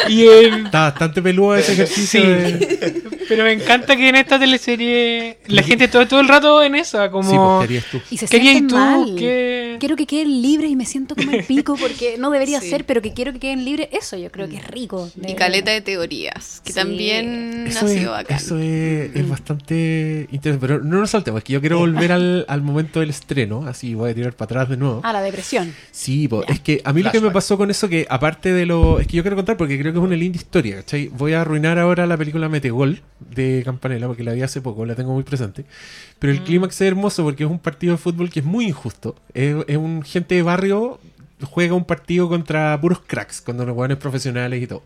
Y 0.08 0.22
él... 0.22 0.64
Está 0.66 0.80
bastante 0.90 1.22
peludo 1.22 1.56
ese 1.56 1.72
ejercicio. 1.72 2.20
Sí. 2.20 2.26
de- 2.26 3.02
Pero 3.28 3.42
me 3.44 3.52
encanta 3.52 3.96
que 3.96 4.08
en 4.08 4.14
esta 4.16 4.38
teleserie 4.38 5.38
la 5.48 5.62
gente 5.62 5.88
todo, 5.88 6.06
todo 6.06 6.20
el 6.20 6.28
rato 6.28 6.62
en 6.62 6.74
esa, 6.76 7.10
como... 7.10 7.28
Sí, 7.30 7.36
pues, 7.36 7.58
¿qué 7.58 7.64
harías 7.64 7.84
tú? 7.90 8.00
Y 8.10 8.16
se 8.18 8.26
¿Qué 8.28 8.36
harías 8.36 8.52
sienten 8.52 8.68
tú? 8.68 8.76
mal. 8.76 9.14
¿Qué- 9.16 9.76
Quiero 9.80 9.96
que 9.96 10.06
queden 10.06 10.40
libres 10.42 10.70
y 10.70 10.76
me 10.76 10.86
siento 10.86 11.14
como 11.14 11.32
el 11.32 11.44
pico 11.44 11.76
porque 11.80 12.16
no 12.18 12.30
debería 12.30 12.60
Sí. 12.60 12.70
ser, 12.70 12.84
pero 12.86 13.02
que 13.02 13.12
quiero 13.12 13.32
que 13.32 13.38
queden 13.40 13.64
libres. 13.64 13.88
Eso 13.92 14.16
yo 14.16 14.30
creo 14.30 14.48
que 14.48 14.56
es 14.56 14.66
rico. 14.68 15.10
de 15.16 15.32
Y 15.32 15.34
caleta 15.34 15.70
de 15.70 15.80
teorías, 15.80 16.62
que 16.64 16.72
Sí. 16.72 16.78
también 16.78 17.66
Eso 17.66 17.84
ha 17.84 17.88
es, 17.90 17.98
sido 17.98 18.12
bacán. 18.12 18.36
eso 18.36 18.58
es, 18.58 19.14
es 19.14 19.28
bastante 19.28 20.28
interesante. 20.30 20.66
Pero 20.66 20.82
no 20.82 21.00
nos 21.00 21.10
saltemos, 21.10 21.38
es 21.38 21.44
que 21.44 21.52
yo 21.52 21.60
quiero 21.60 21.78
volver 21.78 22.12
al, 22.12 22.44
al 22.48 22.62
momento 22.62 23.00
del 23.00 23.10
estreno. 23.10 23.66
Así 23.66 23.94
voy 23.94 24.10
a 24.10 24.14
tirar 24.14 24.32
para 24.34 24.46
atrás 24.46 24.68
de 24.70 24.76
nuevo. 24.76 25.00
Ah, 25.04 25.12
la 25.12 25.20
depresión. 25.20 25.74
Sí, 25.90 26.28
po, 26.40 26.52
es 26.52 26.60
que 26.60 26.80
a 26.84 26.92
mí 26.92 27.02
lo 27.02 27.10
que 27.10 27.20
me 27.20 27.30
pasó 27.30 27.56
con 27.56 27.70
eso, 27.70 27.88
que 27.88 28.06
aparte 28.08 28.52
de 28.52 28.66
lo. 28.66 29.00
Es 29.00 29.06
que 29.06 29.16
yo 29.16 29.22
quiero 29.22 29.36
contar 29.36 29.56
porque 29.56 29.78
creo 29.78 29.92
que 29.92 29.98
es 29.98 30.04
una 30.04 30.16
linda 30.16 30.36
historia, 30.36 30.76
¿cachai? 30.76 31.08
Voy 31.08 31.32
a 31.32 31.42
arruinar 31.42 31.78
ahora 31.78 32.06
la 32.06 32.16
película 32.16 32.48
Metegol 32.48 33.02
de 33.20 33.62
Campanella 33.64 34.06
porque 34.06 34.24
la 34.24 34.32
vi 34.32 34.42
hace 34.42 34.60
poco, 34.60 34.84
la 34.86 34.94
tengo 34.94 35.12
muy 35.12 35.22
presente. 35.22 35.64
Pero 36.18 36.32
el 36.32 36.42
clímax 36.42 36.74
es 36.76 36.88
hermoso 36.88 37.24
porque 37.24 37.44
es 37.44 37.50
un 37.50 37.58
partido 37.58 37.92
de 37.92 37.98
fútbol 37.98 38.30
que 38.30 38.40
es 38.40 38.46
muy 38.46 38.66
injusto. 38.66 39.16
Es, 39.34 39.56
es 39.66 39.76
un 39.76 40.02
gente 40.02 40.34
de 40.34 40.42
barrio 40.42 41.00
juega 41.44 41.74
un 41.74 41.84
partido 41.84 42.28
contra 42.28 42.80
puros 42.80 43.00
cracks, 43.06 43.40
contra 43.40 43.66
los 43.66 43.74
jugadores 43.74 43.98
profesionales 43.98 44.62
y 44.62 44.66
todo. 44.66 44.82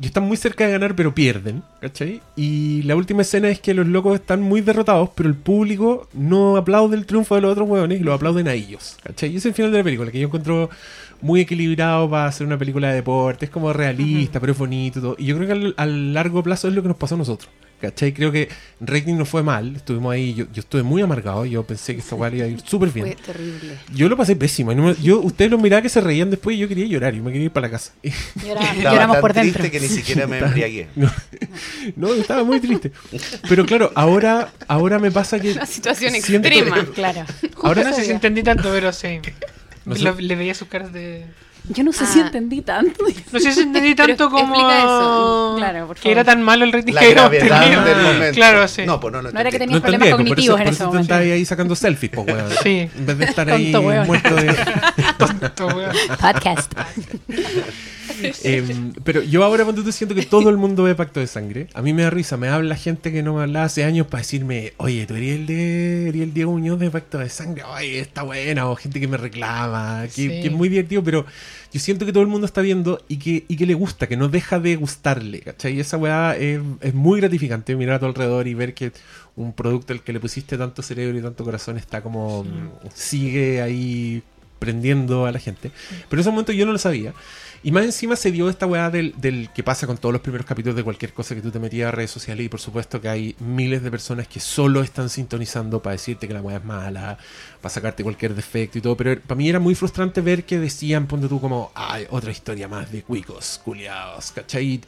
Y 0.00 0.06
están 0.06 0.24
muy 0.24 0.36
cerca 0.36 0.66
de 0.66 0.72
ganar, 0.72 0.96
pero 0.96 1.14
pierden, 1.14 1.62
¿cachai? 1.80 2.20
Y 2.36 2.82
la 2.82 2.96
última 2.96 3.22
escena 3.22 3.48
es 3.48 3.60
que 3.60 3.74
los 3.74 3.86
locos 3.86 4.16
están 4.16 4.42
muy 4.42 4.60
derrotados, 4.60 5.10
pero 5.14 5.28
el 5.28 5.36
público 5.36 6.08
no 6.12 6.56
aplaude 6.56 6.96
el 6.96 7.06
triunfo 7.06 7.36
de 7.36 7.42
los 7.42 7.52
otros 7.52 7.68
hueones 7.68 8.00
y 8.00 8.04
lo 8.04 8.12
aplauden 8.12 8.48
a 8.48 8.54
ellos, 8.54 8.96
¿cachai? 9.02 9.30
Y 9.32 9.36
ese 9.36 9.48
es 9.48 9.52
el 9.52 9.54
final 9.54 9.72
de 9.72 9.78
la 9.78 9.84
película, 9.84 10.10
que 10.10 10.18
yo 10.18 10.26
encuentro 10.26 10.68
muy 11.20 11.40
equilibrado 11.40 12.10
para 12.10 12.26
hacer 12.26 12.46
una 12.46 12.58
película 12.58 12.88
de 12.88 12.96
deporte, 12.96 13.46
es 13.46 13.50
como 13.50 13.72
realista, 13.72 14.40
pero 14.40 14.52
es 14.52 14.58
bonito 14.58 14.98
y 14.98 15.02
todo. 15.02 15.16
Y 15.18 15.26
yo 15.26 15.36
creo 15.36 15.46
que 15.46 15.52
al, 15.52 15.74
al 15.76 16.12
largo 16.12 16.42
plazo 16.42 16.68
es 16.68 16.74
lo 16.74 16.82
que 16.82 16.88
nos 16.88 16.96
pasó 16.96 17.14
a 17.14 17.18
nosotros. 17.18 17.50
¿Cachai? 17.84 18.12
Creo 18.14 18.30
que 18.32 18.48
rating 18.80 19.14
no 19.16 19.24
fue 19.24 19.42
mal, 19.42 19.76
estuvimos 19.76 20.12
ahí, 20.12 20.34
yo, 20.34 20.44
yo 20.52 20.60
estuve 20.60 20.82
muy 20.82 21.02
amargado, 21.02 21.44
yo 21.44 21.62
pensé 21.64 21.94
que 21.94 22.00
esta 22.00 22.14
weá 22.14 22.30
iba 22.34 22.44
a 22.46 22.48
ir 22.48 22.60
súper 22.64 22.90
Fue 22.90 23.02
bien. 23.02 23.16
terrible. 23.24 23.78
Yo 23.94 24.08
lo 24.08 24.16
pasé 24.16 24.36
pésimo. 24.36 24.72
y 24.72 24.74
no 24.74 24.82
me- 24.84 24.94
yo, 25.02 25.20
ustedes 25.20 25.50
los 25.50 25.60
miraban 25.60 25.82
que 25.82 25.88
se 25.88 26.00
reían 26.00 26.30
después 26.30 26.56
y 26.56 26.60
yo 26.60 26.68
quería 26.68 26.86
llorar 26.86 27.14
y 27.14 27.20
me 27.20 27.30
quería 27.32 27.46
ir 27.46 27.50
para 27.50 27.66
la 27.68 27.72
casa. 27.72 27.92
Lloramos, 28.02 28.76
Estaba 28.76 28.94
lloramos 28.94 29.14
tan 29.16 29.20
por 29.20 29.32
dentro. 29.34 29.60
triste 29.62 29.70
que 29.70 29.80
ni 29.80 29.88
siquiera 29.88 30.26
me 30.26 30.38
embriagué. 30.40 30.88
No, 30.96 31.10
no, 31.96 32.14
estaba 32.14 32.44
muy 32.44 32.60
triste. 32.60 32.92
Pero 33.48 33.64
claro, 33.66 33.92
ahora, 33.94 34.52
ahora 34.68 34.98
me 34.98 35.10
pasa 35.10 35.38
que. 35.40 35.52
Una 35.52 35.66
situación 35.66 36.12
siento- 36.22 36.48
extrema. 36.48 36.84
Claro. 36.94 37.24
Ahora 37.62 37.84
no 37.84 37.92
sé 37.94 38.04
si 38.04 38.10
entendí 38.10 38.42
tanto, 38.42 38.70
pero 38.72 38.92
sí. 38.92 39.20
No 39.84 39.94
sé. 39.96 40.02
Lo- 40.02 40.14
le 40.18 40.34
veía 40.36 40.54
sus 40.54 40.68
caras 40.68 40.92
de. 40.92 41.24
Yo 41.68 41.82
no 41.82 41.92
sé 41.94 42.04
si 42.06 42.20
Ah. 42.20 42.26
entendí 42.26 42.60
tanto. 42.60 43.04
No 43.32 43.40
sé 43.40 43.52
si 43.52 43.60
entendí 43.60 43.94
tanto 43.94 44.28
como. 44.30 44.54
explica 44.54 44.78
eso. 44.80 45.54
Claro, 45.56 45.86
por 45.86 45.96
Que 45.96 46.10
era 46.12 46.22
favor. 46.22 46.34
tan 46.36 46.42
malo 46.44 46.64
el 46.66 46.72
rating 46.72 46.92
La 46.92 47.00
que 47.00 47.10
gravedad 47.10 47.60
tenido. 47.62 47.84
del 47.84 48.02
momento. 48.02 48.34
Claro, 48.34 48.68
sí. 48.68 48.82
No, 48.84 49.00
pues 49.00 49.12
no 49.14 49.22
lo 49.22 49.32
No 49.32 49.40
era 49.40 49.48
que 49.50 49.56
entendí. 49.56 49.80
tenías 49.80 49.80
problemas 49.82 50.08
entendía, 50.08 50.16
pues, 50.16 50.28
cognitivos 50.52 50.58
por 50.58 50.66
en 50.66 50.68
eso, 50.68 50.74
ese 50.74 50.84
por 50.84 50.84
eso 50.84 50.90
te 50.90 50.96
momento. 50.98 51.14
estabas 51.14 51.32
ahí 51.38 51.44
sacando 51.46 51.74
selfies, 51.76 52.12
pues, 52.14 52.26
weón. 52.26 52.50
Sí. 52.62 52.90
En 52.98 53.06
vez 53.06 53.18
de 53.18 53.24
estar 53.24 53.50
ahí 53.50 53.72
Tonto, 53.72 53.88
weón. 53.88 54.06
muerto 54.06 54.34
de. 54.34 54.54
Tonto, 55.18 55.66
weón. 55.68 55.92
Podcast. 56.20 56.72
Em, 58.44 58.92
pero 59.04 59.22
yo 59.22 59.44
ahora 59.44 59.64
cuando 59.64 59.82
te 59.82 59.92
siento 59.92 60.14
que 60.14 60.22
todo 60.24 60.50
el 60.50 60.56
mundo 60.56 60.82
ve 60.84 60.94
Pacto 60.94 61.20
de 61.20 61.26
Sangre, 61.26 61.68
a 61.74 61.82
mí 61.82 61.92
me 61.92 62.02
da 62.02 62.10
risa, 62.10 62.36
me 62.36 62.48
habla 62.48 62.76
gente 62.76 63.12
que 63.12 63.22
no 63.22 63.34
me 63.34 63.42
hablaba 63.42 63.66
hace 63.66 63.84
años 63.84 64.06
para 64.06 64.22
decirme, 64.22 64.72
oye, 64.76 65.06
tú 65.06 65.14
eres 65.14 65.36
el 65.36 65.46
de 65.46 66.08
eres 66.08 66.22
el 66.22 66.34
Diego 66.34 66.52
Muñoz 66.52 66.78
de 66.78 66.90
Pacto 66.90 67.18
de 67.18 67.28
Sangre, 67.28 67.64
oye, 67.64 67.98
está 68.00 68.22
buena, 68.22 68.68
o 68.68 68.76
gente 68.76 69.00
que 69.00 69.08
me 69.08 69.16
reclama, 69.16 70.02
que, 70.06 70.10
Sí. 70.10 70.28
que 70.28 70.46
es 70.46 70.52
muy 70.52 70.68
divertido, 70.68 71.02
pero 71.02 71.24
yo 71.72 71.80
siento 71.80 72.06
que 72.06 72.12
todo 72.12 72.22
el 72.22 72.28
mundo 72.28 72.46
está 72.46 72.60
viendo 72.60 73.02
y 73.08 73.16
que, 73.16 73.44
y 73.48 73.56
que 73.56 73.66
le 73.66 73.74
gusta, 73.74 74.06
que 74.06 74.16
no 74.16 74.28
deja 74.28 74.60
de 74.60 74.76
gustarle, 74.76 75.40
¿cachai? 75.40 75.74
Y 75.76 75.80
esa 75.80 75.96
weá 75.96 76.36
es, 76.36 76.60
es 76.80 76.94
muy 76.94 77.20
gratificante 77.20 77.74
mirar 77.76 77.96
a 77.96 77.98
tu 78.00 78.06
alrededor 78.06 78.46
y 78.46 78.54
ver 78.54 78.74
que 78.74 78.92
un 79.36 79.52
producto 79.52 79.92
al 79.92 80.02
que 80.02 80.12
le 80.12 80.20
pusiste 80.20 80.56
tanto 80.56 80.82
cerebro 80.82 81.18
y 81.18 81.22
tanto 81.22 81.42
corazón 81.44 81.76
está 81.76 82.00
como 82.02 82.46
sigue 82.94 83.60
ahí 83.60 84.22
prendiendo 84.60 85.26
a 85.26 85.32
la 85.32 85.38
gente. 85.40 85.70
Pero 86.08 86.20
en 86.20 86.20
ese 86.20 86.30
momento 86.30 86.52
yo 86.52 86.64
no 86.64 86.72
lo 86.72 86.78
sabía. 86.78 87.12
Y 87.66 87.72
más 87.72 87.86
encima 87.86 88.14
se 88.14 88.30
dio 88.30 88.50
esta 88.50 88.66
weá 88.66 88.90
del, 88.90 89.14
del 89.16 89.48
que 89.54 89.62
pasa 89.62 89.86
con 89.86 89.96
todos 89.96 90.12
los 90.12 90.20
primeros 90.20 90.46
capítulos 90.46 90.76
de 90.76 90.84
cualquier 90.84 91.14
cosa 91.14 91.34
que 91.34 91.40
tú 91.40 91.50
te 91.50 91.58
metías 91.58 91.88
a 91.88 91.92
redes 91.92 92.10
sociales 92.10 92.44
y 92.44 92.48
por 92.50 92.60
supuesto 92.60 93.00
que 93.00 93.08
hay 93.08 93.36
miles 93.40 93.82
de 93.82 93.90
personas 93.90 94.28
que 94.28 94.38
solo 94.38 94.82
están 94.82 95.08
sintonizando 95.08 95.80
para 95.80 95.92
decirte 95.92 96.28
que 96.28 96.34
la 96.34 96.42
weá 96.42 96.58
es 96.58 96.64
mala, 96.64 97.16
para 97.64 97.72
sacarte 97.72 98.02
cualquier 98.02 98.34
defecto 98.34 98.76
y 98.76 98.82
todo, 98.82 98.94
pero 98.94 99.18
para 99.22 99.36
mí 99.38 99.48
era 99.48 99.58
muy 99.58 99.74
frustrante 99.74 100.20
ver 100.20 100.44
que 100.44 100.58
decían, 100.58 101.06
ponte 101.06 101.28
tú 101.28 101.40
como, 101.40 101.72
ay, 101.74 102.06
otra 102.10 102.30
historia 102.30 102.68
más 102.68 102.92
de 102.92 103.00
cuicos, 103.02 103.58
culiados, 103.64 104.32
¿cachai? 104.32 104.82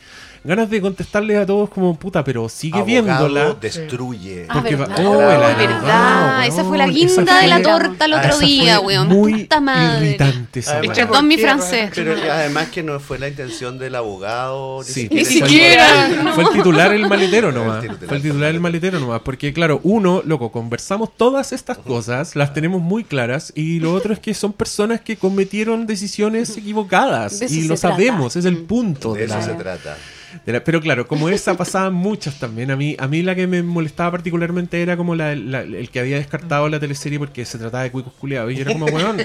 Ganas 0.44 0.68
de 0.68 0.80
contestarles 0.82 1.38
a 1.38 1.46
todos 1.46 1.70
como, 1.70 1.98
puta, 1.98 2.22
pero 2.22 2.48
sigue 2.50 2.78
Abogado 2.78 3.26
viéndola. 3.28 3.56
destruye. 3.60 4.46
Ah, 4.48 4.52
Porque 4.60 4.76
verdad. 4.76 4.96
va- 5.04 5.08
oh, 5.08 5.20
el 5.22 5.56
verdad. 5.56 5.72
abogado, 5.78 6.42
Esa 6.42 6.64
fue 6.64 6.78
la 6.78 6.86
guinda 6.86 7.40
de 7.40 7.46
la 7.48 7.62
torta 7.62 8.04
el 8.04 8.12
Ah, 8.12 8.22
otro 8.26 8.38
día, 8.40 8.80
weón. 8.80 9.08
Muy 9.08 9.32
Puta 9.42 9.60
madre. 9.60 10.06
irritante 10.08 10.60
esa 10.60 10.80
mi 11.22 11.36
francés. 11.38 11.90
Pero 11.94 12.12
además 12.30 12.68
que 12.68 12.82
no 12.82 13.00
fue 13.00 13.18
la 13.18 13.28
intención 13.28 13.78
del 13.78 13.94
abogado. 13.96 14.82
Sí. 14.84 15.08
Ni 15.10 15.24
fue- 15.24 15.32
siquiera. 15.34 16.32
Fue 16.34 16.44
el 16.44 16.50
titular 16.50 16.92
el 16.92 17.08
maletero 17.08 17.48
el 17.48 17.54
nomás. 17.54 17.80
titular. 17.80 18.06
Fue 18.06 18.16
el 18.18 18.22
titular 18.22 18.50
el 18.50 18.60
maletero 18.60 19.00
nomás. 19.00 19.20
Porque, 19.22 19.52
claro, 19.52 19.80
uno, 19.82 20.22
loco, 20.24 20.52
conversamos 20.52 21.16
todas 21.16 21.52
estas 21.52 21.78
cosas, 21.78 22.36
las 22.36 22.52
tenemos 22.54 22.65
muy 22.68 23.04
claras. 23.04 23.52
Y 23.56 23.80
lo 23.80 23.92
otro 23.94 24.12
es 24.12 24.18
que 24.18 24.34
son 24.34 24.52
personas 24.52 25.00
que 25.00 25.16
cometieron 25.16 25.86
decisiones 25.86 26.56
equivocadas. 26.56 27.40
De 27.40 27.46
Y 27.46 27.62
lo 27.62 27.74
trata. 27.76 27.94
sabemos, 27.96 28.36
es 28.36 28.44
el 28.44 28.58
punto 28.58 29.12
De 29.14 29.20
de 29.20 29.24
eso 29.26 29.34
la, 29.36 29.42
se 29.42 29.54
trata. 29.54 29.96
de 30.44 30.52
la- 30.52 30.62
pero 30.64 30.80
claro, 30.80 31.06
como 31.06 31.28
esa 31.28 31.56
pasaban 31.56 31.94
muchas 31.94 32.38
también. 32.38 32.70
A 32.70 32.76
mí, 32.76 32.96
a 32.98 33.06
mí 33.08 33.22
la 33.22 33.34
que 33.34 33.46
me 33.46 33.62
molestaba 33.62 34.10
particularmente 34.12 34.82
era 34.82 34.96
como 34.96 35.14
la- 35.14 35.34
la- 35.34 35.62
el 35.62 35.88
que 35.90 36.00
había 36.00 36.16
descartado 36.16 36.68
la 36.68 36.78
teleserie 36.80 37.18
porque 37.18 37.44
se 37.44 37.58
trataba 37.58 37.84
de 37.84 37.90
cuicos 37.90 38.12
culiados. 38.14 38.52
Y 38.52 38.56
yo 38.56 38.62
era 38.62 38.72
como, 38.72 38.86
weón, 38.86 39.16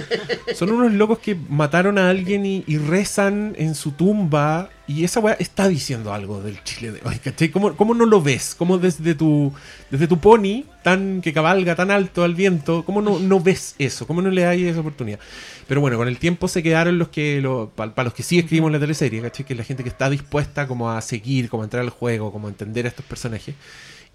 son 0.55 0.71
unos 0.71 0.91
locos 0.93 1.19
que 1.19 1.35
mataron 1.49 1.97
a 1.97 2.09
alguien 2.09 2.45
y, 2.45 2.63
y 2.67 2.77
rezan 2.77 3.53
en 3.57 3.75
su 3.75 3.91
tumba. 3.91 4.69
Y 4.91 5.05
esa 5.05 5.21
weá 5.21 5.37
está 5.39 5.69
diciendo 5.69 6.13
algo 6.13 6.41
del 6.43 6.61
Chile 6.65 6.91
de 6.91 6.99
hoy, 7.05 7.15
¿cachai? 7.19 7.49
¿Cómo, 7.49 7.77
cómo 7.77 7.93
no 7.93 8.05
lo 8.05 8.21
ves? 8.21 8.55
¿Cómo 8.57 8.77
desde 8.77 9.15
tu, 9.15 9.53
desde 9.89 10.05
tu 10.05 10.19
pony, 10.19 10.65
tan 10.83 11.21
que 11.21 11.31
cabalga 11.31 11.75
tan 11.77 11.91
alto 11.91 12.25
al 12.25 12.35
viento, 12.35 12.83
cómo 12.83 13.01
no, 13.01 13.17
no 13.17 13.39
ves 13.39 13.75
eso? 13.79 14.05
¿Cómo 14.05 14.21
no 14.21 14.29
le 14.29 14.45
hay 14.45 14.65
esa 14.65 14.81
oportunidad? 14.81 15.19
Pero 15.65 15.79
bueno, 15.79 15.95
con 15.95 16.09
el 16.09 16.17
tiempo 16.17 16.49
se 16.49 16.61
quedaron 16.61 16.97
los 16.97 17.07
que, 17.07 17.41
para 17.73 18.03
los 18.03 18.13
que 18.13 18.21
sí 18.21 18.37
escribimos 18.37 18.69
la 18.69 18.79
teleserie, 18.81 19.21
¿cachai? 19.21 19.45
Que 19.45 19.53
es 19.53 19.57
la 19.57 19.63
gente 19.63 19.83
que 19.83 19.89
está 19.89 20.09
dispuesta 20.09 20.67
como 20.67 20.91
a 20.91 20.99
seguir, 21.01 21.47
como 21.47 21.63
a 21.63 21.67
entrar 21.67 21.83
al 21.83 21.89
juego, 21.89 22.33
como 22.33 22.47
a 22.47 22.49
entender 22.49 22.85
a 22.85 22.89
estos 22.89 23.05
personajes. 23.05 23.55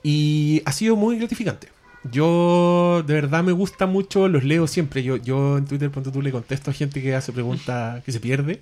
Y 0.03 0.61
ha 0.67 0.73
sido 0.73 0.95
muy 0.95 1.17
gratificante. 1.19 1.69
Yo 2.13 3.03
de 3.07 3.15
verdad 3.15 3.43
me 3.43 3.53
gusta 3.53 3.87
mucho, 3.87 4.29
los 4.29 4.45
leo 4.45 4.67
siempre. 4.67 5.03
Yo, 5.03 5.17
yo 5.17 5.57
en 5.57 5.65
Twitter, 5.65 5.91
ponte 5.91 6.11
tú, 6.11 6.21
le 6.21 6.33
contesto 6.33 6.71
a 6.71 6.75
gente 6.75 7.01
que 7.01 7.15
hace 7.15 7.33
preguntas 7.33 8.05
que 8.05 8.13
se 8.13 8.21
pierde. 8.21 8.61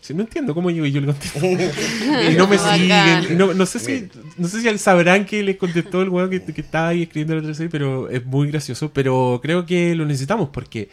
Si 0.00 0.14
no 0.14 0.22
entiendo 0.22 0.54
cómo 0.54 0.70
yo, 0.70 0.86
y 0.86 0.92
yo 0.92 1.00
le 1.00 1.08
contesto. 1.08 1.40
y 2.30 2.34
no 2.36 2.46
me 2.46 2.58
siguen. 2.58 3.32
y 3.32 3.34
no, 3.34 3.52
no 3.52 3.66
sé 3.66 3.78
si 3.78 4.08
no 4.36 4.48
sé 4.48 4.60
si 4.60 4.78
sabrán 4.78 5.26
que 5.26 5.42
les 5.42 5.56
contestó 5.56 6.02
el 6.02 6.08
weón 6.08 6.30
que, 6.30 6.42
que 6.42 6.60
estaba 6.60 6.88
ahí 6.88 7.02
escribiendo 7.02 7.34
la 7.34 7.42
teleserie, 7.42 7.70
pero 7.70 8.08
es 8.08 8.24
muy 8.24 8.48
gracioso. 8.48 8.92
Pero 8.92 9.40
creo 9.42 9.66
que 9.66 9.94
lo 9.94 10.06
necesitamos 10.06 10.48
porque 10.50 10.88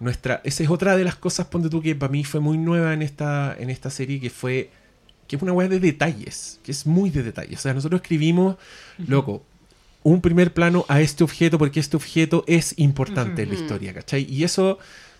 nuestra 0.00 0.40
esa 0.44 0.62
es 0.62 0.70
otra 0.70 0.96
de 0.96 1.04
las 1.04 1.16
cosas, 1.16 1.46
ponte 1.46 1.70
tú, 1.70 1.80
que 1.80 1.94
para 1.94 2.10
mí 2.10 2.24
fue 2.24 2.40
muy 2.40 2.58
nueva 2.58 2.92
en 2.92 3.02
esta, 3.02 3.56
en 3.58 3.70
esta 3.70 3.88
serie, 3.88 4.20
que 4.20 4.30
fue 4.30 4.70
que 5.26 5.36
es 5.36 5.42
una 5.42 5.52
weá 5.52 5.68
de 5.68 5.80
detalles, 5.80 6.60
que 6.62 6.72
es 6.72 6.86
muy 6.86 7.08
de 7.10 7.22
detalles. 7.22 7.58
O 7.58 7.62
sea, 7.62 7.72
nosotros 7.72 8.02
escribimos, 8.02 8.56
loco, 9.06 9.42
un 10.02 10.20
primer 10.20 10.52
plano 10.52 10.84
a 10.88 11.00
este 11.00 11.24
objeto 11.24 11.58
porque 11.58 11.80
este 11.80 11.96
objeto 11.96 12.44
es 12.46 12.74
importante 12.78 13.42
en 13.42 13.50
la 13.50 13.54
historia, 13.54 13.94
¿cachai? 13.94 14.26
Y 14.28 14.44
eso 14.44 14.78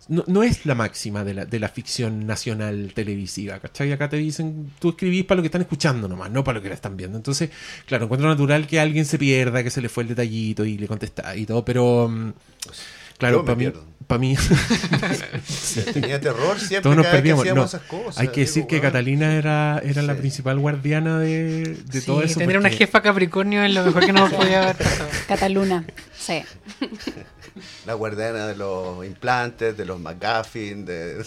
no, 0.08 0.24
no 0.26 0.42
es 0.42 0.66
la 0.66 0.74
máxima 0.74 1.24
de 1.24 1.34
la, 1.34 1.44
de 1.44 1.58
la 1.58 1.68
ficción 1.68 2.26
nacional 2.26 2.92
televisiva, 2.94 3.58
¿cachai? 3.60 3.92
Acá 3.92 4.08
te 4.08 4.16
dicen, 4.16 4.70
tú 4.78 4.90
escribís 4.90 5.24
para 5.24 5.36
lo 5.36 5.42
que 5.42 5.46
están 5.48 5.62
escuchando 5.62 6.08
nomás, 6.08 6.30
no 6.30 6.42
para 6.44 6.58
lo 6.58 6.62
que 6.62 6.68
la 6.68 6.74
están 6.74 6.96
viendo. 6.96 7.16
Entonces, 7.16 7.50
claro, 7.86 8.04
encuentro 8.04 8.28
natural 8.28 8.66
que 8.66 8.80
alguien 8.80 9.04
se 9.04 9.18
pierda, 9.18 9.62
que 9.62 9.70
se 9.70 9.80
le 9.80 9.88
fue 9.88 10.02
el 10.04 10.08
detallito 10.10 10.64
y 10.64 10.78
le 10.78 10.86
contesta 10.88 11.34
y 11.36 11.46
todo, 11.46 11.64
pero... 11.64 12.08
mm, 12.08 12.32
Claro, 13.18 13.44
para 13.44 13.54
mí, 13.56 13.70
para 14.08 14.18
mí 14.18 14.34
Tenía 15.92 16.20
terror 16.20 16.58
siempre 16.58 16.80
todos 16.82 16.96
nos 16.96 17.06
cada 17.06 17.20
vez 17.20 17.22
que 17.22 17.34
perdíamos. 17.36 17.54
No, 17.54 17.64
esas 17.64 17.82
cosas. 17.82 18.18
hay 18.18 18.28
que 18.28 18.40
decir 18.40 18.66
que 18.66 18.80
Catalina 18.80 19.34
era, 19.36 19.80
era 19.84 20.02
la 20.02 20.16
principal 20.16 20.58
guardiana 20.58 21.20
de, 21.20 21.76
de 21.86 22.00
Sí, 22.00 22.06
todo 22.06 22.22
eso. 22.22 22.40
tener 22.40 22.58
una 22.58 22.70
jefa 22.70 23.00
Capricornio 23.00 23.62
es 23.62 23.72
lo 23.72 23.84
mejor 23.84 24.06
que 24.06 24.12
nos 24.12 24.32
podía 24.32 24.62
haber 24.64 24.76
pasado. 24.76 25.08
Cataluna. 25.28 25.84
Sí. 26.18 26.42
La 27.86 27.94
guardiana 27.94 28.46
de 28.46 28.56
los 28.56 29.04
implantes, 29.04 29.76
de 29.76 29.84
los 29.84 30.00
McGuffin, 30.00 30.84
de... 30.86 31.20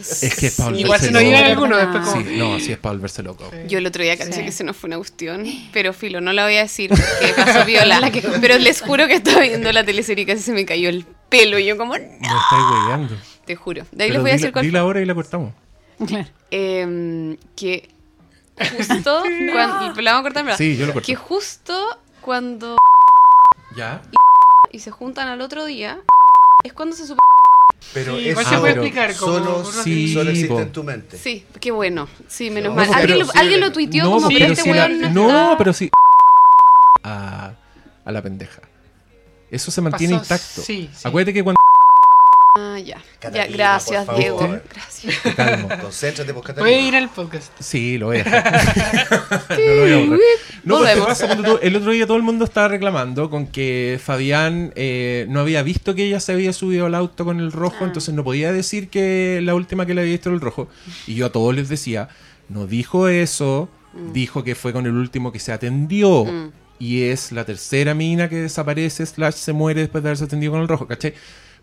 Es 0.00 0.34
que 0.38 0.46
es 0.46 0.56
para 0.56 0.70
Igual 0.76 1.00
volverse 1.00 1.06
se 1.06 1.12
nos 1.12 1.22
loco. 1.22 1.30
iban 1.30 1.44
algunos 1.44 1.78
después 1.78 2.04
como... 2.04 2.22
Sí, 2.24 2.36
no, 2.36 2.58
sí 2.60 2.72
es 2.72 2.78
para 2.78 2.92
volverse 2.94 3.22
loco. 3.22 3.50
Yo 3.68 3.78
el 3.78 3.86
otro 3.86 4.02
día 4.02 4.16
caché 4.16 4.32
Sí. 4.32 4.44
que 4.44 4.52
se 4.52 4.64
nos 4.64 4.76
fue 4.76 4.88
una 4.88 4.96
cuestión, 4.96 5.44
pero 5.72 5.92
filo, 5.92 6.20
no 6.20 6.32
la 6.32 6.44
voy 6.44 6.56
a 6.56 6.62
decir 6.62 6.90
porque 6.90 7.34
pasó 7.36 7.64
viola. 7.66 8.00
pero 8.40 8.58
les 8.58 8.80
juro 8.80 9.06
que 9.08 9.14
estaba 9.14 9.40
viendo 9.42 9.70
la 9.72 9.84
teleserie 9.84 10.22
y 10.22 10.26
casi 10.26 10.42
se 10.42 10.52
me 10.52 10.64
cayó 10.64 10.88
el 10.88 11.04
pelo 11.28 11.58
y 11.58 11.66
yo 11.66 11.76
como, 11.76 11.96
no, 11.98 12.04
Me 12.04 12.14
estáis 12.16 12.62
hueveando. 12.72 13.16
te 13.44 13.56
juro. 13.56 13.84
De 13.92 14.04
ahí 14.04 14.10
Pero 14.10 14.12
les 14.14 14.20
voy 14.22 14.30
a 14.30 14.34
decir 14.34 14.52
cuál 14.52 14.64
Dila 14.64 14.78
fue. 14.78 14.80
ahora 14.80 15.00
y 15.00 15.04
la 15.04 15.14
cortamos. 15.14 15.52
Claro. 16.06 16.28
Em, 16.50 17.36
que 17.56 17.88
justo 18.76 19.22
cuando, 19.52 20.00
la 20.02 20.12
vamos 20.12 20.20
a 20.20 20.22
cortar, 20.22 20.44
¿verdad? 20.44 20.58
Sí, 20.58 20.76
yo 20.76 20.86
lo 20.86 20.92
corto. 20.94 21.06
Que 21.06 21.14
justo 21.14 21.98
cuando 22.20 22.76
¿Ya? 23.76 24.02
Y 24.72 24.78
se 24.80 24.90
juntan 24.90 25.28
al 25.28 25.40
otro 25.40 25.64
día 25.64 26.00
es 26.64 26.72
cuando 26.72 26.96
se 26.96 27.06
supo. 27.06 27.18
Pero 27.94 28.16
Sí, 28.16 28.28
eso 28.28 28.42
se 28.42 28.58
puede 28.58 28.72
explicar 28.72 29.14
como... 29.16 29.32
solo, 29.38 29.64
sí, 29.64 30.14
solo 30.14 30.30
existe 30.30 30.54
po. 30.54 30.60
en 30.60 30.72
tu 30.72 30.82
mente. 30.84 31.18
Sí, 31.18 31.44
qué 31.60 31.70
bueno. 31.72 32.08
Sí, 32.28 32.48
menos 32.50 32.70
No, 32.70 32.76
mal. 32.76 32.86
pero 32.88 32.98
Alguien, 33.00 33.18
lo, 33.18 33.24
sí, 33.26 33.32
alguien 33.38 33.60
lo 33.60 33.72
tuiteó 33.72 34.04
no, 34.04 34.10
como, 34.12 34.28
pero 34.28 34.38
pero 34.40 34.52
este 34.52 34.62
si 34.62 34.70
weón 34.70 35.00
no, 35.00 35.10
no, 35.10 35.42
está- 35.44 35.58
pero 35.58 35.72
sí. 35.72 35.90
A, 37.02 37.52
a 38.04 38.12
la 38.12 38.22
pendeja. 38.22 38.62
Eso 39.50 39.70
se 39.70 39.80
mantiene 39.80 40.14
Pasó- 40.14 40.22
intacto. 40.24 40.62
sí, 40.62 40.88
sí. 40.94 41.08
Acuérdate 41.08 41.34
que 41.34 41.42
cuando 41.42 41.56
Ah, 42.54 42.78
ya. 42.78 43.02
ya 43.32 43.46
gracias, 43.46 44.04
por 44.04 44.16
Diego. 44.16 44.60
Gracias. 44.70 45.14
Calmo. 45.36 45.68
Concéntrate, 45.80 46.34
pues, 46.34 46.54
Voy 46.56 46.70
a 46.74 46.80
ir 46.88 46.94
al 46.96 47.08
podcast. 47.08 47.50
Sí, 47.60 47.96
lo 47.96 48.06
voy 48.08 48.18
a 48.18 48.24
dejar. 48.24 49.48
no 49.48 49.56
lo 49.56 49.80
voy 49.80 49.90
a 49.92 49.96
borrar. 49.96 50.08
No, 50.10 50.18
pues, 50.18 50.20
¿qué 50.62 50.68
Volvemos. 51.00 51.06
pasa? 51.06 51.28
Ponte 51.28 51.42
tú, 51.44 51.58
el 51.62 51.76
otro 51.76 51.92
día 51.92 52.06
todo 52.06 52.18
el 52.18 52.22
mundo 52.22 52.44
estaba 52.44 52.68
reclamando 52.68 53.30
con 53.30 53.46
que 53.46 53.98
Fabián 54.04 54.72
eh, 54.76 55.24
no 55.30 55.40
había 55.40 55.62
visto 55.62 55.94
que 55.94 56.04
ella 56.04 56.20
se 56.20 56.32
había 56.32 56.52
subido 56.52 56.84
al 56.84 56.94
auto 56.94 57.24
con 57.24 57.40
el 57.40 57.52
rojo, 57.52 57.76
Ah. 57.80 57.84
entonces 57.86 58.12
no 58.14 58.22
podía 58.22 58.52
decir 58.52 58.90
que 58.90 59.40
la 59.42 59.54
última 59.54 59.86
que 59.86 59.94
le 59.94 60.02
había 60.02 60.12
visto 60.12 60.28
era 60.28 60.34
el 60.34 60.42
rojo. 60.42 60.68
Y 61.06 61.14
yo 61.14 61.26
a 61.26 61.32
todos 61.32 61.54
les 61.54 61.70
decía, 61.70 62.08
no 62.50 62.66
dijo 62.66 63.08
eso, 63.08 63.70
dijo 64.12 64.44
que 64.44 64.54
fue 64.54 64.74
con 64.74 64.84
el 64.84 64.92
último 64.94 65.32
que 65.32 65.38
se 65.38 65.52
atendió. 65.52 66.26
Mm. 66.26 66.50
Y 66.78 67.04
es 67.04 67.32
la 67.32 67.44
tercera 67.46 67.94
mina 67.94 68.28
que 68.28 68.36
desaparece, 68.36 69.06
slash 69.06 69.34
se 69.34 69.52
muere 69.54 69.80
después 69.80 70.02
de 70.02 70.10
haberse 70.10 70.24
atendido 70.24 70.52
con 70.52 70.60
el 70.60 70.68
rojo, 70.68 70.86
¿cachai? 70.86 71.14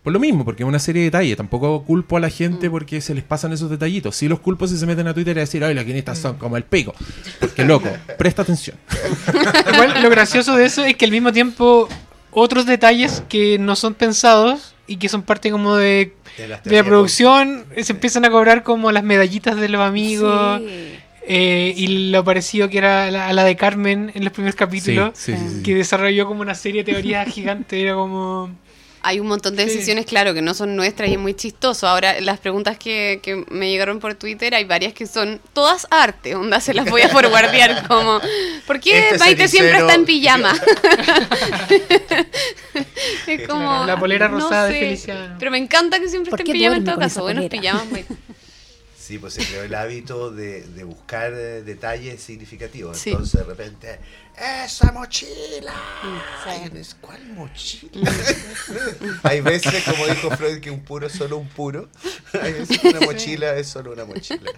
Por 0.02 0.12
lo 0.12 0.18
mismo, 0.20 0.44
porque 0.44 0.62
es 0.62 0.68
una 0.68 0.78
serie 0.78 1.00
de 1.02 1.06
detalles. 1.06 1.36
Tampoco 1.36 1.82
culpo 1.84 2.16
a 2.16 2.20
la 2.20 2.30
gente 2.30 2.70
porque 2.70 3.00
se 3.00 3.14
les 3.14 3.22
pasan 3.22 3.52
esos 3.52 3.68
detallitos. 3.68 4.16
Sí 4.16 4.28
los 4.28 4.40
culpo 4.40 4.66
si 4.66 4.76
se 4.78 4.86
meten 4.86 5.06
a 5.08 5.14
Twitter 5.14 5.36
a 5.36 5.40
decir, 5.40 5.62
ay, 5.62 5.74
las 5.74 5.84
guionistas 5.84 6.18
son 6.18 6.36
como 6.36 6.56
el 6.56 6.62
pico. 6.64 6.94
Porque, 7.38 7.64
loco, 7.64 7.88
presta 8.18 8.42
atención. 8.42 8.76
Igual, 9.74 10.02
lo 10.02 10.10
gracioso 10.10 10.56
de 10.56 10.64
eso 10.66 10.84
es 10.84 10.96
que 10.96 11.04
al 11.04 11.10
mismo 11.10 11.32
tiempo 11.32 11.88
otros 12.30 12.64
detalles 12.66 13.22
que 13.28 13.58
no 13.58 13.76
son 13.76 13.94
pensados 13.94 14.74
y 14.86 14.96
que 14.96 15.08
son 15.08 15.22
parte 15.22 15.50
como 15.50 15.76
de, 15.76 16.14
De 16.64 16.76
la 16.76 16.84
producción 16.84 17.64
eh, 17.76 17.84
se 17.84 17.92
empiezan 17.92 18.24
a 18.24 18.30
cobrar 18.30 18.62
como 18.62 18.90
las 18.92 19.04
medallitas 19.04 19.56
de 19.56 19.68
los 19.68 19.80
amigos 19.80 20.60
Sí. 20.60 20.94
eh, 21.26 21.74
y 21.76 22.10
lo 22.10 22.24
parecido 22.24 22.68
que 22.68 22.78
era 22.78 23.10
la, 23.10 23.28
a 23.28 23.32
la 23.32 23.44
de 23.44 23.54
Carmen 23.56 24.10
en 24.14 24.24
los 24.24 24.32
primeros 24.32 24.56
capítulos 24.56 25.10
sí, 25.14 25.32
sí, 25.36 25.48
sí. 25.56 25.62
que 25.62 25.74
desarrolló 25.74 26.26
como 26.26 26.40
una 26.40 26.54
serie 26.54 26.82
de 26.82 26.92
teorías 26.92 27.28
gigante 27.32 27.80
era 27.82 27.94
como 27.94 28.50
Hay 29.02 29.18
un 29.20 29.26
montón 29.28 29.56
de 29.56 29.64
Sí. 29.66 29.70
decisiones, 29.74 30.06
claro, 30.06 30.34
que 30.34 30.42
no 30.42 30.52
son 30.54 30.76
nuestras 30.76 31.08
y 31.08 31.12
es 31.14 31.18
muy 31.18 31.34
chistoso. 31.34 31.86
Ahora, 31.88 32.20
las 32.20 32.38
preguntas 32.38 32.76
que, 32.78 33.20
que 33.22 33.44
me 33.50 33.70
llegaron 33.70 33.98
por 34.00 34.14
Twitter, 34.14 34.54
hay 34.54 34.64
varias 34.64 34.92
que 34.92 35.06
son 35.06 35.40
todas 35.52 35.86
arte, 35.90 36.34
onda, 36.34 36.60
se 36.60 36.74
las 36.74 36.88
voy 36.88 37.02
a 37.02 37.08
forwardear 37.08 37.86
como, 37.88 38.20
¿por 38.66 38.80
qué 38.80 39.06
Este 39.06 39.18
Maite 39.18 39.48
siempre 39.48 39.78
está 39.78 39.94
en 39.94 40.04
pijama? 40.04 40.54
es 43.26 43.48
como, 43.48 43.84
la 43.86 43.98
polera 43.98 44.28
no 44.28 44.40
rosada 44.40 44.66
de 44.66 44.78
Feliciano. 44.78 45.36
Pero 45.38 45.50
me 45.50 45.58
encanta 45.58 45.98
que 46.00 46.08
siempre 46.08 46.30
¿Por 46.30 46.40
esté 46.40 46.50
en 46.52 46.58
pijama 46.58 46.76
en 46.76 46.84
todo 46.84 46.98
caso. 46.98 47.22
Buenos 47.22 47.46
pijamas, 47.46 47.90
Maite. 47.90 48.14
Sí, 48.98 49.18
pues 49.18 49.34
se 49.34 49.44
creó 49.44 49.64
el 49.64 49.74
hábito 49.74 50.30
de, 50.30 50.62
de 50.62 50.84
buscar 50.84 51.32
eh, 51.32 51.62
detalles 51.62 52.22
significativos. 52.22 52.96
Sí. 52.96 53.10
Entonces 53.10 53.40
de 53.40 53.44
repente, 53.44 53.98
¡esa 54.64 54.92
mochila! 54.92 55.72
Sí. 56.44 56.94
¿Cuál 57.00 57.20
mochila? 57.34 58.10
Hay 59.22 59.40
veces, 59.40 59.84
como 59.84 60.06
dijo 60.06 60.30
Freud, 60.30 60.60
que 60.60 60.70
un 60.70 60.80
puro 60.80 61.06
es 61.06 61.12
solo 61.12 61.36
un 61.38 61.48
puro. 61.48 61.88
Hay 62.40 62.52
veces 62.52 62.78
que 62.78 62.88
una 62.88 63.00
mochila 63.00 63.54
es 63.56 63.68
solo 63.68 63.92
una 63.92 64.04
mochila. 64.04 64.50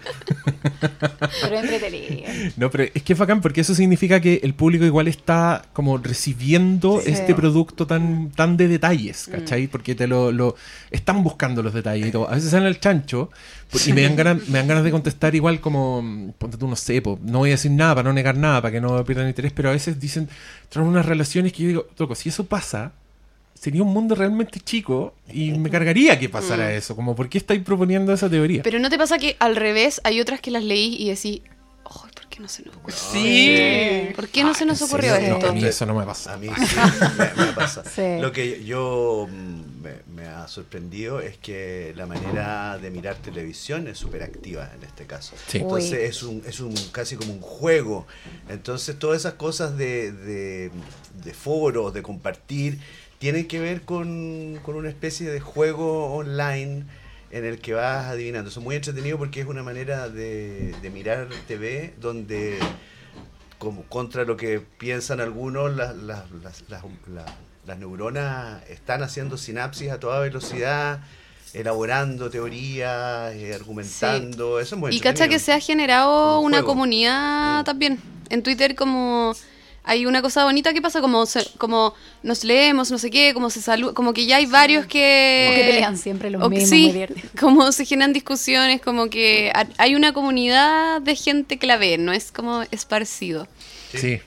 Pero 1.41 1.59
entretenido. 1.59 2.23
No, 2.57 2.69
pero 2.69 2.85
es 2.93 3.03
que 3.03 3.13
es 3.13 3.19
bacán 3.19 3.41
porque 3.41 3.61
eso 3.61 3.75
significa 3.75 4.19
que 4.21 4.39
el 4.43 4.53
público 4.53 4.85
igual 4.85 5.07
está 5.07 5.65
como 5.73 5.97
recibiendo 5.97 7.01
Sí. 7.03 7.11
este 7.11 7.33
producto 7.35 7.87
tan, 7.87 8.29
tan 8.31 8.55
de 8.57 8.67
detalles, 8.67 9.27
¿cachai? 9.31 9.67
Porque 9.67 9.95
te 9.95 10.07
lo, 10.07 10.31
lo 10.31 10.55
están 10.91 11.23
buscando 11.23 11.61
los 11.63 11.73
detalles 11.73 12.07
y 12.07 12.11
todo. 12.11 12.29
A 12.29 12.35
veces 12.35 12.51
salen 12.51 12.67
al 12.67 12.79
chancho 12.79 13.29
y 13.85 13.93
me 13.93 14.03
dan, 14.03 14.15
ganas, 14.15 14.47
me 14.47 14.59
dan 14.59 14.67
ganas 14.67 14.83
de 14.83 14.91
contestar 14.91 15.33
igual 15.35 15.59
como, 15.59 16.01
mm, 16.01 16.33
ponte 16.37 16.57
tú, 16.57 16.67
no 16.67 16.75
sé, 16.75 17.01
po, 17.01 17.19
no 17.23 17.39
voy 17.39 17.49
a 17.49 17.53
decir 17.53 17.71
nada 17.71 17.95
para 17.95 18.09
no 18.09 18.13
negar 18.13 18.37
nada, 18.37 18.61
para 18.61 18.71
que 18.71 18.79
no 18.81 19.03
pierdan 19.03 19.27
interés, 19.27 19.51
pero 19.51 19.72
veces 19.73 19.99
dicen, 19.99 20.29
traen 20.69 20.87
unas 20.87 21.05
relaciones 21.05 21.53
que 21.53 21.63
yo 21.63 21.67
digo, 21.67 21.87
loco, 21.97 22.15
si 22.15 22.29
eso 22.29 22.45
pasa, 22.45 22.93
sería 23.63 23.81
un 23.83 23.93
mundo 23.93 24.13
realmente 24.15 24.59
chico 24.59 25.13
y 25.31 25.51
me 25.51 25.69
cargaría 25.69 26.19
que 26.19 26.27
pasara 26.29 26.73
eso. 26.73 26.95
Como, 26.95 27.15
¿por 27.15 27.29
qué 27.29 27.37
estáis 27.37 27.61
proponiendo 27.61 28.11
esa 28.11 28.29
teoría? 28.29 28.61
Pero 28.63 28.79
¿no 28.79 28.89
te 28.89 28.97
pasa 28.97 29.17
que 29.17 29.37
al 29.39 29.55
revés 29.55 30.01
hay 30.03 30.19
otras 30.19 30.41
que 30.41 30.51
las 30.51 30.63
leí 30.63 30.95
y 30.97 31.09
decís, 31.09 31.41
"Ay, 31.41 31.41
¿por 31.47 31.52
qué 32.33 32.41
no 32.41 32.47
se 32.47 32.63
nos 32.63 32.75
ocurrió? 32.75 32.97
sí 32.97 34.07
¿Por 34.15 34.27
qué 34.27 34.43
no 34.43 34.53
se 34.53 34.65
nos 34.65 34.81
¿En 34.81 34.87
ocurrió 34.87 35.15
esto? 35.15 35.39
No, 35.39 35.47
a 35.49 35.51
mí 35.53 35.63
eso 35.63 35.85
no 35.85 35.93
me 35.93 36.05
pasa. 36.05 36.33
A 36.33 36.37
mí 36.37 36.47
sí, 36.47 36.75
me, 37.17 37.45
me 37.45 37.53
pasa. 37.53 37.83
Sí. 37.93 38.17
Lo 38.19 38.31
que 38.31 38.63
yo 38.63 39.27
mm, 39.29 39.81
me, 39.83 39.91
me 40.15 40.27
ha 40.27 40.47
sorprendido 40.47 41.19
es 41.19 41.37
que 41.37 41.93
la 41.95 42.05
manera 42.07 42.79
de 42.79 42.89
mirar 42.89 43.15
televisión 43.17 43.87
es 43.87 43.99
súper 43.99 44.23
activa 44.23 44.71
en 44.75 44.83
este 44.83 45.05
caso. 45.05 45.35
Sí. 45.47 45.59
Entonces 45.59 45.91
Uy. 45.91 46.05
es 46.05 46.23
un, 46.23 46.43
es 46.47 46.59
un 46.59 46.73
casi 46.91 47.15
como 47.15 47.33
un 47.33 47.41
juego. 47.41 48.07
Entonces 48.49 48.97
todas 48.97 49.19
esas 49.19 49.33
cosas 49.33 49.77
de, 49.77 50.11
de, 50.11 50.71
de 51.23 51.33
foros, 51.33 51.93
de 51.93 52.01
compartir, 52.01 52.79
tienen 53.19 53.47
que 53.47 53.59
ver 53.59 53.83
con, 53.83 54.59
con 54.63 54.75
una 54.75 54.89
especie 54.89 55.29
de 55.29 55.39
juego 55.39 56.15
online 56.15 56.85
en 57.33 57.45
el 57.45 57.59
que 57.59 57.73
vas 57.73 58.05
adivinando. 58.07 58.49
Eso 58.49 58.59
es 58.59 58.63
muy 58.63 58.75
entretenido 58.75 59.17
porque 59.17 59.41
es 59.41 59.47
una 59.47 59.63
manera 59.63 60.07
de, 60.07 60.73
de 60.81 60.89
mirar 60.91 61.27
TV 61.47 61.93
donde 61.99 62.59
como 63.57 63.83
contra 63.83 64.23
lo 64.23 64.37
que 64.37 64.59
piensan 64.59 65.19
algunos, 65.19 65.75
las, 65.75 65.95
las, 65.95 66.29
las, 66.31 66.63
las- 66.69 66.83
la- 67.07 67.25
las 67.65 67.77
neuronas 67.79 68.61
están 68.69 69.03
haciendo 69.03 69.37
sinapsis 69.37 69.89
a 69.89 69.97
toda 69.99 70.19
velocidad, 70.19 70.99
elaborando 71.53 72.29
teorías, 72.29 73.33
eh, 73.35 73.53
argumentando. 73.55 74.59
Eso 74.59 74.75
es 74.75 74.79
muy 74.81 74.93
Y 74.95 74.99
cacha 74.99 75.27
que 75.29 75.39
se 75.39 75.53
ha 75.53 75.59
generado 75.61 76.39
una 76.41 76.61
comunidad 76.63 77.61
Mm. 77.61 77.63
también. 77.63 77.99
En 78.29 78.43
Twitter 78.43 78.75
como 78.75 79.33
hay 79.83 80.05
una 80.05 80.21
cosa 80.21 80.45
bonita 80.45 80.73
que 80.73 80.81
pasa 80.81 81.01
como 81.01 81.25
se- 81.25 81.45
como 81.57 81.93
nos 82.23 82.43
leemos, 82.43 82.89
no 82.91 82.97
sé 82.97 83.09
qué, 83.11 83.33
como 83.33 83.49
se 83.49 83.61
saluda, 83.61 83.93
como 83.93 84.13
que 84.13 84.25
ya 84.25 84.37
hay 84.37 84.45
varios 84.45 84.85
que 84.85 85.47
Como 85.49 85.57
que 85.61 85.71
pelean 85.71 85.97
siempre 85.97 86.29
los 86.29 86.41
o 86.41 86.49
mismos, 86.49 86.69
sí, 86.69 86.93
como 87.39 87.71
se 87.71 87.85
generan 87.85 88.13
discusiones, 88.13 88.81
como 88.81 89.09
que 89.09 89.51
ha- 89.53 89.67
hay 89.77 89.95
una 89.95 90.13
comunidad 90.13 91.01
de 91.01 91.15
gente 91.15 91.57
que 91.57 91.67
la 91.67 91.77
ve, 91.77 91.97
no 91.97 92.13
es 92.13 92.31
como 92.31 92.63
esparcido. 92.71 93.47
Sí. 93.93 94.19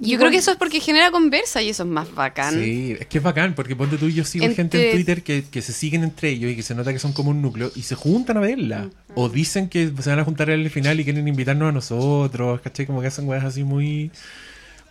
Yo 0.00 0.18
creo 0.18 0.30
que 0.30 0.38
eso 0.38 0.50
es 0.50 0.56
porque 0.56 0.80
genera 0.80 1.12
conversa 1.12 1.62
y 1.62 1.68
eso 1.68 1.84
es 1.84 1.88
más 1.88 2.12
bacán. 2.12 2.54
Sí, 2.60 2.96
es 2.98 3.06
que 3.06 3.18
es 3.18 3.24
bacán, 3.24 3.54
porque 3.54 3.76
ponte 3.76 3.96
tú 3.96 4.06
y 4.06 4.12
yo 4.14 4.24
sigo 4.24 4.44
Entre- 4.44 4.56
gente 4.56 4.90
en 4.90 4.96
Twitter 4.96 5.22
que, 5.22 5.44
que 5.44 5.62
se 5.62 5.72
siguen 5.72 6.02
entre 6.02 6.30
ellos 6.30 6.50
y 6.50 6.56
que 6.56 6.62
se 6.64 6.74
nota 6.74 6.92
que 6.92 6.98
son 6.98 7.12
como 7.12 7.30
un 7.30 7.40
núcleo 7.40 7.70
y 7.76 7.82
se 7.82 7.94
juntan 7.94 8.36
a 8.36 8.40
verla. 8.40 8.90
O 9.14 9.28
dicen 9.28 9.68
que 9.68 9.92
se 10.00 10.10
van 10.10 10.18
a 10.18 10.24
juntar 10.24 10.50
al 10.50 10.68
final 10.68 10.98
y 10.98 11.04
quieren 11.04 11.28
invitarnos 11.28 11.68
a 11.68 11.72
nosotros, 11.72 12.60
¿cachai? 12.60 12.86
Como 12.86 13.00
que 13.02 13.06
hacen 13.06 13.28
weas 13.28 13.44
así 13.44 13.62
muy, 13.62 14.10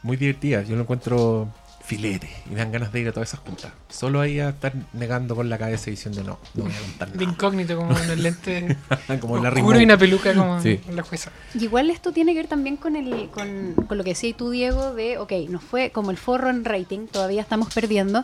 muy 0.04 0.18
divertidas. 0.18 0.68
Yo 0.68 0.76
lo 0.76 0.82
encuentro 0.84 1.47
filete 1.86 2.30
y 2.49 2.51
me 2.51 2.60
dan 2.60 2.72
ganas 2.72 2.93
de 2.93 3.01
ir 3.01 3.10
a 3.10 3.12
todas 3.12 3.28
esas 3.28 3.41
juntas. 3.41 3.70
Solo 3.89 4.22
ahí 4.22 4.39
a 4.39 4.49
estar 4.49 4.72
negando 4.93 5.36
con 5.36 5.49
la 5.49 5.58
cabeza 5.58 5.89
y 5.89 5.91
diciendo 5.91 6.24
no, 6.24 6.39
no 6.54 6.64
voy 6.64 6.72
a 6.72 6.80
contar 6.80 7.10
de 7.12 7.18
nada. 7.18 7.30
incógnito 7.30 7.76
como 7.76 7.97
en 7.99 8.10
el 8.10 8.24
lente 8.24 8.78
como 9.20 9.38
la 9.39 9.49
oscuro 9.49 9.82
y 9.82 9.84
una 9.84 9.97
peluca 9.97 10.34
como 10.34 10.62
Sí. 10.62 10.80
la 10.93 11.04
jueza 11.04 11.32
Y 11.54 11.66
igual 11.66 11.89
esto 11.89 12.14
tiene 12.14 12.32
que 12.32 12.39
ver 12.39 12.47
también 12.47 12.78
con 12.78 12.95
el 12.95 13.28
con, 13.32 13.74
con 13.86 13.97
lo 13.97 14.04
que 14.06 14.12
decías 14.12 14.38
tú, 14.38 14.49
Diego, 14.51 14.93
de, 14.93 15.18
ok, 15.18 15.34
nos 15.49 15.62
fue 15.62 15.89
como 15.89 16.12
el 16.12 16.16
forro 16.16 16.49
en 16.49 16.64
rating, 16.64 17.08
todavía 17.08 17.41
estamos 17.41 17.74
perdiendo, 17.74 18.24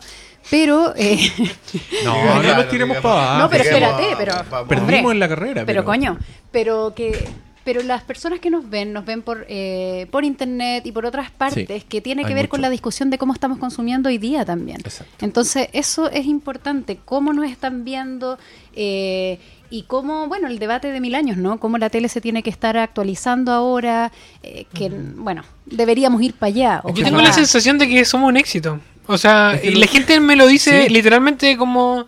pero... 0.50 0.94
eh, 0.96 1.18
No, 2.06 2.14
no 2.42 2.54
nos 2.56 2.68
tiremos 2.70 2.96
para 2.96 3.14
abajo. 3.34 3.38
no, 3.40 3.50
pero 3.50 3.64
espérate, 3.64 4.04
pero... 4.16 4.32
vamos. 4.50 4.68
Perdimos 4.70 4.94
hombre, 5.00 5.12
en 5.12 5.20
la 5.20 5.28
carrera. 5.28 5.66
Pero 5.66 5.84
coño, 5.84 6.18
pero 6.50 6.94
que... 6.96 7.28
Pero 7.64 7.82
las 7.82 8.02
personas 8.02 8.40
que 8.40 8.48
nos 8.50 8.68
ven, 8.68 8.92
nos 8.92 9.04
ven 9.04 9.22
por, 9.22 9.44
eh, 9.48 10.06
por 10.10 10.24
internet 10.24 10.86
y 10.86 10.92
por 10.92 11.04
otras 11.04 11.30
partes, 11.30 11.84
que 11.84 12.00
tiene 12.00 12.24
que 12.24 12.34
ver 12.34 12.48
con 12.48 12.60
la 12.62 12.70
discusión 12.70 13.10
de 13.10 13.18
cómo 13.18 13.32
estamos 13.32 13.58
consumiendo 13.58 14.08
hoy 14.08 14.18
día 14.18 14.44
también. 14.44 14.80
Exacto. 14.80 15.24
Entonces, 15.24 15.68
eso 15.72 16.10
es 16.10 16.26
importante, 16.26 16.98
cómo 17.04 17.32
nos 17.32 17.50
están 17.50 17.84
viendo 17.84 18.38
eh, 18.74 19.38
y 19.68 19.82
cómo, 19.82 20.26
bueno, 20.26 20.48
el 20.48 20.58
debate 20.58 20.90
de 20.90 21.00
mil 21.00 21.14
años, 21.14 21.36
¿no? 21.36 21.60
Cómo 21.60 21.76
la 21.78 21.90
tele 21.90 22.08
se 22.08 22.20
tiene 22.20 22.42
que 22.42 22.50
estar 22.50 22.76
actualizando 22.76 23.52
ahora, 23.52 24.10
eh, 24.42 24.64
que, 24.74 24.88
bueno, 24.88 25.44
deberíamos 25.66 26.22
ir 26.22 26.34
para 26.34 26.48
allá. 26.48 26.82
yo 26.94 27.04
tengo 27.04 27.20
la 27.20 27.32
sensación 27.32 27.78
de 27.78 27.88
que 27.88 28.04
somos 28.04 28.28
un 28.28 28.36
éxito 28.36 28.80
o 29.06 29.18
sea 29.18 29.58
y 29.62 29.72
la 29.74 29.86
gente 29.86 30.20
me 30.20 30.36
lo 30.36 30.46
dice 30.46 30.84
Sí. 30.86 30.92
literalmente 30.92 31.56
como 31.56 32.06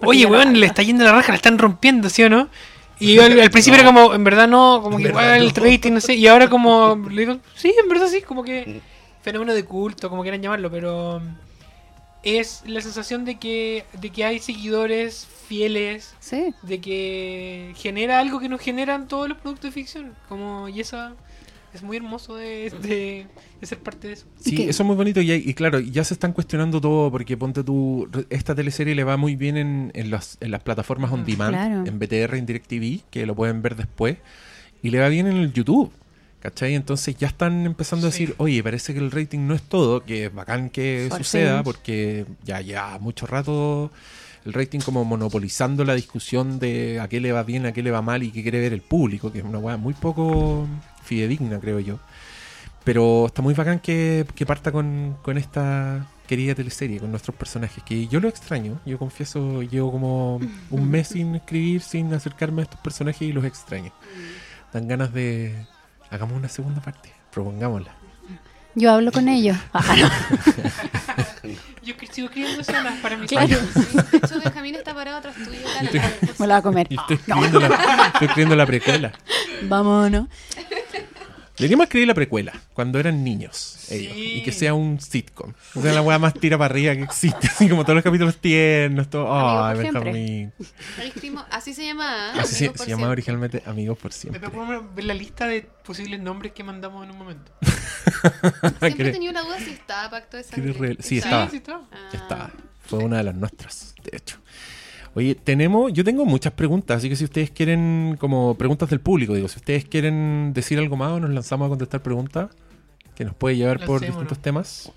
oye 0.00 0.24
weón 0.24 0.58
le 0.58 0.66
está 0.66 0.82
yendo 0.82 1.04
la 1.04 1.12
raja 1.12 1.32
la 1.32 1.36
están 1.36 1.58
rompiendo 1.58 2.08
¿sí 2.08 2.22
o 2.22 2.30
no? 2.30 2.48
Y 3.00 3.14
yo 3.14 3.22
al, 3.24 3.38
al 3.40 3.50
principio 3.50 3.78
era 3.80 3.86
como 3.88 4.12
en 4.14 4.24
verdad 4.24 4.48
no 4.48 4.80
como 4.82 4.96
En 4.98 5.02
que 5.04 5.08
igual 5.10 5.42
el 5.42 5.52
no. 5.54 5.64
rating 5.64 5.92
no 5.92 6.00
sé 6.00 6.14
y 6.14 6.26
ahora 6.26 6.48
como 6.48 6.96
le 7.10 7.20
digo 7.22 7.38
sí 7.54 7.74
en 7.82 7.88
verdad 7.88 8.08
sí 8.08 8.22
como 8.22 8.42
que 8.44 8.80
fenómeno 9.22 9.54
de 9.54 9.64
culto 9.64 10.08
como 10.10 10.22
quieran 10.22 10.42
llamarlo 10.42 10.70
pero 10.70 11.20
es 12.22 12.62
la 12.66 12.80
sensación 12.80 13.24
de 13.24 13.38
que 13.38 13.84
de 13.92 14.10
que 14.10 14.24
hay 14.24 14.38
seguidores 14.40 15.26
fieles 15.46 16.14
Sí. 16.20 16.52
de 16.62 16.80
que 16.80 17.72
genera 17.76 18.18
algo 18.18 18.40
que 18.40 18.48
nos 18.48 18.60
generan 18.60 19.08
todos 19.08 19.28
los 19.28 19.38
productos 19.38 19.70
de 19.70 19.72
ficción. 19.72 20.14
Como, 20.28 20.68
y 20.68 20.80
eso 20.80 21.14
es 21.74 21.82
muy 21.82 21.96
hermoso 21.96 22.36
de, 22.36 22.70
de- 22.82 23.26
de 23.60 23.66
ser 23.66 23.78
parte 23.78 24.08
de 24.08 24.14
eso. 24.14 24.26
Sí, 24.40 24.62
eso 24.62 24.82
es 24.82 24.86
muy 24.86 24.96
bonito 24.96 25.20
y, 25.20 25.30
hay- 25.30 25.42
y 25.44 25.54
claro, 25.54 25.78
ya 25.80 26.04
se 26.04 26.14
están 26.14 26.32
cuestionando 26.32 26.80
todo 26.80 27.10
porque 27.10 27.36
ponte 27.36 27.62
tú, 27.64 28.08
esta 28.30 28.54
teleserie 28.54 28.94
le 28.94 29.04
va 29.04 29.16
muy 29.16 29.36
bien 29.36 29.56
en, 29.56 29.90
en, 29.94 30.10
las, 30.10 30.38
en 30.40 30.50
las 30.50 30.62
plataformas 30.62 31.12
on 31.12 31.24
demand, 31.24 31.50
Claro. 31.54 31.84
en 31.86 31.98
BTR, 31.98 32.36
en 32.38 32.46
DirecTV, 32.46 33.02
que 33.10 33.26
lo 33.26 33.34
pueden 33.34 33.62
ver 33.62 33.76
después, 33.76 34.16
y 34.82 34.90
le 34.90 35.00
va 35.00 35.08
bien 35.08 35.26
en 35.26 35.36
el 35.36 35.52
YouTube. 35.52 35.92
¿Cachai? 36.40 36.76
Entonces 36.76 37.16
ya 37.16 37.26
están 37.26 37.66
empezando 37.66 38.06
a 38.06 38.10
decir, 38.10 38.36
oye, 38.38 38.62
parece 38.62 38.94
que 38.94 39.00
el 39.00 39.10
rating 39.10 39.40
no 39.48 39.54
es 39.56 39.62
todo, 39.62 40.04
que 40.04 40.26
es 40.26 40.32
bacán 40.32 40.70
que 40.70 41.08
suceda, 41.16 41.64
porque 41.64 42.26
ya 42.44 42.60
ya 42.60 42.96
mucho 43.00 43.26
rato 43.26 43.90
el 44.44 44.52
rating 44.52 44.78
como 44.78 45.04
monopolizando 45.04 45.84
la 45.84 45.96
discusión 45.96 46.60
de 46.60 47.00
a 47.00 47.08
qué 47.08 47.18
le 47.20 47.32
va 47.32 47.42
bien, 47.42 47.66
a 47.66 47.72
qué 47.72 47.82
le 47.82 47.90
va 47.90 48.02
mal 48.02 48.22
y 48.22 48.30
qué 48.30 48.42
quiere 48.42 48.60
ver 48.60 48.72
el 48.72 48.82
público, 48.82 49.32
que 49.32 49.40
es 49.40 49.44
una 49.44 49.58
weá 49.58 49.76
muy 49.76 49.94
poco 49.94 50.68
fidedigna, 51.08 51.58
creo 51.58 51.80
yo. 51.80 51.98
Pero 52.84 53.26
está 53.26 53.42
muy 53.42 53.54
bacán 53.54 53.80
que, 53.80 54.24
que 54.34 54.46
parta 54.46 54.70
con, 54.72 55.16
con 55.22 55.36
esta 55.36 56.06
querida 56.26 56.54
teleserie, 56.54 57.00
con 57.00 57.10
nuestros 57.10 57.34
personajes, 57.36 57.82
que 57.84 58.06
yo 58.06 58.20
lo 58.20 58.28
extraño, 58.28 58.78
yo 58.86 58.98
confieso, 58.98 59.62
llevo 59.62 59.90
como 59.92 60.40
un 60.70 60.90
mes 60.90 61.08
sin 61.12 61.34
escribir, 61.34 61.80
sin 61.82 62.12
acercarme 62.14 62.62
a 62.62 62.64
estos 62.64 62.80
personajes 62.80 63.22
y 63.22 63.32
los 63.32 63.44
extraño. 63.44 63.92
Dan 64.72 64.86
ganas 64.88 65.12
de... 65.12 65.66
Hagamos 66.10 66.36
una 66.36 66.48
segunda 66.48 66.80
parte, 66.80 67.10
propongámosla. 67.30 67.94
Yo 68.74 68.92
hablo 68.92 69.10
con 69.12 69.28
ellos. 69.28 69.56
Ah, 69.72 69.96
no. 69.96 70.08
Yo 71.82 71.96
que- 71.96 72.06
sigo 72.06 72.28
escribiendo 72.28 72.60
escenas 72.60 72.94
para 73.00 73.16
mis 73.16 73.28
Claro. 73.30 73.48
de 73.48 74.18
hecho, 74.18 74.40
Benjamín 74.44 74.74
está 74.74 74.92
parado 74.94 75.18
atrás 75.18 75.34
tuyo. 75.36 75.60
dale, 75.74 75.90
dale. 75.98 76.14
Me 76.38 76.46
la 76.46 76.54
va 76.54 76.58
a 76.58 76.62
comer. 76.62 76.86
Y 76.90 76.96
estoy 76.96 77.16
escribiendo, 77.16 77.60
la, 77.60 77.66
estoy 78.12 78.26
escribiendo 78.26 78.56
la 78.56 78.66
precuela. 78.66 79.12
Vámonos. 79.62 80.28
Deberíamos 81.58 81.84
escribir 81.84 82.06
la 82.08 82.14
precuela, 82.14 82.52
cuando 82.72 82.98
eran 83.00 83.24
niños 83.24 83.88
ellos, 83.90 84.12
Sí. 84.12 84.34
y 84.36 84.42
que 84.44 84.52
sea 84.52 84.74
un 84.74 85.00
sitcom. 85.00 85.52
O 85.74 85.82
sea, 85.82 85.92
la 85.92 86.02
weá 86.02 86.18
más 86.18 86.34
tira 86.34 86.56
para 86.56 86.72
arriba 86.72 86.94
que 86.94 87.02
existe, 87.02 87.46
así 87.48 87.68
como 87.68 87.82
todos 87.84 87.96
los 87.96 88.04
capítulos 88.04 88.36
tiernos, 88.38 89.10
todo. 89.10 89.32
Amigos 89.32 89.64
Ay, 89.64 89.74
por 89.74 89.82
siempre. 89.82 90.12
Benjamín. 90.12 90.52
Ahí 90.98 91.08
escribimos- 91.08 91.44
Así 91.50 91.74
se 91.74 91.84
llama. 91.86 92.32
¿eh? 92.36 92.40
Así 92.40 92.54
se, 92.68 92.78
se 92.78 92.86
llamaba 92.90 93.10
originalmente 93.10 93.62
Amigos 93.66 93.98
por 93.98 94.12
Siempre. 94.12 94.40
podemos 94.50 94.94
ver 94.94 95.04
la 95.04 95.14
lista 95.14 95.46
de 95.46 95.62
posibles 95.84 96.20
nombres 96.20 96.52
que 96.52 96.62
mandamos 96.62 97.04
en 97.04 97.10
un 97.10 97.18
momento. 97.18 97.50
Siempre 97.60 98.88
he 98.88 98.94
¿Quieres- 98.94 99.12
tenido 99.14 99.32
la 99.32 99.42
duda 99.42 99.58
si 99.58 99.70
estaba 99.70 100.10
Pacto 100.10 100.36
de 100.36 100.44
Sangre. 100.44 100.96
sí, 101.00 101.18
estaba. 101.18 101.46
Sí, 101.50 101.50
sí, 101.50 101.56
está. 102.16 102.36
Ah. 102.46 102.50
Fue 102.86 103.00
una 103.00 103.18
de 103.18 103.24
las 103.24 103.34
nuestras, 103.34 103.94
de 104.02 104.16
hecho. 104.16 104.38
Oye, 105.18 105.34
tenemos, 105.34 105.92
yo 105.92 106.04
tengo 106.04 106.24
muchas 106.24 106.52
preguntas, 106.52 106.98
así 106.98 107.08
que 107.08 107.16
si 107.16 107.24
ustedes 107.24 107.50
quieren, 107.50 108.16
como 108.20 108.54
preguntas 108.54 108.88
del 108.88 109.00
público, 109.00 109.34
digo, 109.34 109.48
si 109.48 109.58
ustedes 109.58 109.84
quieren 109.84 110.52
decir 110.54 110.78
algo 110.78 110.96
más 110.96 111.10
o 111.10 111.18
nos 111.18 111.30
lanzamos 111.30 111.66
a 111.66 111.68
contestar 111.70 112.04
preguntas 112.04 112.50
que 113.16 113.24
nos 113.24 113.34
puede 113.34 113.56
llevar 113.56 113.84
por 113.84 114.00
distintos 114.00 114.38
temas. 114.38 114.92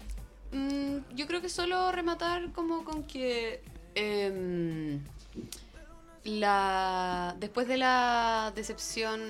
Mm, 0.52 1.16
yo 1.16 1.26
creo 1.26 1.42
que 1.42 1.50
solo 1.50 1.92
rematar 1.92 2.52
como 2.52 2.84
con 2.84 3.02
que 3.06 3.64
em, 3.96 5.00
la 6.24 7.36
después 7.40 7.68
de 7.68 7.78
la 7.78 8.54
decepción 8.56 9.22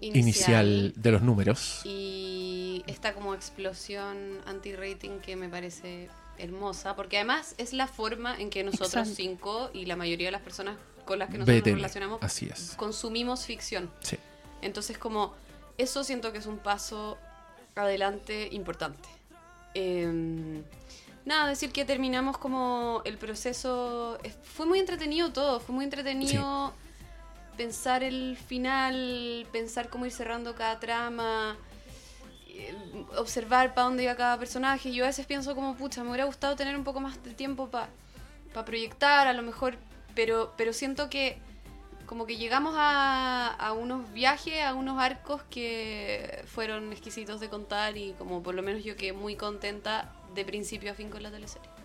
inicial, 0.00 0.16
Inicial 0.22 0.92
de 0.94 1.10
los 1.10 1.22
números. 1.22 1.80
y 1.84 2.84
esta 2.86 3.12
como 3.12 3.34
explosión 3.34 4.16
anti-rating 4.46 5.18
que 5.18 5.34
me 5.34 5.48
parece 5.48 6.08
hermosa, 6.38 6.96
porque 6.96 7.16
además 7.18 7.54
es 7.58 7.72
la 7.72 7.86
forma 7.86 8.36
en 8.38 8.50
que 8.50 8.62
nosotros 8.64 8.88
Exacto. 8.94 9.14
cinco 9.16 9.70
y 9.72 9.86
la 9.86 9.96
mayoría 9.96 10.28
de 10.28 10.32
las 10.32 10.42
personas 10.42 10.76
con 11.04 11.18
las 11.18 11.28
que 11.30 11.38
nosotros 11.38 11.58
nos 11.66 11.74
relacionamos 11.76 12.18
Así 12.22 12.48
es. 12.52 12.74
consumimos 12.76 13.44
ficción. 13.46 13.90
Sí. 14.00 14.16
Entonces, 14.62 14.98
como 14.98 15.34
eso 15.78 16.02
siento 16.04 16.32
que 16.32 16.38
es 16.38 16.46
un 16.46 16.58
paso 16.58 17.18
adelante 17.74 18.48
importante. 18.52 19.08
Em, 19.74 20.62
nada, 21.24 21.48
decir 21.48 21.70
que 21.72 21.84
terminamos 21.84 22.38
como 22.38 23.02
el 23.04 23.18
proceso. 23.18 24.18
es- 24.22 24.36
Fue 24.42 24.66
muy 24.66 24.78
entretenido 24.78 25.32
todo, 25.32 25.60
fue 25.60 25.74
muy 25.74 25.84
entretenido 25.84 26.72
pensar 27.56 28.02
el 28.02 28.36
final, 28.36 29.46
pensar 29.52 29.88
cómo 29.90 30.06
ir 30.06 30.12
cerrando 30.12 30.54
cada 30.54 30.78
trama, 30.80 31.56
observar 33.16 33.74
para 33.74 33.86
dónde 33.86 34.04
iba 34.04 34.14
cada 34.16 34.38
personaje. 34.38 34.92
Yo 34.92 35.04
a 35.04 35.08
veces 35.08 35.26
pienso 35.26 35.54
como, 35.54 35.76
pucha, 35.76 36.02
me 36.02 36.10
hubiera 36.10 36.24
gustado 36.24 36.56
tener 36.56 36.76
un 36.76 36.84
poco 36.84 37.00
más 37.00 37.22
de 37.22 37.34
tiempo 37.34 37.68
para 37.68 37.88
proyectar, 38.64 39.26
a 39.26 39.32
lo 39.32 39.42
mejor, 39.42 39.76
pero, 40.14 40.54
pero 40.56 40.72
siento 40.72 41.10
que 41.10 41.38
como 42.06 42.24
que 42.24 42.36
llegamos 42.36 42.74
a, 42.76 43.48
a 43.48 43.72
unos 43.72 44.12
viajes, 44.12 44.62
a 44.62 44.74
unos 44.74 44.98
arcos 45.00 45.42
que 45.50 46.44
fueron 46.46 46.92
exquisitos 46.92 47.40
de 47.40 47.48
contar 47.48 47.96
y 47.96 48.12
como 48.12 48.42
por 48.42 48.54
lo 48.54 48.62
menos 48.62 48.84
yo 48.84 48.96
quedé 48.96 49.12
muy 49.12 49.34
contenta 49.34 50.12
de 50.34 50.44
principio 50.44 50.92
a 50.92 50.94
fin 50.94 51.10
con 51.10 51.22
la 51.22 51.30
teleserie. 51.30 51.75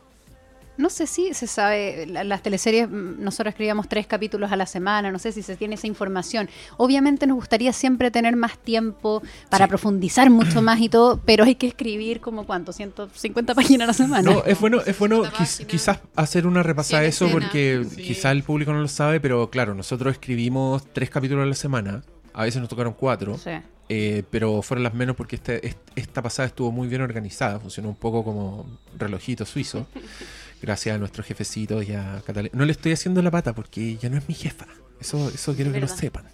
No 0.81 0.89
sé 0.89 1.05
si 1.07 1.33
se 1.33 1.47
sabe, 1.47 2.05
la- 2.07 2.23
las 2.23 2.41
teleseries, 2.41 2.89
mm, 2.89 3.21
nosotros 3.23 3.51
escribíamos 3.51 3.87
tres 3.87 4.07
capítulos 4.07 4.51
a 4.51 4.55
la 4.55 4.65
semana, 4.65 5.11
no 5.11 5.19
sé 5.19 5.31
si 5.31 5.43
se 5.43 5.55
tiene 5.55 5.75
esa 5.75 5.87
información. 5.87 6.49
Obviamente 6.77 7.27
nos 7.27 7.35
gustaría 7.35 7.71
siempre 7.71 8.09
tener 8.11 8.35
más 8.35 8.57
tiempo 8.57 9.21
para 9.49 9.65
Sí. 9.65 9.69
profundizar 9.69 10.29
mucho 10.29 10.61
más 10.61 10.79
y 10.81 10.89
todo, 10.89 11.21
pero 11.23 11.43
hay 11.43 11.55
que 11.55 11.67
escribir 11.67 12.19
como 12.19 12.45
cuánto, 12.45 12.73
150 12.73 13.53
páginas 13.53 13.85
a 13.85 13.87
la 13.87 13.93
semana. 13.93 14.21
No, 14.31 14.43
es 14.43 14.59
bueno, 14.59 14.81
es 14.85 14.97
bueno 14.97 15.23
quiz- 15.25 15.65
quizás 15.67 15.99
hacer 16.15 16.47
una 16.47 16.63
repasada 16.63 17.03
de 17.03 17.09
eso 17.09 17.29
porque 17.31 17.85
Sí. 17.87 18.01
quizás 18.01 18.31
el 18.31 18.43
público 18.43 18.73
no 18.73 18.81
lo 18.81 18.87
sabe, 18.87 19.19
pero 19.19 19.49
claro, 19.49 19.75
nosotros 19.75 20.13
escribimos 20.13 20.83
tres 20.93 21.09
capítulos 21.09 21.43
a 21.43 21.45
la 21.47 21.55
semana, 21.55 22.03
a 22.33 22.43
veces 22.43 22.59
nos 22.59 22.69
tocaron 22.69 22.93
cuatro, 22.93 23.37
Sí. 23.37 23.51
eh, 23.89 24.23
pero 24.31 24.61
fueron 24.61 24.83
las 24.83 24.93
menos 24.93 25.15
porque 25.15 25.35
este- 25.35 25.67
est- 25.67 25.77
esta 25.95 26.21
pasada 26.21 26.47
estuvo 26.47 26.71
muy 26.71 26.87
bien 26.87 27.01
organizada, 27.01 27.59
funcionó 27.59 27.89
un 27.89 27.95
poco 27.95 28.23
como 28.23 28.65
relojito 28.97 29.45
suizo, 29.45 29.85
gracias 30.61 30.95
a 30.95 30.99
nuestros 30.99 31.25
jefecitos 31.25 31.87
y 31.87 31.93
a 31.93 32.21
Catalina. 32.25 32.51
No 32.57 32.65
le 32.65 32.71
estoy 32.71 32.91
haciendo 32.91 33.21
la 33.21 33.31
pata 33.31 33.53
porque 33.53 33.97
ya 33.97 34.09
no 34.09 34.17
es 34.17 34.27
mi 34.27 34.33
jefa, 34.35 34.67
eso, 34.99 35.29
eso 35.33 35.55
quiero 35.55 35.71
que 35.71 35.79
lo 35.79 35.87
sepan. 35.87 36.25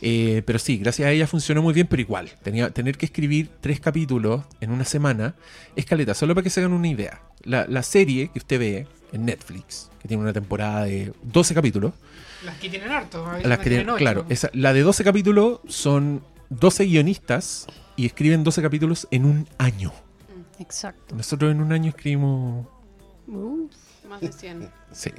Eh, 0.00 0.42
pero 0.46 0.58
sí, 0.58 0.78
gracias 0.78 1.06
a 1.08 1.10
ella 1.10 1.26
funcionó 1.26 1.60
muy 1.62 1.74
bien, 1.74 1.86
pero 1.88 2.00
igual, 2.00 2.30
tenía, 2.42 2.70
tener 2.70 2.96
que 2.96 3.06
escribir 3.06 3.50
tres 3.60 3.80
capítulos 3.80 4.44
en 4.60 4.70
una 4.70 4.84
semana 4.84 5.34
es 5.76 5.84
caleta, 5.86 6.14
solo 6.14 6.34
para 6.34 6.44
que 6.44 6.50
se 6.50 6.60
hagan 6.60 6.72
una 6.72 6.88
idea. 6.88 7.20
La, 7.42 7.66
la 7.68 7.82
serie 7.82 8.28
que 8.28 8.38
usted 8.38 8.58
ve 8.58 8.86
en 9.12 9.24
Netflix, 9.24 9.90
que 10.00 10.06
tiene 10.08 10.22
una 10.22 10.32
temporada 10.32 10.84
de 10.84 11.12
12 11.22 11.54
capítulos, 11.54 11.92
Las 12.44 12.56
que 12.58 12.68
tienen 12.68 12.90
harto. 12.92 13.24
veces 13.26 13.46
las 13.46 13.58
que 13.58 13.64
tienen- 13.70 13.78
tienen 13.86 13.90
ocho. 13.94 13.98
claro, 13.98 14.26
esa- 14.28 14.50
la 14.52 14.72
de 14.72 14.82
12 14.82 15.02
capítulos 15.02 15.60
son 15.68 16.22
12 16.50 16.84
guionistas 16.84 17.66
y 17.96 18.06
escriben 18.06 18.44
12 18.44 18.62
capítulos 18.62 19.08
en 19.10 19.24
un 19.24 19.48
año. 19.58 19.92
Exacto. 20.60 21.14
Nosotros 21.16 21.50
en 21.52 21.60
un 21.60 21.72
año 21.72 21.90
escribimos, 21.90 22.66
Más 24.08 24.20
de 24.20 24.32
100. 24.32 24.70
sí, 24.92 25.10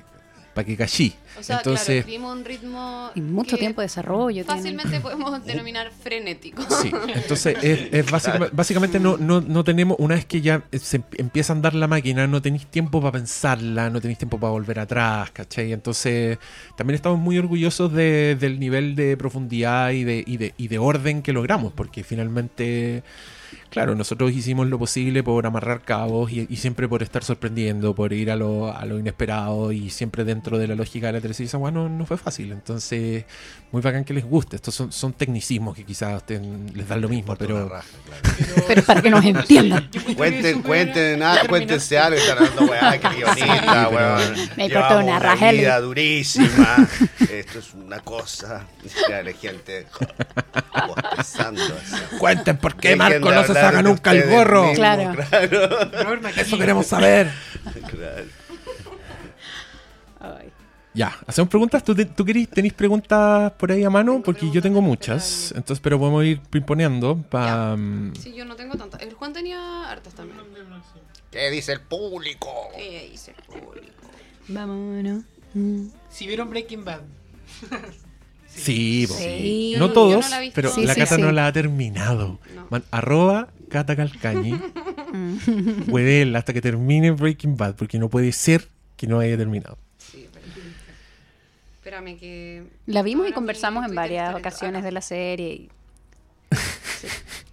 para 0.54 0.66
que 0.66 0.76
cachí. 0.76 1.14
O 1.40 1.44
sea, 1.44 1.58
claro, 1.58 1.72
Entonces, 1.72 1.98
escribimos 2.00 2.36
un 2.36 2.44
ritmo 2.44 3.12
y 3.14 3.22
mucho 3.22 3.56
que 3.56 3.60
tiempo 3.60 3.82
de 3.82 3.86
desarrollo. 3.86 4.44
Fácilmente 4.44 5.00
podemos 5.02 5.46
denominar 5.46 5.92
frenético. 5.92 6.64
Sí, 6.82 6.92
entonces 7.14 7.56
es, 7.62 7.94
es 7.94 8.12
básicamente, 8.12 8.56
básicamente 8.56 9.00
no, 9.00 9.16
no, 9.18 9.42
no 9.42 9.64
tenemos, 9.64 9.96
una 10.00 10.16
vez 10.16 10.26
que 10.26 10.42
ya 10.42 10.64
se 10.72 10.98
em- 10.98 11.04
empieza 11.18 11.54
a 11.54 11.56
andar 11.56 11.76
la 11.76 11.88
máquina, 11.88 12.26
no 12.26 12.42
tenéis 12.42 12.66
tiempo 12.66 13.00
para 13.00 13.12
pensarla, 13.12 13.92
no 13.92 14.02
tenéis 14.02 14.18
tiempo 14.18 14.40
para 14.40 14.52
volver 14.52 14.80
atrás, 14.80 15.30
¿cachai? 15.32 15.72
Entonces 15.72 16.40
también 16.76 16.96
estamos 16.96 17.20
muy 17.20 17.38
orgullosos 17.38 17.94
de- 17.94 18.36
del 18.38 18.60
nivel 18.60 18.96
de 18.96 19.16
profundidad 19.18 19.92
y 19.92 20.04
de, 20.04 20.24
y, 20.26 20.38
de, 20.38 20.56
y 20.58 20.68
de 20.68 20.78
orden 20.80 21.22
que 21.22 21.32
logramos, 21.32 21.74
porque 21.74 22.04
finalmente, 22.04 23.04
claro, 23.70 23.96
nosotros 23.96 24.32
hicimos 24.32 24.68
lo 24.68 24.80
posible 24.80 25.24
por 25.24 25.46
amarrar 25.46 25.82
cabos 25.82 26.32
y, 26.32 26.48
y 26.50 26.58
siempre 26.58 26.88
por 26.88 27.04
estar 27.04 27.24
sorprendiendo, 27.24 27.94
por 27.96 28.14
ir 28.14 28.32
a 28.32 28.36
lo, 28.36 28.76
a 28.76 28.86
lo 28.86 29.00
inesperado 29.00 29.72
y 29.72 29.90
siempre 29.90 30.24
dentro 30.24 30.58
de 30.58 30.68
la 30.68 30.76
lógica 30.76 31.08
de 31.08 31.14
la 31.14 31.22
televisión, 31.22 31.62
weá 31.62 31.72
no, 31.72 31.90
no 31.90 32.06
fue 32.06 32.18
fácil, 32.18 32.52
entonces 32.52 33.26
muy 33.72 33.82
bacán 33.82 34.04
que 34.04 34.14
les 34.14 34.26
guste, 34.26 34.56
estos 34.56 34.74
son, 34.74 34.92
son 34.92 35.14
tecnicismos 35.14 35.76
que 35.76 35.84
quizás 35.84 36.24
les 36.28 36.88
dan 36.88 37.02
lo 37.02 37.10
mismo, 37.10 37.36
pero... 37.36 37.70
raja, 37.70 37.88
claro. 38.06 38.66
Pero 38.68 38.84
para 38.84 39.02
que 39.02 39.10
nos 39.10 39.26
entiendan. 39.26 39.90
Cuenten, 40.16 40.62
cuenten, 40.62 41.20
nada, 41.20 41.36
determinante. 41.36 41.48
cuéntense 41.48 41.98
algo, 41.98 42.18
están 42.18 42.38
hablando 42.38 42.66
weá, 42.66 43.00
que 43.00 43.08
guionista, 43.10 43.90
Sí, 43.90 43.96
weón. 43.96 44.50
Me 44.58 44.66
importa 44.66 44.98
una 44.98 45.20
raja, 45.20 45.52
vida 45.52 45.80
durísima. 45.80 46.88
Esto 47.20 47.60
es 47.60 47.74
una 47.74 48.00
cosa. 48.00 48.66
Ya 49.10 49.24
la 49.24 49.34
gente. 49.34 49.88
Cuenten 52.20 52.58
por 52.58 52.76
qué 52.76 52.96
Marco 52.96 53.32
no 53.32 53.44
se 53.44 53.54
de 53.78 53.84
nunca 53.84 54.12
el 54.12 54.30
gorro. 54.30 54.60
mismos, 54.70 54.78
Claro. 54.78 55.16
claro. 55.30 56.30
Eso 56.38 56.58
queremos 56.58 56.88
saber. 56.88 57.30
claro. 57.90 58.26
Ay. 60.20 60.52
Ya, 60.94 61.16
hacemos 61.28 61.50
preguntas. 61.50 61.84
¿Tú, 61.84 61.94
te- 61.96 62.06
tú 62.06 62.26
querís, 62.26 62.50
tenéis 62.50 62.74
preguntas 62.74 63.52
por 63.54 63.72
ahí 63.72 63.84
a 63.84 63.90
mano? 63.90 64.22
Porque 64.24 64.50
yo 64.52 64.62
tengo 64.62 64.82
muchas. 64.82 65.52
Entonces, 65.56 65.80
pero 65.82 65.98
podemos 66.00 66.26
ir 66.26 66.42
pimponeando 66.42 67.18
para... 67.30 67.78
Sí, 68.20 68.34
yo 68.36 68.44
no 68.44 68.56
tengo 68.56 68.76
tantas. 68.76 69.02
El 69.02 69.14
Juan 69.14 69.32
tenía 69.32 69.90
hartas 69.90 70.14
también. 70.16 70.40
¿Qué 71.32 71.50
dice 71.52 71.74
el 71.74 71.82
público? 71.82 72.50
¿Qué 72.76 73.08
dice 73.12 73.34
el 73.38 73.44
público? 73.44 73.94
Vámonos. 74.48 75.24
Si 76.10 76.26
vieron 76.28 76.50
Breaking 76.50 76.84
Bad. 76.84 77.02
Sí. 78.60 79.08
Sí. 79.08 79.74
No 79.78 79.92
todos, 79.92 80.30
no 80.30 80.40
la 80.42 80.52
pero 80.54 80.72
Sí, 80.74 80.86
la 80.86 80.94
sí, 80.94 81.00
Cata 81.02 81.16
sí. 81.16 81.22
no 81.22 81.32
la 81.32 81.48
ha 81.48 81.54
terminado. 81.54 82.40
No. 82.56 82.68
Man, 82.70 82.84
arroba 82.92 83.50
Cata 83.70 83.96
Calcañi. 83.96 84.54
Huevela 85.88 86.40
hasta 86.40 86.54
que 86.54 86.62
termine 86.62 87.12
Breaking 87.12 87.58
Bad, 87.58 87.76
porque 87.76 87.98
no 88.00 88.10
puede 88.10 88.32
ser 88.32 88.68
que 88.98 89.08
no 89.08 89.20
haya 89.20 89.38
terminado. 89.38 89.78
Sí, 89.98 90.28
pero- 90.34 90.46
Espérame 91.76 92.18
que... 92.20 92.64
La 92.86 93.02
vimos 93.02 93.28
y 93.28 93.32
conversamos 93.32 93.86
en 93.88 93.96
varias 93.96 94.36
ocasiones 94.36 94.84
de 94.84 94.92
la 94.92 95.02
serie. 95.02 95.54
y- 95.54 95.70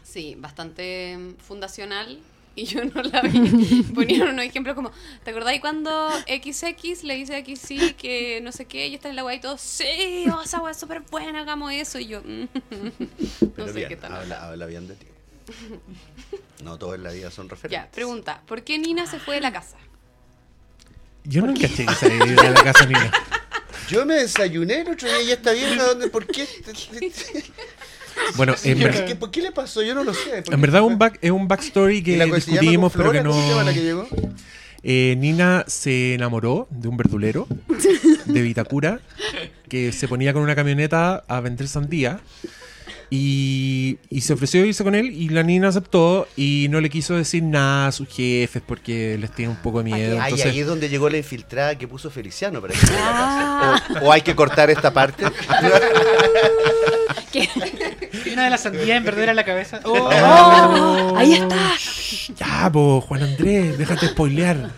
Sí, 0.04 0.34
bastante 0.38 1.16
mm, 1.18 1.34
fundacional 1.42 2.18
y 2.56 2.64
yo 2.64 2.84
no 2.84 3.02
la 3.02 3.20
vi. 3.20 3.82
Ponían 3.94 4.28
unos 4.28 4.44
ejemplos 4.44 4.74
como, 4.74 4.90
¿te 5.22 5.30
acordáis 5.30 5.60
cuando 5.60 6.10
XX 6.26 7.04
le 7.04 7.14
dice 7.14 7.36
a 7.36 7.44
XY 7.44 7.94
que 7.94 8.40
no 8.40 8.50
sé 8.50 8.64
qué, 8.64 8.88
y 8.88 8.94
está 8.94 9.08
en 9.10 9.16
la 9.16 9.24
weá 9.24 9.36
y 9.36 9.40
todo, 9.40 9.58
sí, 9.58 10.24
oh, 10.34 10.42
esa 10.42 10.60
weá 10.60 10.72
es 10.72 10.78
súper 10.78 11.00
buena, 11.02 11.42
hagamos 11.42 11.72
eso, 11.72 11.98
y 11.98 12.06
yo, 12.08 12.22
mm, 12.22 12.40
no 12.70 13.50
Pero 13.54 13.66
sé 13.68 13.72
bien, 13.74 13.88
qué 13.90 13.96
tal. 13.96 14.12
habla, 14.14 14.48
habla 14.48 14.66
bien 14.66 14.88
de 14.88 14.94
ti. 14.96 15.06
No 16.64 16.78
todos 16.78 16.96
en 16.96 17.04
la 17.04 17.12
vida 17.12 17.30
son 17.30 17.48
referentes. 17.50 17.86
Ya, 17.86 17.90
pregunta, 17.92 18.42
¿por 18.46 18.64
qué 18.64 18.78
Nina 18.78 19.06
se 19.06 19.20
fue 19.20 19.36
de 19.36 19.42
la 19.42 19.52
casa? 19.52 19.76
Yo 21.24 21.42
no 21.42 21.54
caché 21.54 21.84
que 21.84 21.94
se 21.94 22.14
iba 22.14 22.42
a 22.42 22.50
la 22.50 22.62
casa 22.64 22.86
Nina. 22.86 23.10
Yo 23.88 24.04
me 24.06 24.14
desayuné 24.14 24.80
el 24.80 24.88
otro 24.90 25.08
día 25.08 25.22
y 25.22 25.30
esta 25.30 25.52
vieja, 25.52 25.84
¿dónde? 25.84 26.08
¿Por 26.08 26.26
qué? 26.26 26.48
Bueno, 28.36 28.54
en, 28.64 28.78
¿Por 28.80 28.92
ver- 28.92 29.04
qué, 29.06 29.16
por 29.16 29.30
qué 29.30 29.42
le 29.42 29.52
pasó? 29.52 29.82
Yo 29.82 29.94
no 29.94 30.04
lo 30.04 30.12
sé. 30.14 30.42
¿Por 30.42 30.54
en 30.54 30.60
verdad 30.60 30.82
un 30.82 30.98
back, 30.98 31.18
es 31.22 31.30
un 31.30 31.48
backstory 31.48 31.98
¿Y 31.98 32.02
que 32.02 32.24
discutimos, 32.24 32.92
pero 32.96 33.12
que 33.12 33.22
no... 33.22 33.72
llegó? 33.72 34.06
Eh, 34.82 35.16
Nina 35.18 35.64
se 35.66 36.14
enamoró 36.14 36.68
de 36.70 36.86
un 36.88 36.96
verdulero 36.96 37.48
de 38.26 38.42
Vitacura 38.42 39.00
que 39.68 39.90
se 39.92 40.06
ponía 40.06 40.32
con 40.32 40.42
una 40.42 40.54
camioneta 40.54 41.24
a 41.26 41.40
vender 41.40 41.66
sandía 41.66 42.20
y, 43.10 43.98
y 44.10 44.20
se 44.20 44.32
ofreció 44.32 44.64
irse 44.64 44.84
con 44.84 44.94
él 44.94 45.06
y 45.12 45.28
la 45.28 45.42
Nina 45.42 45.68
aceptó 45.68 46.28
y 46.36 46.66
no 46.70 46.80
le 46.80 46.88
quiso 46.90 47.14
decir 47.16 47.42
nada 47.42 47.88
a 47.88 47.92
sus 47.92 48.08
jefes 48.08 48.62
porque 48.64 49.16
les 49.18 49.32
tiene 49.32 49.50
un 49.50 49.56
poco 49.58 49.78
de 49.78 49.84
miedo. 49.92 50.18
Ay, 50.20 50.24
Entonces, 50.30 50.52
ahí 50.52 50.60
es 50.60 50.66
donde 50.66 50.88
llegó 50.88 51.08
la 51.08 51.16
infiltrada 51.18 51.76
que 51.76 51.88
puso 51.88 52.08
Feliciano 52.10 52.60
para 52.60 52.74
que 52.74 52.80
se 52.86 52.92
vaya 52.92 53.08
a 53.08 53.10
la 53.10 53.80
casa. 53.88 54.00
O, 54.04 54.06
o 54.08 54.12
hay 54.12 54.20
que 54.22 54.36
cortar 54.36 54.70
esta 54.70 54.92
parte. 54.92 55.24
una 58.36 58.44
de 58.44 58.50
las 58.50 58.60
sandías 58.62 58.96
en 58.98 59.04
verdad 59.04 59.22
era 59.24 59.34
la 59.34 59.44
cabeza. 59.44 59.80
¡Oh! 59.84 59.92
¡Oh! 60.12 61.14
Ahí 61.16 61.34
está. 61.34 61.72
ya, 62.36 62.70
po, 62.72 63.00
Juan 63.00 63.22
Andrés, 63.22 63.78
déjate 63.78 64.08
spoilear. 64.08 64.70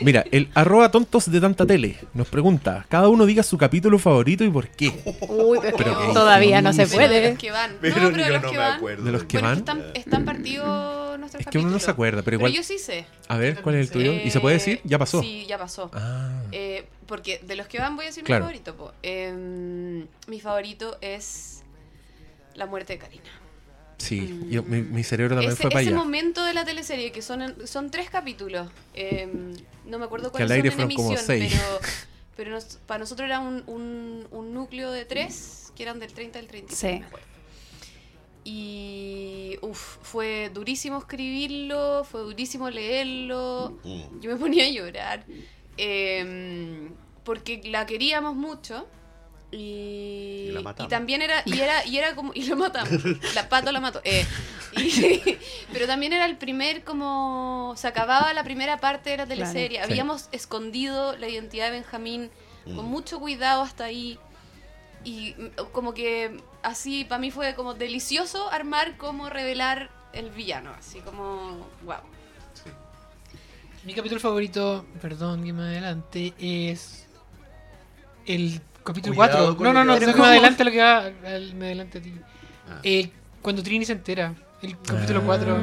Mira, 0.00 0.24
el 0.30 0.48
arroba 0.54 0.90
tontos 0.92 1.28
de 1.30 1.40
tanta 1.40 1.66
tele 1.66 1.98
nos 2.14 2.28
pregunta, 2.28 2.86
cada 2.88 3.08
uno 3.08 3.26
diga 3.26 3.42
su 3.42 3.58
capítulo 3.58 3.98
favorito 3.98 4.44
y 4.44 4.50
por 4.50 4.68
qué. 4.68 4.92
Uy, 5.28 5.58
pero 5.76 6.12
todavía 6.12 6.62
no 6.62 6.72
se. 6.72 6.86
Pero 6.86 6.90
de 7.02 7.08
puede. 7.08 7.28
los 7.30 7.38
que 7.38 7.50
van. 7.50 7.72
Pero 7.80 7.96
no, 8.02 8.10
pero 8.12 8.22
de 8.22 8.28
yo 8.28 8.34
los 8.34 8.42
no 8.42 8.48
que 8.50 8.56
me 8.56 8.62
van. 8.62 8.72
acuerdo. 8.76 9.04
De 9.04 9.10
los 9.12 9.24
que 9.24 9.38
Bueno, 9.38 9.48
van. 9.48 9.58
están, 9.58 9.84
están 9.94 10.24
partidos 10.24 11.18
nuestros 11.18 11.40
Es 11.40 11.46
que 11.48 11.58
uno 11.58 11.70
no 11.70 11.78
se 11.80 11.86
capítulos. 11.86 11.88
acuerda, 11.88 12.22
pero 12.22 12.38
Pero 12.38 12.48
igual. 12.48 12.52
yo 12.52 12.62
sí 12.62 12.78
sé. 12.78 13.06
A 13.26 13.36
ver, 13.38 13.60
¿cuál 13.60 13.74
es 13.74 13.88
el 13.88 13.90
tuyo? 13.92 14.12
¿Y 14.12 14.30
se 14.30 14.38
puede 14.38 14.54
decir? 14.54 14.80
Ya 14.84 14.98
pasó. 15.00 15.20
Sí, 15.20 15.46
ya 15.48 15.58
pasó. 15.58 15.90
Ah, 15.92 16.30
Eh, 16.52 16.86
porque 17.06 17.40
de 17.44 17.56
los 17.56 17.66
que 17.66 17.78
van 17.80 17.96
voy 17.96 18.04
a 18.04 18.08
decir 18.08 18.22
Claro. 18.22 18.44
mi 18.44 18.52
favorito. 18.52 18.76
po. 18.76 18.92
Em, 19.02 20.06
mi 20.28 20.40
favorito 20.40 20.96
es 21.00 21.57
La 22.58 22.66
muerte 22.66 22.92
de 22.94 22.98
Karina. 22.98 23.30
sí, 23.98 24.46
yo- 24.50 24.62
mi, 24.62 24.82
mi 24.82 25.02
cerebro 25.02 25.34
también 25.36 25.52
Ese, 25.52 25.62
fue 25.62 25.70
para 25.70 25.80
ese 25.80 25.90
allá. 25.90 25.98
momento 25.98 26.44
de 26.44 26.54
la 26.54 26.64
teleserie, 26.64 27.10
que 27.12 27.22
son, 27.22 27.54
son 27.66 27.90
tres 27.90 28.10
capítulos. 28.10 28.70
em, 28.94 29.54
no 29.86 29.98
me 29.98 30.04
acuerdo 30.04 30.30
Que 30.32 30.42
al 30.42 30.48
cuáles 30.48 30.50
aire 30.50 30.70
son 30.70 30.80
en 30.82 30.86
fueron 30.90 30.96
como 30.96 31.08
emisión, 31.16 31.26
seis. 31.26 31.52
pero, 31.56 31.80
pero 32.36 32.50
nos- 32.52 32.78
para 32.86 32.98
nosotros 33.00 33.26
era 33.26 33.40
un, 33.40 33.62
un, 33.66 34.26
un 34.30 34.52
núcleo 34.54 34.90
de 34.92 35.04
tres, 35.04 35.72
que 35.74 35.82
eran 35.84 35.98
del 35.98 36.12
30 36.12 36.38
al 36.38 36.46
36, 36.46 36.78
Sí. 36.94 37.00
me 37.00 37.06
acuerdo. 37.06 37.26
Y 38.44 39.58
uf, 39.62 39.96
fue 40.02 40.50
durísimo 40.52 40.98
escribirlo, 40.98 42.04
fue 42.10 42.20
durísimo 42.22 42.70
leerlo. 42.70 43.78
Mm. 43.84 44.20
Yo 44.20 44.30
me 44.32 44.36
ponía 44.36 44.64
a 44.64 44.70
llorar. 44.70 45.24
em, 45.76 46.90
porque 47.24 47.60
la 47.64 47.84
queríamos 47.86 48.34
mucho. 48.34 48.86
Y, 49.50 50.48
Y 50.48 50.50
la 50.52 50.60
matamos. 50.60 50.88
y 50.88 50.94
también 50.94 51.22
era, 51.22 51.42
y 51.46 51.58
era, 51.60 51.84
y 51.86 51.96
era 51.98 52.14
como, 52.14 52.32
y 52.34 52.44
lo 52.44 52.56
matamos. 52.56 52.90
La 53.34 53.48
pato 53.48 53.72
la 53.72 53.80
mató. 53.80 54.00
Eh, 54.04 54.26
y- 54.76 55.38
pero 55.72 55.86
también 55.86 56.12
era 56.12 56.26
el 56.26 56.36
primer 56.36 56.84
como 56.84 57.72
se 57.76 57.86
acababa 57.88 58.32
la 58.34 58.44
primera 58.44 58.76
parte 58.78 59.10
de 59.10 59.16
la 59.16 59.26
teleserie. 59.26 59.80
Habíamos 59.80 60.28
escondido 60.32 61.16
la 61.16 61.28
identidad 61.28 61.66
de 61.66 61.70
Benjamín 61.72 62.30
con 62.64 62.84
Mm. 62.84 62.88
mucho 62.90 63.18
cuidado 63.18 63.62
hasta 63.62 63.84
ahí. 63.84 64.18
Y 65.04 65.34
mm, 65.38 65.70
como 65.72 65.94
que 65.94 66.42
así 66.62 67.04
para 67.06 67.18
mí 67.18 67.30
fue 67.30 67.54
como 67.54 67.72
delicioso 67.72 68.50
armar 68.50 68.98
como 68.98 69.30
revelar 69.30 69.90
el 70.12 70.28
villano, 70.30 70.72
así 70.78 71.00
como 71.00 71.66
wow. 71.84 72.00
Mi 73.84 73.94
capítulo 73.94 74.20
favorito, 74.20 74.84
perdón 75.00 75.44
que 75.44 75.52
me 75.54 75.62
adelante, 75.62 76.34
es 76.38 77.06
el 78.26 78.60
capítulo 78.88 79.14
Cuidado 79.14 79.54
4. 79.54 79.56
con 79.56 79.64
No, 79.64 79.72
no, 79.72 79.84
no, 79.84 79.98
no 80.00 80.16
me 80.16 80.26
adelante 80.26 80.64
lo 80.64 80.70
que 80.70 80.78
va, 80.82 81.10
me 81.54 81.66
adelante 81.66 81.98
a 81.98 82.02
ti. 82.02 82.12
Ah. 82.70 82.80
El- 82.82 83.10
cuando 83.42 83.62
Trini 83.62 83.84
se 83.84 83.92
entera, 83.92 84.34
el 84.62 84.76
capítulo 84.78 85.20
Ah. 85.20 85.26
4, 85.26 85.56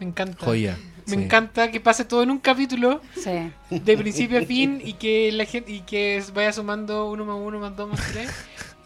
me 0.00 0.06
encanta. 0.06 0.44
Joya. 0.44 0.76
Me 1.06 1.14
sí. 1.16 1.22
encanta 1.22 1.70
que 1.70 1.80
pase 1.80 2.04
todo 2.04 2.22
en 2.22 2.30
un 2.30 2.38
capítulo, 2.38 3.00
sí. 3.14 3.50
de 3.70 3.96
principio 3.96 4.38
a 4.38 4.42
fin, 4.42 4.82
y 4.84 4.92
que 4.94 5.32
la 5.32 5.44
gente, 5.46 5.72
y 5.72 5.80
que 5.80 6.22
vaya 6.34 6.52
sumando 6.52 7.08
uno 7.10 7.24
más 7.24 7.36
uno 7.40 7.58
más 7.58 7.74
dos 7.76 7.88
más 7.88 8.00
tres, 8.12 8.30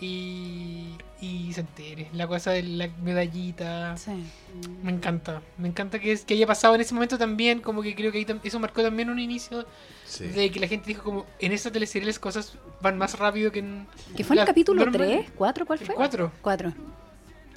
y, 0.00 0.91
y 1.22 1.52
se 1.54 1.60
entere. 1.60 2.08
La 2.12 2.26
cosa 2.26 2.50
de 2.50 2.62
la 2.64 2.88
medallita. 3.02 3.96
sí. 3.96 4.10
Me 4.82 4.90
encanta, 4.92 5.40
me 5.56 5.68
encanta 5.68 5.98
que, 5.98 6.12
es, 6.12 6.24
que 6.26 6.34
haya 6.34 6.46
pasado 6.46 6.74
en 6.74 6.82
ese 6.82 6.92
momento 6.92 7.16
también, 7.16 7.60
como 7.60 7.80
que 7.80 7.94
creo 7.94 8.12
que 8.12 8.18
ahí 8.18 8.26
eso 8.44 8.58
marcó 8.60 8.82
también 8.82 9.08
un 9.08 9.18
inicio 9.18 9.64
Sí. 10.04 10.26
de 10.26 10.50
que 10.50 10.60
la 10.60 10.66
gente 10.66 10.88
dijo 10.88 11.02
como 11.04 11.24
en 11.38 11.52
esta 11.52 11.70
teleserie 11.72 12.06
las 12.06 12.18
cosas 12.18 12.58
van 12.82 12.98
más 12.98 13.18
rápido 13.18 13.50
que 13.50 13.60
en 13.60 13.86
¿Que 14.14 14.24
fue 14.24 14.34
el 14.34 14.40
la 14.40 14.44
capítulo 14.46 14.84
normal. 14.84 15.08
3? 15.08 15.32
¿4? 15.38 15.64
¿Cuál 15.64 15.78
El 15.80 15.86
fue? 15.86 15.94
4, 15.94 16.32
4. 16.42 16.72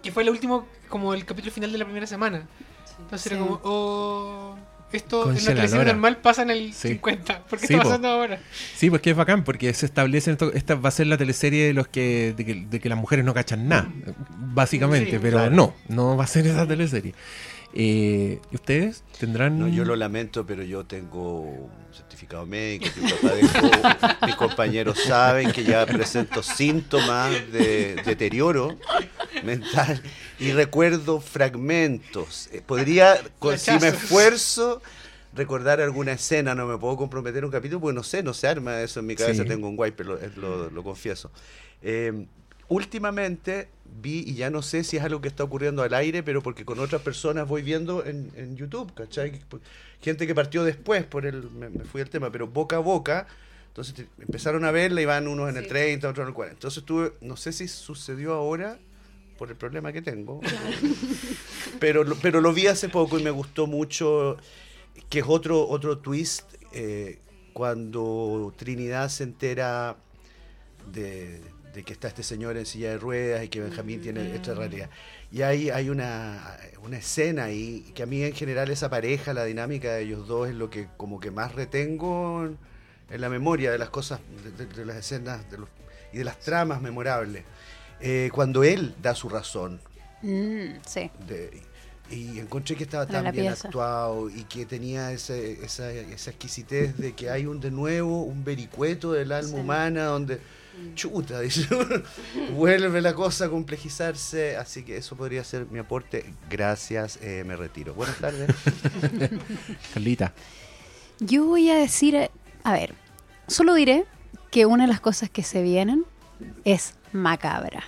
que 0.01 0.11
fue 0.11 0.24
el 0.24 0.30
último, 0.30 0.66
como 0.88 1.13
el 1.13 1.26
capítulo 1.26 1.51
final 1.51 1.72
de 1.74 1.78
la 1.80 1.84
primera 1.86 2.07
semana. 2.07 2.47
Entonces 2.99 3.24
Sí. 3.24 3.36
era 3.36 3.39
como, 3.45 3.59
oh, 3.63 4.55
esto 4.92 5.30
en 5.32 5.36
teleserie 5.38 5.68
lora. 5.78 5.92
normal 5.94 6.18
pasa 6.18 6.44
en 6.44 6.52
el 6.52 6.74
Sí. 6.74 6.90
50. 6.90 7.40
¿Por 7.46 7.60
qué 7.60 7.68
Sí, 7.68 7.74
está 7.74 7.84
po. 7.84 7.90
pasando 7.90 8.08
ahora? 8.10 8.40
Sí, 8.76 8.90
pues 8.90 9.02
que 9.02 9.10
es 9.12 9.16
bacán, 9.16 9.44
porque 9.44 9.74
se 9.74 9.86
establece, 9.86 10.32
esto- 10.32 10.54
esta 10.54 10.76
va 10.76 10.90
a 10.90 10.92
ser 10.92 11.08
la 11.08 11.18
teleserie 11.18 11.66
de 11.68 11.74
los 11.74 11.88
que, 11.88 12.34
de 12.38 12.46
que, 12.46 12.66
de 12.70 12.80
que 12.80 12.90
las 12.90 12.98
mujeres 12.98 13.26
no 13.26 13.34
cachan 13.34 13.68
nada, 13.68 13.90
básicamente, 14.38 15.12
Sí, 15.12 15.20
pero 15.22 15.38
claro. 15.38 15.52
no, 15.56 15.74
no 15.90 16.16
va 16.18 16.24
a 16.24 16.28
ser 16.28 16.48
esa 16.48 16.66
teleserie. 16.68 17.14
Eh, 17.78 18.39
¿y 18.51 18.55
¿Ustedes 18.55 19.03
tendrán...? 19.19 19.59
No, 19.59 19.67
yo 19.67 19.84
lo 19.84 19.95
lamento, 19.97 20.45
pero 20.45 20.63
yo 20.63 20.86
tengo 20.86 21.41
un 21.41 21.69
certificado 21.93 22.45
médico 22.45 22.86
que 22.95 23.13
padezco. 23.28 23.69
Mis 24.26 24.36
compañeros 24.36 24.97
saben 25.05 25.51
que 25.51 25.63
ya 25.65 25.86
presento 25.86 26.41
síntomas 26.41 27.32
de 27.51 28.01
deterioro 28.05 28.78
mental 29.43 30.01
y 30.39 30.51
recuerdo 30.51 31.19
fragmentos. 31.19 32.47
Eh, 32.53 32.61
Podría, 32.65 33.17
con- 33.39 33.59
si 33.59 33.71
me 33.80 33.89
esfuerzo, 33.89 34.82
recordar 35.34 35.82
alguna 35.82 36.13
escena. 36.13 36.55
No 36.55 36.65
me 36.67 36.78
puedo 36.78 36.95
comprometer 36.95 37.43
un 37.43 37.51
capítulo 37.51 37.82
porque 37.82 37.95
no 37.95 38.03
sé, 38.03 38.23
no 38.23 38.34
se 38.34 38.47
arma 38.47 38.82
eso 38.82 39.01
en 39.01 39.05
mi 39.07 39.15
cabeza. 39.15 39.43
Sí. 39.43 39.49
Tengo 39.49 39.67
un 39.67 39.76
wiper, 39.78 40.05
lo, 40.05 40.17
es- 40.17 40.38
lo- 40.38 40.69
lo 40.69 40.84
confieso. 40.84 41.30
Eh, 41.82 42.26
últimamente 42.70 43.68
vi, 44.01 44.24
y 44.28 44.36
ya 44.36 44.49
no 44.49 44.61
sé 44.61 44.84
si 44.84 44.97
es 44.97 45.03
algo 45.03 45.22
que 45.22 45.28
está 45.28 45.43
ocurriendo 45.43 45.84
al 45.84 45.93
aire, 45.93 46.24
pero 46.24 46.41
porque 46.41 46.66
con 46.66 46.80
otras 46.80 47.01
personas 47.01 47.47
voy 47.47 47.61
viendo 47.61 48.05
en, 48.05 48.32
en 48.36 48.55
YouTube, 48.57 48.93
¿cachai? 48.93 49.39
Gente 50.01 50.28
que 50.28 50.36
partió 50.36 50.63
después, 50.63 51.03
por 51.05 51.26
el, 51.26 51.49
me, 51.51 51.70
me 51.70 51.86
fui 51.86 52.01
al 52.01 52.09
tema, 52.09 52.32
pero 52.32 52.47
boca 52.47 52.76
a 52.78 52.80
boca. 52.80 53.28
Entonces 53.68 53.93
te- 53.93 54.07
empezaron 54.24 54.63
a 54.66 54.72
verla 54.72 55.01
y 55.01 55.05
van 55.05 55.28
unos 55.28 55.49
en 55.49 55.57
el 55.57 55.63
Sí. 55.63 55.70
30, 55.70 56.09
otros 56.09 56.24
en 56.24 56.28
el 56.30 56.34
40. 56.34 56.55
Entonces 56.57 56.84
tuve, 56.84 57.13
no 57.22 57.36
sé 57.38 57.51
si 57.51 57.68
sucedió 57.68 58.34
ahora 58.34 58.78
por 59.38 59.49
el 59.49 59.55
problema 59.57 59.91
que 59.91 60.01
tengo, 60.01 60.39
pero, 61.80 62.03
lo- 62.03 62.16
pero 62.16 62.41
lo 62.41 62.53
vi 62.53 62.68
hace 62.68 62.89
poco 62.89 63.20
y 63.20 63.24
me 63.24 63.32
gustó 63.32 63.68
mucho, 63.68 64.38
que 65.09 65.20
es 65.20 65.26
otro, 65.28 65.68
otro 65.68 65.97
twist, 65.97 66.43
eh, 66.74 67.20
cuando 67.53 68.53
Trinidad 68.57 69.09
se 69.09 69.24
entera 69.24 69.97
de, 70.91 71.41
de 71.76 71.84
que 71.84 71.93
está 71.93 72.07
este 72.07 72.23
señor 72.23 72.55
en 72.57 72.65
silla 72.65 72.89
de 72.91 72.97
ruedas 72.97 73.43
y 73.43 73.49
que 73.49 73.59
Benjamín 73.59 74.01
tiene 74.01 74.34
esta 74.34 74.53
realidad. 74.53 74.89
Y 75.32 75.41
ahí 75.41 75.69
hay 75.69 75.89
una, 75.89 76.57
una 76.82 76.97
escena 76.97 77.43
ahí 77.45 77.91
que 77.93 78.03
a 78.03 78.05
mí 78.05 78.23
en 78.23 78.34
general 78.34 78.71
esa 78.71 78.89
pareja, 78.89 79.34
la 79.34 79.43
dinámica 79.43 79.93
de 79.93 80.03
ellos 80.03 80.26
dos 80.28 80.47
es 80.49 80.55
lo 80.55 80.69
que 80.69 80.88
como 80.95 81.19
que 81.19 81.32
más 81.32 81.53
retengo 81.53 82.45
en, 83.09 83.21
la 83.21 83.30
memoria 83.30 83.71
de 83.71 83.78
las 83.78 83.89
cosas, 83.89 84.19
de, 84.43 84.65
de- 84.65 84.73
de 84.73 84.86
las 84.86 84.95
escenas 84.95 85.49
de 85.51 85.57
los- 85.57 85.69
y 86.13 86.17
de 86.17 86.23
las 86.23 86.39
tramas 86.39 86.82
memorables. 86.82 87.43
Eh, 87.99 88.30
cuando 88.34 88.63
él 88.63 88.95
da 89.01 89.13
su 89.13 89.28
razón, 89.30 89.80
Mm, 90.21 90.78
sí. 90.88 91.11
de- 91.28 91.61
y 92.09 92.39
encontré 92.39 92.76
que 92.76 92.84
estaba 92.84 93.05
tan 93.05 93.23
bien 93.32 93.47
pieza. 93.47 93.67
actuado 93.67 94.30
y 94.30 94.43
que 94.43 94.65
tenía 94.65 95.11
ese- 95.11 95.63
esa, 95.65 95.91
esa 95.91 96.30
exquisitez 96.32 96.95
de 96.97 97.13
que 97.13 97.30
hay 97.30 97.45
un 97.47 97.59
de 97.59 97.71
nuevo 97.71 98.21
un 98.23 98.43
vericueto 98.45 99.11
del 99.11 99.32
alma 99.32 99.49
Sí. 99.49 99.55
humana 99.55 100.05
donde 100.05 100.39
chuta 100.93 101.39
dice, 101.39 101.67
vuelve 102.51 103.01
la 103.01 103.13
cosa 103.13 103.45
a 103.45 103.49
complejizarse 103.49 104.57
así 104.57 104.84
que 104.84 104.97
eso 104.97 105.15
podría 105.15 105.43
ser 105.43 105.67
mi 105.71 105.80
aporte 105.80 106.34
gracias 106.49 107.17
eh, 107.21 107.43
me 107.45 107.55
retiro 107.55 107.93
buenas 107.93 108.17
tardes 108.17 108.49
Carlita. 109.93 110.34
Yo 111.19 111.45
voy 111.45 111.69
a 111.69 111.76
decir, 111.76 112.30
a 112.63 112.73
ver, 112.73 112.93
solo 113.47 113.73
diré 113.73 114.05
que 114.51 114.65
una 114.65 114.84
de 114.84 114.89
las 114.89 114.99
cosas 114.99 115.30
que 115.30 115.43
se 115.43 115.61
vienen 115.63 116.05
es 116.65 116.95
macabra. 117.13 117.84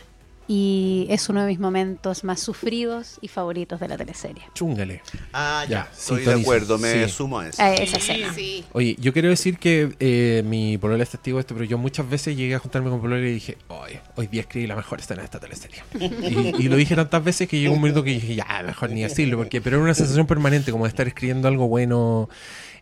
Y 0.47 1.05
es 1.09 1.27
uno 1.29 1.41
de 1.41 1.47
mis 1.47 1.59
momentos 1.59 2.23
más 2.23 2.39
sufridos 2.39 3.17
y 3.21 3.27
favoritos 3.27 3.79
de 3.81 3.87
la 3.89 3.97
teleserie. 3.97 4.43
Chúngale. 4.53 5.01
Ah, 5.33 5.65
ya, 5.67 5.69
Ya, 5.85 5.89
estoy 5.91 6.23
de 6.23 6.33
acuerdo, 6.33 6.77
me 6.77 7.05
Sí. 7.05 7.11
sumo 7.11 7.39
a 7.39 7.47
eso. 7.49 7.61
Eh, 7.61 7.83
esa 7.83 7.99
Sí. 7.99 8.11
escena. 8.11 8.33
Sí. 8.33 8.63
Oye, 8.71 8.95
yo 8.99 9.11
quiero 9.13 9.27
decir 9.29 9.57
que 9.57 9.93
eh, 9.99 10.43
mi 10.45 10.77
polola 10.77 11.03
es 11.03 11.09
testigo 11.09 11.37
de 11.37 11.41
esto, 11.41 11.53
pero 11.53 11.65
yo 11.65 11.77
muchas 11.77 12.09
veces 12.09 12.37
llegué 12.37 12.55
a 12.55 12.59
juntarme 12.59 12.89
con 12.89 13.01
polola 13.01 13.27
y 13.27 13.33
dije, 13.33 13.57
hoy, 13.67 13.91
hoy 14.15 14.27
día 14.27 14.41
escribí 14.41 14.67
la 14.67 14.75
mejor 14.77 14.99
escena 14.99 15.21
de 15.21 15.25
esta 15.25 15.39
teleserie. 15.39 15.83
y, 15.99 16.63
y 16.63 16.69
lo 16.69 16.77
dije 16.77 16.95
tantas 16.95 17.23
veces 17.23 17.47
que 17.49 17.59
llegó 17.59 17.73
un 17.73 17.79
momento 17.81 18.03
que 18.03 18.11
dije, 18.11 18.35
ya, 18.35 18.63
mejor 18.65 18.89
ni 18.91 19.01
decirlo, 19.01 19.37
porque 19.37 19.59
pero 19.61 19.75
era 19.77 19.83
una 19.83 19.93
sensación 19.93 20.27
permanente, 20.27 20.71
como 20.71 20.85
de 20.85 20.89
estar 20.89 21.07
escribiendo 21.07 21.47
algo 21.49 21.67
bueno, 21.67 22.29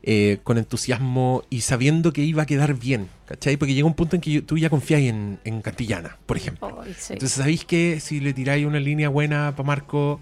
eh, 0.07 0.37
con 0.43 0.59
entusiasmo 0.59 1.43
y 1.49 1.61
sabiendo 1.61 2.13
que 2.13 2.21
iba 2.21 2.43
a 2.43 2.45
quedar 2.45 2.75
bien, 2.75 3.09
¿cachai? 3.25 3.57
Porque 3.57 3.73
llega 3.73 3.87
un 3.87 3.95
punto 3.95 4.15
en 4.15 4.21
que 4.21 4.41
tú 4.43 4.55
ya 4.57 4.69
confías 4.69 5.01
en, 5.01 5.39
en 5.43 5.61
Cantillana, 5.63 6.17
por 6.27 6.37
ejemplo. 6.37 6.79
Ay, 6.85 6.95
sí. 6.95 7.13
Entonces 7.13 7.35
sabéis 7.37 7.65
que 7.65 7.99
si 7.99 8.19
le 8.19 8.31
tiráis 8.33 8.65
una 8.67 8.79
línea 8.79 9.09
buena 9.09 9.53
para 9.55 9.65
Marco, 9.65 10.21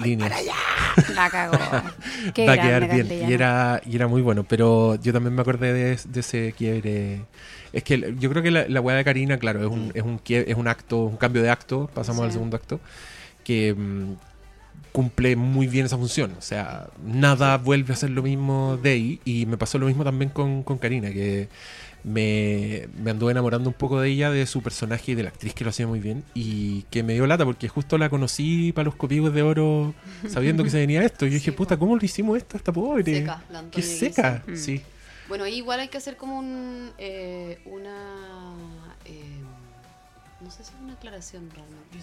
línea. 0.00 0.28
La 1.14 1.28
cagó. 1.30 1.58
Qué 2.32 2.46
va 2.46 2.52
a 2.52 2.56
quedar 2.60 2.82
bien. 2.88 3.08
Cantillana. 3.08 3.30
Y 3.30 3.32
era, 3.34 3.82
y 3.86 3.96
era 3.96 4.06
muy 4.06 4.22
bueno. 4.22 4.44
Pero 4.44 4.94
yo 5.02 5.12
también 5.12 5.34
me 5.34 5.42
acordé 5.42 5.72
de, 5.72 5.98
de 6.04 6.20
ese 6.20 6.54
quiebre. 6.56 7.22
Es 7.72 7.82
que 7.82 8.14
yo 8.20 8.30
creo 8.30 8.40
que 8.42 8.52
la, 8.52 8.68
la 8.68 8.80
weá 8.80 8.96
de 8.96 9.02
Karina, 9.04 9.36
claro, 9.38 9.60
es 9.62 9.66
un, 9.66 9.90
es 9.94 10.02
un, 10.04 10.20
es 10.28 10.56
un 10.56 10.68
acto, 10.68 11.02
un 11.06 11.16
cambio 11.16 11.42
de 11.42 11.50
acto, 11.50 11.90
pasamos 11.92 12.20
Sí. 12.20 12.26
al 12.26 12.32
segundo 12.32 12.56
acto, 12.56 12.78
que 13.42 13.74
mm, 13.74 14.12
cumple 14.94 15.34
muy 15.34 15.66
bien 15.66 15.86
esa 15.86 15.98
función. 15.98 16.36
O 16.38 16.40
sea, 16.40 16.86
nada 17.04 17.58
vuelve 17.58 17.92
a 17.94 17.96
ser 17.96 18.10
lo 18.10 18.22
mismo 18.22 18.78
de 18.80 18.90
ahí. 18.90 19.20
Y 19.24 19.44
me 19.46 19.56
pasó 19.58 19.76
lo 19.76 19.86
mismo 19.86 20.04
también 20.04 20.30
con, 20.30 20.62
con 20.62 20.78
Karina, 20.78 21.10
que 21.12 21.48
me, 22.04 22.86
me 23.02 23.10
anduve 23.10 23.32
enamorando 23.32 23.68
un 23.68 23.74
poco 23.74 24.00
de 24.00 24.10
ella, 24.10 24.30
de 24.30 24.46
su 24.46 24.62
personaje 24.62 25.10
y 25.10 25.14
de 25.16 25.24
la 25.24 25.30
actriz 25.30 25.52
que 25.52 25.64
lo 25.64 25.70
hacía 25.70 25.88
muy 25.88 25.98
bien. 25.98 26.22
Y 26.32 26.82
que 26.92 27.02
me 27.02 27.14
dio 27.14 27.26
lata 27.26 27.44
porque 27.44 27.66
justo 27.66 27.98
la 27.98 28.08
conocí 28.08 28.70
para 28.70 28.84
los 28.84 28.94
copigos 28.94 29.34
de 29.34 29.42
oro 29.42 29.94
sabiendo 30.28 30.62
que 30.62 30.70
se 30.70 30.78
venía 30.78 31.02
esto. 31.02 31.26
Y 31.26 31.30
yo 31.30 31.34
dije, 31.34 31.50
puta, 31.50 31.76
¿cómo 31.76 31.96
le 31.96 32.06
hicimos 32.06 32.36
esto 32.36 32.56
a 32.56 32.58
esta 32.58 32.72
pobre? 32.72 33.04
Seca, 33.04 33.42
la 33.50 33.64
Qué 33.72 33.82
seca, 33.82 34.44
sí. 34.54 34.80
Bueno, 35.28 35.42
ahí 35.42 35.56
igual 35.56 35.80
hay 35.80 35.88
que 35.88 35.98
hacer 35.98 36.16
como 36.16 36.38
un, 36.38 36.92
eh, 36.98 37.58
una... 37.64 38.54
eh, 39.06 39.42
no 40.40 40.50
sé 40.52 40.62
si 40.62 40.72
es 40.72 40.80
una 40.80 40.92
aclaración 40.92 41.50
realmente. 41.50 41.98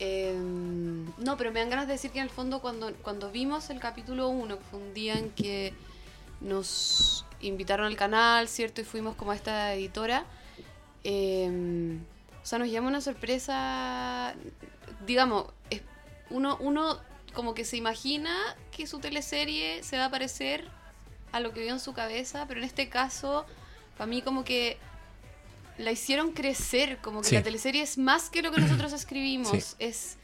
Eh, 0.00 0.34
no, 0.34 1.36
pero 1.36 1.52
me 1.52 1.60
dan 1.60 1.70
ganas 1.70 1.86
de 1.86 1.92
decir 1.92 2.10
que 2.10 2.18
en 2.18 2.24
el 2.24 2.30
fondo 2.30 2.60
cuando, 2.60 2.92
cuando 3.02 3.30
vimos 3.30 3.70
el 3.70 3.78
capítulo 3.78 4.28
1, 4.30 4.58
que 4.58 4.64
fue 4.64 4.80
un 4.80 4.94
día 4.94 5.18
en 5.18 5.30
que 5.30 5.74
nos 6.40 7.26
invitaron 7.40 7.86
al 7.86 7.96
canal, 7.96 8.48
¿cierto? 8.48 8.80
Y 8.80 8.84
fuimos 8.84 9.14
como 9.14 9.32
a 9.32 9.36
esta 9.36 9.74
editora. 9.74 10.24
eh, 11.04 11.98
o 12.42 12.46
sea, 12.46 12.58
nos 12.58 12.70
llama 12.70 12.88
una 12.88 13.02
sorpresa, 13.02 14.34
digamos, 15.06 15.46
uno, 16.30 16.56
uno 16.60 16.98
como 17.34 17.54
que 17.54 17.64
se 17.64 17.76
imagina 17.76 18.34
que 18.70 18.86
su 18.86 18.98
teleserie 18.98 19.82
se 19.82 19.98
va 19.98 20.06
a 20.06 20.10
parecer 20.10 20.66
a 21.32 21.40
lo 21.40 21.52
que 21.52 21.60
vio 21.60 21.72
en 21.72 21.80
su 21.80 21.92
cabeza, 21.92 22.46
pero 22.48 22.60
en 22.60 22.64
este 22.64 22.88
caso, 22.88 23.44
para 23.96 24.06
mí 24.06 24.22
como 24.22 24.44
que 24.44 24.78
la 25.78 25.92
hicieron 25.92 26.32
crecer, 26.32 26.98
como 26.98 27.22
que 27.22 27.28
Sí. 27.28 27.34
la 27.34 27.42
teleserie 27.42 27.82
es 27.82 27.98
más 27.98 28.30
que 28.30 28.42
lo 28.42 28.50
que 28.52 28.60
nosotros 28.60 28.92
escribimos, 29.00 29.50
Sí. 29.50 29.74
es, 29.78 30.16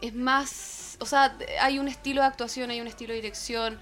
es 0.00 0.14
más, 0.14 0.96
o 1.00 1.06
sea, 1.06 1.36
hay 1.60 1.78
un 1.78 1.88
estilo 1.88 2.22
de 2.22 2.26
actuación, 2.28 2.70
hay 2.70 2.80
un 2.80 2.86
estilo 2.86 3.12
de 3.12 3.20
dirección, 3.20 3.78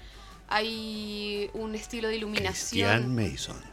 hay 0.47 1.49
un 1.53 1.75
estilo 1.75 2.07
de 2.07 2.15
Christian 2.19 3.03
iluminación. 3.03 3.15
Mason. 3.15 3.69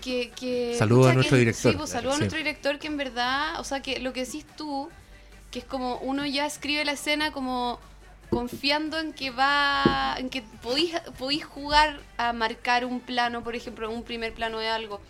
Que, 0.00 0.30
que, 0.30 0.74
Saludo 0.78 1.08
a 1.08 1.12
nuestro 1.14 1.34
que- 1.36 1.40
director. 1.40 1.72
Sí, 1.72 1.76
pues 1.78 1.90
saludo 1.90 2.14
a 2.14 2.18
nuestro 2.18 2.38
director 2.38 2.78
que 2.78 2.86
en 2.86 2.96
verdad, 2.96 3.60
o 3.60 3.64
sea, 3.64 3.80
que 3.82 3.98
lo 4.00 4.12
que 4.12 4.24
decís 4.24 4.46
tú, 4.56 4.88
que 5.50 5.58
es 5.58 5.64
como 5.66 5.96
uno 5.98 6.24
ya 6.24 6.46
escribe 6.46 6.84
la 6.86 6.92
escena 6.92 7.32
como 7.32 7.78
confiando 8.30 8.98
en 8.98 9.12
que 9.12 9.30
va, 9.30 10.14
en 10.18 10.30
que 10.30 10.40
podís, 10.62 10.94
podís 11.18 11.44
jugar 11.44 12.00
a 12.16 12.32
marcar 12.32 12.86
un 12.86 13.00
plano, 13.00 13.44
por 13.44 13.54
ejemplo, 13.54 13.90
un 13.90 14.04
primer 14.04 14.32
plano 14.32 14.58
de 14.58 14.68
algo, 14.68 15.02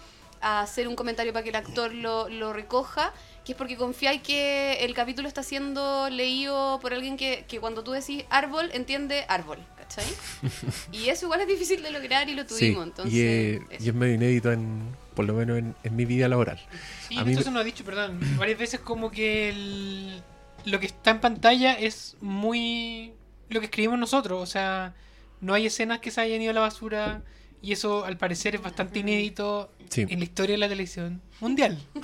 a 0.43 0.61
hacer 0.61 0.89
un 0.89 0.97
comentario 0.97 1.33
para 1.33 1.43
que 1.43 1.51
el 1.51 1.57
actor 1.57 1.95
lo, 1.95 2.29
lo 2.29 2.53
recoja, 2.53 3.13
que 3.45 3.53
es 3.53 3.59
porque 3.59 3.77
confiáis 3.77 4.21
que 4.23 4.75
el 4.85 4.93
capítulo 4.95 5.29
está 5.29 5.43
siendo 5.43 6.11
leído 6.11 6.79
por 6.81 6.93
alguien 6.93 7.17
que, 7.17 7.45
que 7.49 7.61
cuando 7.61 7.83
tú 7.85 7.93
decís 7.93 8.25
árbol, 8.29 8.71
entiende 8.73 9.25
árbol, 9.29 9.59
¿cachai? 9.77 10.05
Y 10.93 11.09
eso 11.09 11.27
igual 11.27 11.41
es 11.43 11.47
difícil 11.49 11.83
de 11.83 11.91
lograr 11.91 12.29
y 12.29 12.35
lo 12.35 12.43
Sí, 12.43 12.49
tuvimos, 12.49 12.85
entonces... 12.87 13.15
y, 13.15 13.21
eh, 13.23 13.61
y 13.81 13.89
es 13.89 13.95
medio 13.95 14.15
inédito, 14.15 14.53
en, 14.53 14.95
por 15.15 15.25
lo 15.25 15.35
menos 15.35 15.59
en, 15.59 15.75
en 15.83 15.97
mi 15.97 16.05
vida 16.05 16.29
laboral. 16.29 16.61
Sí, 17.09 17.17
A 17.19 17.25
mí 17.25 17.35
me- 17.35 17.41
eso 17.41 17.51
nos 17.51 17.61
ha 17.61 17.65
dicho, 17.65 17.85
perdón, 17.85 18.19
varias 18.37 18.59
veces 18.59 18.81
como 18.81 19.11
que 19.11 19.49
el- 19.51 20.23
lo 20.65 20.79
que 20.81 20.87
está 20.87 21.11
en 21.13 21.21
pantalla 21.21 21.73
es 21.75 22.17
muy 22.21 23.13
lo 23.49 23.61
que 23.61 23.67
escribimos 23.67 23.99
nosotros, 23.99 24.41
o 24.43 24.47
sea, 24.47 24.95
no 25.41 25.53
hay 25.55 25.67
escenas 25.67 25.99
que 25.99 26.11
se 26.11 26.21
hayan 26.21 26.41
ido 26.41 26.51
a 26.53 26.55
la 26.55 26.61
basura 26.61 27.23
y 27.63 27.73
eso 27.73 28.05
al 28.05 28.17
parecer 28.19 28.55
es 28.57 28.63
bastante 28.63 28.99
inédito 28.99 29.73
Sí. 29.89 30.07
en 30.09 30.19
la 30.21 30.25
historia 30.25 30.55
de 30.55 30.59
la 30.59 30.69
televisión 30.69 31.21
mundial. 31.41 31.79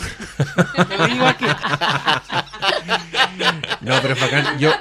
No, 3.81 3.95
pero 4.03 4.15
es 4.15 4.21
bacán. 4.21 4.59
Yo, 4.59 4.73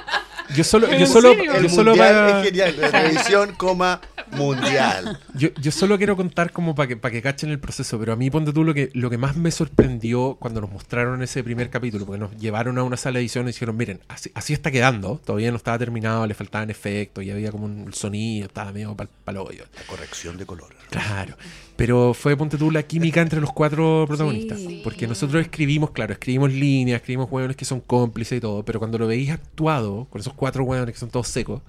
yo 0.54 0.64
solo, 0.64 0.86
¿Pero 0.86 0.98
yo 1.00 1.06
solo, 1.06 1.34
yo 1.34 1.52
El 1.54 1.70
solo 1.70 1.90
mundial 1.90 2.14
para- 2.14 2.40
es 2.40 2.46
genial. 2.46 2.74
La 2.80 2.90
televisión, 2.90 3.54
coma, 3.56 4.00
mundial. 4.32 5.18
Yo, 5.34 5.48
yo 5.60 5.70
solo 5.70 5.98
quiero 5.98 6.16
contar 6.16 6.52
como 6.52 6.74
para 6.74 6.88
que, 6.88 6.96
para 6.96 7.12
que 7.12 7.22
cachen 7.22 7.50
el 7.50 7.58
proceso, 7.58 7.98
pero 7.98 8.12
a 8.12 8.16
mí 8.16 8.30
ponte 8.30 8.52
tú 8.52 8.64
lo 8.64 8.74
que, 8.74 8.90
lo 8.94 9.10
que 9.10 9.18
más 9.18 9.36
me 9.36 9.50
sorprendió 9.50 10.36
cuando 10.40 10.60
nos 10.60 10.70
mostraron 10.70 11.22
ese 11.22 11.42
primer 11.44 11.70
capítulo, 11.70 12.06
porque 12.06 12.20
nos 12.20 12.36
llevaron 12.36 12.78
a 12.78 12.82
una 12.82 12.96
sala 12.96 13.14
de 13.18 13.22
edición 13.24 13.44
y 13.46 13.52
dijeron, 13.52 13.76
miren, 13.76 14.00
así, 14.08 14.30
así 14.34 14.52
está 14.52 14.70
quedando, 14.70 15.20
todavía 15.24 15.50
no 15.50 15.56
estaba 15.56 15.78
terminado, 15.78 16.26
le 16.26 16.34
faltaban 16.34 16.70
efectos 16.70 17.24
y 17.24 17.30
había 17.30 17.50
como 17.52 17.66
un 17.66 17.92
sonido, 17.92 18.46
estaba 18.46 18.72
medio 18.72 18.94
hoyo. 19.26 19.64
La 19.76 19.82
corrección 19.86 20.36
de 20.36 20.46
color. 20.46 20.74
Claro, 20.90 21.36
pero 21.78 22.12
fue, 22.12 22.36
ponte 22.36 22.58
tú, 22.58 22.72
la 22.72 22.82
química 22.82 23.20
entre 23.20 23.40
los 23.40 23.52
cuatro 23.52 24.04
protagonistas. 24.08 24.58
Sí. 24.58 24.80
Porque 24.82 25.06
nosotros 25.06 25.40
escribimos, 25.40 25.92
claro, 25.92 26.12
escribimos 26.12 26.52
líneas, 26.52 26.96
escribimos 26.96 27.30
hueones 27.30 27.56
que 27.56 27.64
son 27.64 27.80
cómplices 27.80 28.38
y 28.38 28.40
todo, 28.40 28.64
pero 28.64 28.80
cuando 28.80 28.98
lo 28.98 29.06
veis 29.06 29.30
actuado, 29.30 30.08
con 30.10 30.20
esos 30.20 30.32
cuatro 30.32 30.64
hueones 30.64 30.92
que 30.92 30.98
son 30.98 31.08
todos 31.08 31.28
secos, 31.28 31.62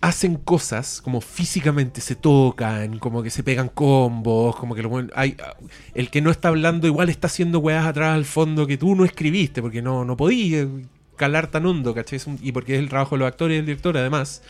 hacen 0.00 0.34
cosas 0.34 1.00
como 1.00 1.20
físicamente 1.20 2.00
se 2.00 2.16
tocan, 2.16 2.98
como 2.98 3.22
que 3.22 3.30
se 3.30 3.44
pegan 3.44 3.68
combos, 3.68 4.56
como 4.56 4.74
que 4.74 4.82
lo 4.82 5.06
hay, 5.14 5.36
el 5.94 6.10
que 6.10 6.20
no 6.20 6.32
está 6.32 6.48
hablando 6.48 6.88
igual 6.88 7.08
está 7.08 7.28
haciendo 7.28 7.60
weas 7.60 7.86
atrás 7.86 8.16
al 8.16 8.24
fondo 8.24 8.66
que 8.66 8.76
tú 8.76 8.96
no 8.96 9.04
escribiste, 9.04 9.62
porque 9.62 9.82
no, 9.82 10.04
no 10.04 10.16
podías 10.16 10.66
calar 11.14 11.48
tan 11.48 11.64
hondo, 11.64 11.94
¿cachai? 11.94 12.18
Y 12.42 12.50
porque 12.50 12.74
es 12.74 12.80
el 12.80 12.88
trabajo 12.88 13.14
de 13.14 13.20
los 13.20 13.28
actores 13.28 13.54
y 13.54 13.58
el 13.60 13.66
director 13.66 13.96
además. 13.96 14.42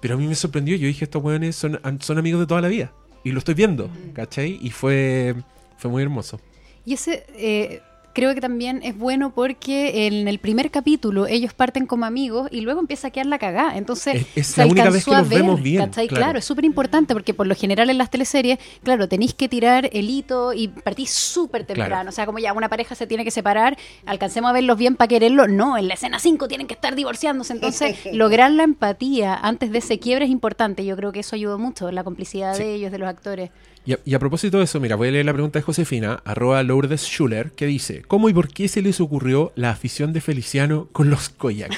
Pero 0.00 0.14
a 0.14 0.16
mí 0.16 0.26
me 0.26 0.34
sorprendió, 0.34 0.76
yo 0.76 0.86
dije, 0.86 1.04
estos 1.04 1.22
weones 1.22 1.56
son, 1.56 1.78
son 2.00 2.16
amigos 2.16 2.40
de 2.40 2.46
toda 2.46 2.62
la 2.62 2.68
vida. 2.68 2.90
Y 3.24 3.32
lo 3.32 3.38
estoy 3.38 3.54
viendo, 3.54 3.88
¿cachai? 4.12 4.58
Y 4.62 4.70
fue, 4.70 5.34
fue 5.78 5.90
muy 5.90 6.02
hermoso. 6.02 6.38
Y 6.84 6.92
ese 6.92 7.24
eh, 7.36 7.80
creo 8.14 8.34
que 8.34 8.40
también 8.40 8.80
es 8.82 8.96
bueno 8.96 9.34
porque 9.34 10.06
en 10.06 10.26
el 10.28 10.38
primer 10.38 10.70
capítulo 10.70 11.26
ellos 11.26 11.52
parten 11.52 11.84
como 11.86 12.06
amigos 12.06 12.48
y 12.50 12.62
luego 12.62 12.80
empieza 12.80 13.08
a 13.08 13.10
quedar 13.10 13.26
la 13.26 13.38
cagada. 13.38 13.76
Entonces, 13.76 14.14
Es- 14.14 14.26
es 14.36 14.46
se 14.46 14.60
la 14.62 14.66
única 14.66 14.82
alcanzó 14.84 14.94
vez 14.94 15.04
que 15.04 15.14
a 15.14 15.18
los 15.20 15.28
ver, 15.28 15.42
vemos 15.42 15.62
bien, 15.62 15.90
claro. 15.90 16.08
Claro, 16.08 16.38
es 16.38 16.44
súper 16.44 16.64
importante 16.64 17.12
porque 17.12 17.34
por 17.34 17.46
lo 17.46 17.54
general 17.54 17.90
en 17.90 17.98
las 17.98 18.08
teleseries, 18.10 18.58
claro, 18.82 19.08
tenéis 19.08 19.34
que 19.34 19.48
tirar 19.48 19.90
el 19.92 20.08
hito 20.08 20.52
y 20.54 20.68
partís 20.68 21.10
súper 21.10 21.64
temprano. 21.64 21.90
Claro. 21.90 22.08
O 22.08 22.12
sea, 22.12 22.24
como 22.24 22.38
ya 22.38 22.52
una 22.52 22.68
pareja 22.68 22.94
se 22.94 23.06
tiene 23.06 23.24
que 23.24 23.30
separar, 23.30 23.76
alcancemos 24.06 24.48
a 24.48 24.52
verlos 24.52 24.78
bien 24.78 24.96
para 24.96 25.08
quererlo. 25.08 25.48
No, 25.48 25.76
en 25.76 25.88
la 25.88 25.94
escena 25.94 26.18
5 26.18 26.48
tienen 26.48 26.66
que 26.66 26.74
estar 26.74 26.94
divorciándose. 26.94 27.52
Entonces, 27.52 27.96
lograr 28.12 28.50
la 28.52 28.62
empatía 28.62 29.34
antes 29.34 29.70
de 29.72 29.78
ese 29.78 29.98
quiebre 29.98 30.24
es 30.26 30.30
importante. 30.30 30.84
Yo 30.84 30.96
creo 30.96 31.12
que 31.12 31.20
eso 31.20 31.36
ayudó 31.36 31.58
mucho, 31.58 31.90
la 31.90 32.04
complicidad 32.04 32.54
Sí. 32.54 32.62
de 32.62 32.74
ellos, 32.74 32.92
de 32.92 32.98
los 32.98 33.08
actores. 33.08 33.50
Y 33.86 33.92
a, 33.92 33.98
y 34.04 34.14
a 34.14 34.18
propósito 34.18 34.58
de 34.58 34.64
eso, 34.64 34.80
mira, 34.80 34.96
voy 34.96 35.08
a 35.08 35.10
leer 35.10 35.26
la 35.26 35.32
pregunta 35.34 35.58
de 35.58 35.62
Josefina, 35.62 36.22
arroba 36.24 36.62
Lourdes 36.62 37.02
Schuller, 37.02 37.52
que 37.52 37.66
dice, 37.66 38.02
¿cómo 38.08 38.28
y 38.30 38.32
por 38.34 38.48
qué 38.48 38.66
se 38.68 38.80
les 38.80 38.98
ocurrió 39.00 39.52
la 39.56 39.70
afición 39.70 40.12
de 40.14 40.20
Feliciano 40.22 40.88
con 40.92 41.10
los 41.10 41.28
Koyak? 41.28 41.70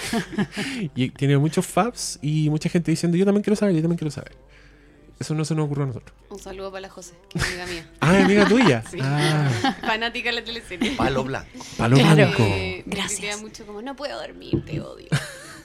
y 0.95 1.11
tiene 1.11 1.37
muchos 1.39 1.67
faps 1.67 2.19
y 2.23 2.49
mucha 2.51 2.69
gente 2.69 2.91
diciendo, 2.93 3.17
yo 3.19 3.25
también 3.25 3.43
quiero 3.43 3.57
saber, 3.57 3.75
yo 3.75 3.81
también 3.83 3.99
quiero 3.99 4.11
saber. 4.13 4.37
Eso 5.19 5.35
no 5.35 5.45
se 5.47 5.55
nos 5.55 5.65
ocurrió 5.65 5.85
a 5.85 5.87
nosotros. 5.89 6.15
Un 6.29 6.39
saludo 6.39 6.71
para 6.71 6.83
la 6.83 6.91
José, 6.91 7.15
que 7.31 7.39
es 7.39 7.45
amiga 7.47 7.67
mía. 7.67 7.91
Ah, 8.01 8.23
amiga 8.23 8.47
tuya. 8.47 8.85
Sí. 8.91 8.99
Ah, 9.01 9.49
Fanática 9.81 10.29
de 10.29 10.35
la 10.37 10.45
teleserie. 10.45 10.91
Palo 10.95 11.25
blanco. 11.25 11.49
palo 11.79 11.97
Claro. 11.97 12.15
blanco. 12.15 12.43
Eh, 12.43 12.83
me 12.87 12.95
Gracias. 12.97 13.41
mucho 13.41 13.65
como, 13.67 13.81
no 13.83 13.97
puedo 13.97 14.21
dormir, 14.21 14.63
te 14.67 14.79
odio. 14.81 15.09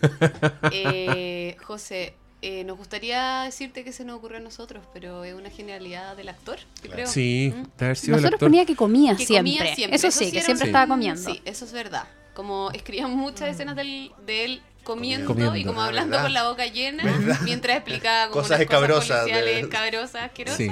eh, 0.71 1.55
José, 1.63 2.15
eh, 2.41 2.63
nos 2.63 2.77
gustaría 2.77 3.43
decirte 3.43 3.83
que 3.83 3.91
se 3.93 4.03
nos 4.03 4.17
ocurrió 4.17 4.37
a 4.37 4.41
nosotros, 4.41 4.83
pero 4.93 5.23
es 5.23 5.33
una 5.35 5.49
genialidad 5.49 6.15
del 6.17 6.29
actor, 6.29 6.57
yo 6.83 6.89
creo. 6.91 7.07
Sí, 7.07 7.53
¿Mm? 7.55 7.63
de 7.77 7.85
haber 7.85 7.97
sido 7.97 8.15
el 8.15 8.21
Nosotros 8.21 8.33
actor. 8.37 8.47
ponía 8.49 8.65
que 8.65 8.75
comía, 8.75 9.15
Que 9.15 9.25
siempre. 9.25 9.57
comía 9.57 9.75
siempre. 9.75 9.95
Eso 9.95 10.11
sí, 10.11 10.31
que 10.31 10.41
siempre 10.41 10.63
un- 10.65 10.69
estaba 10.69 10.87
comiendo. 10.87 11.21
Sí, 11.21 11.41
eso 11.45 11.65
es 11.65 11.71
verdad. 11.73 12.05
Como 12.33 12.71
escribían 12.71 13.11
muchas 13.15 13.49
escenas 13.49 13.75
del- 13.75 14.11
de 14.25 14.45
él 14.45 14.61
comiendo, 14.83 15.27
Comiendo. 15.27 15.55
y 15.55 15.63
como 15.65 15.81
hablando 15.81 16.11
¿verdad? 16.11 16.23
con 16.23 16.33
la 16.33 16.47
boca 16.49 16.65
llena 16.65 17.03
mientras 17.43 17.77
explicaba 17.77 18.29
como 18.31 18.41
Cosas 18.41 18.59
escabrosas 18.61 19.25
de- 19.25 19.31
policiales 19.31 19.63
escabrosas, 19.63 20.23
asquerosas. 20.23 20.57
Sí. 20.57 20.71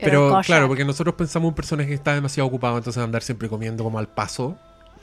Pero 0.00 0.40
claro, 0.44 0.68
porque 0.68 0.84
nosotros 0.84 1.14
pensamos 1.16 1.48
un 1.48 1.54
personaje 1.54 1.88
que 1.88 1.94
está 1.94 2.14
demasiado 2.14 2.46
ocupado, 2.48 2.78
entonces 2.78 3.02
andar 3.02 3.22
siempre 3.22 3.48
comiendo 3.48 3.82
como 3.84 3.98
al 3.98 4.08
paso. 4.08 4.56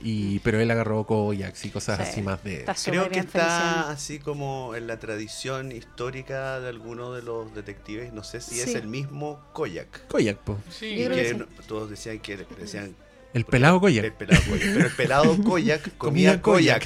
Y, 0.07 0.37
pero 0.39 0.59
él 0.59 0.69
agarró 0.69 1.03
Koyaks 1.05 1.65
y 1.65 1.69
cosas 1.71 1.97
Sí. 1.97 2.03
así 2.03 2.21
más 2.21 2.43
de... 2.43 2.57
Está 2.59 2.75
Creo 2.75 3.09
que 3.09 3.19
está 3.19 3.39
Feliciano. 3.39 3.87
así 3.87 4.19
como 4.19 4.75
en 4.75 4.85
la 4.85 4.99
tradición 4.99 5.71
histórica 5.71 6.59
de 6.59 6.69
alguno 6.69 7.11
de 7.11 7.23
los 7.23 7.55
detectives. 7.55 8.13
No 8.13 8.23
sé 8.23 8.39
si 8.39 8.59
es 8.59 8.75
el 8.75 8.87
mismo 8.87 9.39
Koyak. 9.53 10.07
Koyak, 10.07 10.37
po. 10.37 10.59
Sí. 10.69 10.95
Que 10.95 11.09
que 11.09 11.29
sí. 11.29 11.35
no- 11.37 11.45
todos 11.67 11.89
decían 11.89 12.19
que 12.19 12.37
decían 12.59 12.95
El 13.33 13.45
pelado 13.45 13.75
el 13.77 13.81
Koyak. 13.81 14.13
pelado 14.13 14.41
Koyak. 14.47 14.61
Pero 14.73 14.85
el 14.85 14.91
pelado 14.95 15.37
Koyak 15.43 15.97
comía 15.97 16.39
Koyak. 16.41 16.85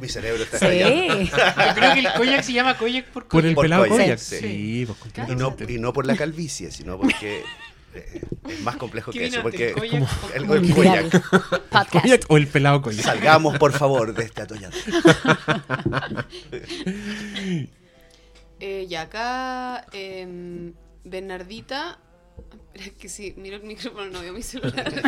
Mi 0.00 0.08
cerebro 0.08 0.42
está 0.44 0.56
estallando. 0.56 1.14
Sí. 1.26 1.30
Yo 1.30 1.74
creo 1.74 1.92
que 1.94 2.00
el 2.00 2.08
Koyak 2.16 2.42
se 2.42 2.52
llama 2.54 2.78
Koyak 2.78 3.04
por 3.12 3.28
Por 3.28 3.44
el 3.44 3.54
Por 3.54 3.64
pelado 3.66 3.86
Koyak, 3.86 4.18
sí. 4.18 4.38
Sí, 4.38 4.86
pues 4.86 5.28
Y 5.28 5.36
no, 5.36 5.54
y 5.68 5.78
no 5.78 5.92
por 5.92 6.06
la 6.06 6.16
calvicie, 6.16 6.70
sino 6.70 6.98
porque 6.98 7.42
es 8.48 8.60
más 8.62 8.76
complejo 8.76 9.10
¿Qué 9.12 9.18
que 9.20 9.26
eso. 9.26 9.42
Porque 9.42 9.68
el 9.70 9.74
Koyak 9.74 10.02
o- 10.02 10.28
el, 10.34 10.42
el 10.42 10.46
Mundial. 10.46 11.10
Koyak. 11.10 11.30
Podcast. 11.70 11.90
Koyak 11.92 12.24
o 12.28 12.36
el 12.36 12.46
pelado 12.48 12.82
Koyak. 12.82 13.04
Salgamos, 13.04 13.58
por 13.58 13.72
favor, 13.72 14.12
de 14.14 14.24
este 14.24 14.42
atollado. 14.42 14.76
Eh, 18.58 18.86
y 18.88 18.94
acá, 18.94 19.86
em, 19.92 20.72
Bernardita. 21.04 21.98
Espera, 22.74 22.96
que 22.98 23.08
sí, 23.08 23.34
miro 23.36 23.56
el 23.56 23.62
micrófono, 23.64 24.06
no 24.06 24.20
veo 24.22 24.32
mi 24.32 24.42
celular. 24.42 24.92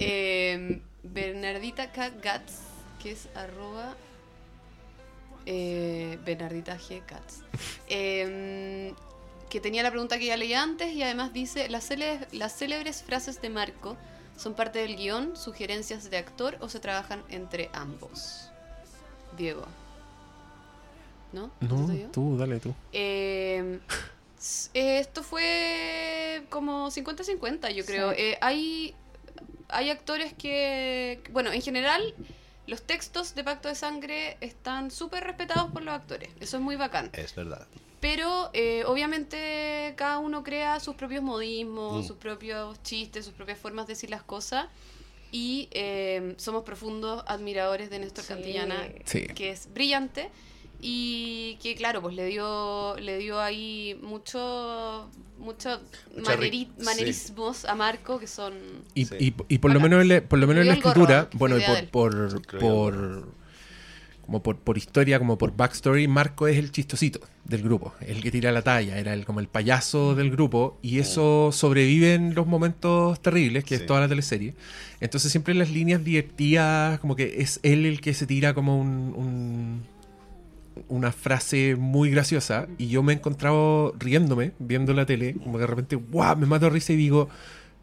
Em, 0.00 0.80
Bernardita 1.02 1.92
K. 1.92 2.10
Gats, 2.22 2.58
que 3.02 3.12
es 3.12 3.28
arroba. 3.36 3.96
eh, 5.46 6.18
Bernardita 6.24 6.76
G. 6.78 7.02
Gats. 7.08 7.42
Em, 7.88 8.94
que 9.54 9.60
tenía 9.60 9.84
la 9.84 9.90
pregunta 9.92 10.18
que 10.18 10.26
ya 10.26 10.36
leí 10.36 10.52
antes 10.52 10.92
y 10.94 11.02
además 11.04 11.32
dice: 11.32 11.68
las, 11.68 11.88
cele- 11.88 12.26
las 12.32 12.56
célebres 12.58 13.04
frases 13.04 13.40
de 13.40 13.50
Marco 13.50 13.96
son 14.36 14.54
parte 14.54 14.80
del 14.80 14.96
guion, 14.96 15.36
sugerencias 15.36 16.10
de 16.10 16.16
actor 16.16 16.56
o 16.60 16.68
se 16.68 16.80
trabajan 16.80 17.22
entre 17.28 17.70
ambos. 17.72 18.48
Diego. 19.36 19.64
¿No? 21.32 21.52
No, 21.60 21.86
tú, 22.10 22.36
dale 22.36 22.58
tú. 22.58 22.74
S- 22.90 24.70
eh, 24.74 24.98
esto 24.98 25.22
fue 25.22 26.42
como 26.50 26.90
50-50, 26.90 27.70
yo 27.72 27.86
creo. 27.86 28.10
Sí. 28.10 28.16
Eh, 28.18 28.38
hay, 28.40 28.94
hay 29.68 29.90
actores 29.90 30.32
que, 30.34 31.22
bueno, 31.30 31.52
en 31.52 31.62
general, 31.62 32.12
los 32.66 32.82
textos 32.82 33.36
de 33.36 33.44
Pacto 33.44 33.68
de 33.68 33.76
Sangre 33.76 34.36
están 34.40 34.90
súper 34.90 35.22
respetados 35.22 35.70
por 35.70 35.82
los 35.82 35.94
actores. 35.94 36.30
Eso 36.40 36.56
es 36.56 36.62
muy 36.64 36.74
bacán. 36.74 37.10
Es 37.12 37.36
verdad. 37.36 37.68
Pero 38.04 38.50
eh, 38.52 38.84
obviamente 38.86 39.94
cada 39.96 40.18
uno 40.18 40.42
crea 40.44 40.78
sus 40.78 40.94
propios 40.94 41.22
modismos, 41.22 42.04
Mm. 42.04 42.06
sus 42.06 42.18
propios 42.18 42.82
chistes, 42.82 43.24
sus 43.24 43.32
propias 43.32 43.58
formas 43.58 43.86
de 43.86 43.94
decir 43.94 44.10
las 44.10 44.22
cosas. 44.22 44.66
Y 45.32 45.68
eh, 45.72 46.34
somos 46.36 46.64
profundos 46.64 47.24
admiradores 47.26 47.88
de 47.88 48.00
Néstor 48.00 48.24
Sí. 48.24 48.28
Cantillana, 48.34 48.88
Sí. 49.06 49.22
que 49.34 49.50
es 49.52 49.72
brillante 49.72 50.30
y 50.82 51.56
que 51.62 51.74
claro 51.76 52.02
pues 52.02 52.14
le 52.14 52.26
dio 52.26 52.94
le 53.00 53.16
dio 53.16 53.40
ahí 53.40 53.98
mucho 54.02 55.08
mucho 55.38 55.80
maneri- 56.14 56.68
sí. 56.76 56.84
manerismos 56.84 57.64
a 57.64 57.74
Marco 57.74 58.18
que 58.18 58.26
son 58.26 58.52
Y, 58.94 59.06
Sí. 59.06 59.14
y, 59.18 59.34
y 59.54 59.58
por 59.58 59.72
lo 59.72 59.80
menos 59.80 60.02
en 60.02 60.08
la, 60.08 60.20
por 60.20 60.38
lo 60.38 60.46
menos 60.46 60.60
en 60.60 60.68
la 60.68 60.74
gorro, 60.74 60.88
escritura, 60.90 61.28
bueno, 61.32 61.56
y 61.56 61.62
por, 61.86 62.40
por- 62.60 63.28
como 64.24 64.42
por, 64.42 64.56
por 64.56 64.78
historia, 64.78 65.18
como 65.18 65.36
por 65.38 65.56
backstory, 65.56 66.08
Marco 66.08 66.46
es 66.48 66.56
el 66.58 66.70
chistosito 66.72 67.20
del 67.44 67.62
grupo, 67.62 67.92
el 68.00 68.22
que 68.22 68.30
tira 68.30 68.52
la 68.52 68.62
talla, 68.62 68.98
era 68.98 69.12
el, 69.12 69.24
como 69.26 69.40
el 69.40 69.48
payaso 69.48 70.14
del 70.14 70.30
grupo, 70.30 70.78
y 70.82 70.98
eso 70.98 71.50
sobrevive 71.52 72.14
en 72.14 72.34
los 72.34 72.46
momentos 72.46 73.20
terribles, 73.20 73.64
que 73.64 73.76
Sí. 73.76 73.82
es 73.82 73.86
toda 73.86 74.00
la 74.00 74.08
teleserie. 74.08 74.54
Entonces 75.00 75.30
siempre 75.30 75.52
en 75.52 75.58
las 75.58 75.70
líneas 75.70 76.02
divertidas, 76.04 76.98
como 77.00 77.16
que 77.16 77.34
es 77.42 77.60
él 77.62 77.84
el 77.84 78.00
que 78.00 78.14
se 78.14 78.26
tira 78.26 78.54
como 78.54 78.80
un, 78.80 78.88
un- 79.16 79.82
una 80.88 81.12
frase 81.12 81.76
muy 81.76 82.10
graciosa, 82.10 82.66
y 82.78 82.88
yo 82.88 83.02
me 83.02 83.12
he 83.12 83.16
encontrado 83.16 83.94
riéndome, 83.98 84.52
viendo 84.58 84.92
la 84.92 85.06
tele, 85.06 85.34
como 85.34 85.52
que 85.54 85.60
de 85.60 85.66
repente, 85.66 85.96
guau, 85.96 86.36
me 86.36 86.46
mato 86.46 86.64
de 86.66 86.70
risa 86.70 86.92
y 86.92 86.96
digo, 86.96 87.28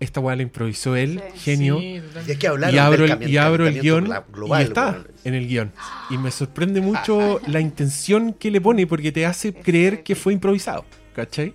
esta 0.01 0.19
weá 0.19 0.35
la 0.35 0.41
improvisó 0.41 0.95
él, 0.97 1.21
Sí. 1.35 1.39
genio. 1.39 1.79
Sí. 1.79 2.01
Y 2.27 2.31
hay 2.31 2.37
que 2.37 2.47
hablar 2.47 2.73
Y 2.73 2.77
abro, 2.77 3.05
el, 3.05 3.29
y 3.29 3.37
abro 3.37 3.65
el 3.67 3.79
guion 3.79 4.09
global, 4.33 4.61
y 4.61 4.65
está 4.65 4.91
bueno. 4.91 5.05
en 5.23 5.33
el 5.35 5.47
guion. 5.47 5.71
Y 6.09 6.17
me 6.17 6.31
sorprende 6.31 6.81
mucho 6.81 7.39
la 7.47 7.61
intención 7.61 8.33
que 8.33 8.51
le 8.51 8.59
pone 8.59 8.85
porque 8.87 9.11
te 9.13 9.25
hace 9.25 9.53
creer 9.53 10.03
que 10.03 10.15
fue 10.15 10.33
improvisado, 10.33 10.83
¿cachai? 11.15 11.53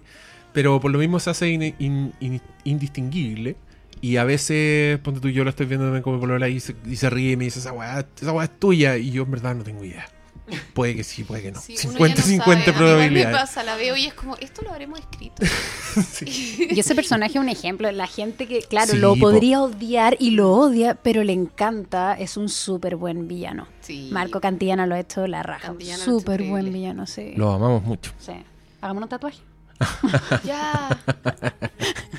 Pero 0.54 0.80
por 0.80 0.90
lo 0.90 0.98
mismo 0.98 1.20
se 1.20 1.28
hace 1.28 1.48
in- 1.48 1.74
in- 1.78 2.12
in- 2.20 2.40
indistinguible. 2.64 3.56
Y 4.00 4.16
a 4.18 4.24
veces, 4.24 4.98
ponte 5.00 5.20
tú, 5.20 5.28
yo 5.30 5.42
lo 5.42 5.50
estoy 5.50 5.66
viendo 5.66 6.00
como 6.02 6.20
polola 6.20 6.48
y 6.48 6.60
se, 6.60 6.74
y 6.86 6.96
se 6.96 7.10
ríe 7.10 7.32
y 7.32 7.36
me 7.36 7.44
dice, 7.44 7.58
esa 7.58 7.72
weá, 7.72 8.06
esa 8.20 8.32
weá 8.32 8.44
es 8.44 8.58
tuya. 8.58 8.96
Y 8.96 9.10
yo 9.10 9.22
en 9.24 9.30
verdad 9.30 9.54
no 9.54 9.64
tengo 9.64 9.84
idea. 9.84 10.06
Puede 10.74 10.94
que 10.94 11.04
sí, 11.04 11.24
puede 11.24 11.42
que 11.42 11.52
no. 11.52 11.60
sí, 11.60 11.76
uno 11.86 11.98
ya 11.98 12.14
no 12.14 12.14
50-50 12.14 12.16
sabe. 12.16 12.22
A 12.22 12.26
mí 12.26 12.34
igual 12.34 12.56
me 12.66 12.72
probabilidades. 12.72 13.36
pasa 13.36 13.62
la 13.64 13.76
veo 13.76 13.96
y 13.96 14.06
es 14.06 14.14
como 14.14 14.36
esto 14.36 14.62
lo 14.62 14.70
habremos 14.70 15.00
escrito 15.00 15.42
Y 16.26 16.78
ese 16.78 16.94
personaje 16.94 17.32
es 17.38 17.40
un 17.40 17.48
ejemplo. 17.48 17.90
La 17.92 18.06
gente 18.06 18.46
que, 18.46 18.60
claro, 18.60 18.92
Sí, 18.92 18.98
lo 18.98 19.14
po. 19.14 19.20
podría 19.20 19.62
odiar 19.62 20.16
y 20.20 20.30
lo 20.32 20.52
odia, 20.52 20.94
pero 20.94 21.24
le 21.24 21.32
encanta. 21.32 22.14
Es 22.18 22.36
un 22.36 22.48
súper 22.48 22.96
buen 22.96 23.26
villano. 23.28 23.66
Sí. 23.80 24.08
Marco 24.12 24.40
Cantillana 24.40 24.86
lo 24.86 24.94
ha 24.94 25.00
hecho 25.00 25.26
la 25.26 25.42
raja. 25.42 25.74
Súper 26.04 26.42
buen 26.44 26.72
villano, 26.72 27.06
sí. 27.06 27.32
Lo 27.36 27.52
amamos 27.52 27.82
mucho. 27.82 28.12
Sí. 28.18 28.32
Hagamos 28.80 29.02
un 29.04 29.08
tatuaje. 29.08 29.38
Ya 30.44 30.98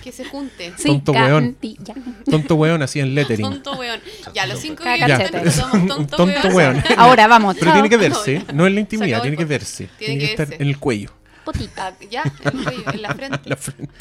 que 0.04 0.12
se 0.12 0.26
junte 0.26 0.74
Sí, 0.78 0.88
Tonto 0.88 1.12
weón. 1.12 1.58
Tonto 2.30 2.56
weón 2.56 2.82
así 2.82 3.00
en 3.00 3.16
lettering. 3.16 3.50
tonto 3.50 3.74
weón 3.74 4.00
ya 4.34 4.46
los 4.46 4.60
cinco 4.60 4.84
nos 4.86 5.54
somos 5.56 5.88
tonto, 5.88 6.18
tonto 6.18 6.48
weón. 6.50 6.76
weón. 6.76 6.84
Ahora 6.98 7.28
vamos, 7.28 7.56
Pero 7.56 7.68
chao. 7.72 7.76
tiene 7.76 7.90
que 7.90 7.98
verse, 7.98 8.46
No, 8.54 8.64
ya. 8.64 8.68
en 8.68 8.76
la 8.76 8.82
intimidad, 8.82 9.22
tiene 9.22 9.38
que 9.38 9.46
verse. 9.46 9.90
Tiene 9.98 10.00
Tiene 10.16 10.20
que 10.20 10.26
que 10.36 10.44
estar 10.44 10.62
en 10.62 10.68
el 10.68 10.78
cuello, 10.78 11.10
Potita. 11.44 11.88
Ah, 11.88 11.94
ya 12.12 12.24
en, 12.24 12.32
el 12.60 12.64
cuello, 12.64 12.92
en 12.94 13.02
la 13.02 13.14
frente 13.16 13.40
en 13.44 13.50
la 13.50 13.56
frente. 13.56 13.94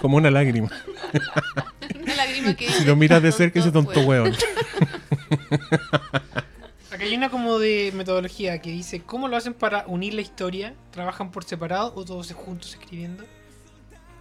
Como 0.00 0.16
una 0.16 0.30
lágrima. 0.30 0.70
una 2.02 2.14
lágrima 2.14 2.54
que 2.54 2.70
Si 2.70 2.84
lo 2.84 2.96
miras 2.96 3.22
de 3.22 3.32
cerca, 3.32 3.60
ese 3.60 3.72
tonto 3.72 4.00
weón. 4.02 4.30
weón. 4.30 4.36
Acá 6.96 7.04
hay 7.04 7.14
una 7.14 7.28
como 7.30 7.58
de 7.58 7.92
metodología 7.94 8.58
que 8.60 8.70
dice 8.70 9.02
cómo 9.02 9.28
lo 9.28 9.36
hacen 9.36 9.52
para 9.54 9.84
unir 9.86 10.14
la 10.14 10.22
historia. 10.22 10.74
¿Trabajan 10.90 11.30
por 11.30 11.44
separado 11.44 11.92
o 11.94 12.04
todos 12.04 12.32
juntos 12.32 12.70
escribiendo? 12.80 13.24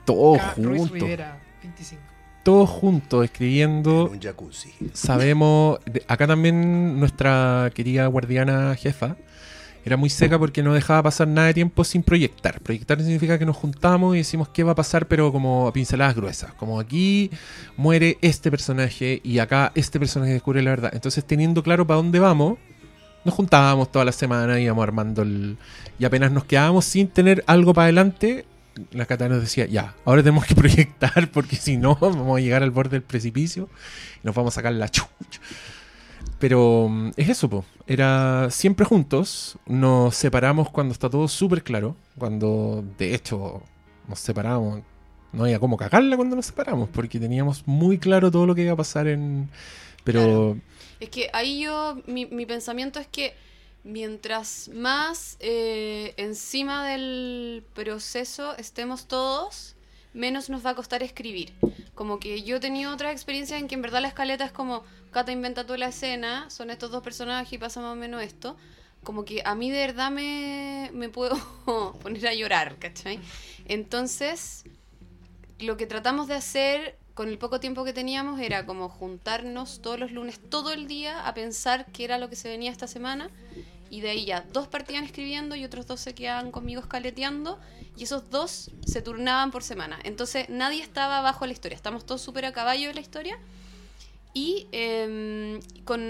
Todos 0.06 0.42
juntos. 0.54 0.92
Rivera, 0.92 1.40
25. 1.64 2.02
Todos 2.44 2.70
juntos 2.70 3.20
En 3.22 3.26
escribiendo. 3.26 4.10
un 4.10 4.22
jacuzzi. 4.22 4.74
Sabemos. 4.94 5.80
de- 5.86 6.04
Acá 6.08 6.28
también 6.28 7.00
nuestra 7.00 7.72
querida 7.74 8.06
guardiana 8.08 8.76
jefa 8.76 9.16
era 9.86 9.98
muy 9.98 10.10
seca 10.10 10.40
porque 10.40 10.64
no 10.64 10.74
dejaba 10.74 11.04
pasar 11.04 11.28
nada 11.28 11.48
de 11.48 11.54
tiempo 11.54 11.84
sin 11.84 12.02
proyectar. 12.02 12.60
Proyectar 12.60 12.98
significa 12.98 13.38
que 13.38 13.46
nos 13.46 13.56
juntamos 13.56 14.16
y 14.16 14.18
decimos 14.18 14.50
qué 14.50 14.64
va 14.64 14.72
a 14.72 14.76
pasar, 14.76 15.08
pero 15.08 15.32
como 15.32 15.68
a 15.68 15.74
pinceladas 15.74 16.16
gruesas. 16.16 16.54
Como 16.54 16.80
aquí 16.80 17.30
muere 17.78 18.18
este 18.22 18.50
personaje 18.50 19.22
y 19.24 19.38
acá 19.38 19.72
este 19.76 20.00
personaje 20.00 20.34
descubre 20.34 20.64
la 20.64 20.72
verdad. 20.72 20.92
Entonces, 20.92 21.24
teniendo 21.24 21.62
claro 21.62 21.86
para 21.86 21.98
dónde 21.98 22.18
vamos, 22.18 22.58
nos 23.24 23.36
juntábamos 23.36 23.92
toda 23.92 24.06
la 24.06 24.12
semana, 24.12 24.60
íbamos 24.60 24.82
armando 24.82 25.22
el. 25.22 25.56
Y 26.00 26.06
apenas 26.06 26.32
nos 26.32 26.46
quedábamos 26.46 26.86
sin 26.86 27.08
tener 27.08 27.44
algo 27.46 27.72
para 27.76 27.86
adelante, 27.86 28.46
la 28.92 29.06
Cata 29.06 29.30
nos 29.30 29.42
decía, 29.42 29.68
ya, 29.68 29.94
ahora 30.04 30.24
tenemos 30.24 30.46
que 30.46 30.56
proyectar 30.56 31.30
porque 31.32 31.58
si 31.58 31.78
no, 31.78 31.96
vamos 32.02 32.38
a 32.38 32.42
llegar 32.42 32.64
al 32.64 32.72
borde 32.72 32.92
del 32.92 33.04
precipicio 33.04 33.70
y 34.24 34.26
nos 34.26 34.34
vamos 34.34 34.54
a 34.54 34.56
sacar 34.56 34.74
la 34.74 34.90
chucha. 34.90 35.10
Pero 36.40 36.88
mm, 36.90 37.12
es 37.18 37.30
eso, 37.30 37.50
po. 37.50 37.66
Era 37.88 38.50
siempre 38.52 38.86
juntos. 38.86 39.58
Nos 39.66 40.16
separamos 40.16 40.70
cuando 40.70 40.94
está 40.94 41.10
todo 41.10 41.28
súper 41.28 41.64
claro. 41.64 41.96
Cuando, 42.18 42.84
de 42.98 43.16
hecho, 43.16 43.62
nos 44.08 44.20
separamos. 44.20 44.82
No 45.32 45.44
había 45.44 45.60
cómo 45.60 45.76
cagarla 45.76 46.16
cuando 46.16 46.36
nos 46.36 46.46
separamos, 46.46 46.90
porque 46.90 47.20
teníamos 47.20 47.68
muy 47.68 47.98
claro 47.98 48.32
todo 48.32 48.46
lo 48.46 48.56
que 48.56 48.64
iba 48.64 48.74
a 48.74 48.78
pasar 48.78 49.08
en. 49.08 49.50
Pero. 50.04 50.58
Es 51.00 51.10
que 51.10 51.30
ahí 51.34 51.62
yo, 51.62 51.98
mi, 52.08 52.26
mi 52.26 52.46
pensamiento 52.46 53.00
es 53.00 53.08
que 53.08 53.36
mientras 53.86 54.70
más 54.74 55.38
eh, 55.40 56.14
encima 56.18 56.88
del 56.88 57.64
proceso 57.74 58.58
estemos 58.58 59.08
todos, 59.08 59.75
menos 60.16 60.50
nos 60.50 60.66
va 60.66 60.72
a 60.72 60.76
costar 60.76 61.04
escribir. 61.04 61.54
Como 61.94 62.20
que 62.20 62.42
yo 62.42 62.58
he 62.58 62.60
tenido 62.60 62.92
otras 62.92 63.12
experiencias 63.12 63.60
en 63.60 63.68
que 63.68 63.76
en 63.76 63.82
verdad 63.82 64.02
la 64.02 64.08
escaleta 64.08 64.46
es 64.46 64.52
como, 64.52 64.84
Cata 65.12 65.32
inventa 65.32 65.66
toda 65.66 65.78
la 65.78 65.90
escena, 65.90 66.50
son 66.50 66.70
estos 66.70 66.90
dos 66.90 67.04
personajes 67.04 67.54
y 67.54 67.58
pasa 67.58 67.82
más 67.82 67.94
o 67.94 67.96
menos 67.96 68.24
esto. 68.24 68.58
Como 69.04 69.24
que 69.24 69.44
a 69.46 69.54
mí 69.54 69.70
de 69.70 69.86
verdad 69.86 70.10
me, 70.10 70.90
me 70.94 71.10
puedo 71.10 71.38
poner 72.02 72.28
a 72.28 72.34
llorar, 72.34 72.78
¿cachai? 72.80 73.20
Entonces, 73.66 74.64
lo 75.60 75.78
que 75.78 75.86
tratamos 75.86 76.28
de 76.28 76.34
hacer 76.34 76.98
con 77.14 77.30
el 77.30 77.38
poco 77.38 77.60
tiempo 77.60 77.86
que 77.86 77.94
teníamos 77.94 78.40
era 78.40 78.66
como 78.66 78.90
juntarnos 78.90 79.82
todos 79.82 80.00
los 80.00 80.12
lunes, 80.12 80.40
todo 80.50 80.74
el 80.74 80.88
día, 80.88 81.26
a 81.28 81.34
pensar 81.34 81.86
qué 81.94 82.04
era 82.04 82.18
lo 82.18 82.30
que 82.30 82.36
se 82.36 82.50
venía 82.50 82.72
esta 82.72 82.88
semana. 82.88 83.30
Y 83.96 84.02
de 84.02 84.10
ahí 84.10 84.26
ya, 84.26 84.42
dos 84.52 84.68
partían 84.68 85.06
escribiendo 85.06 85.56
y 85.56 85.64
otros 85.64 85.88
dos 85.88 86.02
se 86.02 86.14
quedaban 86.14 86.52
conmigo 86.52 86.82
escaleteando. 86.82 87.60
Y 87.96 88.04
esos 88.04 88.30
dos 88.30 88.72
se 88.86 89.02
turnaban 89.02 89.52
por 89.52 89.64
semana. 89.64 89.98
Entonces 90.04 90.50
nadie 90.50 90.82
estaba 90.82 91.22
bajo 91.22 91.46
la 91.46 91.54
historia. 91.54 91.78
Estamos 91.78 92.06
todos 92.06 92.22
súper 92.22 92.44
a 92.46 92.52
caballo 92.52 92.90
de 92.90 92.94
la 92.94 93.00
historia. 93.00 93.40
y 94.34 94.68
em, 94.74 95.62
con, 95.86 96.04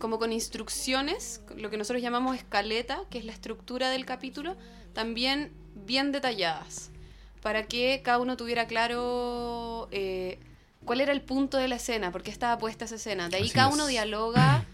como 0.00 0.18
con 0.18 0.32
instrucciones, 0.32 1.42
lo 1.56 1.70
que 1.70 1.76
nosotros 1.76 2.02
llamamos 2.02 2.36
escaleta, 2.36 3.04
que 3.08 3.18
es 3.18 3.24
la 3.24 3.30
estructura 3.30 3.88
del 3.90 4.04
capítulo, 4.04 4.56
también 4.92 5.52
bien 5.76 6.10
detalladas, 6.10 6.90
para 7.40 7.66
que 7.68 8.02
cada 8.02 8.18
uno 8.18 8.36
tuviera 8.36 8.66
claro 8.66 9.86
eh, 9.92 10.40
cuál 10.84 11.00
era 11.00 11.12
el 11.12 11.22
punto 11.22 11.56
de 11.56 11.68
la 11.68 11.76
escena, 11.76 12.10
por 12.10 12.24
qué 12.24 12.32
estaba 12.32 12.58
puesta 12.58 12.86
esa 12.86 12.96
escena. 12.96 13.28
De 13.28 13.36
ahí 13.36 13.44
Así 13.44 13.52
cada 13.52 13.68
es. 13.68 13.74
uno 13.74 13.86
dialoga 13.86 14.64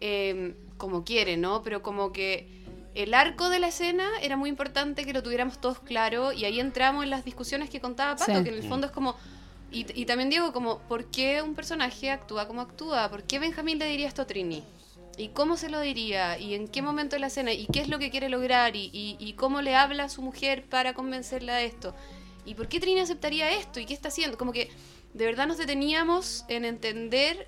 em, 0.00 0.54
como 0.82 1.04
quiere, 1.04 1.36
¿no? 1.36 1.62
Pero 1.62 1.80
como 1.80 2.12
que 2.12 2.48
el 2.94 3.14
arco 3.14 3.48
de 3.48 3.60
la 3.60 3.68
escena 3.68 4.04
era 4.20 4.36
muy 4.36 4.50
importante 4.50 5.04
que 5.04 5.12
lo 5.12 5.22
tuviéramos 5.22 5.60
todos 5.60 5.78
claro 5.78 6.32
y 6.32 6.44
ahí 6.44 6.58
entramos 6.58 7.04
en 7.04 7.10
las 7.10 7.24
discusiones 7.24 7.70
que 7.70 7.80
contaba 7.80 8.16
Pato, 8.16 8.36
Sí. 8.36 8.42
que 8.42 8.48
en 8.50 8.56
el 8.56 8.68
fondo 8.68 8.86
es 8.88 8.92
como... 8.92 9.14
Y, 9.70 9.86
y 9.98 10.04
también 10.06 10.28
digo 10.28 10.52
como, 10.52 10.80
¿por 10.88 11.06
qué 11.10 11.40
un 11.40 11.54
personaje 11.54 12.10
actúa 12.10 12.46
como 12.48 12.60
actúa? 12.60 13.08
¿Por 13.08 13.22
qué 13.22 13.38
Benjamín 13.38 13.78
le 13.78 13.86
diría 13.86 14.08
esto 14.08 14.22
a 14.22 14.26
Trini? 14.26 14.62
¿Y 15.16 15.28
cómo 15.28 15.56
se 15.56 15.68
lo 15.70 15.78
diría? 15.80 16.36
¿Y 16.38 16.54
en 16.54 16.66
qué 16.68 16.82
momento 16.82 17.14
de 17.16 17.20
la 17.20 17.28
escena? 17.28 17.52
¿Y 17.52 17.66
qué 17.66 17.80
es 17.80 17.88
lo 17.88 17.98
que 18.00 18.10
quiere 18.10 18.28
lograr? 18.28 18.74
¿Y, 18.76 18.90
y, 18.92 19.16
y 19.20 19.32
cómo 19.34 19.62
le 19.62 19.76
habla 19.76 20.04
a 20.04 20.08
su 20.08 20.20
mujer 20.20 20.64
para 20.68 20.92
convencerla 20.94 21.54
de 21.56 21.66
esto? 21.66 21.94
¿Y 22.44 22.54
por 22.54 22.66
qué 22.68 22.80
Trini 22.80 23.00
aceptaría 23.00 23.52
esto? 23.52 23.78
¿Y 23.78 23.86
qué 23.86 23.94
está 23.94 24.08
haciendo? 24.08 24.36
Como 24.36 24.52
que 24.52 24.68
de 25.14 25.24
verdad 25.26 25.46
nos 25.46 25.58
deteníamos 25.58 26.44
en 26.48 26.64
entender 26.64 27.46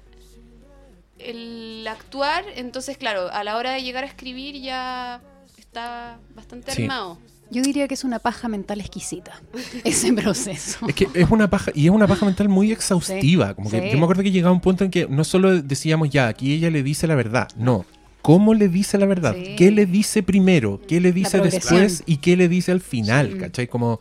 el 1.19 1.87
actuar. 1.89 2.45
Entonces, 2.57 2.97
claro, 2.97 3.31
a 3.33 3.45
la 3.45 3.57
hora 3.57 3.73
de 3.73 3.83
llegar 3.83 4.05
a 4.05 4.07
escribir 4.07 4.61
ya 4.61 5.21
está 5.59 6.19
bastante 6.35 6.73
Sí. 6.73 6.83
armado. 6.83 7.19
Yo 7.51 7.63
diría 7.63 7.87
que 7.87 7.95
es 7.95 8.05
una 8.05 8.19
paja 8.19 8.49
mental 8.49 8.81
exquisita, 8.81 9.41
ese 9.85 10.13
proceso. 10.13 10.87
Es 10.89 10.95
que 10.95 11.09
es 11.15 11.31
una 11.31 11.49
paja, 11.49 11.71
y 11.75 11.85
es 11.85 11.91
una 11.91 12.07
paja 12.07 12.25
mental 12.27 12.49
muy 12.49 12.73
exhaustiva. 12.73 13.49
Sí, 13.49 13.55
como 13.55 13.71
que 13.71 13.81
sí. 13.81 13.91
yo 13.91 13.99
me 13.99 14.05
acuerdo 14.05 14.23
que 14.23 14.31
llegaba 14.31 14.53
un 14.53 14.61
punto 14.61 14.83
en 14.85 14.91
que 14.91 15.07
no 15.07 15.25
solo 15.25 15.63
decíamos 15.63 16.11
ya, 16.11 16.27
aquí 16.29 16.53
ella 16.55 16.71
le 16.71 16.83
dice 16.83 17.07
la 17.07 17.15
verdad, 17.15 17.49
no. 17.57 17.85
¿Cómo 18.23 18.55
le 18.55 18.69
dice 18.69 18.97
la 18.97 19.05
verdad? 19.05 19.35
Sí. 19.37 19.55
¿Qué 19.57 19.71
le 19.71 19.85
dice 19.85 20.23
primero? 20.23 20.81
¿Qué 20.89 20.99
le 20.99 21.13
dice 21.13 21.39
después? 21.41 22.03
¿Y 22.07 22.17
qué 22.17 22.37
le 22.39 22.49
dice 22.49 22.73
al 22.73 22.81
final? 22.81 23.33
Sí. 23.35 23.39
¿Cachai? 23.39 23.69
Como 23.69 24.01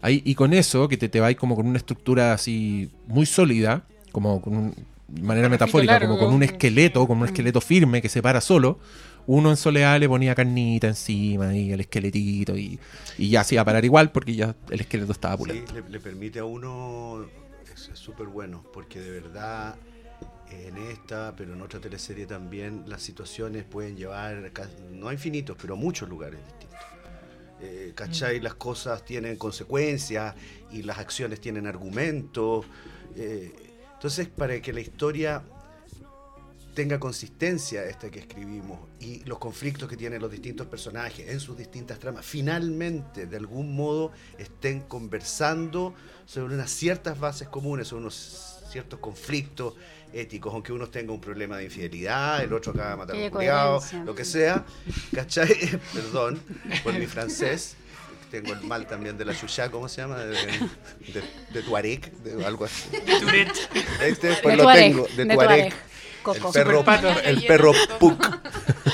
ahí, 0.00 0.22
y 0.24 0.34
con 0.34 0.54
eso, 0.54 0.88
que 0.88 0.96
te, 0.96 1.10
te 1.10 1.20
va 1.20 1.32
como 1.34 1.54
con 1.54 1.66
una 1.66 1.76
estructura 1.76 2.32
así 2.32 2.90
muy 3.06 3.26
sólida, 3.26 3.84
como 4.12 4.40
con 4.40 4.56
un, 4.56 4.74
de 5.08 5.22
manera 5.22 5.48
metafórica, 5.48 5.94
largo. 5.94 6.16
como 6.16 6.26
con 6.26 6.34
un 6.34 6.42
esqueleto, 6.42 7.06
con 7.06 7.16
un 7.18 7.24
Mm. 7.24 7.26
esqueleto 7.26 7.60
firme 7.60 8.00
que 8.02 8.08
se 8.08 8.22
para 8.22 8.40
solo. 8.40 8.78
Uno 9.26 9.50
en 9.50 9.56
soledad 9.58 9.98
le 10.00 10.08
ponía 10.08 10.34
carnita 10.34 10.86
encima 10.88 11.54
y 11.54 11.70
el 11.72 11.80
esqueletito 11.80 12.56
y, 12.56 12.78
y 13.18 13.28
ya 13.28 13.44
se 13.44 13.56
iba 13.56 13.62
a 13.62 13.64
parar 13.66 13.84
igual 13.84 14.10
porque 14.10 14.34
ya 14.34 14.54
el 14.70 14.80
esqueleto 14.80 15.12
estaba 15.12 15.34
Sí, 15.34 15.38
pulento. 15.38 15.74
le, 15.74 15.88
le 15.88 16.00
permite 16.00 16.38
a 16.38 16.44
uno, 16.46 17.26
es 17.74 17.90
súper 17.98 18.26
bueno, 18.28 18.64
porque 18.72 19.00
de 19.00 19.10
verdad 19.10 19.76
en 20.50 20.78
esta, 20.78 21.34
pero 21.36 21.52
en 21.52 21.60
otra 21.60 21.78
teleserie 21.78 22.24
también, 22.24 22.84
las 22.86 23.02
situaciones 23.02 23.64
pueden 23.64 23.96
llevar, 23.98 24.50
no 24.92 25.08
a 25.08 25.12
infinitos, 25.12 25.58
pero 25.60 25.74
a 25.74 25.76
muchos 25.76 26.08
lugares 26.08 26.40
distintos. 26.46 26.78
Eh, 27.60 27.92
¿Cachai? 27.94 28.40
Las 28.40 28.54
cosas 28.54 29.04
tienen 29.04 29.36
consecuencias 29.36 30.34
y 30.70 30.82
las 30.84 30.98
acciones 30.98 31.38
tienen 31.40 31.66
argumentos. 31.66 32.64
eh, 33.16 33.52
entonces, 33.98 34.28
para 34.28 34.62
que 34.62 34.72
la 34.72 34.78
historia 34.80 35.42
tenga 36.72 37.00
consistencia 37.00 37.82
esta 37.82 38.08
que 38.08 38.20
escribimos 38.20 38.78
y 39.00 39.24
los 39.24 39.40
conflictos 39.40 39.88
que 39.88 39.96
tienen 39.96 40.22
los 40.22 40.30
distintos 40.30 40.68
personajes 40.68 41.28
en 41.28 41.40
sus 41.40 41.58
distintas 41.58 41.98
tramas, 41.98 42.24
finalmente, 42.24 43.26
de 43.26 43.36
algún 43.36 43.74
modo, 43.74 44.12
estén 44.38 44.82
conversando 44.82 45.96
sobre 46.26 46.54
unas 46.54 46.70
ciertas 46.70 47.18
bases 47.18 47.48
comunes, 47.48 47.88
sobre 47.88 48.02
unos 48.02 48.60
ciertos 48.70 49.00
conflictos 49.00 49.74
éticos, 50.12 50.54
aunque 50.54 50.72
uno 50.72 50.88
tenga 50.88 51.12
un 51.12 51.20
problema 51.20 51.56
de 51.56 51.64
infidelidad, 51.64 52.44
el 52.44 52.52
otro 52.52 52.70
acaba 52.70 52.90
de 52.90 52.96
matar 52.96 53.16
a 53.16 53.18
un 53.18 53.30
coherencia. 53.30 54.04
lo 54.04 54.14
que 54.14 54.24
sea, 54.24 54.64
¿cachai? 55.12 55.80
Perdón 55.92 56.40
por 56.84 56.94
mi 56.94 57.06
francés. 57.06 57.74
Tengo 58.30 58.52
el 58.52 58.60
mal 58.62 58.86
también 58.86 59.16
de 59.16 59.24
la 59.24 59.34
chucha, 59.34 59.70
¿cómo 59.70 59.88
se 59.88 60.02
llama? 60.02 60.18
De, 60.18 60.32
de, 60.36 61.22
de 61.52 61.62
Tuareg, 61.62 62.12
de 62.22 62.44
algo 62.44 62.66
así. 62.66 62.88
Tourette. 63.20 63.58
Este, 64.02 64.28
De 64.28 64.36
pues 64.42 64.56
lo 64.56 64.62
Tuareg, 64.64 64.82
tengo, 64.92 65.06
de 65.16 65.24
de 65.24 65.34
Tuareg. 65.34 65.58
Tuareg. 65.68 65.74
Coco. 66.22 66.48
El 66.48 66.52
perro, 66.52 66.78
Superpato. 66.80 67.20
el 67.24 67.46
perro 67.46 67.72
Puck. 67.98 68.38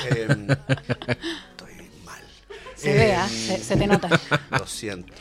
Em, 0.05 0.47
estoy 0.51 1.73
mal. 2.05 2.21
Se 2.77 2.93
ve, 2.93 3.11
Em, 3.11 3.19
¿ah? 3.19 3.27
se, 3.27 3.57
se 3.63 3.75
te 3.75 3.87
nota. 3.87 4.07
Lo 4.51 4.67
siento. 4.67 5.11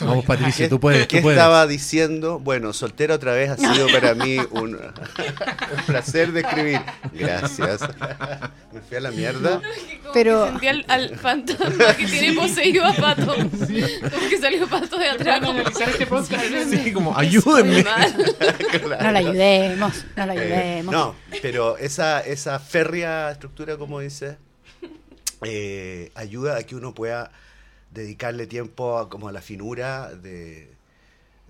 Vamos, 0.00 0.24
Patricia, 0.24 0.64
¿Qué, 0.64 0.68
tú 0.68 0.80
puedes. 0.80 1.06
qué 1.06 1.18
tú 1.18 1.22
puedes. 1.24 1.38
estaba 1.38 1.66
diciendo? 1.68 2.40
Bueno, 2.40 2.72
soltero 2.72 3.14
otra 3.14 3.34
vez 3.34 3.50
ha 3.50 3.56
sido 3.56 3.86
para 3.92 4.14
mí 4.14 4.38
un, 4.50 4.74
un 4.74 5.84
placer 5.86 6.32
de 6.32 6.40
escribir. 6.40 6.80
Gracias. 7.12 7.82
Me 8.72 8.80
fui 8.80 8.96
a 8.96 9.00
la 9.00 9.10
mierda. 9.12 9.60
Pero- 10.12 10.46
Sentí 10.46 10.68
al, 10.68 10.84
al 10.88 11.16
fantasma 11.16 11.96
que 11.96 12.06
tiene 12.06 12.32
poseído 12.40 12.84
a 12.84 12.92
Pato. 12.94 13.34
Como 13.34 14.28
que 14.28 14.38
salió 14.40 14.66
Pato 14.68 14.98
de 14.98 15.08
atrás. 15.08 15.40
Como- 15.40 15.60
analizar 15.60 15.88
este 15.88 16.06
podcast. 16.06 16.44
Sí, 16.70 16.92
como 16.92 17.16
ayúdenme. 17.16 17.82
mal. 17.84 18.36
No 19.02 19.10
la 19.12 19.18
ayudemos, 19.18 20.04
no 20.16 20.26
la 20.26 20.34
Eh, 20.34 20.38
ayudemos. 20.40 20.92
no, 20.92 21.14
pero 21.42 21.76
esa, 21.78 22.20
esa 22.20 22.58
férrea 22.58 23.30
estructura, 23.30 23.76
como 23.76 24.00
dice, 24.00 24.36
eh, 25.42 26.10
ayuda 26.14 26.58
a 26.58 26.62
que 26.62 26.74
uno 26.76 26.94
pueda 26.94 27.30
dedicarle 27.90 28.46
tiempo 28.46 28.98
a, 28.98 29.08
como 29.08 29.28
a 29.28 29.32
la 29.32 29.40
finura 29.40 30.10
de, 30.14 30.70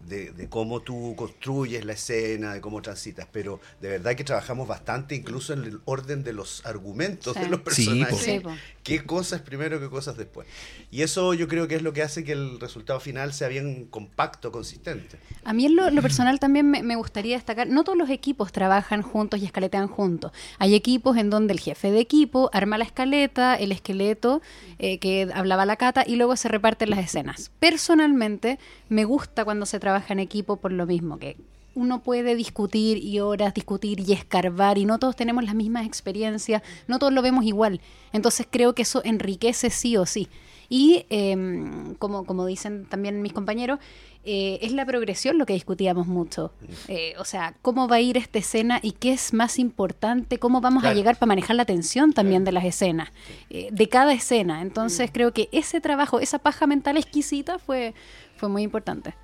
de, 0.07 0.33
de 0.33 0.49
cómo 0.49 0.81
tú 0.81 1.15
construyes 1.17 1.85
la 1.85 1.93
escena, 1.93 2.55
de 2.55 2.61
cómo 2.61 2.81
transitas. 2.83 3.27
Pero 3.31 3.61
de 3.81 3.89
verdad 3.89 4.17
que 4.17 4.25
trabajamos 4.25 4.67
bastante, 4.67 5.15
incluso 5.15 5.53
en 5.53 5.65
el 5.65 5.81
orden 5.85 6.25
de 6.25 6.33
los 6.33 6.65
argumentos 6.67 7.35
Sí. 7.37 7.41
de 7.43 7.49
los 7.49 7.61
personajes. 7.61 8.19
Sí, 8.19 8.41
po. 8.41 8.51
Qué 8.83 9.05
cosas 9.05 9.43
primero, 9.43 9.81
qué 9.81 9.89
cosas 9.89 10.17
después. 10.17 10.47
Y 10.91 11.03
eso 11.03 11.35
yo 11.35 11.49
creo 11.49 11.69
que 11.69 11.77
es 11.77 11.83
lo 11.83 11.93
que 11.93 12.03
hace 12.03 12.25
que 12.25 12.33
el 12.33 12.59
resultado 12.61 13.01
final 13.01 13.33
sea 13.33 13.49
bien 13.49 13.87
compacto, 13.87 14.51
consistente. 14.53 15.19
A 15.45 15.53
mí 15.53 15.67
en 15.67 15.77
lo, 15.77 16.03
personal 16.03 16.41
también 16.41 16.71
me, 16.71 16.83
me 16.83 16.97
gustaría 16.97 17.37
destacar, 17.37 17.69
no 17.69 17.85
todos 17.85 17.99
los 17.99 18.11
equipos 18.11 18.53
trabajan 18.53 19.03
juntos 19.03 19.41
y 19.41 19.45
escaletean 19.45 19.89
juntos. 19.89 20.33
Hay 20.59 20.75
equipos 20.75 21.17
en 21.17 21.31
donde 21.31 21.53
el 21.53 21.61
jefe 21.61 21.91
de 21.91 22.01
equipo 22.01 22.51
arma 22.53 22.79
la 22.79 22.85
escaleta, 22.85 23.55
el 23.55 23.73
esqueleto 23.73 24.41
eh, 24.79 24.99
que 24.99 25.29
hablaba 25.35 25.67
la 25.67 25.77
cata 25.77 26.05
y 26.07 26.17
luego 26.17 26.37
se 26.37 26.49
reparten 26.49 26.91
las 26.91 27.01
escenas. 27.01 27.51
Personalmente 27.61 28.59
me 28.89 29.05
gusta 29.05 29.45
cuando 29.45 29.67
se 29.67 29.81
trabaja 29.81 30.13
en 30.13 30.21
equipo 30.21 30.57
por 30.57 30.73
lo 30.73 30.87
mismo, 30.87 31.19
que 31.19 31.37
uno 31.81 32.03
puede 32.03 32.35
discutir 32.35 32.99
y 32.99 33.21
horas 33.21 33.55
discutir 33.55 34.01
y 34.01 34.13
escarbar 34.13 34.77
y 34.77 34.85
no 34.85 34.99
todos 34.99 35.17
tenemos 35.17 35.45
las 35.45 35.55
mismas 35.55 35.87
experiencias, 35.87 36.63
no 36.87 36.99
todos 36.99 37.13
lo 37.13 37.23
vemos 37.23 37.47
igual. 37.47 37.81
Entonces 38.13 38.47
creo 38.49 38.75
que 38.75 38.83
eso 38.83 39.01
enriquece 39.03 39.71
sí 39.71 39.97
o 39.97 40.05
sí. 40.05 40.29
Y 40.69 41.07
em, 41.09 41.95
como, 41.95 42.25
como 42.25 42.45
dicen 42.45 42.85
también 42.85 43.23
mis 43.23 43.33
compañeros, 43.33 43.81
eh, 44.25 44.59
es 44.61 44.73
la 44.73 44.85
progresión 44.85 45.39
lo 45.39 45.47
que 45.47 45.55
discutíamos 45.55 46.07
mucho. 46.07 46.53
Eh, 46.87 47.15
o 47.19 47.25
sea, 47.25 47.55
cómo 47.63 47.89
va 47.89 47.97
a 47.97 48.01
ir 48.01 48.19
esta 48.19 48.39
escena 48.39 48.79
y 48.83 48.93
qué 48.93 49.15
es 49.15 49.33
más 49.33 49.59
importante, 49.59 50.39
cómo 50.39 50.61
vamos 50.61 50.85
a 50.85 50.93
llegar 50.93 51.17
para 51.17 51.29
manejar 51.29 51.57
la 51.57 51.65
tensión 51.65 52.13
también 52.13 52.45
de 52.45 52.53
las 52.53 52.65
escenas, 52.65 53.09
eh, 53.49 53.69
de 53.73 53.89
cada 53.89 54.13
escena. 54.13 54.61
Entonces 54.61 55.11
creo 55.11 55.33
que 55.33 55.49
ese 55.51 55.81
trabajo, 55.81 56.21
esa 56.21 56.39
paja 56.39 56.67
mental 56.67 56.99
exquisita 56.99 57.59
fue, 57.59 57.95
fue 58.37 58.51
muy 58.51 58.63
importante. 58.63 59.15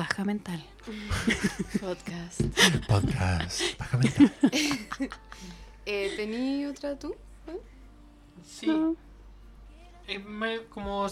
Paja 0.00 0.24
mental. 0.24 0.64
Podcast. 1.80 2.40
Podcast. 2.88 3.74
Paja 3.76 3.98
mental. 3.98 4.32
Eh, 5.84 6.14
¿Tení 6.16 6.64
otra 6.64 6.98
tú? 6.98 7.14
Sí. 8.42 8.66
No. 8.66 8.96
Es 10.08 10.24
más 10.24 10.60
como 10.70 11.06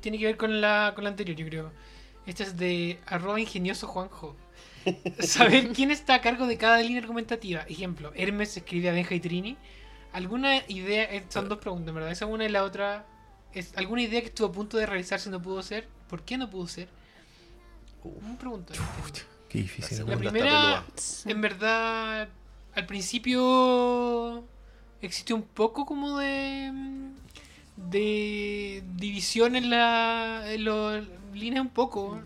tiene 0.00 0.16
que 0.18 0.26
ver 0.26 0.36
con 0.36 0.60
la, 0.60 0.92
con 0.94 1.02
la 1.02 1.10
anterior, 1.10 1.36
yo 1.36 1.44
creo. 1.46 1.72
Esta 2.24 2.44
es 2.44 2.56
de 2.56 3.00
arroba 3.06 3.40
ingenioso 3.40 3.88
Juanjo. 3.88 4.36
Saber 5.18 5.72
quién 5.72 5.90
está 5.90 6.14
a 6.14 6.20
cargo 6.20 6.46
de 6.46 6.56
cada 6.56 6.78
línea 6.78 7.00
argumentativa. 7.00 7.62
Ejemplo, 7.62 8.12
Hermes 8.14 8.56
escribe 8.56 8.90
a 8.90 8.92
Benja 8.92 9.16
y 9.16 9.20
Trini. 9.20 9.56
¿Alguna 10.12 10.58
idea? 10.68 11.02
eh, 11.12 11.24
Son 11.30 11.48
dos 11.48 11.58
preguntas, 11.58 11.92
¿verdad? 11.92 12.12
Esa 12.12 12.26
una 12.26 12.44
y 12.44 12.48
la 12.48 12.62
otra. 12.62 13.06
Es, 13.52 13.76
¿Alguna 13.76 14.02
idea 14.02 14.20
que 14.20 14.28
estuvo 14.28 14.46
a 14.46 14.52
punto 14.52 14.76
de 14.76 14.86
realizarse 14.86 15.28
y 15.28 15.32
no 15.32 15.42
pudo 15.42 15.64
ser? 15.64 15.88
¿Por 16.08 16.22
qué 16.22 16.38
no 16.38 16.48
pudo 16.48 16.68
ser? 16.68 16.88
Un 18.04 18.36
pregunta. 18.36 18.74
Qué 19.48 19.58
difícil. 19.58 20.04
La 20.06 20.16
primera, 20.16 20.84
en 21.26 21.40
verdad, 21.40 22.28
al 22.74 22.86
principio 22.86 24.44
existió 25.00 25.36
un 25.36 25.42
poco 25.42 25.86
como 25.86 26.18
de 26.18 26.72
de 27.76 28.84
división 28.96 29.56
en 29.56 29.70
la 29.70 30.44
en 30.52 30.64
las 30.64 31.04
líneas 31.34 31.62
un 31.62 31.70
poco, 31.70 32.20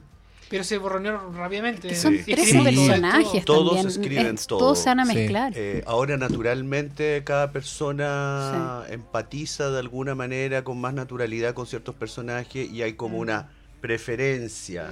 pero 0.51 0.63
se 0.65 0.77
borroneó 0.79 1.31
rápidamente. 1.33 1.89
Que 1.89 1.95
son 1.97 2.17
Sí. 2.19 2.35
tres 2.35 2.49
Sí. 2.51 2.59
personajes 2.59 3.45
Todos 3.45 3.75
también. 3.77 3.87
escriben 3.89 4.35
Es- 4.35 4.47
todo. 4.47 4.59
Todos 4.59 4.79
se 4.79 4.89
van 4.91 5.01
a 5.01 5.07
Sí. 5.07 5.15
mezclar. 5.15 5.53
Eh, 5.57 5.83
ahora 5.87 6.17
naturalmente 6.19 7.23
cada 7.25 7.51
persona 7.53 8.85
empatiza 8.91 9.71
de 9.71 9.79
alguna 9.79 10.15
manera 10.15 10.65
con 10.65 10.81
más 10.81 10.93
naturalidad 10.95 11.55
con 11.55 11.67
ciertos 11.67 11.95
personajes 11.95 12.71
y 12.71 12.83
hay 12.83 12.95
como 12.95 13.19
una 13.19 13.51
preferencia 13.81 14.91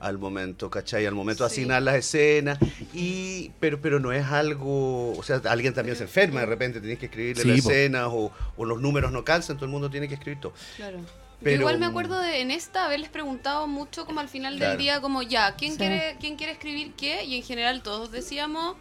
al 0.00 0.18
momento, 0.18 0.70
¿cachai? 0.70 1.06
Al 1.06 1.14
momento 1.14 1.44
de 1.44 1.50
Sí. 1.50 1.56
asignar 1.56 1.82
las 1.82 1.96
escenas, 1.96 2.58
y, 2.94 3.50
pero, 3.60 3.80
pero 3.80 3.98
no 4.00 4.12
es 4.12 4.24
algo, 4.26 5.16
o 5.16 5.22
sea, 5.22 5.40
alguien 5.48 5.74
también 5.74 5.96
se 5.96 6.04
enferma, 6.04 6.40
de 6.40 6.46
repente 6.46 6.80
tienes 6.80 6.98
que 6.98 7.06
escribirle 7.06 7.42
Sí, 7.42 7.48
las 7.48 7.60
po. 7.62 7.70
escenas, 7.70 8.08
o, 8.10 8.32
o 8.56 8.64
los 8.64 8.80
números 8.80 9.10
no 9.12 9.24
calzan, 9.24 9.56
todo 9.56 9.66
el 9.66 9.72
mundo 9.72 9.90
tiene 9.90 10.08
que 10.08 10.14
escribir 10.14 10.40
todo. 10.40 10.52
Claro. 10.76 11.00
Pero- 11.40 11.54
Yo 11.54 11.60
igual 11.60 11.78
me 11.78 11.86
acuerdo 11.86 12.20
de 12.20 12.40
en 12.40 12.50
esta 12.50 12.86
haberles 12.86 13.10
preguntado 13.10 13.66
mucho 13.68 14.04
como 14.06 14.18
al 14.20 14.28
final 14.28 14.56
Claro. 14.56 14.70
del 14.72 14.78
día 14.80 15.00
como 15.00 15.22
ya, 15.22 15.54
¿quién 15.54 15.72
Sí. 15.72 15.78
quiere 15.78 16.16
quién 16.18 16.34
quiere 16.36 16.52
escribir 16.52 16.94
qué? 16.96 17.24
Y 17.24 17.36
en 17.36 17.42
general 17.44 17.82
todos 17.82 18.10
decíamos 18.10 18.76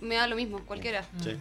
me 0.00 0.14
da 0.14 0.26
lo 0.28 0.36
mismo, 0.36 0.60
cualquiera. 0.64 1.04
Sí. 1.24 1.36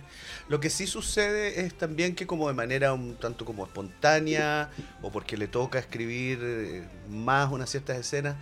Lo 0.49 0.59
que 0.59 0.69
sí 0.71 0.87
sucede 0.87 1.61
es 1.61 1.77
también 1.77 2.15
que 2.15 2.25
como 2.25 2.47
de 2.47 2.55
manera 2.55 2.91
un 2.91 3.15
tanto 3.15 3.45
como 3.45 3.63
espontánea 3.65 4.71
o 5.03 5.11
porque 5.11 5.37
le 5.37 5.47
toca 5.47 5.77
escribir 5.79 6.39
eh, 6.41 6.83
más 7.07 7.51
unas 7.51 7.69
ciertas 7.69 7.97
escenas, 7.97 8.35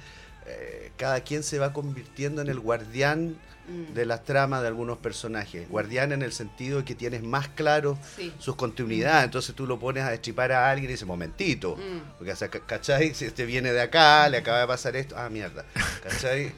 eh, 0.47 0.91
cada 0.97 1.21
quien 1.21 1.43
se 1.43 1.59
va 1.59 1.73
convirtiendo 1.73 2.41
en 2.41 2.47
el 2.49 2.59
guardián 2.59 3.35
Mm. 3.67 3.95
de 3.95 4.05
las 4.05 4.23
tramas 4.23 4.61
de 4.61 4.67
algunos 4.67 4.99
personajes. 4.99 5.67
Guardián 5.69 6.11
en 6.11 6.21
el 6.21 6.31
sentido 6.33 6.77
de 6.77 6.85
que 6.85 6.93
tienes 6.93 7.23
más 7.23 7.47
claro 7.47 7.97
Sí. 8.15 8.31
sus 8.37 8.55
continuidades, 8.55 9.23
entonces 9.25 9.55
tú 9.55 9.65
lo 9.65 9.79
pones 9.79 10.03
a 10.03 10.11
destripar 10.11 10.51
a 10.51 10.69
alguien 10.69 10.87
y 10.91 10.93
dices, 10.93 11.07
momentito, 11.07 11.75
Mm. 11.75 12.17
porque 12.19 12.31
o 12.31 12.35
sea, 12.35 12.49
ca- 12.49 12.59
¿cachai? 12.59 13.15
Si 13.15 13.25
este 13.25 13.43
viene 13.47 13.73
de 13.73 13.81
acá, 13.81 14.29
le 14.29 14.37
acaba 14.37 14.59
de 14.59 14.67
pasar 14.67 14.95
esto, 14.95 15.15
ah, 15.17 15.29
mierda, 15.29 15.65
¿cachai? 16.03 16.51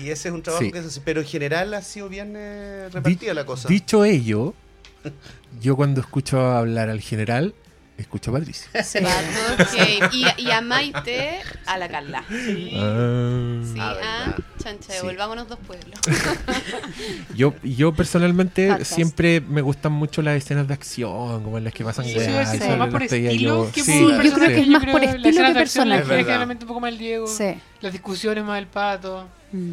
Y 0.00 0.08
ese 0.08 0.28
es 0.28 0.34
un 0.34 0.42
trabajo 0.42 0.64
Sí. 0.64 0.72
que 0.72 0.80
se 0.80 0.86
hace, 0.88 1.00
pero 1.04 1.20
en 1.20 1.26
general 1.26 1.74
ha 1.74 1.82
sido 1.82 2.08
bien 2.08 2.32
eh, 2.34 2.88
repartida 2.90 3.34
la 3.34 3.44
cosa. 3.44 3.68
Dicho 3.68 4.06
ello, 4.06 4.54
yo 5.60 5.76
cuando 5.76 6.00
escucho 6.00 6.40
hablar 6.40 6.88
al 6.88 7.02
general, 7.02 7.54
escucho 7.98 8.30
a 8.30 8.34
Patricia. 8.34 8.68
Pato, 8.72 9.62
ok. 9.62 10.12
y, 10.12 10.26
y 10.42 10.50
a 10.50 10.60
Maite, 10.60 11.40
a 11.66 11.78
la 11.78 11.88
Carla. 11.88 12.24
Sí, 12.28 12.72
Ah, 12.76 13.62
ah, 13.80 13.94
verdad. 13.94 14.36
chancha, 14.62 14.92
Sí. 14.94 14.98
volvámonos 15.04 15.48
dos 15.48 15.58
pueblos. 15.66 15.98
Yo, 17.34 17.54
yo 17.62 17.92
personalmente 17.94 18.68
Patas. 18.68 18.88
siempre 18.88 19.40
me 19.40 19.60
gustan 19.60 19.92
mucho 19.92 20.22
las 20.22 20.36
escenas 20.36 20.66
de 20.68 20.74
acción, 20.74 21.42
como 21.42 21.58
en 21.58 21.64
las 21.64 21.72
que 21.72 21.84
pasan 21.84 22.04
Sí, 22.04 22.12
sí, 22.18 22.58
sí, 22.60 22.68
más 22.78 22.88
por 22.90 23.02
estilo 23.02 23.66
yo- 23.66 23.72
que 23.72 23.82
sí, 23.82 24.00
por 24.02 24.22
yo 24.22 24.32
creo 24.32 24.48
que 24.48 24.60
es 24.60 24.68
más 24.68 24.84
por 24.86 25.04
estilo 25.04 25.46
que 25.48 25.54
personaje. 25.54 26.02
Es 26.02 26.08
generalmente 26.08 26.64
un 26.64 26.68
poco 26.68 26.80
más 26.80 26.92
el 26.92 26.98
Diego. 26.98 27.26
Sí. 27.26 27.54
Las 27.80 27.92
discusiones 27.92 28.44
más 28.44 28.58
el 28.58 28.66
pato. 28.66 29.26
Mm. 29.52 29.72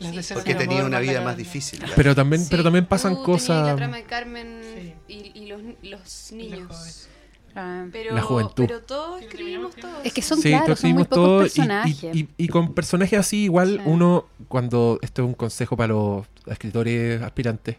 Las 0.00 0.26
Sí. 0.26 0.34
Porque 0.34 0.54
tenía 0.54 0.84
una 0.84 1.00
vida 1.00 1.20
más 1.22 1.36
difícil. 1.36 1.80
¿verdad? 1.80 1.94
Pero 1.96 2.14
también, 2.14 2.42
Sí, 2.42 2.48
pero 2.50 2.62
también 2.62 2.86
pasan 2.86 3.12
tenías 3.14 3.26
cosas. 3.26 3.66
La 3.66 3.76
trama 3.76 3.96
de 3.96 4.02
Carmen 4.04 4.60
Sí. 4.76 4.94
y, 5.08 5.38
y 5.42 5.46
los, 5.46 5.60
los 5.82 6.32
niños. 6.32 7.08
Ah. 7.56 7.86
Pero, 7.90 8.14
La 8.14 8.22
juventud. 8.22 8.64
pero 8.68 8.82
todos 8.82 9.20
escribimos 9.22 9.74
todos. 9.74 10.04
Es 10.04 10.12
que 10.12 10.22
son, 10.22 10.40
Sí, 10.40 10.50
claro, 10.50 10.66
todos 10.66 10.78
son 10.80 10.92
muy 10.92 11.02
pocos 11.04 11.16
todo 11.16 11.38
personajes. 11.40 12.04
Y, 12.14 12.20
y- 12.20 12.28
y 12.36 12.48
con 12.48 12.74
personajes 12.74 13.18
así, 13.18 13.44
igual 13.44 13.78
Sí. 13.78 13.82
uno, 13.86 14.26
cuando, 14.46 14.98
esto 15.02 15.22
es 15.22 15.26
un 15.28 15.34
consejo 15.34 15.76
para 15.76 15.88
los 15.94 16.26
escritores 16.46 17.20
aspirantes, 17.22 17.76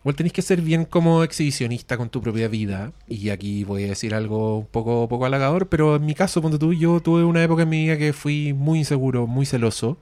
igual 0.00 0.16
tenés 0.16 0.32
que 0.34 0.42
ser 0.42 0.60
bien 0.60 0.84
como 0.84 1.22
exhibicionista 1.22 1.96
con 1.96 2.10
tu 2.10 2.20
propia 2.20 2.48
vida. 2.48 2.92
Y 3.08 3.30
aquí 3.30 3.64
voy 3.64 3.84
a 3.84 3.88
decir 3.88 4.14
algo 4.14 4.58
un 4.58 4.66
poco, 4.66 5.08
poco 5.08 5.24
halagador, 5.24 5.68
pero 5.68 5.96
en 5.96 6.04
mi 6.04 6.14
caso, 6.14 6.42
ponte 6.42 6.58
tú, 6.58 6.74
yo 6.74 7.00
tuve 7.00 7.24
una 7.24 7.42
época 7.42 7.62
en 7.62 7.70
mi 7.70 7.84
vida 7.84 7.96
que 7.96 8.12
fui 8.12 8.52
muy 8.52 8.80
inseguro, 8.80 9.26
muy 9.26 9.46
celoso. 9.46 9.96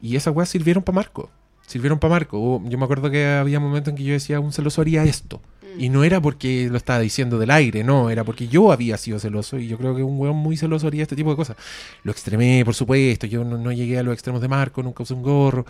Y 0.00 0.16
esas 0.16 0.34
weas 0.34 0.48
sirvieron 0.48 0.82
para 0.82 0.96
Marco. 0.96 1.30
Sirvieron 1.66 1.98
para 1.98 2.14
Marco. 2.14 2.62
Yo 2.64 2.78
me 2.78 2.84
acuerdo 2.84 3.10
que 3.10 3.26
había 3.26 3.58
momentos 3.58 3.90
en 3.90 3.96
que 3.96 4.04
yo 4.04 4.12
decía, 4.12 4.38
un 4.40 4.52
celoso 4.52 4.80
haría 4.80 5.04
esto. 5.04 5.40
Mm. 5.76 5.80
Y 5.80 5.88
no 5.88 6.04
era 6.04 6.20
porque 6.20 6.68
lo 6.70 6.76
estaba 6.76 7.00
diciendo 7.00 7.38
del 7.38 7.50
aire, 7.50 7.82
no, 7.84 8.08
era 8.10 8.24
porque 8.24 8.48
yo 8.48 8.72
había 8.72 8.96
sido 8.96 9.18
celoso 9.18 9.58
y 9.58 9.66
yo 9.66 9.78
creo 9.78 9.94
que 9.96 10.02
un 10.02 10.18
weón 10.18 10.36
muy 10.36 10.56
celoso 10.56 10.86
haría 10.86 11.02
este 11.02 11.16
tipo 11.16 11.30
de 11.30 11.36
cosas. 11.36 11.56
Lo 12.04 12.12
extremé, 12.12 12.62
por 12.64 12.74
supuesto, 12.74 13.26
yo 13.26 13.44
no, 13.44 13.58
no 13.58 13.72
llegué 13.72 13.98
a 13.98 14.02
los 14.02 14.14
extremos 14.14 14.40
de 14.40 14.48
Marco, 14.48 14.82
nunca 14.82 15.02
usé 15.02 15.14
un 15.14 15.22
gorro, 15.22 15.66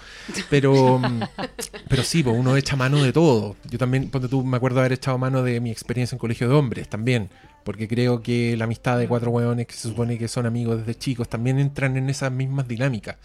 pero, 0.50 0.98
mm, 0.98 1.20
pero 1.88 2.02
sí, 2.02 2.22
pues 2.22 2.36
uno 2.38 2.56
echa 2.56 2.76
mano 2.76 3.02
de 3.02 3.12
todo. 3.12 3.56
Yo 3.70 3.78
también, 3.78 4.10
ponte 4.10 4.28
tú, 4.28 4.44
me 4.44 4.56
acuerdo 4.58 4.80
haber 4.80 4.92
echado 4.92 5.18
mano 5.18 5.42
de 5.42 5.60
mi 5.60 5.70
experiencia 5.70 6.14
en 6.14 6.18
colegio 6.18 6.48
de 6.48 6.54
hombres 6.54 6.88
también, 6.88 7.30
porque 7.64 7.88
creo 7.88 8.22
que 8.22 8.56
la 8.56 8.64
amistad 8.64 8.98
de 8.98 9.08
cuatro 9.08 9.30
weones 9.30 9.66
que 9.66 9.74
se 9.74 9.88
supone 9.88 10.18
que 10.18 10.28
son 10.28 10.46
amigos 10.46 10.78
desde 10.78 10.94
chicos 10.98 11.28
también 11.28 11.58
entran 11.58 11.96
en 11.96 12.10
esas 12.10 12.30
mismas 12.30 12.68
dinámicas. 12.68 13.16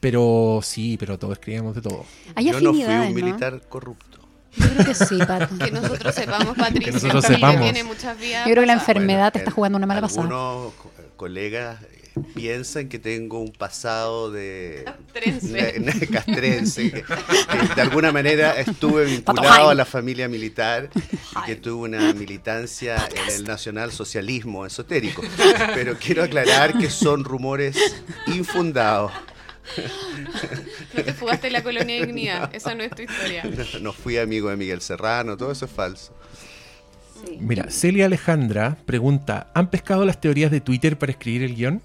Pero 0.00 0.60
sí, 0.62 0.96
pero 0.98 1.18
todos 1.18 1.34
escribíamos 1.34 1.74
de 1.74 1.82
todo. 1.82 2.04
Hay 2.34 2.46
Yo 2.46 2.60
no 2.60 2.72
fui 2.72 2.84
un 2.84 2.90
¿no? 2.98 3.10
militar 3.10 3.60
corrupto. 3.68 4.18
Yo 4.56 4.68
creo 4.68 4.86
que 4.86 4.94
sí, 4.94 5.18
Pato. 5.18 5.54
Que 5.64 5.70
nosotros 5.70 6.14
sepamos, 6.14 6.56
Patricia. 6.56 6.92
nosotros 6.92 7.26
que 7.26 7.34
sepamos. 7.34 7.60
tiene 7.62 7.84
muchas 7.84 8.18
vidas 8.18 8.46
Yo 8.46 8.52
creo 8.52 8.62
que 8.62 8.66
la 8.66 8.74
pasadas. 8.74 8.88
enfermedad 8.96 9.32
te 9.32 9.38
está 9.40 9.50
jugando 9.50 9.76
una 9.78 9.86
mala 9.86 10.00
pasada. 10.02 10.22
Algunos 10.22 10.72
co- 10.74 10.90
colegas 11.16 11.82
eh, 11.82 12.20
piensan 12.34 12.88
que 12.88 12.98
tengo 12.98 13.40
un 13.40 13.52
pasado 13.52 14.30
de 14.30 14.82
Castrense. 14.86 16.08
castrense, 16.12 16.90
que, 16.90 17.02
que 17.02 17.74
de 17.74 17.82
alguna 17.82 18.12
manera 18.12 18.58
estuve 18.58 19.04
vinculado 19.06 19.68
a 19.70 19.74
la 19.74 19.84
familia 19.84 20.26
militar 20.28 20.88
y 20.94 21.46
que 21.46 21.56
tuve 21.56 21.88
una 21.88 22.12
militancia 22.14 22.96
en 23.14 23.34
el 23.34 23.44
nacionalsocialismo 23.44 24.64
esotérico. 24.64 25.22
Pero 25.74 25.96
quiero 25.98 26.22
aclarar 26.24 26.78
que 26.78 26.88
son 26.90 27.24
rumores 27.24 27.76
infundados. 28.26 29.12
No 30.94 31.02
te 31.02 31.12
fugaste 31.12 31.48
en 31.48 31.52
la 31.52 31.62
colonia 31.62 31.96
Dignidad. 31.96 32.54
Esa 32.54 32.74
no 32.74 32.82
es 32.82 32.90
tu 32.90 33.02
historia. 33.02 33.44
No, 33.44 33.78
no 33.80 33.92
fui 33.92 34.16
amigo 34.16 34.48
de 34.48 34.56
Miguel 34.56 34.80
Serrano, 34.80 35.36
todo 35.36 35.52
eso 35.52 35.64
es 35.66 35.70
falso. 35.70 36.14
Mira, 37.40 37.70
Celia 37.70 38.06
Alejandra 38.06 38.76
pregunta, 38.84 39.50
¿han 39.54 39.70
pescado 39.70 40.04
las 40.04 40.20
teorías 40.20 40.50
de 40.50 40.60
Twitter 40.60 40.98
para 40.98 41.12
escribir 41.12 41.42
el 41.42 41.54
guion? 41.54 41.82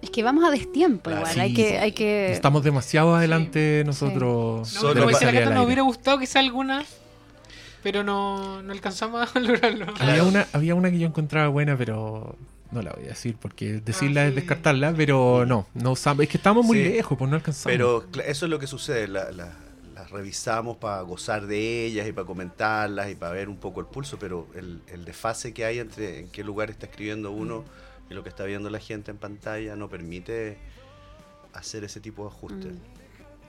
Es 0.00 0.10
que 0.10 0.22
vamos 0.22 0.44
a 0.44 0.50
destiempo 0.50 1.10
igual. 1.10 1.26
Sí, 1.26 1.40
hay 1.40 1.54
que, 1.54 1.68
sí. 1.70 1.76
hay 1.76 1.92
que. 1.92 2.32
Estamos 2.32 2.62
demasiado 2.62 3.16
adelante 3.16 3.82
nosotros. 3.84 4.72
No, 4.74 4.80
Solo 4.80 4.94
de 4.94 5.12
como 5.12 5.30
la 5.32 5.50
nos 5.50 5.66
hubiera 5.66 5.82
gustado 5.82 6.18
quizá 6.18 6.38
alguna, 6.38 6.84
pero 7.82 8.04
no, 8.04 8.62
no 8.62 8.72
alcanzamos 8.72 9.28
a 9.34 9.40
lograrlo. 9.40 9.86
Había 9.98 10.22
una, 10.22 10.46
había 10.52 10.74
una 10.74 10.90
que 10.90 10.98
yo 10.98 11.06
encontraba 11.06 11.48
buena, 11.48 11.76
pero 11.76 12.36
no 12.70 12.82
la 12.82 12.92
voy 12.92 13.04
a 13.04 13.08
decir 13.08 13.36
porque 13.40 13.80
decirla 13.80 14.22
Ah, 14.22 14.24
sí. 14.24 14.28
es 14.30 14.34
descartarla, 14.36 14.92
pero 14.96 15.44
no, 15.46 15.66
no 15.74 15.92
usamos- 15.92 16.22
es 16.24 16.28
que 16.28 16.36
estamos 16.36 16.64
muy 16.66 16.78
Sí. 16.78 16.84
lejos, 16.84 17.16
pues 17.18 17.30
no 17.30 17.36
alcanzamos. 17.36 17.72
Pero 17.72 18.04
eso 18.24 18.46
es 18.46 18.50
lo 18.50 18.58
que 18.58 18.66
sucede, 18.66 19.08
la- 19.08 19.30
la- 19.32 19.56
las 19.94 20.10
revisamos 20.10 20.76
para 20.76 21.00
gozar 21.02 21.46
de 21.46 21.84
ellas 21.86 22.06
y 22.06 22.12
para 22.12 22.26
comentarlas 22.26 23.10
y 23.10 23.14
para 23.16 23.32
ver 23.32 23.48
un 23.48 23.56
poco 23.56 23.80
el 23.80 23.86
pulso, 23.86 24.18
pero 24.18 24.46
el, 24.54 24.80
el 24.88 25.04
desfase 25.04 25.52
que 25.52 25.64
hay 25.64 25.78
entre 25.80 26.20
en 26.20 26.28
qué 26.28 26.44
lugar 26.44 26.70
está 26.70 26.86
escribiendo 26.86 27.30
uno 27.32 27.64
y 28.10 28.14
lo 28.14 28.22
que 28.22 28.28
está 28.28 28.44
viendo 28.44 28.70
la 28.70 28.78
gente 28.78 29.10
en 29.10 29.16
pantalla 29.18 29.74
no 29.76 29.88
permite 29.88 30.56
hacer 31.52 31.84
ese 31.84 32.00
tipo 32.00 32.22
de 32.24 32.28
ajustes. 32.30 32.72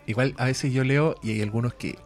Igual 0.08 0.34
a 0.38 0.46
veces 0.46 0.74
yo 0.74 0.84
leo 0.84 1.16
y 1.22 1.32
hay 1.34 1.41
algunos 1.41 1.74
que 1.76 1.98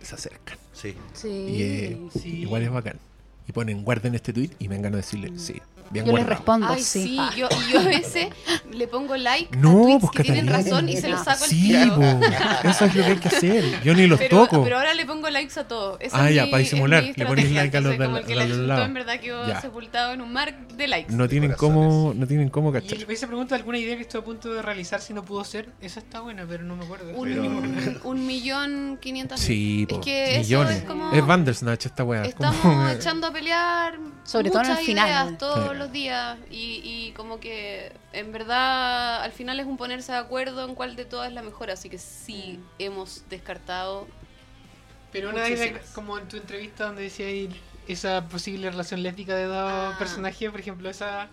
se 0.00 0.14
acercan. 0.16 0.58
Sí. 0.72 0.96
Sí. 1.12 1.28
Y 1.28 1.62
eh, 1.62 2.00
Sí. 2.20 2.40
igual 2.40 2.62
es 2.62 2.70
bacán. 2.72 2.98
Y 3.46 3.52
ponen 3.52 3.84
guarden 3.84 4.14
este 4.14 4.32
tweet 4.32 4.50
y 4.58 4.68
me 4.68 4.74
vengan 4.76 4.94
a 4.94 4.96
decirle, 4.98 5.38
sí, 5.38 5.60
bien 5.90 6.06
Yo 6.06 6.12
les 6.16 6.26
respondo, 6.26 6.66
Ay, 6.68 6.82
sí. 6.82 7.02
sí, 7.04 7.18
yo, 7.38 7.48
y 7.68 7.72
yo 7.72 7.80
a 7.80 7.84
veces 7.84 8.28
le 8.70 8.88
pongo 8.88 9.16
like 9.16 9.56
No, 9.56 9.70
a 9.70 9.82
tweets 9.84 10.00
pues, 10.00 10.12
que 10.12 10.22
tienen 10.24 10.46
razón 10.46 10.88
y 10.88 10.96
se 10.96 11.08
los 11.08 11.22
saco 11.24 11.44
al 11.44 11.50
Sí, 11.50 11.68
tiro. 11.68 11.96
po, 11.96 12.20
eso 12.68 12.84
es 12.86 12.94
lo 12.94 13.04
que 13.04 13.10
hay 13.10 13.16
que 13.16 13.28
hacer. 13.28 13.82
Yo 13.82 13.94
ni 13.94 14.06
los 14.06 14.18
pero, 14.18 14.38
toco. 14.46 14.62
pero 14.64 14.78
ahora 14.78 14.94
le 14.94 15.04
pongo 15.06 15.28
likes 15.30 15.58
a 15.58 15.68
todos. 15.68 15.98
Esa 16.00 16.22
Ah, 16.24 16.28
es 16.30 16.36
ya, 16.36 16.44
mi- 16.46 16.50
para 16.50 16.62
disimular, 16.62 17.04
le 17.16 17.26
pones 17.26 17.50
like 17.52 17.76
a 17.76 17.80
los 17.80 17.98
de 17.98 18.08
la- 18.08 18.22
que 18.22 18.32
a 18.32 18.36
le 18.36 18.42
los 18.48 18.56
chutó 18.56 18.66
lados. 18.68 18.86
en 18.86 18.94
verdad 18.94 19.20
quedó 19.20 19.46
Ya. 19.48 19.60
sepultado 19.60 20.12
en 20.12 20.20
un 20.20 20.32
mar 20.32 20.54
de 20.68 20.88
likes. 20.88 21.12
No 21.12 21.28
tienen 21.28 21.52
cómo, 21.52 22.12
no 22.16 22.26
tienen 22.26 22.48
cómo 22.48 22.70
Y 22.70 22.72
cachar. 22.74 22.98
el- 22.98 23.10
esa 23.10 23.26
pregunta 23.26 23.54
alguna 23.54 23.78
idea 23.78 23.96
que 23.96 24.02
estuve 24.02 24.22
a 24.22 24.24
punto 24.24 24.52
de 24.52 24.62
realizar 24.62 25.00
si 25.00 25.12
no 25.14 25.22
pudo 25.24 25.44
ser, 25.44 25.68
esa 25.80 26.00
está 26.00 26.20
buena, 26.20 26.44
pero 26.48 26.64
no 26.64 26.76
me 26.76 26.84
acuerdo. 26.84 27.12
un, 27.14 27.28
Pero- 27.28 28.00
un 28.04 28.26
millón 28.26 28.98
quinientas 29.00 29.40
mil. 29.40 29.46
Sí, 29.46 29.86
es 29.88 29.98
que 29.98 30.38
millones. 30.38 30.70
eso 30.72 30.78
es 30.82 30.84
como 30.88 31.12
Es 31.12 31.26
Bandersnatch 31.26 31.86
esta 31.86 32.04
weá. 32.04 32.22
estamos 32.24 32.56
como- 32.60 32.88
echando 32.90 33.26
a 33.26 33.32
pelear 33.32 33.98
Sobre 34.24 34.50
todo 34.50 34.62
en 34.62 34.70
el 34.70 34.76
final. 34.78 35.06
ideas 35.08 35.38
todos 35.72 35.84
los 35.86 35.92
días 35.92 36.38
y, 36.50 36.80
y 36.84 37.12
como 37.16 37.40
que 37.40 37.92
en 38.12 38.32
verdad 38.32 39.22
al 39.22 39.32
final 39.32 39.58
es 39.60 39.66
un 39.66 39.76
ponerse 39.76 40.12
de 40.12 40.18
acuerdo 40.18 40.64
en 40.68 40.74
cuál 40.74 40.96
de 40.96 41.04
todas 41.04 41.28
es 41.28 41.34
la 41.34 41.42
mejor 41.42 41.70
así 41.70 41.88
que 41.88 41.98
sí 41.98 42.58
hemos 42.78 43.24
descartado 43.30 44.06
Pero 45.12 45.30
una 45.30 45.42
vez, 45.42 45.90
como 45.94 46.18
en 46.18 46.26
tu 46.28 46.36
entrevista 46.36 46.86
donde 46.86 47.02
decía 47.02 47.26
ahí 47.26 47.48
esa 47.88 48.28
posible 48.28 48.70
relación 48.70 49.02
lésbica 49.02 49.34
de 49.34 49.44
dos 49.44 49.56
Ah. 49.58 49.96
personajes, 49.98 50.50
por 50.50 50.60
ejemplo, 50.60 50.88
esa... 50.88 51.28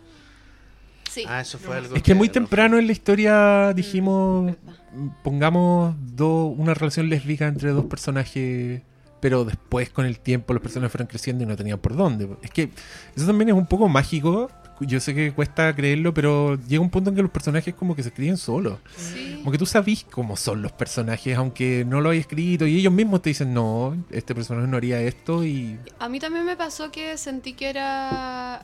sí 1.09 1.23
Ah, 1.27 1.41
eso 1.41 1.57
fue 1.59 1.75
No. 1.75 1.81
algo 1.83 1.95
Es 1.95 2.03
que 2.03 2.15
muy 2.15 2.27
no 2.27 2.33
temprano 2.33 2.77
en 2.79 2.87
la 2.87 2.91
historia 2.91 3.71
dijimos, 3.73 4.45
verdad. 4.45 4.79
pongamos 5.23 5.95
dos 6.15 6.53
una 6.57 6.73
relación 6.73 7.07
lésbica 7.09 7.47
entre 7.47 7.69
dos 7.71 7.85
personajes, 7.85 8.81
pero 9.19 9.45
después 9.45 9.89
con 9.89 10.05
el 10.05 10.19
tiempo 10.19 10.53
los 10.53 10.61
personajes 10.61 10.91
fueron 10.91 11.07
creciendo 11.07 11.43
y 11.43 11.47
no 11.47 11.55
tenían 11.55 11.79
por 11.79 11.95
dónde. 11.95 12.29
Es 12.41 12.51
que 12.51 12.69
eso 13.15 13.25
también 13.25 13.49
es 13.49 13.55
un 13.55 13.67
poco 13.67 13.87
mágico. 13.89 14.49
Yo 14.81 15.01
sé 15.01 15.13
que 15.13 15.33
cuesta 15.33 15.75
creerlo, 15.75 16.13
pero 16.13 16.57
llega 16.67 16.81
un 16.81 16.89
punto 16.89 17.09
en 17.09 17.15
que 17.17 17.21
los 17.21 17.31
personajes 17.31 17.75
como 17.75 17.97
que 17.97 18.01
se 18.03 18.09
escriben 18.09 18.37
solos. 18.37 18.79
Sí. 18.95 19.35
Como 19.39 19.51
que 19.51 19.57
tú 19.57 19.65
sabís 19.65 20.05
cómo 20.09 20.37
son 20.37 20.61
los 20.61 20.71
personajes, 20.71 21.35
aunque 21.35 21.83
no 21.85 21.99
lo 21.99 22.11
hayas 22.11 22.21
escrito, 22.21 22.65
y 22.65 22.77
ellos 22.77 22.93
mismos 22.93 23.21
te 23.21 23.31
dicen, 23.31 23.53
no, 23.53 23.97
este 24.09 24.33
personaje 24.33 24.67
no 24.67 24.77
haría 24.77 25.01
esto, 25.01 25.43
y 25.43 25.77
A 25.99 26.07
mí 26.07 26.21
también 26.21 26.45
me 26.45 26.55
pasó 26.55 26.91
que 26.91 27.17
sentí 27.17 27.51
que 27.53 27.69
era... 27.69 28.63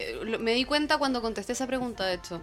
eh, 0.00 0.36
Me 0.40 0.50
di 0.54 0.64
cuenta 0.64 0.98
cuando 0.98 1.22
contesté 1.22 1.52
esa 1.52 1.68
pregunta, 1.68 2.04
de 2.06 2.14
hecho, 2.14 2.42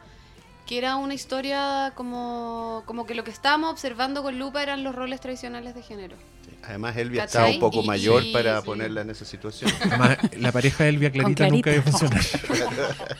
que 0.65 0.77
era 0.77 0.95
una 0.95 1.13
historia 1.13 1.91
como, 1.95 2.83
como 2.85 3.05
que 3.05 3.15
lo 3.15 3.23
que 3.23 3.31
estábamos 3.31 3.71
observando 3.71 4.23
con 4.23 4.39
lupa 4.39 4.63
eran 4.63 4.83
los 4.83 4.95
roles 4.95 5.19
tradicionales 5.19 5.75
de 5.75 5.81
género. 5.81 6.15
Además, 6.63 6.95
Elvia 6.95 7.23
¿Cachai? 7.25 7.51
está 7.51 7.55
un 7.55 7.59
poco 7.71 7.83
Y- 7.83 7.87
mayor 7.87 8.23
y- 8.23 8.31
para 8.31 8.61
sí. 8.61 8.65
ponerla 8.65 9.01
en 9.01 9.09
esa 9.09 9.25
situación. 9.25 9.69
Además, 9.81 10.17
la 10.37 10.51
pareja 10.53 10.83
de 10.85 10.89
Elvia 10.91 11.11
Clarita 11.11 11.45
Con 11.45 11.53
nunca 11.55 11.71
debe 11.71 11.83
Clarita. 11.83 11.99
funcionar. 11.99 13.03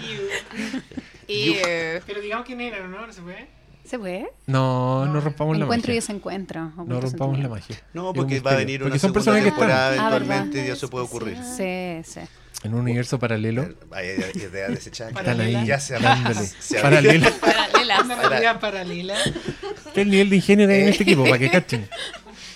Pero 2.06 2.20
digamos 2.20 2.46
quién 2.46 2.60
era, 2.60 2.86
¿no? 2.86 3.06
¿No 3.06 3.12
se 3.12 3.22
puede? 3.22 3.48
¿Se 3.84 3.98
puede? 3.98 4.30
No, 4.46 5.06
no 5.06 5.20
rompamos 5.20 5.56
la 5.58 5.64
Encuentro 5.64 5.92
y 5.92 5.96
magia. 5.96 6.00
desencuentro. 6.00 6.72
No 6.86 7.00
rompamos 7.00 7.38
la 7.38 7.48
magia. 7.48 7.76
No, 7.92 8.12
porque 8.12 8.40
va 8.40 8.52
a 8.52 8.56
venir 8.56 8.80
Porque 8.80 8.92
una 8.92 9.00
son 9.00 9.12
segunda 9.12 9.14
personas 9.14 9.42
que 9.42 9.48
están 9.48 9.60
temporada 9.68 9.90
Ah, 9.90 9.96
eventualmente 10.16 10.66
y 10.66 10.70
eso 10.70 10.88
puede 10.88 11.04
ocurrir. 11.06 11.36
Sí, 11.42 12.02
sí. 12.04 12.20
En 12.62 12.74
un 12.74 12.80
universo 12.80 13.18
paralelo. 13.18 13.68
Desechadas. 14.68 15.14
Están 15.16 15.40
ahí 15.40 15.66
Ya 15.66 15.80
se 15.80 15.94
Paralelo. 16.80 17.30
paralelas. 17.40 18.04
Una 18.04 18.16
realidad 18.28 18.60
paralela. 18.60 19.16
Es 19.24 19.96
el 19.96 20.10
nivel 20.10 20.30
de 20.30 20.36
ingenio 20.36 20.68
hay 20.68 20.80
en 20.82 20.88
este 20.88 21.02
equipo, 21.04 21.24
para 21.24 21.38
que 21.38 21.50
cachen. 21.50 21.88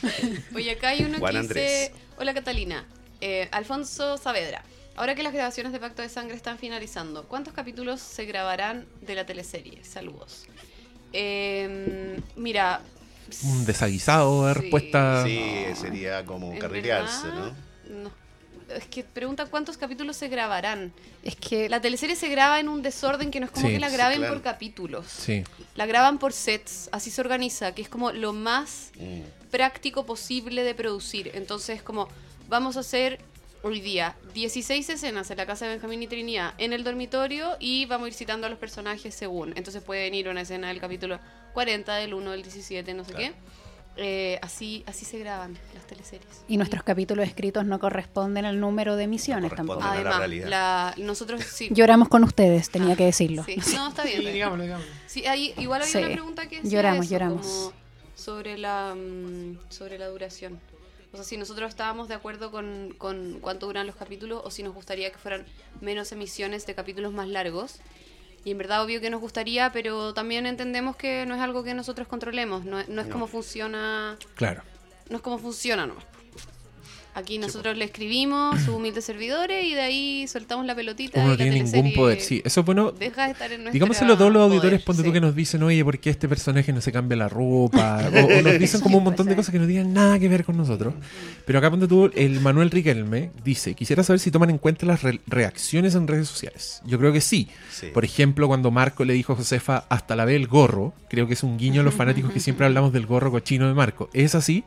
Oye, 0.55 0.71
acá 0.73 0.89
hay 0.89 1.05
uno 1.05 1.19
Juan 1.19 1.33
que 1.33 1.39
Andrés. 1.39 1.91
dice, 1.91 1.95
hola 2.19 2.35
Catalina, 2.35 2.85
Eh, 3.21 3.49
Alfonso 3.53 4.19
Saavedra, 4.19 4.63
ahora 4.97 5.15
que 5.15 5.23
las 5.23 5.33
grabaciones 5.33 5.73
de 5.73 5.79
Pacto 5.81 6.03
de 6.03 6.11
Sangre 6.11 6.37
están 6.37 6.59
finalizando, 6.59 7.25
¿cuántos 7.25 7.55
capítulos 7.55 8.01
se 8.01 8.27
grabarán 8.27 8.87
de 9.01 9.15
la 9.15 9.25
teleserie? 9.25 9.83
Saludos. 9.85 10.45
Eh, 11.15 12.21
mira... 12.37 12.83
Un 13.45 13.65
desaguisado 13.65 14.47
de 14.47 14.55
sí. 14.55 14.61
respuesta. 14.61 15.25
Sí, 15.25 15.65
sería 15.81 16.25
como 16.27 16.57
carrilearse, 16.59 17.29
¿no? 17.29 17.55
Es 18.69 18.87
que 18.87 19.05
pregunta 19.05 19.47
cuántos 19.47 19.77
capítulos 19.77 20.17
se 20.17 20.29
grabarán. 20.29 20.93
Es 21.23 21.37
que 21.37 21.69
La 21.69 21.81
teleserie 21.81 22.17
se 22.17 22.29
graba 22.29 22.61
en 22.61 22.69
un 22.69 22.83
desorden 22.83 23.31
que 23.31 23.41
no 23.41 23.47
es 23.47 23.53
como 23.53 23.67
Sí, 23.67 23.75
que 23.75 23.81
la 23.81 23.89
sí, 23.91 23.97
graben 23.97 24.19
claro. 24.19 24.35
por 24.35 24.43
capítulos. 24.43 25.07
Sí. 25.07 25.45
La 25.75 25.87
graban 25.87 26.19
por 26.19 26.33
sets, 26.33 26.89
así 26.93 27.11
se 27.11 27.21
organiza, 27.21 27.75
que 27.75 27.83
es 27.83 27.89
como 27.89 28.13
lo 28.13 28.33
más 28.33 28.91
Mm. 28.99 29.23
práctico 29.51 30.07
posible 30.07 30.65
de 30.65 30.75
producir. 30.75 31.31
Entonces, 31.35 31.83
como 31.83 32.09
vamos 32.49 32.77
a 32.77 32.81
hacer 32.81 33.21
hoy 33.63 33.81
día 33.81 34.15
16 34.35 34.89
escenas 34.91 35.31
en 35.31 35.37
la 35.39 35.47
casa 35.47 35.65
de 35.67 35.73
Benjamín 35.73 36.03
y 36.03 36.07
Trinidad 36.07 36.53
en 36.59 36.73
el 36.75 36.85
dormitorio 36.85 37.57
y 37.61 37.87
vamos 37.87 38.05
a 38.05 38.09
ir 38.09 38.15
citando 38.15 38.47
a 38.47 38.51
los 38.51 38.59
personajes 38.59 39.15
según. 39.15 39.53
Entonces 39.57 39.83
puede 39.83 40.03
venir 40.03 40.29
una 40.29 40.43
escena 40.43 40.69
del 40.69 40.81
capítulo 40.81 41.19
40, 41.55 41.95
del 41.97 42.13
1, 42.15 42.31
del 42.33 42.43
17, 42.43 42.93
no 42.95 43.05
sé 43.05 43.13
Claro. 43.13 43.27
qué. 43.29 43.35
Eh, 43.97 44.41
así, 44.43 44.83
así 44.89 45.05
se 45.05 45.19
graban 45.21 45.57
las 45.73 45.87
teleseries. 45.87 46.27
y 46.49 46.57
nuestros 46.57 46.83
capítulos 46.83 47.27
escritos 47.29 47.65
no 47.65 47.79
corresponden 47.79 48.45
al 48.45 48.59
número 48.59 48.97
de 48.97 49.05
emisiones 49.05 49.53
No 49.53 49.57
tampoco. 49.57 49.79
corresponden. 49.81 50.07
a 50.09 50.19
la 50.19 50.25
Además, 50.25 50.51
la- 50.51 50.95
nosotros 50.99 51.45
sí. 51.45 51.69
Lloramos 51.71 52.09
con 52.09 52.25
ustedes, 52.25 52.71
tenía 52.71 52.97
que 52.97 53.05
decirlo. 53.05 53.45
Sí, 53.45 53.57
no, 53.77 53.89
está 53.89 54.03
bien. 54.05 54.21
Sí, 54.23 54.27
digámoslo, 54.31 54.65
digámoslo. 54.65 54.93
Sí, 55.07 55.27
hay, 55.27 55.55
igual 55.59 55.83
había 55.83 55.93
Sí. 55.93 55.99
una 55.99 56.09
pregunta 56.13 56.49
que 56.49 56.61
Lloramos, 56.65 57.05
eso, 57.07 57.13
lloramos. 57.15 57.47
como 57.47 57.73
sobre 58.17 58.59
la 58.59 58.95
mm, 58.97 59.59
sobre 59.71 59.99
la 59.99 60.09
duración. 60.09 60.59
O 61.13 61.17
sea, 61.17 61.25
si 61.25 61.37
nosotros 61.37 61.69
estábamos 61.69 62.09
de 62.09 62.15
acuerdo 62.15 62.51
con, 62.51 62.93
con 62.99 63.39
cuánto 63.41 63.67
duran 63.67 63.87
los 63.87 63.95
capítulos 63.95 64.43
o 64.45 64.51
si 64.51 64.65
nos 64.65 64.75
gustaría 64.75 65.13
que 65.13 65.19
fueran 65.19 65.45
menos 65.81 66.11
emisiones 66.11 66.67
de 66.67 66.75
capítulos 66.75 67.13
más 67.13 67.29
largos. 67.29 67.77
Y 68.45 68.51
en 68.51 68.59
verdad 68.59 68.83
obvio 68.85 69.01
que 69.01 69.09
nos 69.11 69.21
gustaría, 69.21 69.73
pero 69.73 70.13
también 70.13 70.45
entendemos 70.47 70.97
que 70.97 71.25
no 71.27 71.35
es 71.35 71.41
algo 71.41 71.65
que 71.65 71.73
nosotros 71.75 72.07
controlemos, 72.09 72.65
no, 72.65 72.79
es- 72.81 72.89
no 72.89 73.01
es 73.01 73.07
No. 73.09 73.13
como 73.13 73.27
funciona, 73.27 74.19
Claro. 74.35 74.63
no 75.09 75.17
es 75.17 75.23
como 75.23 75.39
funciona 75.39 75.87
nomás. 75.87 76.05
Aquí 77.17 77.39
nosotros 77.39 77.77
le 77.77 77.85
escribimos 77.85 78.59
sus 78.61 78.71
humildes 78.71 79.05
servidores 79.05 79.65
y 79.65 79.75
de 79.75 79.81
ahí 79.83 80.27
soltamos 80.27 80.67
la 80.67 80.75
pelotita. 80.75 81.21
Uno 81.21 81.27
y 81.27 81.29
no 81.29 81.37
la 81.37 81.51
tiene 81.51 81.63
ningún 81.71 81.93
poder. 81.95 82.21
Sí, 82.21 82.43
eso 82.45 82.61
es 82.61 82.67
bueno. 82.67 82.91
Deja 82.91 83.27
de 83.27 83.31
estar 83.33 83.53
en 83.53 83.59
nuestra 83.63 83.73
Digámoselo 83.73 84.15
a 84.15 84.19
todos 84.19 84.33
los 84.33 84.43
auditores, 84.43 84.81
poder, 84.83 84.85
ponte 84.85 85.03
tú 85.03 85.09
sí. 85.11 85.13
que 85.13 85.21
nos 85.21 85.35
dicen, 85.37 85.63
oye, 85.63 85.85
¿por 85.85 85.99
qué 86.01 86.11
este 86.11 86.29
personaje 86.29 86.73
no 86.73 86.81
se 86.81 86.91
cambia 86.91 87.17
la 87.17 87.29
ropa? 87.29 88.01
O, 88.13 88.39
o 88.39 88.43
nos 88.43 88.59
dicen 88.59 88.81
como 88.81 88.99
un 88.99 89.05
montón 89.05 89.27
de 89.29 89.37
cosas 89.37 89.53
que 89.53 89.59
no 89.61 89.67
tienen 89.67 89.93
nada 89.93 90.19
que 90.19 90.29
ver 90.29 90.45
con 90.45 90.57
nosotros. 90.57 90.93
Pero 91.47 91.59
acá 91.61 91.71
ponte 91.71 91.87
tú, 91.87 92.11
el 92.17 92.41
Manuel 92.41 92.71
Riquelme 92.73 93.31
dice, 93.45 93.75
quisiera 93.75 94.03
saber 94.03 94.19
si 94.19 94.31
toman 94.33 94.51
en 94.51 94.59
cuenta 94.59 94.85
las 94.85 95.03
re- 95.05 95.21
reacciones 95.27 95.95
en 95.95 96.09
redes 96.09 96.27
sociales. 96.29 96.83
Yo 96.85 96.99
creo 96.99 97.13
que 97.13 97.21
sí. 97.21 97.49
Sí. 97.71 97.87
Por 97.95 98.05
ejemplo, 98.05 98.49
cuando 98.49 98.71
Marco 98.73 99.05
le 99.05 99.13
dijo 99.15 99.35
a 99.35 99.37
Josefa, 99.37 99.85
hasta 99.89 100.17
la 100.17 100.25
ve 100.25 100.35
el 100.35 100.49
gorro, 100.49 100.93
creo 101.09 101.29
que 101.29 101.35
es 101.35 101.45
un 101.45 101.59
guiño 101.59 101.83
a 101.83 101.85
los 101.85 101.95
fanáticos 101.95 102.33
que 102.33 102.41
siempre 102.41 102.67
hablamos 102.67 102.93
del 102.93 103.07
gorro 103.07 103.31
cochino 103.31 103.69
de 103.69 103.75
Marco. 103.75 104.11
¿Es 104.13 104.35
así? 104.35 104.65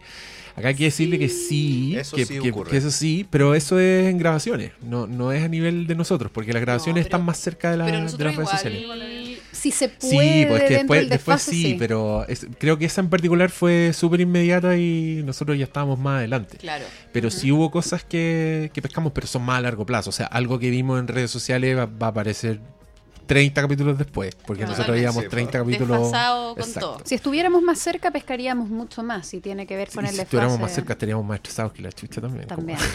Acá 0.57 0.69
hay 0.69 0.75
que 0.75 0.85
decirle 0.85 1.19
que 1.19 1.29
sí, 1.29 1.95
Eso 1.95 2.15
que, 2.17 2.25
sí 2.25 2.39
que- 2.39 2.49
ocurre. 2.49 2.71
que 2.71 2.77
eso 2.77 2.89
sí, 2.91 3.25
pero 3.29 3.53
eso 3.53 3.79
es 3.79 4.07
en 4.07 4.17
grabaciones, 4.17 4.71
no, 4.81 5.05
no 5.07 5.31
es 5.31 5.43
a 5.43 5.47
nivel 5.47 5.85
de 5.87 5.93
nosotros, 5.95 6.31
porque 6.33 6.51
las 6.51 6.61
grabaciones 6.63 7.03
pero- 7.03 7.15
están 7.15 7.25
más 7.25 7.37
cerca 7.37 7.71
de, 7.71 7.77
la- 7.77 7.87
las 7.87 8.17
redes 8.17 8.49
sociales. 8.49 8.81
igual... 8.81 9.03
Si 9.51 9.71
se 9.71 9.89
puede 9.89 10.41
Sí, 10.41 10.45
pues 10.47 10.63
que 10.63 10.73
después, 11.09 11.41
sí, 11.41 11.75
pero 11.79 12.25
es- 12.27 12.45
creo 12.59 12.77
que 12.77 12.85
esa 12.85 13.01
en 13.01 13.09
particular 13.09 13.49
fue 13.49 13.91
súper 13.93 14.21
inmediata 14.21 14.77
y 14.77 15.21
nosotros 15.25 15.57
ya 15.57 15.63
estábamos 15.63 15.97
más 15.99 16.19
adelante. 16.19 16.57
Claro. 16.57 16.85
Pero 17.11 17.31
sí 17.31 17.51
hubo 17.51 17.71
cosas 17.71 18.03
que, 18.03 18.69
que 18.73 18.81
pescamos, 18.83 19.13
pero 19.13 19.25
son 19.25 19.41
más 19.43 19.57
a 19.57 19.61
largo 19.61 19.85
plazo. 19.85 20.11
O 20.11 20.13
sea, 20.13 20.27
algo 20.27 20.59
que 20.59 20.69
vimos 20.69 20.99
en 20.99 21.07
redes 21.07 21.31
sociales 21.31 21.75
va, 21.75 21.85
va 21.87 22.07
a 22.07 22.09
aparecer 22.11 22.59
30 23.27 23.61
capítulos 23.61 23.97
después, 23.97 24.33
porque 24.47 24.65
nosotros 24.65 24.97
Sí, 24.97 25.03
30 25.29 25.29
pues. 25.29 25.47
capítulos. 25.51 26.01
Desfasado 26.01 26.55
con 26.55 26.73
todo. 26.73 27.01
Si 27.05 27.13
estuviéramos 27.15 27.61
más 27.61 27.77
cerca, 27.79 28.09
pescaríamos 28.11 28.69
mucho 28.69 29.03
más. 29.03 29.27
Si 29.27 29.39
tiene 29.41 29.67
que 29.67 29.75
ver 29.75 29.89
con 29.89 30.05
Y 30.05 30.07
el 30.07 30.13
si 30.13 30.17
desfase. 30.17 30.23
estuviéramos 30.23 30.59
más 30.59 30.71
cerca, 30.73 30.93
estaríamos 30.93 31.25
más 31.25 31.35
estresados 31.35 31.73
que 31.73 31.81
la 31.83 31.91
chucha 31.91 32.21
también. 32.21 32.47
También. 32.47 32.79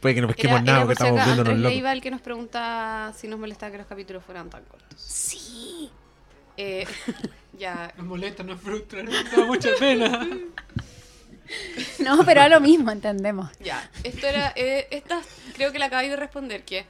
Puede 0.00 0.14
que 0.14 0.20
no 0.20 0.26
pesquemos 0.28 0.56
Era, 0.56 0.64
nada 0.64 0.78
era 0.78 0.86
porque 0.86 0.92
estamos 0.92 1.14
acá 1.20 1.24
viéndonos 1.24 1.50
Andrés 1.50 1.58
locos. 1.62 1.72
Leiva 1.72 1.92
el 1.92 2.00
que 2.02 2.10
nos 2.10 2.20
pregunta 2.20 3.12
si 3.16 3.26
nos 3.26 3.38
molestaba 3.40 3.72
que 3.72 3.78
los 3.78 3.86
capítulos 3.86 4.22
fueran 4.24 4.50
tan 4.50 4.62
cortos. 4.64 5.00
Sí. 5.00 5.90
Eh, 6.58 6.86
ya, 7.58 7.92
Nos 7.96 8.06
molesta, 8.06 8.42
nos 8.42 8.60
frustra, 8.60 9.02
nos 9.02 9.14
da 9.30 9.44
mucha 9.46 9.70
pena. 9.78 10.28
No, 11.98 12.24
pero 12.24 12.42
a 12.42 12.48
lo 12.48 12.60
mismo, 12.60 12.90
entendemos. 12.90 13.48
ya. 13.60 13.88
Esto 14.04 14.26
era, 14.26 14.52
eh, 14.56 14.86
esta 14.90 15.20
creo 15.54 15.72
que 15.72 15.78
la 15.78 15.86
acabáis 15.86 16.10
de 16.10 16.16
responder, 16.16 16.62
que 16.64 16.84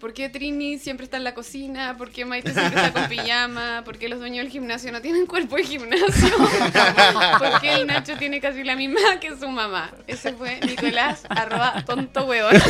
¿por 0.00 0.12
qué 0.14 0.28
Trini 0.28 0.78
siempre 0.78 1.04
está 1.04 1.16
en 1.16 1.24
la 1.24 1.34
cocina? 1.34 1.96
¿Por 1.96 2.10
qué 2.10 2.24
Maite 2.24 2.52
siempre 2.52 2.80
está 2.80 2.92
con 2.92 3.08
pijama? 3.08 3.82
¿Por 3.84 3.98
qué 3.98 4.08
los 4.08 4.18
dueños 4.18 4.44
del 4.44 4.52
gimnasio 4.52 4.92
no 4.92 5.00
tienen 5.00 5.26
cuerpo 5.26 5.56
de 5.56 5.64
gimnasio? 5.64 6.36
¿Por 7.38 7.60
qué 7.60 7.74
el 7.74 7.86
Nacho 7.86 8.16
tiene 8.16 8.40
casi 8.40 8.62
la 8.64 8.76
misma 8.76 9.18
que 9.20 9.36
su 9.36 9.48
mamá? 9.48 9.90
Ese 10.06 10.32
fue 10.32 10.60
Nicolás, 10.60 11.22
arroba 11.28 11.84
tonto 11.84 12.26
huevón. 12.26 12.54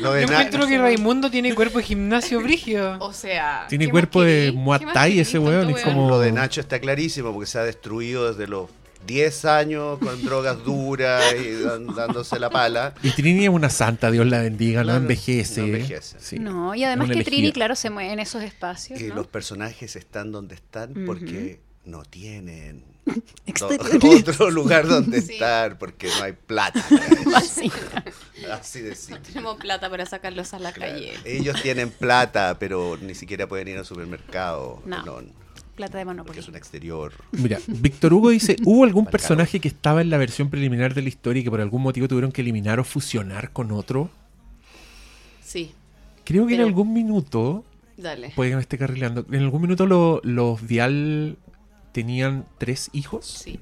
Lo 0.00 0.12
de 0.12 0.26
Yo 0.26 0.32
encuentro 0.32 0.66
que 0.66 0.78
Raimundo 0.78 1.30
tiene 1.30 1.54
cuerpo 1.54 1.78
de 1.78 1.84
gimnasio 1.84 2.40
brigio. 2.40 2.96
O 3.00 3.12
sea... 3.12 3.66
Tiene 3.68 3.86
¿qué 3.86 3.90
cuerpo 3.90 4.22
de 4.22 4.54
querí, 4.94 5.20
ese 5.20 5.38
weón, 5.38 5.70
es 5.70 5.82
como- 5.82 6.08
Lo 6.08 6.20
de 6.20 6.32
Nacho 6.32 6.60
está 6.60 6.78
clarísimo 6.80 7.32
porque 7.32 7.46
se 7.46 7.58
ha 7.58 7.64
destruido 7.64 8.30
desde 8.32 8.46
los 8.46 8.70
10 9.06 9.44
años 9.44 9.98
con 9.98 10.22
drogas 10.24 10.62
duras 10.64 11.24
y 11.34 11.62
dan- 11.62 11.86
dándose 11.94 12.38
la 12.38 12.50
pala. 12.50 12.94
Y 13.02 13.10
Trini 13.10 13.44
es 13.44 13.50
una 13.50 13.70
santa, 13.70 14.10
Dios 14.10 14.26
la 14.26 14.40
bendiga, 14.40 14.80
no, 14.82 14.88
No, 14.88 14.92
no, 14.94 14.98
envejece. 15.02 15.60
no 15.60 15.66
envejece. 15.68 16.16
Sí. 16.20 16.38
No, 16.38 16.74
y 16.74 16.84
además 16.84 17.06
que 17.08 17.14
elegida. 17.14 17.30
Trini, 17.30 17.52
claro, 17.52 17.76
se 17.76 17.90
mueve 17.90 18.12
en 18.12 18.18
esos 18.20 18.42
espacios. 18.42 19.00
Y 19.00 19.04
¿no? 19.08 19.14
los 19.16 19.26
personajes 19.26 19.96
están 19.96 20.32
donde 20.32 20.54
están 20.56 20.92
porque 21.06 21.60
no 21.84 22.02
tienen 22.04 22.84
otro 24.02 24.50
lugar 24.50 24.86
donde 24.88 25.22
Sí. 25.22 25.34
estar, 25.34 25.78
porque 25.78 26.08
no 26.18 26.24
hay 26.24 26.32
plata. 26.32 26.84
Así. 27.36 27.70
Así 28.52 28.80
de 28.80 28.94
simple. 28.94 29.22
Tenemos 29.32 29.56
plata 29.58 29.88
para 29.88 30.04
sacarlos 30.06 30.52
a 30.54 30.58
la 30.58 30.72
Claro. 30.72 30.92
calle. 30.94 31.14
Ellos 31.24 31.60
tienen 31.62 31.90
plata, 31.90 32.56
pero 32.58 32.96
ni 33.00 33.14
siquiera 33.14 33.46
pueden 33.46 33.68
ir 33.68 33.78
al 33.78 33.86
supermercado. 33.86 34.82
No. 34.84 35.22
Plata 35.76 35.98
de 35.98 36.04
porque 36.04 36.16
Monopoly. 36.16 36.38
es 36.40 36.48
un 36.48 36.56
exterior. 36.56 37.12
Mira, 37.32 37.58
Víctor 37.66 38.12
Hugo 38.14 38.30
dice, 38.30 38.56
¿hubo 38.64 38.84
algún 38.84 39.04
Marcado. 39.04 39.12
personaje 39.12 39.60
que 39.60 39.68
estaba 39.68 40.00
en 40.00 40.10
la 40.10 40.16
versión 40.18 40.48
preliminar 40.50 40.94
de 40.94 41.02
la 41.02 41.08
historia 41.08 41.40
y 41.40 41.44
que 41.44 41.50
por 41.50 41.60
algún 41.60 41.82
motivo 41.82 42.08
tuvieron 42.08 42.32
que 42.32 42.40
eliminar 42.40 42.80
o 42.80 42.84
fusionar 42.84 43.52
con 43.52 43.70
otro? 43.72 44.10
Sí, 45.42 45.72
Creo 46.24 46.46
que 46.48 46.54
en 46.56 46.62
algún 46.62 46.92
minuto, 46.92 47.64
dale. 47.96 48.30
puede 48.34 48.50
que 48.50 48.56
me 48.56 48.62
esté 48.62 48.76
carrilando, 48.78 49.24
en 49.30 49.42
algún 49.42 49.62
minuto 49.62 49.86
lo- 49.86 50.20
los 50.24 50.66
Vial 50.66 51.36
tenían 51.92 52.46
tres 52.58 52.90
hijos 52.92 53.26
Sí, 53.26 53.60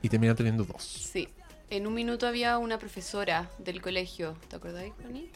y 0.00 0.08
terminan 0.08 0.36
teniendo 0.36 0.64
dos. 0.64 0.82
sí. 0.82 1.28
En 1.70 1.86
un 1.86 1.92
minuto 1.92 2.26
había 2.26 2.56
una 2.56 2.78
profesora 2.78 3.50
del 3.58 3.82
colegio. 3.82 4.34
¿Te 4.48 4.56
acordáis, 4.56 4.94
Connie? 5.02 5.28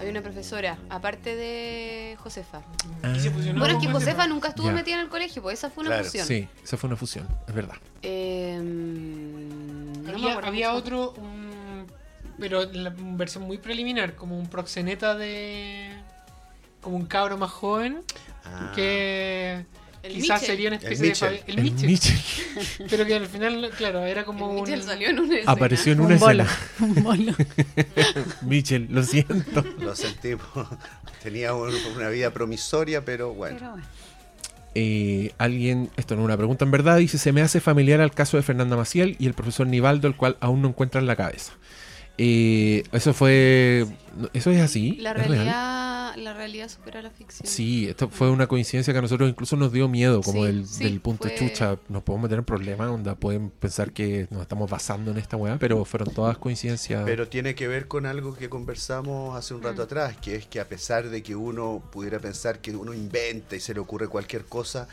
Había 0.00 0.10
una 0.12 0.22
profesora, 0.22 0.78
aparte 0.88 1.36
de 1.36 2.16
Josefa. 2.20 2.62
Fusionó 3.02 3.60
Bueno, 3.60 3.78
es 3.78 3.84
que 3.86 3.92
Josefa 3.92 4.26
nunca 4.26 4.48
estuvo 4.48 4.68
Ya. 4.68 4.72
metida 4.72 4.94
en 4.94 5.02
el 5.02 5.08
colegio, 5.08 5.42
pues 5.42 5.58
esa 5.58 5.68
fue 5.70 5.82
una 5.82 5.90
Claro, 5.90 6.04
fusión. 6.04 6.26
Sí, 6.26 6.48
esa 6.64 6.76
fue 6.78 6.88
una 6.88 6.96
fusión, 6.96 7.28
es 7.46 7.54
verdad. 7.54 7.76
Em, 8.70 9.92
no 10.02 10.38
Había, 10.42 10.72
otro, 10.74 11.12
un- 11.18 11.86
pero 12.38 12.62
en 12.62 12.84
la 12.84 12.92
versión 12.96 13.44
muy 13.44 13.58
preliminar, 13.58 14.14
como 14.14 14.38
un 14.38 14.48
proxeneta 14.48 15.14
de. 15.14 15.90
como 16.80 16.96
un 16.96 17.04
cabro 17.04 17.36
más 17.36 17.50
joven 17.50 18.02
Ah, 18.42 18.72
que, 18.74 19.66
El 20.02 20.14
quizás 20.14 20.40
sería 20.40 20.68
una 20.68 20.76
El 20.78 20.82
especie 20.92 21.02
de 21.04 21.08
Mitchell. 21.10 21.28
Fabi- 21.28 21.42
el 21.46 21.58
El 21.58 21.64
Mitchell. 21.64 21.86
Mitchell 21.90 22.86
Pero 22.90 23.04
que 23.06 23.14
al 23.14 23.26
final, 23.26 23.70
claro, 23.76 24.00
era 24.06 24.24
como 24.24 24.46
El 24.50 24.56
un. 24.56 24.62
Mitchell 24.62 24.82
salió 24.82 25.08
en 25.10 25.18
una 25.20 25.34
escena. 25.34 25.52
apareció 25.52 25.92
en 25.92 26.00
Un 26.00 26.06
una 26.06 26.16
bolo. 26.16 26.42
escena. 26.44 26.58
Un 26.80 27.02
bolo. 27.02 27.32
Mitchell, 28.42 28.86
lo 28.90 29.02
siento. 29.02 29.64
Lo 29.78 29.94
sentimos. 29.94 30.46
Tenía 31.22 31.54
un- 31.54 31.74
una 31.96 32.08
vida 32.08 32.30
promisoria, 32.32 33.04
pero 33.04 33.34
bueno. 33.34 33.56
Pero 33.58 33.70
bueno. 33.72 33.84
Eh, 34.74 35.32
alguien, 35.38 35.90
esto 35.96 36.14
no 36.14 36.22
es 36.22 36.24
una 36.26 36.36
pregunta 36.36 36.64
en 36.64 36.70
verdad, 36.70 36.96
dice, 36.98 37.18
se 37.18 37.32
me 37.32 37.42
hace 37.42 37.60
familiar 37.60 38.00
al 38.00 38.12
caso 38.12 38.36
de 38.36 38.44
Fernanda 38.44 38.76
Maciel 38.76 39.16
y 39.18 39.26
el 39.26 39.34
profesor 39.34 39.66
Nivaldo, 39.66 40.06
el 40.06 40.14
cual 40.16 40.36
aún 40.40 40.62
no 40.62 40.68
encuentran 40.68 41.06
la 41.06 41.16
cabeza. 41.16 41.52
Eh, 42.18 42.82
eso 42.92 43.14
fue... 43.14 43.86
¿Eso 44.34 44.50
es 44.50 44.60
así? 44.60 44.96
La 44.96 45.14
realidad, 45.14 46.14
la 46.16 46.34
realidad 46.34 46.68
supera 46.68 47.00
la 47.00 47.10
ficción. 47.10 47.46
Sí, 47.48 47.88
esto 47.88 48.08
fue 48.10 48.28
una 48.28 48.46
coincidencia 48.48 48.92
que 48.92 48.98
a 48.98 49.02
nosotros 49.02 49.30
incluso 49.30 49.56
nos 49.56 49.72
dio 49.72 49.88
miedo, 49.88 50.20
como 50.20 50.40
Sí, 50.40 50.46
del, 50.46 50.66
sí, 50.66 50.82
del 50.84 51.00
punto 51.00 51.28
de 51.28 51.36
fue- 51.36 51.48
chucha, 51.48 51.78
nos 51.88 52.02
podemos 52.02 52.24
meter 52.24 52.38
en 52.40 52.44
problemas, 52.44 52.88
onda, 52.90 53.14
pueden 53.14 53.50
pensar 53.50 53.92
que 53.92 54.26
nos 54.30 54.42
estamos 54.42 54.68
basando 54.68 55.12
en 55.12 55.18
esta 55.18 55.36
weá, 55.36 55.58
pero 55.58 55.84
fueron 55.84 56.12
todas 56.12 56.36
coincidencias. 56.38 57.04
Pero 57.04 57.28
tiene 57.28 57.54
que 57.54 57.68
ver 57.68 57.86
con 57.86 58.04
algo 58.04 58.34
que 58.34 58.48
conversamos 58.50 59.36
hace 59.38 59.54
un 59.54 59.62
rato 59.62 59.82
atrás, 59.82 60.16
que 60.20 60.34
es 60.34 60.46
que 60.46 60.58
a 60.60 60.68
pesar 60.68 61.08
de 61.08 61.22
que 61.22 61.36
uno 61.36 61.80
pudiera 61.92 62.18
pensar 62.18 62.58
que 62.58 62.72
uno 62.74 62.92
inventa 62.92 63.54
y 63.56 63.60
se 63.60 63.72
le 63.72 63.80
ocurre 63.80 64.08
cualquier 64.08 64.44
cosa, 64.44 64.88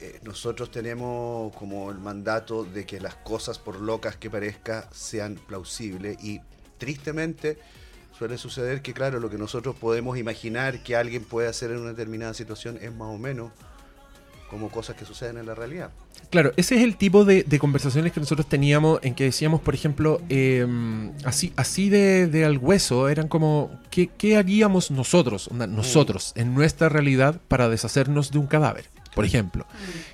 eh, 0.00 0.18
nosotros 0.22 0.70
tenemos 0.70 1.54
como 1.56 1.90
el 1.90 1.98
mandato 1.98 2.64
de 2.64 2.86
que 2.86 3.00
las 3.00 3.16
cosas, 3.16 3.58
por 3.58 3.80
locas 3.80 4.16
que 4.16 4.30
parezca, 4.30 4.88
sean 4.92 5.34
plausibles 5.34 6.22
y 6.24 6.40
tristemente 6.78 7.58
suele 8.16 8.38
suceder 8.38 8.80
que, 8.80 8.94
claro, 8.94 9.20
lo 9.20 9.28
que 9.28 9.36
nosotros 9.36 9.76
podemos 9.76 10.16
imaginar 10.16 10.82
que 10.82 10.96
alguien 10.96 11.24
puede 11.24 11.48
hacer 11.48 11.70
en 11.70 11.78
una 11.78 11.90
determinada 11.90 12.32
situación 12.34 12.78
es 12.80 12.92
más 12.92 13.08
o 13.08 13.18
menos 13.18 13.52
como 14.48 14.70
cosas 14.70 14.96
que 14.96 15.04
suceden 15.04 15.38
en 15.38 15.46
la 15.46 15.54
realidad. 15.54 15.90
Claro, 16.30 16.52
ese 16.56 16.76
es 16.76 16.82
el 16.82 16.96
tipo 16.96 17.24
de, 17.24 17.44
de 17.44 17.58
conversaciones 17.58 18.12
que 18.12 18.20
nosotros 18.20 18.48
teníamos 18.48 19.00
en 19.02 19.14
que 19.14 19.24
decíamos, 19.24 19.60
por 19.60 19.74
ejemplo, 19.74 20.20
eh, 20.28 20.66
así, 21.24 21.52
así 21.56 21.88
de, 21.88 22.26
de 22.26 22.44
al 22.44 22.58
hueso, 22.58 23.08
eran 23.08 23.28
como, 23.28 23.70
¿qué, 23.90 24.08
qué 24.08 24.36
haríamos 24.36 24.90
nosotros, 24.90 25.50
nosotros, 25.52 26.32
en 26.36 26.54
nuestra 26.54 26.88
realidad 26.88 27.40
para 27.48 27.68
deshacernos 27.68 28.30
de 28.32 28.38
un 28.38 28.46
cadáver? 28.46 28.86
Por 29.14 29.24
ejemplo. 29.24 29.66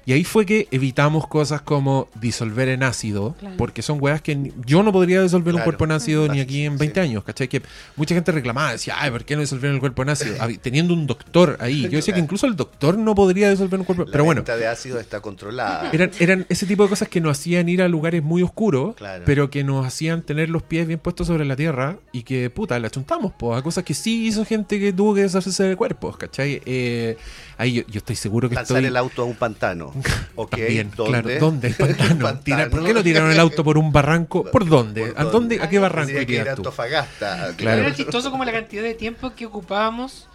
Y 0.07 0.13
ahí 0.13 0.25
fue 0.25 0.47
que 0.47 0.69
evitamos 0.71 1.27
cosas 1.27 1.61
como 1.61 2.09
disolver 2.21 2.69
en 2.69 2.83
ácido, 2.83 3.35
Claro. 3.39 3.57
porque 3.59 3.83
son 3.83 3.99
weas 4.01 4.23
que 4.23 4.53
yo 4.65 4.83
no 4.83 4.93
podría 4.93 5.21
disolver 5.23 5.55
un 5.55 5.61
cuerpo 5.63 5.85
en 5.85 5.93
ácido 5.93 6.29
ni 6.29 6.41
aquí 6.41 6.65
en 6.65 6.79
20 6.79 7.01
Sí. 7.03 7.09
años, 7.09 7.25
¿cachai? 7.25 7.49
Que 7.49 7.63
mucha 7.97 8.15
gente 8.15 8.33
reclamaba, 8.33 8.73
decía, 8.73 8.95
ay, 8.99 9.11
¿por 9.11 9.25
qué 9.25 9.35
no 9.35 9.43
disolvieron 9.43 9.75
el 9.75 9.81
cuerpo 9.81 10.03
en 10.03 10.09
ácido? 10.11 10.35
Teniendo 10.63 10.95
un 10.95 11.07
doctor 11.07 11.57
ahí. 11.61 11.83
Yo 11.83 11.91
decía 11.99 12.15
que 12.15 12.21
incluso 12.21 12.47
el 12.47 12.57
doctor 12.57 12.97
no 12.97 13.15
podría 13.15 13.51
disolver 13.51 13.79
un 13.81 13.85
cuerpo. 13.85 14.05
La 14.05 14.13
Pero 14.13 14.25
bueno, 14.25 14.41
venta 14.41 14.57
de 14.57 14.67
ácido 14.67 14.99
está 14.99 15.21
controlada. 15.21 15.91
eran, 15.93 16.11
eran 16.19 16.47
ese 16.49 16.65
tipo 16.67 16.83
de 16.85 16.89
cosas 16.89 17.09
que 17.09 17.21
nos 17.21 17.39
hacían 17.39 17.69
ir 17.69 17.83
a 17.83 17.89
lugares 17.89 18.23
muy 18.23 18.43
oscuros, 18.43 18.95
Claro. 18.97 19.25
pero 19.27 19.51
que 19.51 19.63
nos 19.65 19.85
hacían 19.87 20.23
tener 20.23 20.49
los 20.49 20.63
pies 20.63 20.87
bien 20.87 20.99
puestos 21.01 21.27
sobre 21.27 21.45
la 21.45 21.57
tierra 21.57 21.99
y 22.13 22.23
que, 22.23 22.49
puta, 22.51 22.79
la 22.79 22.89
chuntamos, 22.91 23.33
pues, 23.39 23.59
a 23.59 23.63
cosas 23.63 23.85
que 23.85 23.95
sí 23.95 24.27
hizo 24.27 24.45
gente 24.45 24.81
que 24.81 24.93
tuvo 24.93 25.15
que 25.15 25.23
deshacerse 25.23 25.65
de 25.65 25.77
cuerpos, 25.77 26.17
¿cachai? 26.17 26.63
Eh, 26.65 27.17
ahí 27.59 27.73
yo, 27.75 27.83
yo 27.89 27.99
estoy 27.99 28.17
seguro 28.17 28.49
que 28.49 28.55
Lanzar 28.55 28.79
estoy... 28.79 28.86
el 28.87 28.97
auto 28.97 29.23
a 29.23 29.25
un 29.25 29.35
pantano. 29.35 29.93
Ok, 30.39 30.51
También, 30.51 30.91
¿dónde? 30.95 31.23
claro, 31.23 31.41
¿dónde? 31.41 31.69
El 31.69 31.75
pantano. 31.77 32.25
Pantano. 32.27 32.71
¿Por 32.71 32.85
qué 32.85 32.93
no 32.93 33.03
tiraron 33.03 33.31
el 33.31 33.41
auto 33.41 33.65
por 33.65 33.79
un 33.79 33.91
barranco? 33.91 34.45
¿Por 34.45 34.67
dónde? 34.69 35.07
¿Por 35.07 35.21
¿A 35.21 35.25
dónde? 35.25 35.63
¿A 35.63 35.69
qué 35.71 35.79
barranco 35.79 36.13
irías 36.21 36.45
tú? 36.55 36.61
Antofagasta. 36.61 37.55
Claro. 37.57 37.81
Era 37.83 37.95
chistoso 37.95 38.31
como 38.31 38.45
la 38.45 38.53
cantidad 38.53 38.83
de 38.83 38.93
tiempo 38.95 39.33
que 39.35 39.47
ocupábamos 39.47 40.29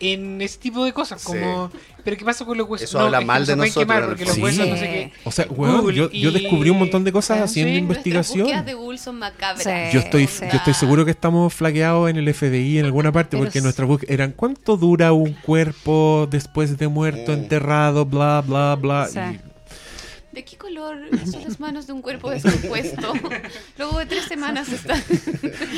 en 0.00 0.40
ese 0.42 0.58
tipo 0.58 0.84
de 0.84 0.92
cosas. 0.92 1.22
Como, 1.22 1.70
pero 2.04 2.16
¿qué 2.16 2.24
pasa 2.24 2.44
con 2.44 2.58
los 2.58 2.68
huesos? 2.68 2.88
Eso 2.88 2.98
habla 2.98 3.18
es 3.18 3.20
que 3.22 3.26
mal 3.26 3.42
no 3.42 3.46
de 3.46 3.56
nosotros, 3.56 3.84
quemar 3.86 4.06
porque 4.06 4.24
los 4.24 4.38
huesos 4.38 4.68
no 4.68 4.76
sé 4.76 4.82
qué. 4.82 5.12
O 5.24 5.30
sea, 5.30 5.46
weón, 5.48 5.90
yo, 5.92 6.10
yo 6.10 6.32
descubrí 6.32 6.70
un 6.70 6.78
montón 6.78 7.04
de 7.04 7.12
cosas 7.12 7.40
haciendo 7.40 7.72
sí, 7.72 7.78
investigación. 7.78 8.64
de 8.64 8.74
Google 8.74 8.98
son 8.98 9.18
macabras. 9.18 9.62
Sí. 9.62 9.70
Yo 9.92 10.00
estoy, 10.00 10.24
o 10.24 10.28
sea- 10.28 10.50
yo 10.50 10.56
estoy 10.58 10.74
seguro 10.74 11.04
que 11.04 11.10
estamos 11.12 11.52
flaqueados 11.54 12.10
en 12.10 12.16
el 12.16 12.28
FBI 12.34 12.78
en 12.78 12.86
alguna 12.86 13.12
parte 13.12 13.30
Pero 13.36 13.44
porque 13.44 13.58
s- 13.58 13.64
nuestra 13.64 13.84
búsqueda 13.84 14.12
eran 14.12 14.32
cuánto 14.32 14.76
dura 14.76 15.12
un 15.12 15.32
cuerpo 15.34 16.26
después 16.30 16.76
de 16.78 16.88
muerto, 16.88 17.30
Mm. 17.32 17.34
enterrado, 17.34 18.04
bla, 18.04 18.42
bla, 18.44 18.74
bla. 18.76 19.08
Y- 19.14 19.51
¿De 20.32 20.44
qué 20.44 20.56
color 20.56 20.96
son 21.30 21.44
las 21.44 21.60
manos 21.60 21.86
de 21.86 21.92
un 21.92 22.00
cuerpo 22.00 22.30
descompuesto? 22.30 23.12
Luego 23.76 23.98
de 23.98 24.06
tres 24.06 24.24
semanas 24.24 24.68
está. 24.72 24.94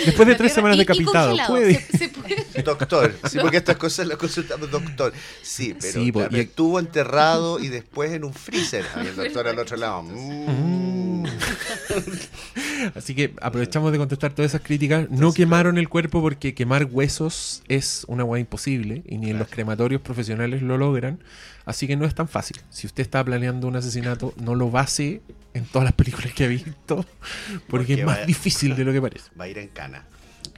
después 0.07 0.29
de 0.29 0.35
tres 0.37 0.53
semanas 0.53 0.79
decapitado, 0.79 1.37
puede. 1.49 1.81
Se, 1.81 1.99
se 1.99 2.09
puede. 2.09 2.45
Doctor, 2.65 3.15
sí, 3.29 3.39
porque 3.41 3.57
estas 3.57 3.77
cosas 3.77 4.07
las 4.07 4.17
consultamos 4.17 4.71
doctor. 4.71 5.13
Sí, 5.43 5.75
pero 5.81 5.93
Sí, 6.01 6.13
po, 6.13 6.21
claro, 6.21 6.37
y- 6.37 6.41
estuvo 6.41 6.79
enterrado 6.79 7.59
y 7.59 7.67
después 7.69 8.13
en 8.13 8.23
un 8.25 8.33
freezer. 8.33 8.85
Y 9.03 9.09
el 9.09 9.17
doctor 9.17 9.49
al 9.49 9.59
otro 9.59 9.77
lado. 9.77 10.03
mm. 10.05 11.25
Así 12.95 13.15
que 13.15 13.35
aprovechamos 13.41 13.91
de 13.93 13.99
contestar 13.99 14.33
todas 14.35 14.53
esas 14.53 14.61
críticas. 14.65 15.11
No 15.11 15.33
quemaron 15.33 15.79
el 15.79 15.89
cuerpo 15.89 16.21
porque 16.21 16.55
quemar 16.55 16.85
huesos 16.85 17.63
es 17.69 18.05
una 18.09 18.25
hueá 18.25 18.41
imposible 18.41 19.03
y 19.07 19.19
ni 19.19 19.31
en 19.31 19.39
los 19.39 19.49
crematorios 19.49 20.01
profesionales 20.01 20.63
lo 20.63 20.79
logran. 20.79 21.19
Así 21.66 21.86
que 21.86 21.97
no 21.97 22.05
es 22.05 22.15
tan 22.15 22.28
fácil. 22.28 22.61
Si 22.70 22.86
usted 22.86 23.03
está 23.03 23.24
planeando 23.24 23.66
un 23.66 23.77
asesinato, 23.77 24.35
no 24.36 24.55
lo 24.55 24.70
base 24.70 25.23
en 25.55 25.65
todas 25.65 25.85
las 25.85 25.95
películas 25.95 26.32
que 26.35 26.45
ha 26.45 26.49
visto 26.49 26.97
porque, 26.97 27.65
Porque 27.69 27.95
es 27.95 28.05
más 28.05 28.27
difícil 28.27 28.77
de 28.77 28.85
lo 28.85 28.93
que 28.93 29.01
parece. 29.01 29.31
Va 29.41 29.45
a 29.45 29.49
ir 29.49 29.59
en 29.59 29.69
cana. 29.69 30.05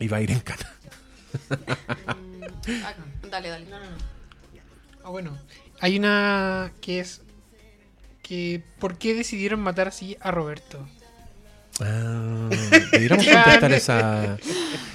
Y 0.01 0.09
va 0.09 0.19
a 0.19 0.21
ir 0.23 0.31
en 0.31 0.41
cana. 0.41 0.73
Ah, 2.83 2.95
dale, 3.31 3.49
dale. 3.49 3.65
No, 3.67 3.79
no, 3.79 3.85
no. 3.85 3.97
Ah, 5.05 5.11
bueno. 5.11 5.39
Hay 5.81 5.97
una 5.97 6.73
que 6.81 6.99
es 6.99 7.23
que 8.23 8.65
¿por 8.81 8.99
qué 8.99 9.15
decidieron 9.15 9.61
matar 9.61 9.87
así 9.87 10.17
a 10.21 10.33
Roberto? 10.33 10.85
Ah, 11.81 12.49
debiéramos 12.93 13.25
Ya, 13.25 13.43
contestar 13.45 13.73
esa. 13.73 14.39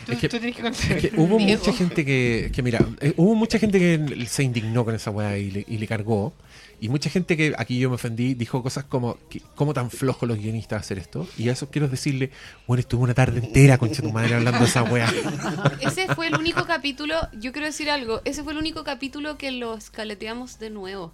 Es 0.07 0.17
que-. 0.17 0.27
Es 0.27 1.01
que 1.01 1.11
hubo 1.15 1.37
Diego. 1.37 1.59
mucha 1.59 1.73
gente 1.73 2.05
que, 2.05 2.51
que 2.53 2.63
mira, 2.63 2.85
eh, 2.99 3.13
hubo 3.17 3.35
mucha 3.35 3.59
gente 3.59 3.79
que 3.79 4.25
se 4.27 4.43
indignó 4.43 4.83
con 4.83 4.95
esa 4.95 5.11
weá 5.11 5.37
y 5.37 5.51
le, 5.51 5.65
y 5.67 5.77
le 5.77 5.87
cargó. 5.87 6.33
Y 6.79 6.89
mucha 6.89 7.11
gente 7.11 7.37
que, 7.37 7.53
aquí 7.59 7.77
yo 7.77 7.89
me 7.89 7.95
ofendí, 7.95 8.33
dijo 8.33 8.63
cosas 8.63 8.85
como, 8.85 9.19
¿cómo 9.53 9.71
tan 9.71 9.91
flojos 9.91 10.27
los 10.27 10.39
guionistas 10.39 10.81
hacer 10.81 10.97
esto? 10.97 11.27
Y 11.37 11.47
a 11.49 11.51
eso 11.51 11.69
quiero 11.69 11.87
decirle, 11.87 12.31
bueno, 12.65 12.79
estuve 12.81 13.03
una 13.03 13.13
tarde 13.13 13.37
entera, 13.37 13.77
concha 13.77 14.01
tu 14.01 14.11
madre, 14.11 14.33
hablando 14.33 14.61
de 14.61 14.65
esa 14.65 14.81
weá. 14.81 15.07
Ese 15.79 16.07
fue 16.15 16.25
el 16.25 16.35
único 16.35 16.65
capítulo, 16.65 17.15
yo 17.33 17.51
quiero 17.51 17.67
decir 17.67 17.91
algo, 17.91 18.21
ese 18.25 18.43
fue 18.43 18.53
el 18.53 18.57
único 18.57 18.83
capítulo 18.83 19.37
que 19.37 19.51
lo 19.51 19.75
escaleteamos 19.77 20.57
de 20.57 20.71
nuevo. 20.71 21.11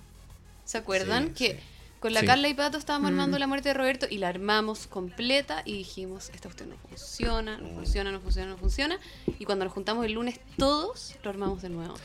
¿Se 0.63 0.77
acuerdan? 0.77 1.27
Sí, 1.27 1.31
que 1.33 1.51
sí. 1.55 1.59
Con 1.99 2.13
la 2.13 2.19
Sí. 2.21 2.25
Carla 2.27 2.47
y 2.47 2.53
Pato 2.53 2.77
estábamos 2.77 3.09
armando 3.09 3.37
la 3.39 3.47
muerte 3.47 3.69
de 3.69 3.73
Roberto 3.73 4.05
y 4.09 4.17
la 4.19 4.29
armamos 4.29 4.87
completa 4.87 5.61
y 5.65 5.73
dijimos, 5.77 6.29
esta 6.33 6.49
cuestión 6.49 6.69
no 6.69 6.75
funciona, 6.87 7.57
no 7.57 7.69
funciona, 7.69 8.11
no 8.11 8.19
funciona, 8.19 8.49
no 8.51 8.57
funciona. 8.57 8.99
Y 9.39 9.45
cuando 9.45 9.65
nos 9.65 9.73
juntamos 9.73 10.05
el 10.05 10.13
lunes 10.13 10.39
todos, 10.57 11.15
lo 11.23 11.29
armamos 11.29 11.61
de 11.61 11.69
nuevo. 11.69 11.95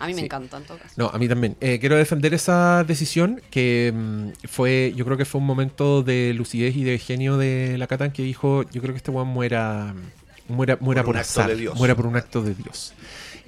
A 0.00 0.06
mí 0.06 0.14
me 0.14 0.20
Sí. 0.20 0.24
encanta 0.26 0.58
en 0.58 0.64
todo 0.64 0.78
caso. 0.78 0.94
No, 0.96 1.08
a 1.08 1.18
mí 1.18 1.26
también. 1.28 1.56
Eh, 1.60 1.80
quiero 1.80 1.96
defender 1.96 2.32
esa 2.32 2.84
decisión 2.84 3.42
que 3.50 3.92
mm, 3.92 4.46
fue, 4.48 4.92
yo 4.94 5.04
creo 5.04 5.16
que 5.16 5.24
fue 5.24 5.40
un 5.40 5.46
momento 5.46 6.02
de 6.04 6.34
lucidez 6.34 6.76
y 6.76 6.84
de 6.84 6.98
genio 6.98 7.36
de 7.36 7.76
la 7.78 7.88
Catán 7.88 8.12
que 8.12 8.22
dijo, 8.22 8.62
yo 8.70 8.80
creo 8.80 8.92
que 8.94 8.98
este 8.98 9.10
weón 9.10 9.26
muera, 9.28 9.94
muera, 10.46 10.78
muera 10.80 11.02
Por 11.02 11.06
por, 11.06 11.14
un 11.16 11.20
acto 11.20 11.30
azar, 11.40 11.48
de 11.50 11.56
Dios. 11.56 11.76
muera 11.76 11.96
por 11.96 12.06
un 12.06 12.14
acto 12.16 12.42
de 12.42 12.54
Dios. 12.54 12.92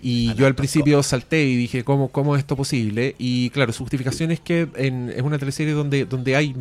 Y 0.02 0.34
yo 0.34 0.46
al 0.46 0.54
principio 0.54 1.02
salté 1.02 1.44
y 1.44 1.56
dije, 1.56 1.84
¿cómo, 1.84 2.08
¿cómo 2.08 2.34
es 2.36 2.40
esto 2.40 2.56
posible? 2.56 3.14
Y 3.18 3.50
claro, 3.50 3.72
su 3.72 3.82
justificación 3.84 4.30
es 4.30 4.40
que 4.40 4.68
en- 4.76 5.10
es 5.14 5.22
una 5.22 5.38
teleserie 5.38 5.74
donde, 5.74 6.06
donde 6.06 6.36
hay 6.36 6.54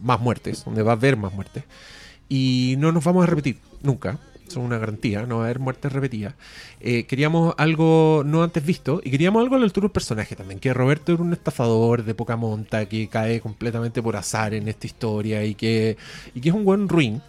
más 0.00 0.20
muertes, 0.20 0.64
donde 0.64 0.82
va 0.82 0.92
a 0.92 0.94
haber 0.94 1.16
más 1.16 1.32
muertes. 1.32 1.64
Y 2.28 2.76
no 2.78 2.92
nos 2.92 3.04
vamos 3.04 3.22
a 3.24 3.26
repetir, 3.26 3.58
nunca. 3.82 4.18
Son 4.48 4.62
una 4.62 4.78
garantía, 4.78 5.26
no 5.26 5.36
va 5.36 5.42
a 5.42 5.44
haber 5.44 5.58
muertes 5.58 5.92
repetidas. 5.92 6.34
Eh, 6.80 7.04
queríamos 7.04 7.54
algo 7.58 8.22
no 8.24 8.42
antes 8.42 8.64
visto 8.64 9.02
y 9.04 9.10
queríamos 9.10 9.42
algo 9.42 9.56
a 9.56 9.58
la 9.58 9.66
altura 9.66 9.84
del 9.84 9.92
personaje 9.92 10.36
también. 10.36 10.58
Que 10.58 10.72
Roberto 10.72 11.12
era 11.12 11.22
un 11.22 11.34
estafador 11.34 12.02
de 12.02 12.14
poca 12.14 12.36
monta 12.36 12.86
que 12.88 13.08
cae 13.08 13.40
completamente 13.40 14.02
por 14.02 14.16
azar 14.16 14.54
en 14.54 14.66
esta 14.68 14.86
historia 14.86 15.44
y 15.44 15.54
que, 15.54 15.98
y 16.34 16.40
que 16.40 16.48
es 16.48 16.54
un 16.54 16.64
buen 16.64 16.88
ruin. 16.88 17.20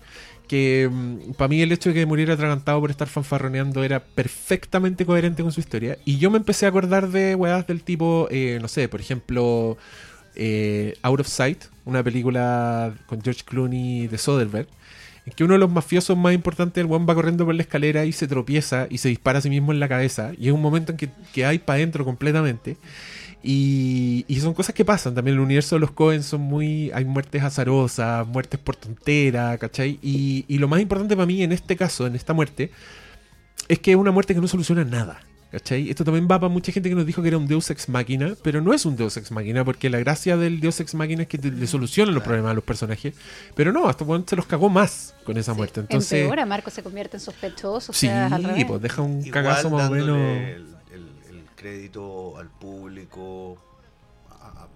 Que 0.50 0.90
para 1.38 1.48
mí 1.48 1.62
el 1.62 1.72
hecho 1.72 1.90
de 1.90 1.96
que 1.96 2.06
muriera 2.08 2.34
atragantado 2.34 2.82
por 2.82 2.90
estar 2.90 3.08
fanfarroneando 3.08 3.84
era 3.84 4.04
perfectamente 4.04 5.06
coherente 5.06 5.44
con 5.44 5.52
su 5.52 5.60
historia. 5.60 5.98
Y 6.06 6.18
yo 6.18 6.32
me 6.32 6.38
empecé 6.38 6.66
a 6.66 6.70
acordar 6.70 7.10
de 7.10 7.36
weas 7.36 7.68
del 7.68 7.84
tipo, 7.84 8.28
eh, 8.32 8.58
no 8.60 8.68
sé, 8.68 8.90
por 8.90 9.00
ejemplo, 9.00 9.78
eh, 10.36 10.96
Out 11.04 11.20
of 11.20 11.28
Sight, 11.28 11.66
una 11.86 12.04
película 12.04 12.96
con 13.06 13.22
George 13.22 13.44
Clooney 13.46 14.08
de 14.08 14.18
Soderbergh, 14.18 14.68
en 15.28 15.34
que 15.34 15.44
uno 15.44 15.54
de 15.54 15.60
los 15.60 15.70
mafiosos 15.70 16.18
más 16.18 16.34
importantes, 16.34 16.82
el 16.82 16.88
weón 16.88 17.08
va 17.08 17.14
corriendo 17.14 17.46
por 17.46 17.54
la 17.54 17.62
escalera 17.62 18.06
y 18.06 18.12
se 18.12 18.28
tropieza 18.28 18.88
y 18.90 18.98
se 18.98 19.10
dispara 19.10 19.38
a 19.38 19.42
sí 19.42 19.52
mismo 19.52 19.72
en 19.72 19.80
la 19.80 19.88
cabeza. 19.88 20.32
Y 20.36 20.48
es 20.48 20.54
un 20.54 20.62
momento 20.64 20.94
en 20.94 20.98
que, 20.98 21.10
que 21.32 21.46
hay 21.46 21.60
para 21.60 21.78
adentro 21.78 22.06
completamente. 22.06 22.78
Y, 23.42 24.26
y 24.28 24.40
son 24.42 24.54
cosas 24.54 24.76
que 24.76 24.84
pasan. 24.84 25.16
También 25.16 25.36
en 25.36 25.40
el 25.40 25.46
universo 25.46 25.76
de 25.76 25.80
los 25.80 25.92
Cohen 25.92 26.24
son 26.24 26.42
muy. 26.42 26.92
Hay 26.94 27.06
muertes 27.06 27.42
azarosas, 27.44 28.28
muertes 28.28 28.60
por 28.60 28.76
tontera, 28.76 29.58
¿cachai? 29.58 29.98
Y, 30.02 30.46
y 30.48 30.58
lo 30.58 30.68
más 30.68 30.82
importante 30.82 31.16
para 31.16 31.26
mí 31.26 31.42
en 31.42 31.52
este 31.52 31.76
caso, 31.78 32.06
en 32.06 32.16
esta 32.16 32.34
muerte, 32.34 32.72
es 33.68 33.80
que 33.80 33.92
es 33.92 33.98
una 33.98 34.12
muerte 34.12 34.34
que 34.36 34.42
no 34.42 34.48
soluciona 34.48 34.84
nada. 34.84 35.22
¿Cachai? 35.52 35.90
Esto 35.90 36.04
también 36.04 36.26
va 36.30 36.40
para 36.40 36.48
mucha 36.54 36.72
gente 36.72 36.90
que 36.90 36.96
nos 36.96 37.08
dijo 37.08 37.24
que 37.24 37.30
era 37.30 37.38
un 37.40 37.48
Deus 37.48 37.72
Ex 37.72 37.90
Máquina, 37.90 38.36
pero 38.44 38.62
no 38.62 38.72
es 38.72 38.86
un 38.86 38.96
Deus 38.96 39.18
Ex 39.18 39.32
Máquina, 39.32 39.66
porque 39.66 39.90
la 39.90 39.98
gracia 39.98 40.38
del 40.38 40.60
Deus 40.60 40.80
Ex 40.80 40.94
Máquina 40.94 41.24
es 41.24 41.28
que 41.28 41.40
te- 41.40 41.50
le 41.50 41.66
solucionan 41.66 42.14
los 42.14 42.24
problemas 42.24 42.52
a 42.52 42.54
los 42.54 42.64
personajes. 42.64 43.16
Pero 43.56 43.72
no, 43.74 43.90
hasta 43.90 44.06
se 44.28 44.36
los 44.36 44.46
cagó 44.46 44.70
más 44.70 45.16
con 45.24 45.38
esa 45.40 45.56
muerte. 45.56 45.80
Entonces, 45.80 46.22
Empeora, 46.22 46.46
Marco 46.46 46.70
se 46.70 46.84
convierte 46.84 47.18
en 47.18 47.22
sospechoso. 47.22 47.92
O 47.92 47.96
sí, 47.96 48.06
sea, 48.06 48.28
al 48.28 48.44
revés. 48.44 48.66
pues 48.66 48.80
deja 48.80 49.02
un 49.02 49.22
Igual 49.26 49.32
cagazo 49.32 49.72
más 49.72 49.90
o 49.90 49.94
menos. 49.94 50.20
El 50.20 50.68
crédito 51.64 52.38
al 52.38 52.50
público, 52.50 53.58
a- 54.30 54.64
a- 54.64 54.68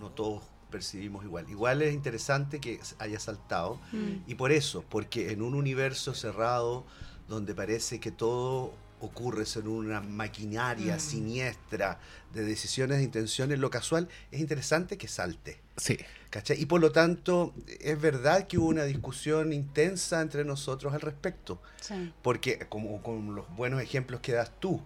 no 0.00 0.10
todos 0.10 0.42
percibimos 0.70 1.24
igual. 1.24 1.48
Igual 1.48 1.82
es 1.82 1.94
interesante 1.94 2.58
que 2.60 2.80
haya 2.98 3.20
saltado 3.20 3.78
Mm. 3.92 4.22
y 4.26 4.34
por 4.34 4.50
eso, 4.52 4.84
porque 4.88 5.30
en 5.30 5.42
un 5.42 5.54
universo 5.54 6.14
cerrado 6.14 6.84
donde 7.28 7.54
parece 7.54 8.00
que 8.00 8.10
todo 8.10 8.72
ocurre 9.00 9.44
en 9.56 9.68
una 9.68 10.00
maquinaria 10.00 10.96
Mm. 10.96 11.00
siniestra 11.00 12.00
de 12.32 12.44
decisiones 12.44 12.98
de 12.98 13.04
intenciones, 13.04 13.58
lo 13.58 13.68
casual 13.70 14.08
es 14.32 14.40
interesante 14.40 14.96
que 14.96 15.06
salte. 15.08 15.60
Sí. 15.76 15.98
¿Cachai? 16.30 16.60
Y 16.60 16.66
por 16.66 16.80
lo 16.80 16.90
tanto, 16.92 17.54
es 17.80 18.00
verdad 18.00 18.46
que 18.46 18.58
hubo 18.58 18.68
una 18.68 18.84
discusión 18.84 19.52
intensa 19.52 20.20
entre 20.22 20.44
nosotros 20.44 20.92
al 20.94 21.00
respecto 21.02 21.60
Sí. 21.80 22.12
porque 22.22 22.58
como 22.68 23.02
con 23.02 23.34
los 23.34 23.48
buenos 23.54 23.80
ejemplos 23.82 24.20
que 24.20 24.32
das 24.32 24.50
tú, 24.60 24.82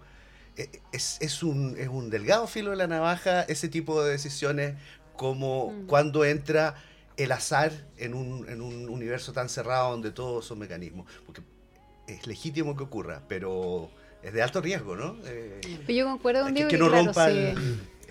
es, 0.92 1.16
es, 1.20 1.42
un, 1.42 1.76
es 1.78 1.88
un 1.88 2.10
delgado 2.10 2.46
filo 2.46 2.70
de 2.70 2.76
la 2.76 2.86
navaja 2.86 3.42
ese 3.42 3.68
tipo 3.68 4.02
de 4.02 4.10
decisiones 4.12 4.74
como 5.16 5.70
Mm. 5.72 5.86
cuando 5.86 6.24
entra 6.24 6.74
el 7.16 7.32
azar 7.32 7.72
en 7.98 8.14
un, 8.14 8.48
en 8.48 8.60
un 8.60 8.88
universo 8.88 9.32
tan 9.32 9.48
cerrado 9.48 9.90
donde 9.90 10.10
todos 10.10 10.44
son 10.46 10.58
mecanismos. 10.58 11.06
Porque 11.26 11.42
es 12.06 12.26
legítimo 12.26 12.76
que 12.76 12.82
ocurra, 12.84 13.22
pero 13.28 13.90
es 14.22 14.32
de 14.32 14.42
alto 14.42 14.60
riesgo, 14.60 14.96
¿no? 14.96 15.16
Eh, 15.24 15.60
Pero 15.86 15.92
yo 15.92 16.04
concuerdo 16.06 16.42
con 16.42 16.54
Diego 16.54 16.68
que 16.68 16.76
que, 16.76 16.82
no 16.82 16.88
claro, 16.88 17.04
rompa 17.04 17.28
sí. 17.28 17.54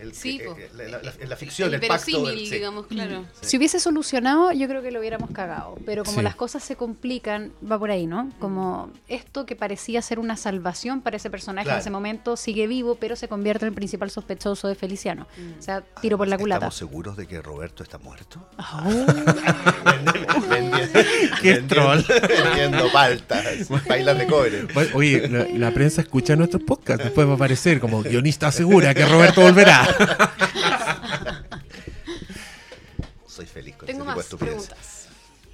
El, 0.01 0.09
el- 0.09 0.15
Sí, 0.15 0.39
eh, 0.41 0.45
po. 0.45 0.55
eh, 0.57 0.69
la, 0.75 0.83
la- 0.87 1.01
la- 1.03 1.25
la 1.27 1.35
ficción, 1.35 1.69
el, 1.69 1.75
el 1.75 1.79
pacto. 1.87 2.05
verosímil, 2.21 2.47
sí. 2.47 2.53
digamos, 2.55 2.87
claro. 2.87 3.25
Si 3.41 3.57
hubiese 3.57 3.79
solucionado, 3.79 4.51
yo 4.51 4.67
creo 4.67 4.81
que 4.81 4.91
lo 4.91 4.99
hubiéramos 4.99 5.31
cagado. 5.31 5.77
Pero 5.85 6.03
como 6.03 6.17
Sí. 6.19 6.23
las 6.23 6.35
cosas 6.35 6.63
se 6.63 6.75
complican, 6.75 7.51
va 7.69 7.77
por 7.79 7.91
ahí, 7.91 8.05
¿no? 8.07 8.31
Como 8.39 8.91
esto 9.07 9.45
que 9.45 9.55
parecía 9.55 10.01
ser 10.01 10.19
una 10.19 10.37
salvación 10.37 11.01
para 11.01 11.17
ese 11.17 11.29
personaje 11.29 11.65
Claro. 11.65 11.77
en 11.77 11.81
ese 11.81 11.89
momento 11.89 12.35
sigue 12.37 12.67
vivo, 12.67 12.95
pero 12.95 13.15
se 13.15 13.27
convierte 13.27 13.65
en 13.65 13.69
el 13.69 13.75
principal 13.75 14.09
sospechoso 14.09 14.67
de 14.67 14.75
Feliciano. 14.75 15.27
O 15.57 15.61
sea, 15.61 15.81
tiro 16.01 16.17
por 16.17 16.27
la 16.27 16.37
culata. 16.37 16.57
¿Estamos 16.67 16.75
seguros 16.75 17.17
de 17.17 17.27
que 17.27 17.41
Roberto 17.41 17.83
está 17.83 17.97
muerto? 17.97 18.45
Qué 21.41 21.55
troll. 21.67 22.01
Vendiendo 22.43 22.91
paltas, 22.91 23.67
bailas 23.87 24.17
de 24.17 24.25
cobre. 24.27 24.67
Oye, 24.93 25.27
la, 25.27 25.45
la 25.69 25.73
prensa 25.73 26.01
escucha 26.01 26.35
nuestros 26.35 26.63
podcasts. 26.63 27.03
Después 27.05 27.27
va 27.27 27.31
a 27.31 27.35
aparecer 27.35 27.79
como 27.79 28.01
guionista 28.03 28.47
asegura 28.47 28.93
que 28.93 29.05
Roberto 29.05 29.41
volverá. 29.41 29.87
Soy 33.27 33.45
feliz 33.45 33.75
con 33.75 33.85
Tengo 33.87 34.05
tipo 34.05 34.15
más 34.15 34.25
preguntas. 34.25 35.07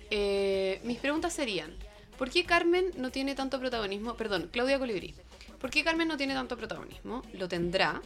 Eh, 0.09 0.79
mis 0.83 0.99
preguntas 0.99 1.33
serían, 1.33 1.73
¿por 2.17 2.29
qué 2.29 2.45
Carmen 2.45 2.91
no 2.97 3.11
tiene 3.11 3.35
tanto 3.35 3.59
protagonismo? 3.59 4.15
Perdón, 4.15 4.49
Claudia 4.51 4.79
Colibrí. 4.79 5.13
¿Por 5.59 5.69
qué 5.69 5.83
Carmen 5.83 6.07
no 6.07 6.17
tiene 6.17 6.33
tanto 6.33 6.57
protagonismo? 6.57 7.23
Lo 7.33 7.47
tendrá. 7.47 8.01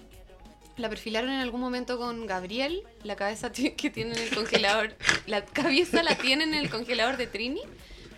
La 0.78 0.88
perfilaron 0.88 1.30
en 1.30 1.42
algún 1.42 1.60
momento 1.60 1.98
con 1.98 2.26
Gabriel, 2.26 2.84
la 3.04 3.18
cabeza 3.18 3.52
que 3.52 3.90
tiene 3.90 4.14
en 4.14 4.20
el 4.20 4.34
congelador. 4.34 4.96
La 5.28 5.44
cabeza 5.44 6.02
la 6.04 6.18
tiene 6.18 6.46
en 6.46 6.54
el 6.54 6.70
congelador 6.70 7.18
de 7.18 7.28
Trini. 7.28 7.62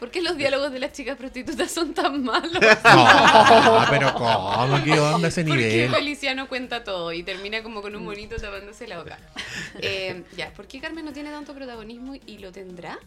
¿Por 0.02 0.10
qué 0.10 0.22
los 0.24 0.36
diálogos 0.36 0.72
de 0.72 0.80
las 0.80 0.94
chicas 0.94 1.16
prostitutas 1.16 1.70
son 1.72 1.94
tan 1.94 2.24
malos? 2.24 2.52
No, 2.84 3.86
pero 3.90 4.14
¿cómo? 4.16 4.84
¿Qué 4.84 5.00
onda 5.00 5.28
ese 5.28 5.46
Porque 5.46 5.68
nivel? 5.68 5.92
Feliciano 5.92 6.48
cuenta 6.50 6.84
todo 6.84 7.14
y 7.14 7.22
termina 7.22 7.62
como 7.62 7.84
con 7.84 7.96
un 7.96 8.04
monito 8.04 8.36
tapándose 8.38 8.88
la 8.88 8.98
boca. 8.98 9.20
Eh, 9.80 10.24
ya, 10.36 10.52
¿por 10.54 10.68
qué 10.68 10.82
Carmen 10.82 11.06
no 11.06 11.14
tiene 11.14 11.30
tanto 11.30 11.54
protagonismo 11.54 12.16
y 12.26 12.40
lo 12.40 12.52
tendrá? 12.52 12.98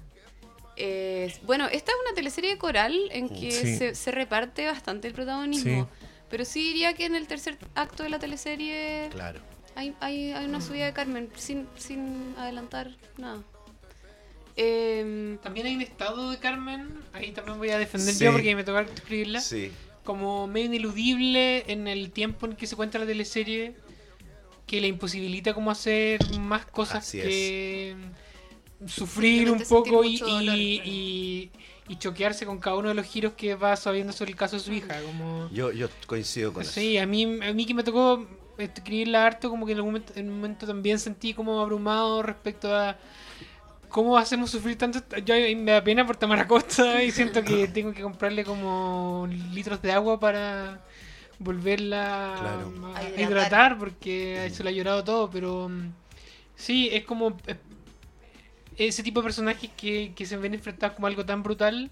Eh, 0.77 1.35
bueno, 1.43 1.67
esta 1.67 1.91
es 1.91 1.99
una 2.07 2.15
teleserie 2.15 2.59
coral 2.59 2.97
en 3.11 3.29
que 3.29 3.51
Sí. 3.51 3.77
se, 3.77 3.95
se 3.97 4.11
reparte 4.13 4.65
bastante 4.67 5.09
el 5.09 5.15
protagonismo. 5.15 5.89
Sí. 6.01 6.07
Pero 6.31 6.45
sí 6.45 6.63
diría 6.63 6.95
que 6.95 7.07
en 7.07 7.17
el 7.17 7.27
tercer 7.27 7.59
acto 7.75 8.03
de 8.05 8.09
la 8.09 8.19
teleserie 8.21 9.09
Claro. 9.11 9.41
hay, 9.75 9.95
hay, 10.01 10.31
hay 10.33 10.45
una 10.47 10.61
subida 10.61 10.87
de 10.87 10.93
Carmen, 10.93 11.29
sin, 11.37 11.67
sin 11.77 12.35
adelantar 12.39 12.91
nada. 13.19 13.43
Em, 14.57 15.39
También 15.39 15.67
hay 15.67 15.75
un 15.75 15.83
estado 15.83 16.31
de 16.31 16.39
Carmen, 16.39 16.89
ahí 17.13 17.33
también 17.33 17.59
voy 17.59 17.71
a 17.71 17.79
defender 17.79 18.15
Sí. 18.15 18.25
yo 18.25 18.33
porque 18.33 18.55
me 18.55 18.63
toca 18.65 18.83
escribirla, 18.83 19.41
Sí. 19.41 19.73
como 20.05 20.47
medio 20.47 20.67
ineludible 20.67 21.65
en 21.73 21.89
el 21.89 22.11
tiempo 22.13 22.47
en 22.47 22.55
que 22.55 22.67
se 22.67 22.77
cuenta 22.77 22.99
la 22.99 23.07
teleserie, 23.07 23.75
que 24.67 24.81
le 24.81 24.89
imposibilita 24.89 25.55
como 25.55 25.71
hacer 25.71 26.21
más 26.39 26.67
cosas 26.67 26.99
Así 26.99 27.19
que 27.19 27.97
sufrir 28.87 29.51
un 29.51 29.61
poco 29.61 30.05
y, 30.05 30.13
mucho 30.13 30.27
dolor, 30.27 30.57
y, 30.57 30.77
claro. 30.77 30.91
y- 30.91 31.51
y 31.87 31.97
choquearse 31.99 32.47
con 32.47 32.59
cada 32.59 32.77
uno 32.77 32.89
de 32.89 32.95
los 32.95 33.05
giros 33.07 33.35
que 33.35 33.55
va 33.57 33.77
sabiendo 33.77 34.13
sobre 34.13 34.31
el 34.31 34.37
caso 34.37 34.57
de 34.57 34.63
su 34.63 34.73
hija. 34.73 35.01
Como... 35.03 35.51
Yo, 35.53 35.71
yo 35.73 35.89
coincido 36.07 36.53
con 36.53 36.65
Sí, 36.65 36.97
a 36.97 37.07
mí, 37.07 37.25
a 37.25 37.53
mí 37.53 37.67
que 37.67 37.75
me 37.75 37.83
tocó 37.83 38.27
escribirla 38.57 39.27
harto, 39.27 39.51
como 39.51 39.67
que 39.67 39.73
en 39.73 39.79
algún 39.79 39.93
momento, 39.93 40.13
en 40.17 40.29
un 40.31 40.37
momento 40.37 40.67
también 40.67 40.99
sentí 40.99 41.35
como 41.35 41.61
abrumado 41.61 42.23
respecto 42.23 42.75
a 42.75 42.97
cómo 43.95 44.19
hacemos 44.19 44.51
sufrir 44.51 44.77
tanto. 44.77 44.99
Yo 45.25 45.35
me 45.57 45.71
da 45.71 45.85
pena 45.85 46.05
por 46.05 46.17
Tamara 46.17 46.49
Costa 46.49 47.01
y 47.07 47.13
siento 47.13 47.45
que 47.45 47.69
tengo 47.69 47.93
que 47.95 48.03
comprarle 48.03 48.43
como 48.45 49.29
litros 49.53 49.81
de 49.81 49.93
agua 49.93 50.19
para 50.19 50.81
volverla 51.39 52.35
Claro. 52.41 52.73
a 52.95 52.99
A 52.99 53.21
hidratar, 53.23 53.79
porque 53.79 54.51
se 54.53 54.65
le 54.65 54.71
ha 54.71 54.73
llorado 54.73 55.05
todo, 55.05 55.31
pero 55.31 55.69
mm, 55.69 55.93
sí, 56.57 56.89
es 56.93 57.05
como 57.05 57.37
eh, 57.47 57.57
ese 58.77 59.05
tipo 59.05 59.21
de 59.21 59.25
personajes 59.25 59.71
que, 59.77 60.13
que 60.17 60.27
se 60.27 60.37
ven 60.39 60.55
enfrentados 60.55 60.97
como 60.97 61.07
algo 61.07 61.25
tan 61.25 61.43
brutal. 61.45 61.91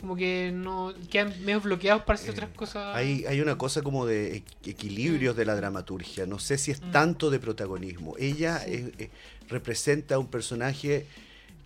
Como 0.00 0.16
que 0.16 0.50
no 0.52 0.92
quedan 1.10 1.32
medio 1.44 1.60
bloqueados 1.60 2.02
para 2.04 2.16
hacer 2.18 2.30
Eh, 2.30 2.32
otras 2.32 2.50
cosas. 2.50 2.94
Hay, 2.96 3.24
hay 3.26 3.40
una 3.40 3.56
cosa 3.56 3.80
como 3.82 4.04
de 4.06 4.42
equ- 4.42 4.68
equilibrios 4.70 5.34
de 5.36 5.44
la 5.46 5.54
dramaturgia. 5.54 6.26
No 6.26 6.38
sé 6.38 6.58
si 6.58 6.70
es 6.72 6.80
Mm. 6.82 6.90
tanto 6.90 7.30
de 7.30 7.38
protagonismo. 7.38 8.14
Ella 8.18 8.58
es- 8.66 8.90
eh, 8.98 9.10
representa 9.48 10.18
un 10.18 10.26
personaje 10.26 11.06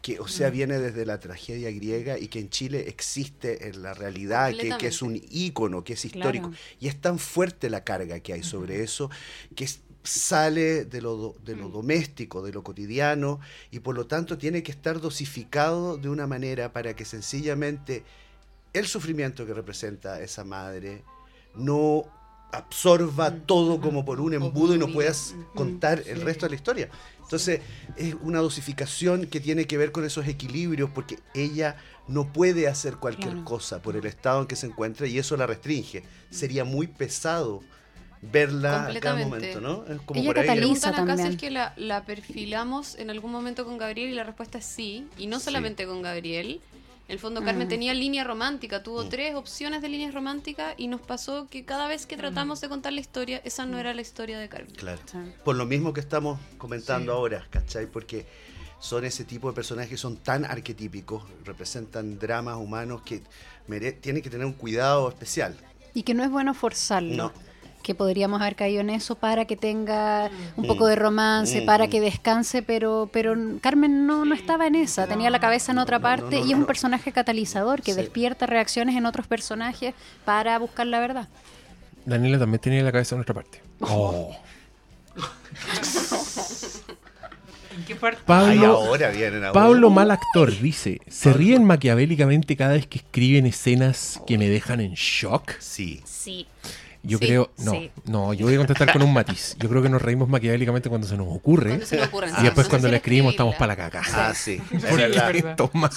que, 0.03 0.21
o 0.21 0.29
sea, 0.29 0.49
Mm. 0.49 0.53
viene 0.53 0.79
desde 0.79 1.05
la 1.05 1.19
tragedia 1.19 1.71
griega 1.73 2.19
y 2.19 2.29
que 2.29 2.39
en 2.41 2.51
Chile 2.51 2.85
existe 2.89 3.69
en 3.69 3.83
la 3.83 3.95
realidad, 3.95 4.53
que, 4.57 4.77
que 4.79 4.87
es 4.89 5.03
un 5.03 5.21
ícono, 5.31 5.83
que 5.85 5.95
es 5.95 6.05
histórico. 6.05 6.49
Claro. 6.51 6.63
Y 6.81 6.89
es 6.89 7.01
tan 7.01 7.19
fuerte 7.19 7.69
la 7.69 7.83
carga 7.85 8.21
que 8.21 8.33
hay 8.33 8.43
sobre 8.43 8.83
eso 8.83 9.11
que 9.57 9.65
es- 9.65 9.81
sale 10.05 10.85
de 10.87 11.03
lo, 11.03 11.17
do- 11.17 11.37
de 11.45 11.55
lo 11.57 11.69
doméstico, 11.69 12.43
de 12.43 12.53
lo 12.53 12.63
cotidiano, 12.63 13.41
y 13.71 13.81
por 13.81 13.95
lo 13.95 14.07
tanto 14.07 14.39
tiene 14.39 14.63
que 14.63 14.71
estar 14.73 15.01
dosificado 15.01 15.99
de 15.99 16.09
una 16.09 16.27
manera 16.27 16.73
para 16.73 16.95
que 16.97 17.05
sencillamente 17.05 18.05
el 18.73 18.87
sufrimiento 18.87 19.45
que 19.45 19.53
representa 19.53 20.23
esa 20.23 20.45
madre 20.45 21.03
no 21.57 22.05
absorba 22.53 23.31
todo 23.35 23.81
como 23.81 24.05
por 24.05 24.21
un 24.21 24.35
embudo 24.35 24.75
y 24.75 24.79
no 24.79 24.89
puedas 24.89 25.35
contar 25.55 26.03
el 26.07 26.23
resto 26.23 26.47
de 26.47 26.51
la 26.51 26.57
historia. 26.57 26.89
Entonces 27.23 27.61
es 27.97 28.15
una 28.23 28.39
dosificación 28.41 29.27
que 29.27 29.39
tiene 29.41 29.67
que 29.67 29.77
ver 29.77 29.93
con 29.93 30.05
esos 30.05 30.27
equilibrios 30.27 30.89
porque 30.95 31.19
ella 31.35 31.77
no 32.07 32.33
puede 32.33 32.69
hacer 32.69 32.97
cualquier 32.97 33.33
Claro. 33.35 33.45
cosa 33.45 33.83
por 33.83 33.97
el 33.97 34.07
estado 34.07 34.41
en 34.41 34.47
que 34.47 34.57
se 34.57 34.67
encuentra 34.67 35.07
y 35.07 35.19
eso 35.19 35.37
la 35.37 35.47
restringe. 35.47 36.05
Sería 36.31 36.65
muy 36.65 36.87
pesado 36.87 37.63
verla 38.23 38.87
a 38.87 38.99
cada 39.01 39.17
momento, 39.27 39.61
¿no? 39.61 39.85
Es 39.87 40.01
como 40.01 40.21
Ella 40.21 40.31
por 40.31 40.39
ahí. 40.39 40.47
cataliza. 40.47 40.89
Acá 40.89 41.03
si 41.03 41.07
también. 41.07 41.29
es 41.33 41.37
que 41.37 41.51
la, 41.51 41.75
la 41.77 42.05
perfilamos 42.05 42.95
en 42.97 43.11
algún 43.11 43.31
momento 43.31 43.65
con 43.67 43.77
Gabriel 43.79 44.09
y 44.11 44.15
la 44.15 44.25
respuesta 44.25 44.59
es 44.59 44.65
sí. 44.65 45.07
Y 45.19 45.27
no 45.27 45.39
Sí. 45.39 45.45
solamente 45.45 45.87
con 45.87 46.01
Gabriel. 46.03 46.61
En 47.09 47.15
el 47.15 47.19
fondo, 47.19 47.43
Carmen 47.43 47.67
Mm. 47.67 47.71
tenía 47.71 47.95
línea 47.95 48.23
romántica, 48.23 48.83
tuvo 48.83 49.05
Mm. 49.05 49.09
tres 49.09 49.35
opciones 49.35 49.81
de 49.81 49.89
líneas 49.89 50.13
románticas 50.13 50.75
y 50.77 50.89
nos 50.89 51.01
pasó 51.01 51.49
que 51.49 51.65
cada 51.65 51.89
vez 51.89 52.05
que 52.05 52.19
tratamos 52.19 52.61
de 52.61 52.69
contar 52.69 52.93
la 52.93 53.01
historia, 53.01 53.41
esa 53.45 53.65
no 53.65 53.79
era 53.79 53.95
la 53.95 54.03
historia 54.03 54.39
de 54.39 54.51
Carmen. 54.51 54.75
Claro. 54.75 55.01
Sí. 55.11 55.17
Por 55.43 55.57
lo 55.57 55.65
mismo 55.65 55.95
que 55.95 56.01
estamos 56.01 56.39
comentando 56.59 57.13
Sí. 57.13 57.17
ahora, 57.17 57.47
¿cachai? 57.49 57.87
Porque 57.87 58.27
son 58.79 59.07
ese 59.07 59.25
tipo 59.25 59.49
de 59.49 59.55
personajes 59.55 59.89
que 59.91 59.97
son 59.97 60.19
tan 60.19 60.45
arquetípicos, 60.45 61.23
representan 61.47 62.19
dramas 62.19 62.57
humanos 62.59 63.01
que 63.01 63.23
mere- 63.69 63.93
tienen 63.93 64.23
que 64.23 64.29
tener 64.29 64.45
un 64.47 64.53
cuidado 64.53 65.09
especial. 65.09 65.57
Y 65.95 66.03
que 66.03 66.13
no 66.13 66.23
es 66.23 66.31
bueno 66.31 66.53
forzarlo. 66.53 67.17
No. 67.17 67.33
Que 67.83 67.95
podríamos 67.95 68.41
haber 68.43 68.55
caído 68.57 68.81
en 68.83 68.91
eso 68.91 69.15
para 69.15 69.45
que 69.47 69.57
tenga 69.57 70.31
un 70.57 70.65
Mm. 70.65 70.67
poco 70.69 70.87
de 70.87 70.97
romance, 70.97 71.63
Mm, 71.63 71.67
para 71.67 71.87
mm. 71.87 71.91
que 71.91 72.01
descanse, 72.01 72.63
pero, 72.63 73.09
pero 73.13 73.35
Carmen 73.63 74.07
no, 74.07 74.25
no 74.25 74.35
estaba 74.35 74.67
en 74.67 74.75
esa, 74.75 75.07
tenía 75.07 75.31
la 75.31 75.41
cabeza 75.41 75.73
en 75.73 75.79
otra 75.79 75.99
No, 75.99 76.03
no, 76.03 76.09
no, 76.17 76.23
parte 76.23 76.37
no, 76.41 76.45
y 76.47 76.51
es 76.51 76.57
no. 76.57 76.59
un 76.59 76.67
personaje 76.67 77.13
catalizador 77.13 77.81
que 77.83 77.93
Sí. 77.95 78.01
despierta 78.01 78.47
reacciones 78.47 78.95
en 78.97 79.07
otros 79.07 79.27
personajes 79.27 79.95
para 80.25 80.59
buscar 80.59 80.87
la 80.87 81.01
verdad. 81.01 81.29
Daniela 82.05 82.39
también 82.39 82.61
tenía 82.61 82.83
la 82.83 82.93
cabeza 82.93 83.15
en 83.15 83.21
otra 83.23 83.35
parte. 83.35 83.61
Oh. 83.81 84.35
¿En 87.77 87.85
qué 87.85 87.95
parte? 87.97 88.21
Ay, 88.27 88.59
Pablo, 88.59 88.67
ahora 88.77 89.11
vienen 89.11 89.45
ahora. 89.45 89.53
Pablo 89.53 89.91
mal 89.91 90.11
actor 90.11 90.51
dice, 90.61 91.01
¿se 91.09 91.33
ríen 91.33 91.65
maquiavélicamente 91.65 92.57
cada 92.57 92.73
vez 92.75 92.87
que 92.87 92.99
escriben 92.99 93.47
escenas 93.47 94.21
que 94.27 94.37
me 94.39 94.49
dejan 94.49 94.81
en 94.81 94.95
shock? 94.95 95.53
Sí. 95.61 96.01
Sí. 96.05 96.47
Yo 97.09 97.19
Sí, 97.19 97.27
creo, 97.27 97.51
no, 97.59 97.73
sí. 97.73 97.91
no, 98.05 98.35
yo 98.35 98.47
voy 98.47 98.55
a 98.55 98.59
contestar 98.59 98.93
con 98.93 99.03
un 99.03 99.13
matiz. 99.13 99.57
Yo 99.59 99.69
creo 99.69 99.83
que 99.83 99.89
nos 99.89 100.03
reímos 100.03 100.29
maquiavélicamente 100.29 100.89
cuando 100.89 101.07
se 101.07 101.17
nos 101.17 101.27
ocurre 101.29 101.71
Cuando 101.71 101.87
se 101.87 101.97
me 101.97 102.05
ocurren, 102.05 102.31
y 102.31 102.37
sí, 102.37 102.43
después 102.43 102.69
cuando 102.69 102.89
le 102.89 102.97
escribimos 102.97 103.33
estamos 103.33 103.55
para 103.57 103.69
la 103.75 103.77
caca. 103.77 104.03
Ah, 104.13 104.35
sí. 104.35 104.61
Toma- 105.57 105.91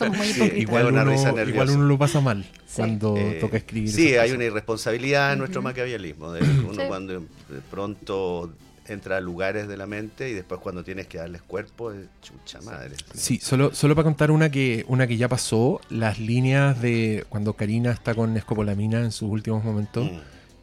igual, 0.56 0.86
uno, 0.88 1.06
risa 1.06 1.34
igual 1.48 1.70
uno 1.70 1.84
lo 1.86 1.98
pasa 1.98 2.22
mal 2.22 2.44
Sí. 2.44 2.78
cuando 2.78 3.18
Eh, 3.18 3.38
toca 3.42 3.58
escribir. 3.58 3.92
Sí, 3.92 4.16
hay 4.16 4.32
una 4.32 4.46
irresponsabilidad 4.46 5.34
en 5.34 5.40
nuestro 5.40 5.62
maquiavelismo. 5.62 6.32
De 6.32 6.42
uno 6.42 6.74
Sí. 6.74 6.82
cuando 6.88 7.14
de 7.20 7.60
pronto 7.70 8.52
entra 8.88 9.18
a 9.18 9.22
lugares 9.22 9.68
de 9.68 9.78
la 9.78 9.86
mente 9.86 10.30
y 10.30 10.34
después 10.34 10.60
cuando 10.62 10.84
tienes 10.84 11.08
que 11.08 11.18
darles 11.18 11.42
cuerpo, 11.42 11.92
es 11.92 12.00
chucha 12.22 12.62
madre. 12.62 12.96
Sí, 13.14 13.40
solo, 13.42 13.74
solo 13.74 13.96
para 13.96 14.06
contar 14.06 14.32
una 14.32 14.50
que, 14.50 14.86
una 14.88 15.08
que 15.08 15.18
ya 15.18 15.28
pasó, 15.30 15.80
las 15.90 16.20
líneas 16.20 16.82
de 16.82 17.26
cuando 17.30 17.54
Karina 17.54 17.92
está 17.92 18.16
con 18.16 18.36
escopolamina 18.38 19.00
en 19.00 19.12
sus 19.12 19.30
últimos 19.30 19.64
momentos 19.64 20.10
Mm, 20.12 20.18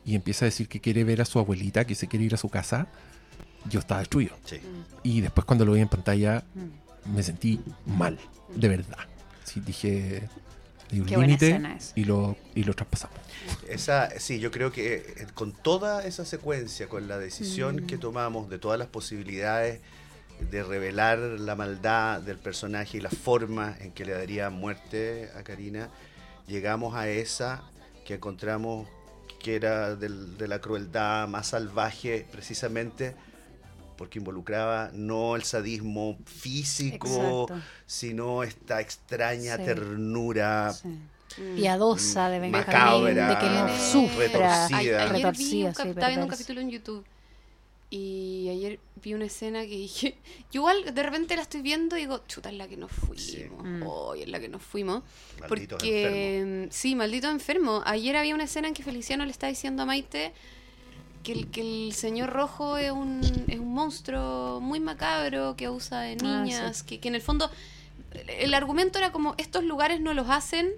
y 0.09 0.15
empieza 0.15 0.45
a 0.45 0.47
decir 0.47 0.69
que 0.69 0.81
quiere 0.81 1.05
ver 1.05 1.21
a 1.21 1.25
su 1.25 1.39
abuelita, 1.39 1.85
que 1.87 1.95
se 1.95 2.07
quiere 2.09 2.25
ir 2.25 2.35
a 2.35 2.39
su 2.39 2.49
casa, 2.49 2.87
yo 3.69 3.81
estaba 3.81 4.01
destruido. 4.01 4.35
sí. 4.45 4.59
Y 5.03 5.21
después 5.21 5.45
cuando 5.45 5.65
lo 5.65 5.73
vi 5.73 5.81
en 5.83 5.89
pantalla 5.89 6.45
Mm. 6.55 7.15
me 7.15 7.23
sentí 7.23 7.61
mal, 7.87 8.19
de 8.55 8.69
verdad. 8.69 8.99
Sí, 9.45 9.61
dije, 9.61 10.29
hay 10.91 11.01
un 11.01 11.07
límite 11.09 11.61
y 11.95 12.05
lo, 12.05 12.37
y 12.55 12.65
lo 12.65 12.73
traspasamos. 12.75 13.17
Esa, 13.69 14.11
sí, 14.19 14.39
yo 14.41 14.51
creo 14.51 14.73
que 14.73 14.95
eh, 14.97 15.27
con 15.35 15.53
toda 15.53 16.05
esa 16.05 16.25
secuencia, 16.25 16.89
con 16.89 17.09
la 17.09 17.19
decisión 17.19 17.87
que 17.87 17.99
tomamos 17.99 18.49
de 18.49 18.59
todas 18.59 18.79
las 18.79 18.89
posibilidades 18.89 19.81
de 20.51 20.63
revelar 20.63 21.19
la 21.19 21.55
maldad 21.55 22.21
del 22.23 22.39
personaje 22.39 22.99
y 22.99 23.01
la 23.01 23.11
forma 23.11 23.77
en 23.81 23.91
que 23.93 24.05
le 24.05 24.13
daría 24.13 24.49
muerte 24.51 25.31
a 25.37 25.43
Karina, 25.43 25.89
llegamos 26.47 26.95
a 26.95 27.09
esa 27.09 27.63
que 28.07 28.15
encontramos 28.15 28.89
que 29.39 29.57
era 29.57 29.95
del- 29.97 30.37
de 30.37 30.49
la 30.49 30.61
crueldad 30.61 31.29
más 31.29 31.49
salvaje 31.49 32.27
precisamente 32.31 33.15
porque 33.97 34.19
involucraba 34.21 34.91
no 34.93 35.35
el 35.37 35.43
sadismo 35.43 36.17
físico, 36.25 37.47
Exacto. 37.49 37.61
sino 37.87 38.43
esta 38.45 38.81
extraña 38.81 39.57
Sí. 39.57 39.65
ternura 39.65 40.73
Sí. 40.73 40.89
Mm. 40.89 41.57
Piadosa 41.57 42.31
de 42.31 42.41
Benjamín, 42.41 42.67
Macabra, 42.67 43.29
de 43.29 43.39
que 43.39 43.79
sufra. 43.93 44.17
retorcida. 44.19 44.79
Ay- 44.79 44.89
ayer 44.91 45.09
vi 45.09 45.17
retorcida, 45.19 45.69
un 45.69 45.75
cap- 45.75 45.83
sí, 45.85 45.89
estaba 45.91 46.09
viendo 46.09 46.25
un 46.27 46.31
capítulo 46.31 46.61
en 46.61 46.71
YouTube 46.71 47.05
y 47.91 48.49
ayer 48.51 48.81
vi 49.03 49.15
una 49.15 49.25
escena 49.25 49.63
que 49.63 49.69
dije, 49.77 50.19
yo 50.53 50.61
igual 50.61 50.95
de 50.95 51.03
repente 51.03 51.37
la 51.37 51.43
estoy 51.43 51.63
viendo 51.63 51.97
y 51.97 52.01
digo, 52.01 52.23
chuta, 52.29 52.51
es 52.51 52.57
la 52.57 52.69
que 52.69 52.77
nos 52.77 52.93
fuimos, 52.93 53.23
Sí. 53.23 53.45
Mm. 53.51 53.83
hoy 53.87 54.23
es 54.23 54.29
la 54.29 54.41
que 54.41 54.49
nos 54.49 54.63
fuimos. 54.63 55.03
Malditos 55.41 55.79
Porque, 55.79 56.69
sí, 56.71 56.95
maldito 56.95 57.31
enfermo. 57.31 57.83
Ayer 57.87 58.17
había 58.17 58.35
una 58.35 58.45
escena 58.45 58.69
en 58.69 58.75
que 58.75 58.83
Feliciano 58.83 59.25
le 59.25 59.31
está 59.31 59.47
diciendo 59.47 59.83
a 59.83 59.87
Maite 59.87 60.33
que 61.23 61.33
el, 61.33 61.51
que 61.51 61.61
el 61.63 61.93
señor 61.95 62.31
rojo 62.31 62.77
es 62.79 62.91
un, 62.93 63.21
es 63.49 63.59
un 63.59 63.73
monstruo 63.75 64.61
muy 64.61 64.81
macabro 64.81 65.57
que 65.57 65.67
abusa 65.67 66.01
de 66.01 66.17
Ah, 66.23 66.43
niñas, 66.43 66.83
que, 66.83 67.01
que 67.01 67.09
en 67.09 67.15
el 67.15 67.23
fondo 67.23 67.51
el, 68.29 68.55
argumento 68.55 68.99
era 68.99 69.13
como 69.13 69.35
estos 69.39 69.65
lugares 69.65 70.01
no 70.01 70.15
los 70.15 70.29
hacen 70.31 70.71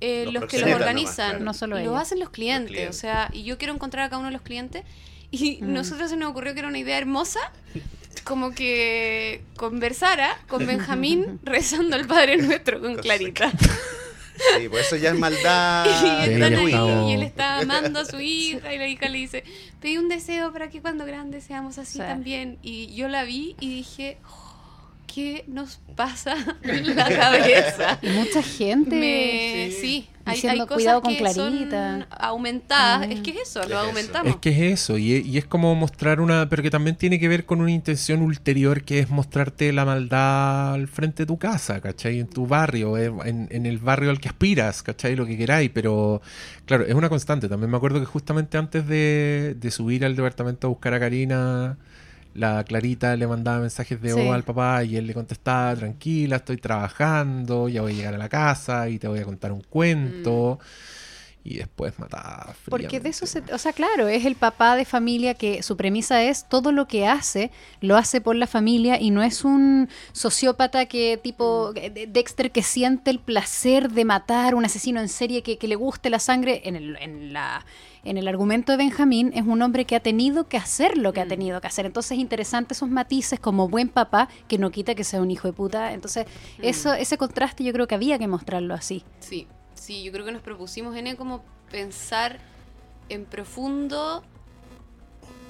eh, 0.00 0.24
Los 0.26 0.34
los, 0.34 0.44
que 0.46 0.58
los 0.58 0.70
organizan, 0.70 1.04
nomás, 1.06 1.16
claro. 1.30 1.44
No 1.44 1.54
solo 1.54 1.76
los 1.76 1.82
ellos. 1.84 1.96
hacen 1.96 2.20
los 2.20 2.30
clientes, 2.30 2.70
Los 2.70 2.76
clientes. 2.76 2.96
o 2.96 3.00
sea, 3.00 3.30
y 3.32 3.42
yo 3.44 3.58
quiero 3.58 3.74
encontrar 3.74 4.04
a 4.04 4.08
cada 4.10 4.18
uno 4.18 4.28
de 4.28 4.32
los 4.34 4.42
clientes 4.42 4.84
y 5.40 5.58
Mm. 5.62 5.72
nosotros 5.72 6.10
se 6.10 6.16
nos 6.16 6.30
ocurrió 6.30 6.52
que 6.54 6.60
era 6.60 6.68
una 6.68 6.78
idea 6.78 6.98
hermosa 6.98 7.40
como 8.24 8.52
que 8.52 9.42
conversara 9.56 10.38
con 10.48 10.66
Benjamín 10.66 11.40
rezando 11.44 11.96
el 11.96 12.06
Padre 12.06 12.36
Nuestro 12.38 12.80
con 12.80 12.96
Clarita. 12.96 13.50
Sí, 14.58 14.68
pues 14.68 14.86
eso 14.86 14.96
ya 14.96 15.10
es 15.10 15.18
maldad. 15.18 15.84
Y, 16.24 16.26
Sí, 16.26 16.32
están 16.32 16.54
ahí, 16.54 17.10
y 17.10 17.14
él 17.14 17.22
está 17.22 17.58
amando 17.58 18.00
a 18.00 18.04
su 18.04 18.18
hija 18.20 18.72
y 18.74 18.78
la 18.78 18.88
hija 18.88 19.08
le 19.08 19.18
dice, 19.18 19.44
pedí 19.80 19.96
un 19.96 20.08
deseo 20.08 20.52
para 20.52 20.70
que 20.70 20.80
cuando 20.80 21.04
grandes 21.06 21.44
seamos 21.44 21.78
así 21.78 21.94
Sí. 21.94 21.98
también. 21.98 22.58
Y 22.62 22.92
yo 22.94 23.08
la 23.08 23.22
vi 23.24 23.54
y 23.60 23.68
dije, 23.76 24.18
"Oh, 24.28 24.43
¿qué 25.06 25.44
nos 25.48 25.80
pasa 25.96 26.34
en 26.62 26.94
la 26.96 27.08
cabeza? 27.08 27.98
Y 28.02 28.08
mucha 28.10 28.42
gente. 28.42 28.96
Me- 28.96 29.70
sí, 29.80 30.08
hay, 30.26 30.30
hay 30.30 30.34
Diciendo, 30.36 30.66
cosas 30.66 30.76
"Cuidado 30.76 31.02
con 31.02 31.12
que 31.12 31.18
Clarita". 31.18 31.92
son 31.92 32.06
aumentadas. 32.10 33.06
Mm. 33.08 33.12
Es 33.12 33.20
que 33.20 33.30
es 33.32 33.36
eso, 33.48 33.62
Es 33.62 33.68
lo 33.68 33.76
eso. 33.78 33.88
aumentamos. 33.88 34.30
Es 34.32 34.36
que 34.38 34.48
es 34.50 34.80
eso, 34.80 34.96
y 34.98 35.14
es, 35.14 35.26
y 35.26 35.38
es 35.38 35.44
como 35.44 35.74
mostrar 35.74 36.20
una, 36.20 36.48
pero 36.48 36.62
que 36.62 36.70
también 36.70 36.96
tiene 36.96 37.18
que 37.20 37.28
ver 37.28 37.44
con 37.44 37.60
una 37.60 37.70
intención 37.70 38.22
ulterior 38.22 38.82
que 38.84 38.98
es 39.00 39.10
mostrarte 39.10 39.72
la 39.72 39.84
maldad 39.84 40.74
al 40.74 40.88
frente 40.88 41.22
de 41.24 41.26
tu 41.26 41.38
casa, 41.38 41.80
¿cachai? 41.80 42.20
En 42.20 42.26
tu 42.28 42.46
barrio, 42.46 42.96
eh, 42.96 43.12
en, 43.26 43.48
en 43.50 43.66
el 43.66 43.78
barrio 43.78 44.10
al 44.10 44.18
que 44.20 44.28
aspiras, 44.28 44.82
¿cachai? 44.82 45.14
Lo 45.14 45.26
que 45.26 45.36
queráis, 45.36 45.70
pero 45.72 46.22
claro, 46.66 46.84
es 46.86 46.94
una 46.94 47.08
constante. 47.08 47.48
También 47.48 47.70
me 47.70 47.76
acuerdo 47.76 48.00
que 48.00 48.06
justamente 48.06 48.56
antes 48.58 48.86
de, 48.88 49.54
de 49.58 49.70
subir 49.70 50.04
al 50.04 50.16
departamento 50.16 50.66
a 50.66 50.70
buscar 50.70 50.94
a 50.94 51.00
Karina, 51.00 51.76
la 52.34 52.64
Clarita 52.64 53.16
le 53.16 53.26
mandaba 53.26 53.60
mensajes 53.60 54.00
de 54.00 54.12
Sí. 54.12 54.20
voz 54.20 54.34
al 54.34 54.42
papá 54.42 54.84
y 54.84 54.96
él 54.96 55.06
le 55.06 55.14
contestaba, 55.14 55.74
tranquila, 55.76 56.36
estoy 56.36 56.56
trabajando, 56.58 57.68
ya 57.68 57.82
voy 57.82 57.92
a 57.92 57.96
llegar 57.96 58.14
a 58.14 58.18
la 58.18 58.28
casa 58.28 58.88
y 58.88 58.98
te 58.98 59.08
voy 59.08 59.20
a 59.20 59.24
contar 59.24 59.52
un 59.52 59.62
cuento. 59.62 60.58
Y 61.46 61.58
después 61.58 61.98
mataba. 61.98 62.54
Porque 62.70 63.00
de 63.00 63.10
eso 63.10 63.26
fríamente. 63.26 63.50
se, 63.50 63.54
o 63.54 63.58
sea, 63.58 63.74
claro, 63.74 64.08
es 64.08 64.24
el 64.24 64.34
papá 64.34 64.76
de 64.76 64.86
familia 64.86 65.34
que 65.34 65.62
su 65.62 65.76
premisa 65.76 66.22
es 66.22 66.48
todo 66.48 66.72
lo 66.72 66.88
que 66.88 67.06
hace, 67.06 67.50
lo 67.82 67.96
hace 67.98 68.22
por 68.22 68.34
la 68.34 68.46
familia 68.46 68.98
y 68.98 69.10
no 69.10 69.22
es 69.22 69.44
un 69.44 69.90
sociópata 70.12 70.86
que 70.86 71.18
tipo 71.22 71.70
Mm. 71.72 71.74
de- 71.92 72.06
Dexter 72.06 72.50
que 72.50 72.62
siente 72.62 73.10
el 73.10 73.18
placer 73.18 73.90
de 73.90 74.04
matar, 74.06 74.54
un 74.54 74.64
asesino 74.64 75.00
en 75.00 75.08
serie 75.10 75.42
que, 75.42 75.58
que 75.58 75.68
le 75.68 75.74
guste 75.76 76.08
la 76.08 76.18
sangre. 76.18 76.62
En 76.64 76.76
el, 76.76 76.96
en 76.96 77.32
la 77.34 77.64
en 78.06 78.18
el 78.18 78.28
argumento 78.28 78.70
de 78.72 78.76
Benjamín 78.76 79.30
es 79.34 79.44
un 79.46 79.62
hombre 79.62 79.86
que 79.86 79.96
ha 79.96 80.00
tenido 80.00 80.46
que 80.46 80.58
hacer 80.58 80.98
lo 80.98 81.14
que 81.14 81.20
ha 81.20 81.24
Mm. 81.24 81.28
tenido 81.28 81.60
que 81.60 81.66
hacer. 81.68 81.86
Entonces 81.86 82.12
es 82.12 82.18
interesante 82.18 82.74
esos 82.74 82.88
matices 82.90 83.40
como 83.40 83.66
buen 83.68 83.88
papá 83.88 84.28
que 84.46 84.58
no 84.58 84.70
quita 84.70 84.94
que 84.94 85.04
sea 85.04 85.22
un 85.22 85.30
hijo 85.30 85.48
de 85.48 85.52
puta. 85.54 85.92
Entonces 85.92 86.26
Mm. 86.58 86.64
eso 86.64 86.92
ese 86.94 87.16
contraste 87.18 87.64
yo 87.64 87.72
creo 87.72 87.86
que 87.86 87.94
había 87.94 88.18
que 88.18 88.28
mostrarlo 88.28 88.74
así. 88.74 89.04
Sí, 89.20 89.46
sí, 89.84 90.02
yo 90.02 90.12
creo 90.12 90.24
que 90.24 90.32
nos 90.32 90.42
propusimos 90.42 90.96
en 90.96 91.14
como 91.16 91.44
pensar 91.70 92.38
en 93.10 93.26
profundo 93.26 94.22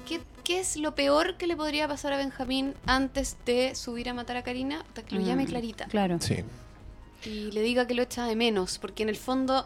qué, 0.07 0.21
qué 0.43 0.59
es 0.59 0.75
lo 0.75 0.93
peor 0.93 1.37
que 1.37 1.47
le 1.47 1.55
podría 1.55 1.87
pasar 1.87 2.11
a 2.13 2.17
Benjamín 2.17 2.73
antes 2.85 3.37
de 3.45 3.75
subir 3.75 4.09
a 4.09 4.13
matar 4.13 4.35
a 4.37 4.43
Karina, 4.43 4.81
hasta 4.81 5.03
que 5.03 5.15
lo 5.15 5.21
llame 5.21 5.43
Mm, 5.43 5.47
Clarita 5.47 5.85
Claro. 5.85 6.17
Sí. 6.19 6.43
y 7.23 7.51
le 7.51 7.61
diga 7.61 7.87
que 7.87 7.93
lo 7.93 8.03
echa 8.03 8.25
de 8.25 8.35
menos, 8.35 8.77
porque 8.77 9.03
en 9.03 9.09
el 9.09 9.15
fondo 9.15 9.65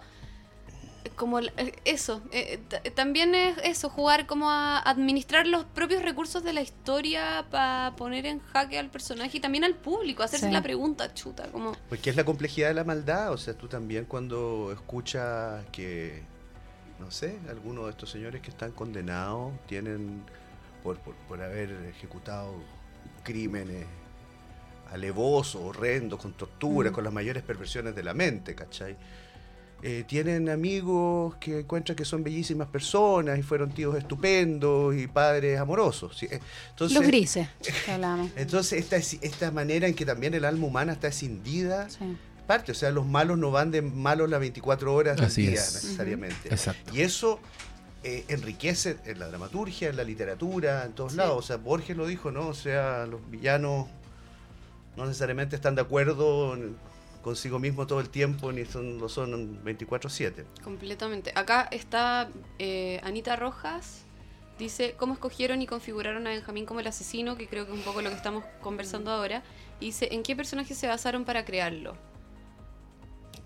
como 1.20 1.40
eh, 1.40 1.52
eso, 1.86 2.22
eh, 2.32 2.60
t- 2.70 2.90
también 2.92 3.36
es 3.36 3.58
eso, 3.64 3.90
jugar 3.90 4.26
como 4.26 4.50
a 4.50 4.80
administrar 4.80 5.46
los 5.46 5.66
propios 5.66 6.02
recursos 6.02 6.44
de 6.44 6.54
la 6.54 6.62
historia 6.62 7.46
para 7.52 7.94
poner 7.98 8.26
en 8.26 8.40
jaque 8.40 8.80
al 8.80 8.90
personaje 8.90 9.38
y 9.38 9.40
también 9.42 9.64
al 9.66 9.76
público, 9.76 10.24
hacerse 10.24 10.48
Sí. 10.48 10.52
la 10.54 10.64
pregunta 10.64 11.14
chuta, 11.14 11.48
como 11.52 11.74
Porque 11.90 12.10
es 12.10 12.16
la 12.16 12.24
complejidad 12.24 12.70
de 12.70 12.74
la 12.74 12.84
maldad. 12.86 13.32
O 13.34 13.38
sea, 13.38 13.54
tú 13.54 13.68
también 13.68 14.06
cuando 14.06 14.72
escuchas 14.72 15.64
que, 15.74 16.24
no 17.00 17.12
sé, 17.12 17.38
algunos 17.50 17.84
de 17.86 17.92
estos 17.92 18.10
señores 18.10 18.42
que 18.42 18.50
están 18.50 18.72
condenados 18.72 19.52
tienen, 19.68 20.24
por, 20.84 20.98
por, 21.00 21.14
por 21.28 21.42
haber 21.42 21.70
ejecutado 21.96 22.54
crímenes 23.24 23.86
alevosos, 24.92 25.62
horrendos, 25.62 26.20
con 26.20 26.34
tortura, 26.34 26.90
Mm. 26.90 26.94
con 26.94 27.04
las 27.04 27.14
mayores 27.14 27.44
perversiones 27.44 27.94
de 27.96 28.04
la 28.04 28.14
mente, 28.14 28.56
¿cachai? 28.56 28.96
Eh, 29.82 30.04
tienen 30.08 30.50
amigos 30.50 31.36
que 31.40 31.60
encuentran 31.60 31.96
que 31.96 32.04
son 32.04 32.22
bellísimas 32.24 32.68
personas 32.68 33.40
y 33.40 33.44
fueron 33.44 33.72
tíos 33.72 33.96
estupendos 33.98 34.94
y 34.96 35.08
padres 35.08 35.58
amorosos. 35.60 36.18
¿sí? 36.18 36.28
Entonces, 36.72 36.98
Los 36.98 37.08
grises 37.08 37.48
que 37.86 37.92
hablamos. 37.92 38.30
Entonces, 38.36 38.80
esta, 38.80 38.98
es- 38.98 39.18
esta 39.22 39.52
manera 39.52 39.88
en 39.88 39.94
que 39.96 40.06
también 40.06 40.34
el 40.34 40.44
alma 40.44 40.68
humana 40.68 40.92
está 40.94 41.08
escindida 41.08 41.90
Sí. 41.90 42.18
parte, 42.46 42.74
o 42.74 42.76
sea, 42.76 42.92
los 42.92 43.06
malos 43.06 43.38
no 43.38 43.52
van 43.52 43.72
de 43.72 43.82
malos 43.82 44.30
las 44.30 44.40
24 44.42 44.94
horas 44.94 45.16
del 45.18 45.34
día 45.34 45.54
es. 45.62 45.74
necesariamente. 45.76 46.50
Exacto. 46.50 46.94
Y 46.94 47.02
eso 47.02 47.40
eh, 48.04 48.24
enriquece 48.30 48.96
en 49.06 49.20
la 49.20 49.28
dramaturgia, 49.28 49.90
en 49.90 49.98
la 49.98 50.04
literatura, 50.06 50.86
en 50.86 50.94
todos 50.94 51.12
Sí. 51.12 51.18
lados. 51.18 51.38
O 51.38 51.42
sea, 51.42 51.58
Borges 51.58 51.96
lo 51.98 52.08
dijo, 52.08 52.32
¿no? 52.32 52.48
O 52.48 52.54
sea, 52.54 53.06
los 53.06 53.20
villanos 53.30 53.88
no 54.96 55.06
necesariamente 55.06 55.56
están 55.58 55.76
de 55.76 55.82
acuerdo 55.82 56.54
en- 56.56 56.76
consigo 57.22 57.60
mismo 57.60 57.86
todo 57.88 58.00
el 58.00 58.10
tiempo, 58.10 58.52
ni 58.52 58.66
son, 58.66 58.98
lo 59.00 59.10
son 59.10 59.64
24/7. 59.64 60.46
Completamente. 60.64 61.32
Acá 61.36 61.68
está 61.72 62.30
eh, 62.60 63.00
Anita 63.04 63.36
Rojas. 63.36 64.04
Dice 64.58 64.96
cómo 64.98 65.14
escogieron 65.14 65.62
y 65.62 65.68
configuraron 65.68 66.28
a 66.28 66.32
Benjamín 66.32 66.66
como 66.66 66.82
el 66.82 66.88
asesino, 66.88 67.38
que 67.38 67.48
creo 67.48 67.66
que 67.66 67.72
es 67.72 67.78
un 67.78 67.84
poco 67.86 68.02
lo 68.02 68.10
que 68.10 68.16
estamos 68.18 68.44
conversando 68.62 69.10
ahora. 69.12 69.42
Y 69.80 69.86
dice, 69.88 70.10
¿en 70.12 70.22
qué 70.24 70.36
personaje 70.36 70.76
se 70.76 70.88
basaron 70.88 71.24
para 71.24 71.46
crearlo? 71.46 71.96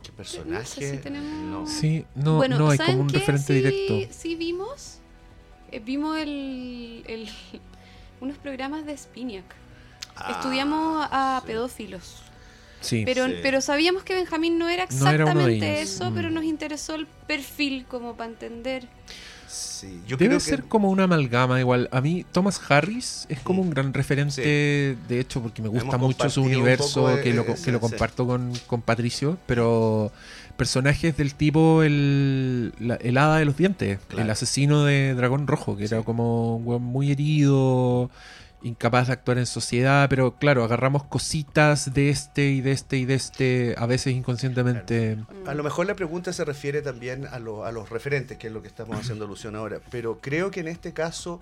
¿Qué 0.01 0.09
No 0.09 0.15
personaje? 0.17 0.65
sé 0.65 0.91
si 0.91 0.97
tenemos- 0.97 1.43
No. 1.51 1.67
Sí, 1.67 2.05
no, 2.15 2.37
bueno, 2.37 2.57
no 2.57 2.69
hay 2.69 2.77
¿saben 2.77 2.93
como 2.93 3.03
un 3.03 3.09
qué? 3.09 3.19
referente 3.19 3.45
sí, 3.47 3.53
directo. 3.53 4.13
Sí 4.13 4.35
vimos. 4.35 4.99
eh, 5.71 5.79
vimos 5.79 6.17
el, 6.17 7.03
el- 7.07 7.29
unos 8.21 8.37
programas 8.39 8.85
de 8.85 8.97
Spiniak. 8.97 9.45
Ah, 10.15 10.31
Estudiamos 10.31 11.07
a 11.11 11.39
sí. 11.41 11.47
pedófilos. 11.47 12.23
Sí. 12.84 13.03
Pero, 13.05 13.26
Sí. 13.27 13.35
pero 13.41 13.61
sabíamos 13.61 14.03
que 14.03 14.14
Benjamín 14.14 14.57
no 14.60 14.69
era 14.69 14.84
No 14.85 14.89
exactamente 14.91 15.81
eso, 15.81 16.11
Mm. 16.11 16.14
pero 16.14 16.30
nos 16.30 16.43
interesó 16.43 16.95
el 16.95 17.07
perfil 17.27 17.85
como 17.89 18.15
para 18.15 18.30
entender. 18.30 18.88
Sí, 19.47 20.01
yo 20.07 20.18
Debe 20.18 20.30
creo 20.30 20.39
ser 20.39 20.64
que 20.64 20.69
como 20.69 20.89
una 20.89 21.03
amalgama 21.03 21.60
igual. 21.60 21.88
A 21.91 22.01
mí 22.01 22.26
Thomas 22.31 22.60
Harris 22.69 23.26
es 23.30 23.39
como 23.39 23.61
un 23.61 23.69
gran 23.69 23.93
referente, 23.93 24.41
de 24.41 25.19
hecho, 25.19 25.41
porque 25.41 25.61
me 25.61 25.68
gusta 25.69 25.95
Hemos 25.95 25.99
mucho 26.01 26.30
su 26.30 26.41
universo, 26.41 27.05
que, 27.22 27.34
lo, 27.34 27.45
que 27.45 27.72
lo 27.72 27.77
sí. 27.77 27.80
comparto 27.80 28.26
con, 28.26 28.53
con 28.68 28.81
Patricio, 28.81 29.38
pero 29.45 30.11
personajes 30.57 31.15
del 31.18 31.35
tipo 31.35 31.84
el, 31.84 32.73
la- 32.80 32.95
el 32.95 33.18
hada 33.18 33.38
de 33.38 33.45
los 33.45 33.55
dientes, 33.57 33.99
Claro. 34.07 34.23
el 34.23 34.30
asesino 34.31 34.85
de 34.85 35.14
Dragón 35.14 35.45
Rojo, 35.47 35.77
que 35.77 35.85
era 35.85 36.01
como 36.01 36.57
un 36.57 36.84
muy 36.84 37.11
herido, 37.11 38.10
incapaz 38.64 39.07
de 39.07 39.14
actuar 39.14 39.38
en 39.38 39.45
sociedad, 39.45 40.07
pero 40.10 40.35
claro, 40.38 40.64
agarramos 40.64 41.03
cositas 41.03 41.94
de 41.94 42.10
este 42.10 42.48
y 42.49 42.61
de 42.61 42.72
este 42.72 42.98
y 42.98 43.06
de 43.06 43.14
este, 43.15 43.76
a 43.77 43.85
veces 43.85 44.14
inconscientemente. 44.14 45.18
A 45.45 45.53
lo 45.53 45.64
mejor 45.64 45.85
la 45.85 45.95
pregunta 45.95 46.31
se 46.34 46.45
refiere 46.45 46.81
también 46.81 47.26
a, 47.27 47.40
lo- 47.40 47.65
a 47.65 47.72
los 47.72 47.90
referentes, 47.90 48.38
que 48.38 48.48
es 48.48 48.53
lo 48.53 48.61
que 48.61 48.68
estamos 48.69 48.98
haciendo 48.99 49.26
alusión 49.26 49.56
ahora, 49.56 49.80
pero 49.91 50.19
creo 50.22 50.49
que 50.49 50.61
en 50.61 50.69
este 50.69 50.94
caso 50.94 51.41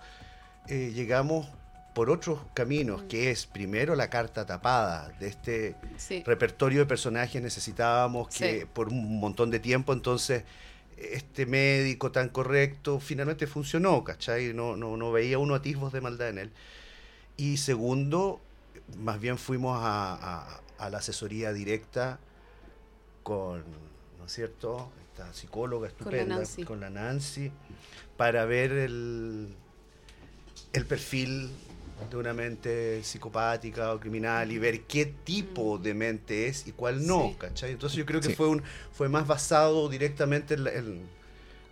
eh, 0.68 0.92
llegamos 0.96 1.48
por 1.94 2.10
otros 2.10 2.40
caminos, 2.54 3.04
que 3.04 3.32
es 3.32 3.46
primero 3.46 3.96
la 3.96 4.10
carta 4.10 4.46
tapada 4.46 5.10
de 5.20 5.28
este 5.28 5.76
Sí. 5.98 6.24
repertorio 6.26 6.80
de 6.80 6.86
personajes 6.86 7.42
necesitábamos 7.42 8.30
que 8.30 8.62
Sí. 8.62 8.66
por 8.74 8.88
un 8.90 9.20
montón 9.20 9.52
de 9.52 9.60
tiempo 9.60 9.92
entonces 9.94 10.44
este 10.98 11.46
médico 11.46 12.12
tan 12.12 12.30
correcto 12.30 13.00
finalmente 13.00 13.46
funcionó, 13.48 14.04
¿cachai? 14.04 14.54
No, 14.54 14.76
no, 14.78 14.96
no 14.98 15.12
veía 15.12 15.38
uno 15.40 15.56
atisbos 15.56 15.92
de 15.92 16.00
maldad 16.00 16.30
en 16.30 16.38
él. 16.38 16.52
Y 17.38 17.58
segundo, 17.58 18.40
más 19.00 19.20
bien 19.20 19.38
fuimos 19.38 19.78
a, 19.82 20.14
a- 20.16 20.62
a 20.78 20.90
la 20.90 20.98
asesoría 20.98 21.54
directa 21.54 22.20
con, 23.24 23.64
¿no 24.20 24.26
es 24.26 24.32
cierto? 24.32 24.92
Esta 25.12 25.32
psicóloga 25.34 25.88
estupenda, 25.88 26.38
Nancy. 26.38 26.64
con 26.64 26.80
la 26.80 26.90
Nancy, 26.90 27.52
para 28.18 28.46
ver 28.46 28.72
el, 28.72 29.50
el 30.74 30.86
perfil 30.86 31.52
de 32.10 32.18
una 32.18 32.34
mente 32.34 33.04
psicopática 33.04 33.94
o 33.94 34.00
criminal 34.00 34.52
y 34.52 34.58
ver 34.58 34.82
qué 34.84 35.06
tipo 35.06 35.78
de 35.78 35.94
mente 35.94 36.48
es 36.48 36.66
y 36.68 36.72
cuál 36.72 37.06
no, 37.06 37.28
Sí. 37.30 37.36
¿cachai? 37.38 37.72
Entonces 37.72 37.96
yo 37.98 38.06
creo 38.08 38.20
que 38.22 38.30
Sí. 38.30 38.36
fue 38.36 38.48
un 38.48 38.64
fue 38.92 39.08
más 39.08 39.28
basado 39.28 39.88
directamente 39.88 40.56
en 40.56 40.64
la, 40.64 40.72
en- 40.74 41.21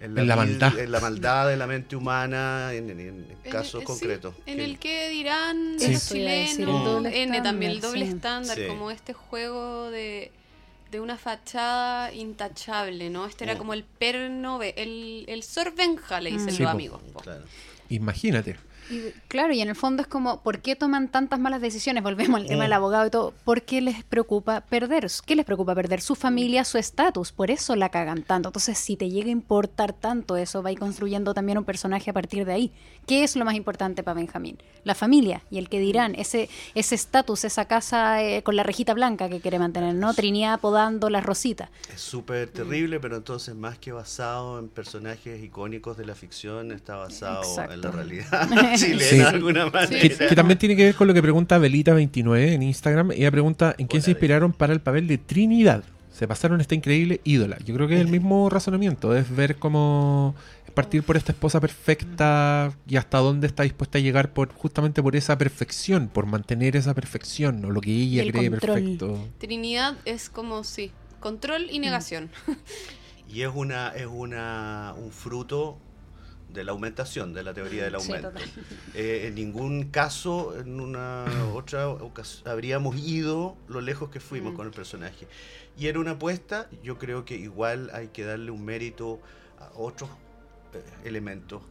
en 0.02 0.18
En 0.18 0.28
la 0.28 0.36
maldad. 0.36 0.80
en 0.80 0.92
la 0.92 1.00
maldad 1.00 1.48
de 1.50 1.58
la 1.58 1.68
mente 1.68 1.96
humana 1.96 2.74
en, 2.74 2.90
en- 2.90 3.00
en 3.00 3.26
En 3.44 3.52
casos 3.52 3.82
el- 3.82 3.86
concretos. 3.88 4.34
sí, 4.36 4.42
en 4.46 4.58
que- 4.58 4.64
el 4.66 4.80
que 4.80 5.10
dirán 5.10 5.76
Sí. 5.78 5.92
los 5.94 6.08
chilenos, 6.10 7.06
N 7.06 7.42
también, 7.42 7.72
el 7.72 7.82
doble 7.82 8.06
sí. 8.06 8.12
estándar, 8.14 8.58
Sí. 8.58 8.66
como 8.68 8.92
este 8.92 9.14
juego 9.14 9.90
de, 9.92 10.32
de 10.92 11.00
una 11.00 11.18
fachada 11.18 12.14
intachable, 12.14 13.10
¿no? 13.10 13.26
Este 13.26 13.44
era 13.44 13.56
Mm. 13.56 13.58
como 13.58 13.74
el 13.74 13.84
perno, 13.84 14.62
el, 14.64 15.26
el 15.28 15.44
sorbenja, 15.44 16.20
le 16.22 16.32
dicen 16.32 16.48
Mm. 16.48 16.52
Sí, 16.52 16.64
los 16.64 16.72
po. 16.72 16.76
amigos. 16.76 17.02
po. 17.14 17.20
Claro. 17.20 17.44
Imagínate. 17.90 18.56
Y, 18.90 19.12
claro, 19.28 19.54
y 19.54 19.62
en 19.62 19.70
el 19.70 19.76
fondo 19.76 20.02
es 20.02 20.08
como, 20.08 20.42
¿por 20.42 20.60
qué 20.62 20.76
toman 20.76 21.10
tantas 21.10 21.40
malas 21.40 21.62
decisiones? 21.62 22.02
Volvemos 22.04 22.40
al 22.42 22.48
tema 22.48 22.60
Mm. 22.60 22.66
del 22.66 22.74
abogado 22.74 23.06
y 23.08 23.10
todo. 23.10 23.34
¿Por 23.44 23.62
qué 23.62 23.82
les 23.82 24.04
preocupa 24.04 24.62
perder? 24.62 25.08
¿Qué 25.26 25.36
les 25.36 25.46
preocupa 25.46 25.76
perder? 25.76 26.02
Su 26.02 26.16
familia, 26.16 26.64
su 26.66 26.78
estatus. 26.78 27.32
Por 27.32 27.52
eso 27.52 27.76
la 27.76 27.90
cagan 27.90 28.24
tanto. 28.24 28.50
Entonces, 28.50 28.78
si 28.78 28.96
te 28.98 29.10
llega 29.10 29.28
a 29.28 29.32
importar 29.32 29.94
tanto 29.94 30.38
eso, 30.38 30.64
va 30.64 30.70
a 30.70 30.72
ir 30.72 30.80
construyendo 30.80 31.34
también 31.34 31.58
un 31.58 31.66
personaje 31.66 32.10
a 32.10 32.14
partir 32.14 32.46
de 32.46 32.54
ahí. 32.54 32.72
¿Qué 33.08 33.24
es 33.24 33.36
lo 33.36 33.46
más 33.46 33.56
importante 33.56 34.04
para 34.04 34.16
Benjamín? 34.16 34.58
La 34.84 34.96
familia 34.96 35.42
y 35.50 35.58
el 35.58 35.68
que 35.70 35.80
dirán, 35.80 36.16
ese 36.16 36.50
ese 36.76 36.96
estatus, 36.96 37.44
esa 37.44 37.66
casa 37.66 38.22
eh, 38.24 38.44
con 38.44 38.56
la 38.56 38.64
rejita 38.64 38.94
blanca 38.94 39.30
que 39.30 39.40
quiere 39.42 39.60
mantener, 39.60 39.96
¿no? 39.96 40.14
Trinidad 40.14 40.60
podando 40.60 41.10
las 41.10 41.24
rositas. 41.24 41.70
Es 41.94 42.02
súper 42.02 42.50
terrible, 42.50 43.00
pero 43.00 43.18
entonces 43.18 43.56
más 43.56 43.78
que 43.78 43.92
basado 43.92 44.60
en 44.60 44.70
personajes 44.70 45.44
icónicos 45.44 45.98
de 45.98 46.06
la 46.06 46.16
ficción, 46.16 46.72
está 46.72 46.96
basado 46.96 47.42
en 47.72 47.82
la 47.82 47.92
realidad 47.92 48.48
chilena 48.80 49.04
Sí. 49.04 49.18
de 49.18 49.24
alguna 49.26 49.66
manera. 49.70 50.02
Que, 50.02 50.10
que 50.10 50.36
también 50.36 50.58
tiene 50.60 50.76
que 50.76 50.86
ver 50.86 50.96
con 50.96 51.08
lo 51.08 51.14
que 51.14 51.22
pregunta 51.22 51.60
Belita29 51.60 52.54
en 52.54 52.64
Instagram. 52.64 53.12
Ella 53.12 53.32
pregunta 53.32 53.76
en 53.78 53.88
quién 53.88 54.00
Hola, 54.00 54.06
se 54.06 54.12
inspiraron 54.12 54.54
para 54.54 54.74
el 54.74 54.82
papel 54.82 55.08
de 55.08 55.18
Trinidad. 55.18 55.84
Se 56.12 56.28
pasaron 56.28 56.60
esta 56.60 56.76
increíble 56.76 57.22
ídola. 57.24 57.58
Yo 57.66 57.74
creo 57.76 57.88
que 57.88 57.96
es 57.96 58.02
el 58.02 58.08
mismo 58.10 58.50
razonamiento. 58.50 59.16
Es 59.16 59.34
ver 59.34 59.56
cómo 59.56 60.36
es 60.68 60.72
partir 60.74 61.02
por 61.04 61.16
esta 61.18 61.32
esposa 61.32 61.60
perfecta 61.62 62.74
y 62.88 62.98
hasta 62.98 63.20
dónde 63.20 63.48
está 63.48 63.64
dispuesta 63.64 63.98
a 63.98 64.02
llegar 64.02 64.34
por 64.34 64.52
justamente 64.54 65.02
por 65.02 65.16
esa 65.16 65.38
perfección, 65.38 66.10
por 66.10 66.26
mantener 66.26 66.76
esa 66.76 66.94
perfección 66.94 67.64
o 67.66 67.72
lo 67.72 67.80
que 67.82 67.92
ella 67.92 68.24
el 68.24 68.32
cree 68.32 68.50
control. 68.50 68.74
perfecto. 68.82 69.28
Trinidad 69.40 69.96
es 70.06 70.30
como, 70.30 70.64
sí, 70.66 70.92
control 71.22 71.68
y 71.72 71.80
negación. 71.80 72.30
Y 73.32 73.42
es 73.44 73.50
una 73.54 73.90
es 73.90 74.08
una 74.08 74.94
un 74.98 75.12
fruto 75.12 75.78
de 76.54 76.64
la 76.64 76.72
aumentación, 76.72 77.34
de 77.34 77.44
la 77.44 77.54
teoría 77.54 77.84
del 77.84 78.00
Sí, 78.02 78.08
aumento. 78.12 78.32
total. 78.32 78.50
Eh, 78.96 79.26
en 79.28 79.36
ningún 79.36 79.86
caso, 79.92 80.58
en 80.60 80.80
una 80.80 81.26
otra 81.54 81.88
ocas- 81.90 82.42
habríamos 82.48 82.98
ido 82.98 83.56
lo 83.68 83.82
lejos 83.82 84.10
que 84.10 84.20
fuimos 84.20 84.54
Mm. 84.54 84.56
con 84.56 84.66
el 84.68 84.74
personaje. 84.74 85.28
Y 85.78 85.88
era 85.88 86.00
una 86.00 86.12
apuesta, 86.12 86.68
yo 86.84 86.98
creo 86.98 87.24
que 87.24 87.36
igual 87.36 87.92
hay 87.94 88.08
que 88.08 88.24
darle 88.24 88.52
un 88.52 88.66
mérito 88.66 89.20
a 89.60 89.70
otros 89.76 90.10
eh, 90.74 90.84
elementos, 91.04 91.62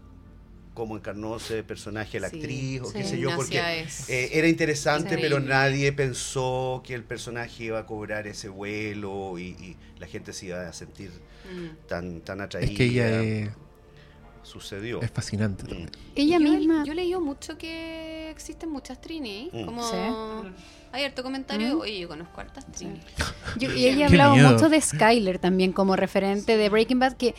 como 0.74 0.96
encarnó 0.96 1.36
ese 1.36 1.62
personaje 1.64 2.18
la 2.20 2.30
Sí, 2.30 2.36
actriz, 2.36 2.80
o 2.82 2.84
sí. 2.86 2.98
qué 2.98 3.04
sé 3.04 3.18
yo, 3.18 3.34
porque 3.36 3.58
eh, 4.08 4.30
era 4.32 4.46
interesante, 4.48 5.14
Es 5.16 5.20
pero 5.20 5.38
nadie 5.40 5.92
pensó 5.92 6.82
que 6.86 6.94
el 6.94 7.02
personaje 7.04 7.64
iba 7.64 7.80
a 7.80 7.86
cobrar 7.86 8.26
ese 8.28 8.48
vuelo 8.48 9.38
y, 9.38 9.42
y 9.50 9.76
la 9.98 10.06
gente 10.06 10.32
se 10.32 10.46
iba 10.46 10.68
a 10.68 10.72
sentir 10.72 11.10
Mm. 11.48 11.86
tan, 11.88 12.20
tan 12.22 12.40
atraída. 12.40 12.70
Es 12.72 12.76
que 12.76 12.84
ella 12.84 13.22
es, 13.22 13.50
Sucedió. 14.42 15.00
es 15.02 15.10
fascinante 15.10 15.64
Mm. 15.64 15.66
también. 15.68 15.90
Ella 16.14 16.38
yo, 16.38 16.50
misma. 16.50 16.84
Yo 16.84 16.92
he 16.92 16.96
leído 16.96 17.20
mucho 17.20 17.56
que 17.58 18.30
existen 18.30 18.70
muchas 18.70 19.00
Trini. 19.00 19.50
Mm. 19.52 19.64
Como 19.64 19.82
Sí. 19.82 19.96
hay 20.92 21.04
harto 21.04 21.22
comentario. 21.22 21.78
Mm.Í, 21.78 21.98
yo 22.00 22.08
conozco 22.08 22.40
hartas 22.40 22.66
Trini. 22.72 23.00
Yo- 23.58 23.72
y 23.76 23.86
ella 23.86 23.96
Qué 23.96 24.04
ha 24.04 24.06
hablado 24.06 24.34
miedo. 24.34 24.52
mucho 24.52 24.68
de 24.68 24.80
Skyler 24.80 25.38
también 25.38 25.72
como 25.72 25.96
referente 25.96 26.56
de 26.56 26.68
Breaking 26.68 26.98
Bad, 26.98 27.16
que 27.16 27.34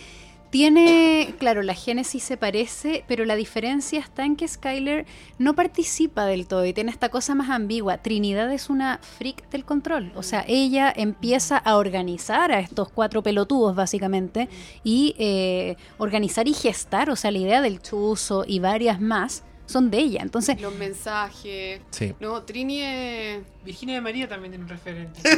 tiene, 0.50 1.36
claro, 1.38 1.62
la 1.62 1.74
génesis 1.74 2.24
se 2.24 2.38
parece, 2.38 3.04
pero 3.08 3.26
la 3.26 3.36
diferencia 3.36 4.00
está 4.00 4.26
en 4.26 4.36
que 4.36 4.48
Skyler 4.48 5.06
no 5.38 5.54
participa 5.54 6.26
del 6.26 6.48
todo 6.48 6.66
y 6.66 6.74
tiene 6.74 6.92
esta 6.92 7.10
cosa 7.10 7.36
más 7.36 7.50
ambigua. 7.50 8.00
Trinidad 8.00 8.52
es 8.52 8.70
una 8.70 9.00
freak 9.02 9.50
del 9.50 9.66
control, 9.66 10.12
o 10.16 10.24
sea, 10.24 10.44
ella 10.48 10.92
empieza 10.96 11.58
a 11.58 11.78
organizar 11.78 12.52
a 12.52 12.60
estos 12.60 12.90
cuatro 12.90 13.22
pelotudos 13.22 13.76
básicamente 13.76 14.50
y 14.84 15.16
eh, 15.20 15.76
organizar 15.98 16.48
y 16.48 16.54
gestar, 16.54 17.10
o 17.10 17.16
sea, 17.16 17.32
la 17.32 17.38
idea 17.38 17.62
del 17.62 17.82
chuzo 17.82 18.44
y 18.48 18.60
varias 18.60 19.00
más 19.00 19.44
son 19.70 19.92
de 19.92 20.00
ella. 20.00 20.22
Entonces, 20.24 20.60
Los 20.60 20.74
mensajes. 20.76 21.82
Sí. 21.92 22.14
No, 22.20 22.42
Trini 22.44 22.82
es. 22.82 23.40
Virginia 23.66 23.96
de 23.96 24.02
María 24.02 24.28
también 24.28 24.52
tiene 24.54 24.64
un 24.64 24.70
referente. 24.70 25.20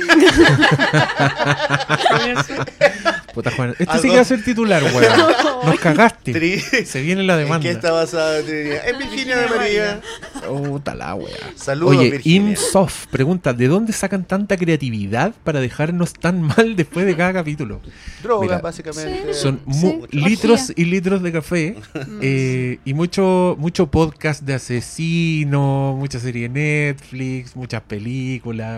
Puta 3.33 3.51
Juan, 3.51 3.71
este 3.71 3.85
Algo- 3.85 4.01
sí 4.01 4.09
que 4.09 4.15
va 4.15 4.21
a 4.21 4.25
ser 4.25 4.43
titular, 4.43 4.83
weón. 4.83 5.03
Nos 5.65 5.79
cagaste. 5.79 6.33
Tri- 6.33 6.85
Se 6.85 7.01
viene 7.01 7.23
la 7.23 7.33
¿En 7.33 7.39
qué 7.39 7.43
demanda. 7.45 7.69
está 7.69 7.91
basada 7.91 8.41
la? 8.41 8.47
Es 8.47 8.97
Virginia 8.97 9.37
de 9.37 9.47
María. 9.47 10.01
Puta 10.47 10.95
la 10.95 11.15
wea. 11.15 11.35
Saludos, 11.55 11.97
Oye, 11.97 12.11
Virginia. 12.11 12.51
Insoft 12.51 13.07
pregunta, 13.07 13.53
¿de 13.53 13.67
dónde 13.67 13.93
sacan 13.93 14.23
tanta 14.25 14.57
creatividad 14.57 15.33
para 15.43 15.59
dejarnos 15.59 16.13
tan 16.13 16.41
mal 16.41 16.75
después 16.75 17.05
de 17.05 17.15
cada 17.15 17.33
capítulo? 17.33 17.81
Drogas, 18.23 18.49
Mira, 18.49 18.59
básicamente. 18.59 19.33
Son 19.33 19.59
Sí, 19.71 20.01
litros 20.11 20.69
orgía. 20.69 20.75
y 20.77 20.85
litros 20.85 21.23
de 21.23 21.31
café 21.31 21.75
eh, 22.21 22.79
y 22.85 22.93
mucho 22.93 23.55
mucho 23.57 23.87
podcast 23.87 24.43
de 24.43 24.55
asesinos, 24.55 25.97
mucha 25.97 26.19
serie 26.19 26.49
de 26.49 26.49
Netflix, 26.49 27.55
muchas 27.55 27.81
películas 27.81 28.10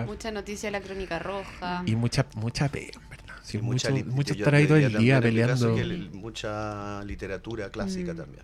Mucha 0.06 0.30
noticia 0.30 0.68
de 0.68 0.72
la 0.72 0.80
crónica 0.80 1.18
roja. 1.18 1.82
y 1.86 1.94
mucha 1.96 2.26
mucha 2.36 2.68
pe, 2.68 2.90
en 2.94 3.08
verdad. 3.10 3.34
Sí, 3.42 3.58
mucho, 3.58 3.90
li- 3.90 4.04
mucho 4.04 4.34
yo- 4.34 4.38
estar 4.44 4.54
yo 4.54 4.58
ahí 4.58 4.66
todo 4.66 4.76
diría 4.78 4.96
el 4.96 5.02
día 5.02 5.14
caso 5.18 5.22
peleando. 5.22 5.78
el- 5.78 6.10
mucha 6.12 7.02
literatura 7.04 7.70
clásica 7.70 8.14
Mm. 8.14 8.16
también. 8.16 8.42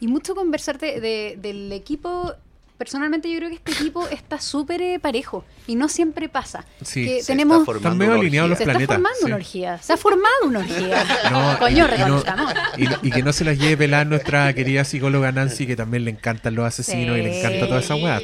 Y 0.00 0.08
mucho 0.08 0.34
conversarte 0.34 1.00
de- 1.00 1.38
del 1.40 1.72
equipo. 1.72 2.34
Personalmente 2.78 3.30
yo 3.30 3.38
creo 3.38 3.48
que 3.48 3.54
este 3.56 3.72
equipo 3.72 4.06
está 4.08 4.38
súper 4.40 4.82
eh, 4.82 4.98
parejo 5.00 5.44
y 5.66 5.76
no 5.76 5.88
siempre 5.88 6.28
pasa. 6.28 6.64
Sí. 6.82 7.04
que 7.06 7.20
Se 7.22 7.32
tenemos 7.32 7.56
está 7.60 7.64
formando 7.64 7.88
Están 7.88 7.98
medio 7.98 8.20
alineados 8.20 8.50
los 8.50 8.60
orgía. 8.60 8.74
se 8.76 8.82
está 8.82 8.94
planetas, 8.94 8.96
formando 8.96 9.18
sí. 9.18 9.24
una 9.24 9.34
orgía. 9.36 9.78
Se 9.82 9.92
ha 9.92 9.96
formado 9.96 10.34
una 10.44 10.58
orgía. 10.58 11.04
No, 11.32 11.58
Coño, 11.58 11.70
y- 11.70 11.78
y 11.78 11.80
no- 11.80 11.86
reconozcamos. 11.86 12.54
Y, 12.76 13.08
y 13.08 13.10
que 13.10 13.22
no 13.22 13.32
se 13.32 13.44
las 13.44 13.58
lleve 13.58 13.76
pelar 13.78 14.06
nuestra 14.06 14.52
querida 14.54 14.84
psicóloga 14.84 15.32
Nancy, 15.32 15.66
que 15.66 15.74
también 15.76 16.04
le 16.04 16.10
encantan 16.10 16.54
los 16.54 16.66
asesinos 16.66 17.16
y 17.18 17.22
le 17.22 17.38
encanta 17.38 17.66
toda 17.66 17.80
esa 17.80 17.94
weá. 17.94 18.20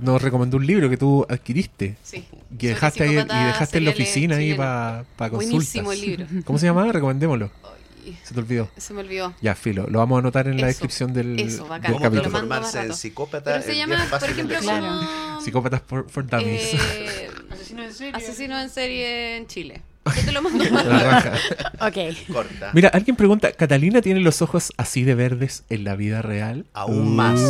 Nos 0.00 0.20
recomendó 0.20 0.56
un 0.58 0.66
libro 0.66 0.90
que 0.90 0.96
tú 0.96 1.26
adquiriste. 1.28 1.96
Sí. 2.02 2.24
Que 2.58 2.68
dejaste, 2.68 3.04
ahí, 3.04 3.12
y 3.12 3.14
dejaste 3.46 3.78
en 3.78 3.84
la 3.86 3.90
oficina 3.92 4.36
ahí 4.36 4.52
para 4.54 5.04
consultas. 5.16 5.82
Buenísimo 5.82 5.92
el 5.92 6.00
libro. 6.00 6.26
¿Cómo 6.44 6.58
se 6.58 6.66
llamaba? 6.66 6.92
Recomendémoslo. 6.92 7.50
Se 8.24 8.34
te 8.34 8.40
olvidó. 8.40 8.68
se 8.76 8.92
me 8.94 9.00
olvidó. 9.00 9.34
Ya, 9.40 9.54
filo. 9.54 9.86
Lo 9.88 9.98
vamos 10.00 10.16
a 10.16 10.18
anotar 10.20 10.46
en 10.48 10.54
la 10.56 10.62
Eso, 10.62 10.66
descripción 10.66 11.12
del, 11.12 11.38
eso, 11.38 11.64
bacán. 11.66 11.82
del 11.82 11.92
¿Cómo 11.92 11.98
Te 11.98 12.04
lo 12.04 12.10
capítulo. 12.22 12.30
transformarse 12.30 12.80
en 12.80 12.94
psicópata? 12.94 13.52
Pero 13.52 13.62
se 13.64 13.76
llama, 13.76 14.06
por 14.10 14.28
ejemplo. 14.30 14.58
Claro. 14.60 14.86
como. 14.86 15.40
Psicópatas 15.40 15.82
for, 15.86 16.08
for 16.10 16.26
Dummies. 16.26 16.74
eh, 16.74 17.30
Asesino 17.50 17.82
en 17.84 17.92
serie. 17.94 18.12
Asesino 18.14 18.60
en 18.60 18.70
serie 18.70 19.36
en 19.36 19.46
Chile. 19.46 19.82
Yo 20.04 20.24
te 20.24 20.32
lo 20.32 20.42
mando. 20.42 20.64
La 20.70 20.82
raja. 20.82 21.32
Ok. 21.80 21.96
Corta. 22.32 22.70
Mira, 22.74 22.88
alguien 22.88 23.14
pregunta, 23.16 23.52
¿Catalina 23.52 24.00
tiene 24.02 24.20
los 24.20 24.42
ojos 24.42 24.72
así 24.76 25.04
de 25.04 25.14
verdes 25.14 25.62
en 25.70 25.84
la 25.84 25.94
vida 25.94 26.22
real? 26.22 26.66
Aún 26.72 27.14
más. 27.14 27.40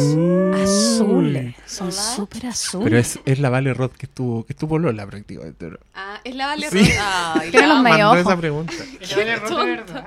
Azules. 0.62 1.54
Son 1.66 1.90
súper 1.92 2.46
azules. 2.46 2.84
Pero 2.84 2.98
es, 2.98 3.18
es 3.24 3.38
la 3.38 3.48
Vale 3.50 3.72
Rod 3.74 3.92
que 3.92 4.06
estuvo, 4.06 4.44
que 4.44 4.52
estuvo 4.52 4.78
Lola 4.78 5.06
prácticamente. 5.06 5.70
¿no? 5.70 5.78
Ah, 5.94 6.20
es 6.24 6.34
la 6.34 6.46
Vale 6.46 6.68
Sí. 6.70 6.78
Rosa. 6.80 7.32
Ay, 7.40 7.50
Tiene 7.50 7.66
la 7.66 7.74
los 7.74 7.78
amo. 7.80 7.82
medio 7.90 8.06
Mandó 8.06 8.20
ojos. 8.20 8.32
esa 8.32 8.40
pregunta. 8.40 8.72
Vale 9.16 9.76
verdad. 9.76 10.06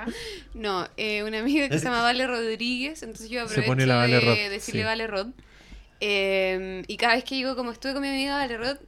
No, 0.54 0.88
eh, 0.96 1.22
una 1.24 1.40
amiga 1.40 1.68
que 1.68 1.78
se 1.78 1.84
llama 1.84 2.02
Vale 2.02 2.26
Rodríguez, 2.26 3.02
entonces 3.02 3.28
yo 3.28 3.40
Se 3.40 3.44
aprovecho 3.46 3.66
pone 3.70 3.86
la 3.86 3.96
Vale 3.96 4.20
de 4.20 4.48
decirle 4.50 4.82
sí. 4.82 4.84
Vale 4.84 5.06
Rod. 5.06 5.26
Eh, 6.00 6.82
y 6.86 6.96
cada 6.96 7.14
vez 7.14 7.24
que 7.24 7.34
digo, 7.34 7.56
como 7.56 7.72
estuve 7.72 7.92
con 7.92 8.02
mi 8.02 8.08
amiga 8.08 8.36
Vale 8.36 8.56
dicen, 8.58 8.78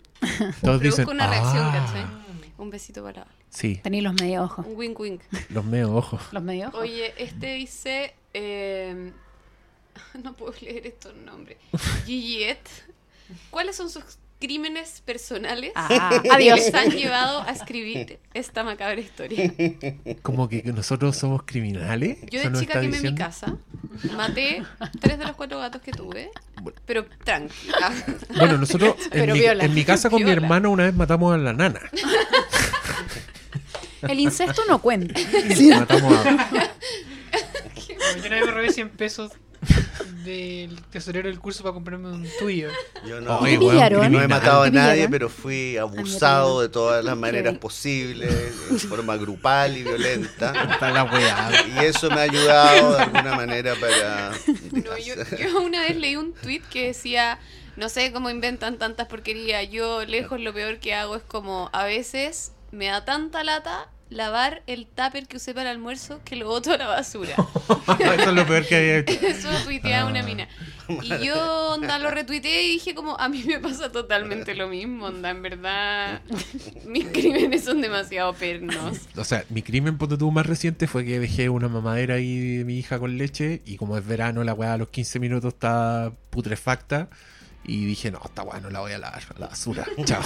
produzco 0.61 1.11
una 1.11 1.27
reacción, 1.27 1.65
"Ah". 1.65 1.85
¿cachai? 1.87 2.05
Un 2.59 2.71
besito 2.71 3.03
para. 3.03 3.27
Sí, 3.51 3.81
Tenéis 3.83 4.05
los 4.05 4.15
medio 4.15 4.43
ojos. 4.45 4.67
Un 4.67 4.77
wink 4.77 5.01
wink. 5.01 5.21
los 5.51 5.65
medio 5.65 5.95
ojos. 5.95 6.21
Los 6.33 6.43
medio 6.43 6.69
ojos. 6.69 6.81
Oye, 6.81 7.15
este 7.19 7.55
dice. 7.55 8.15
eh, 8.35 9.13
no 10.23 10.35
puedo 10.35 10.55
leer 10.61 10.87
estos 10.87 11.15
nombres. 11.17 11.57
Gigiet. 12.07 12.61
¿Cuáles 13.51 13.77
son 13.77 13.91
sus 13.91 14.05
crímenes 14.41 15.01
personales 15.05 15.73
Ah, 15.75 16.21
que 16.23 16.31
adiós. 16.31 16.59
les 16.61 16.75
han 16.75 16.91
llevado 16.93 17.43
a 17.43 17.51
escribir 17.51 18.19
esta 18.35 18.63
macabra 18.63 19.01
historia? 19.01 19.53
Como 20.23 20.49
que 20.49 20.63
nosotros 20.73 21.17
somos 21.17 21.43
criminales. 21.43 22.19
Yo 22.31 22.41
¿Eso 22.41 22.51
de 22.51 22.61
chica 22.61 22.81
quemé 22.81 23.01
mi 23.01 23.15
casa, 23.17 23.57
maté 24.17 24.63
tres 25.01 25.19
de 25.19 25.25
los 25.25 25.35
cuatro 25.37 25.59
gatos 25.59 25.83
que 25.83 25.91
tuve, 25.91 26.31
pero 26.87 27.05
tranquila. 27.25 27.93
Bueno, 28.37 28.57
nosotros 28.59 28.95
en 29.07 29.11
Pero 29.11 29.35
mi, 29.35 29.41
viola. 29.41 29.65
en 29.65 29.75
mi 29.75 29.85
casa 29.85 30.09
con 30.09 30.23
mi 30.23 30.31
hermano 30.31 30.71
una 30.71 30.85
vez 30.85 30.95
matamos 30.95 31.35
a 31.35 31.39
la 31.39 31.53
nana. 31.53 31.81
El 34.03 34.21
incesto 34.21 34.63
no 34.69 34.81
cuenta. 34.81 35.19
Matamos 35.79 36.15
a... 36.15 36.71
Yo 37.89 38.27
una 38.27 38.37
vez 38.37 38.47
me 38.47 38.53
robé 38.53 38.73
100 38.73 38.91
pesos 38.91 39.33
del 40.25 40.81
tesorero 40.91 41.29
del 41.29 41.41
curso 41.41 41.63
para 41.63 41.75
comprarme 41.75 42.09
un 42.09 42.29
tuyo. 42.39 42.71
Yo 43.07 43.21
no, 43.21 43.41
no 43.41 44.21
he 44.21 44.29
matado 44.29 44.63
a 44.63 44.65
¿Te 44.67 44.73
nadie, 44.73 45.09
pero 45.09 45.29
fui 45.29 45.77
abusado 45.77 46.61
de 46.61 46.69
todas 46.69 47.05
las 47.05 47.17
maneras 47.17 47.59
posibles, 47.59 48.71
de 48.71 48.79
forma 48.79 49.17
grupal 49.17 49.77
y 49.77 49.83
violenta. 49.83 50.53
Y 51.75 51.85
eso 51.85 52.11
me 52.11 52.17
ha 52.17 52.23
ayudado 52.23 52.93
de 52.95 53.03
alguna 53.03 53.37
manera 53.37 53.75
para... 53.81 54.33
No, 54.73 54.97
yo, 54.99 55.15
yo 55.39 55.61
una 55.61 55.83
vez 55.83 55.97
leí 55.97 56.17
un 56.17 56.33
tweet 56.35 56.63
que 56.71 56.89
decía, 56.89 57.39
no 57.77 57.89
sé 57.89 58.13
cómo 58.13 58.31
inventan 58.31 58.79
tantas 58.79 59.07
porquerías, 59.09 59.69
yo 59.71 60.05
lejos 60.05 60.41
lo 60.41 60.53
peor 60.53 60.79
que 60.79 60.95
hago 60.95 61.17
es 61.17 61.23
como 61.23 61.71
a 61.73 61.85
veces 61.85 62.53
me 62.73 62.87
da 62.87 63.05
tanta 63.05 63.45
lata 63.45 63.89
lavar 64.11 64.63
el 64.67 64.87
tupper 64.87 65.27
que 65.29 65.37
usé 65.37 65.53
para 65.53 65.71
el 65.71 65.77
almuerzo 65.77 66.21
que 66.25 66.35
lo 66.37 66.47
boto 66.49 66.73
a 66.73 66.79
la 66.79 66.87
basura. 66.87 67.35
Eso 68.01 68.31
es 68.31 68.33
lo 68.33 68.47
peor 68.47 68.67
que 68.67 68.77
había 68.77 68.99
hecho. 68.99 69.13
Eso 69.27 69.49
tuiteaba 69.65 70.09
Ah. 70.09 70.11
una 70.11 70.23
mina. 70.23 70.49
Y 71.03 71.09
yo, 71.27 71.75
onda, 71.75 71.99
lo 71.99 72.11
retuiteé 72.11 72.63
y 72.63 72.73
dije 72.73 72.95
como, 72.95 73.15
a 73.21 73.29
mí 73.29 73.45
me 73.47 73.59
pasa 73.61 73.93
totalmente 73.93 74.55
lo 74.55 74.69
mismo, 74.69 75.05
onda, 75.05 75.29
en 75.29 75.43
verdad, 75.43 76.23
mis 76.87 77.05
crímenes 77.09 77.65
son 77.65 77.83
demasiado 77.83 78.33
pernos. 78.33 79.01
O 79.15 79.23
sea, 79.25 79.45
mi 79.51 79.61
crimen 79.61 79.99
ponte 79.99 80.17
tú 80.17 80.31
más 80.31 80.47
reciente 80.47 80.87
fue 80.87 81.05
que 81.05 81.21
dejé 81.21 81.51
una 81.51 81.69
mamadera 81.69 82.15
ahí 82.15 82.57
de 82.57 82.65
mi 82.65 82.79
hija 82.79 82.99
con 82.99 83.19
leche 83.19 83.61
y 83.67 83.77
como 83.77 83.99
es 83.99 84.07
verano 84.07 84.43
la 84.45 84.55
weá 84.55 84.73
a 84.73 84.79
los 84.79 84.89
15 84.89 85.19
minutos 85.21 85.53
está 85.53 86.11
putrefacta 86.31 87.11
y 87.69 87.85
dije, 87.85 88.11
no, 88.11 88.19
esta 88.25 88.43
weá 88.43 88.61
no 88.61 88.71
la 88.71 88.81
voy 88.81 88.93
a 88.93 88.99
lavar, 88.99 89.23
a 89.37 89.39
la 89.39 89.47
basura. 89.49 89.87
Chao. 90.05 90.23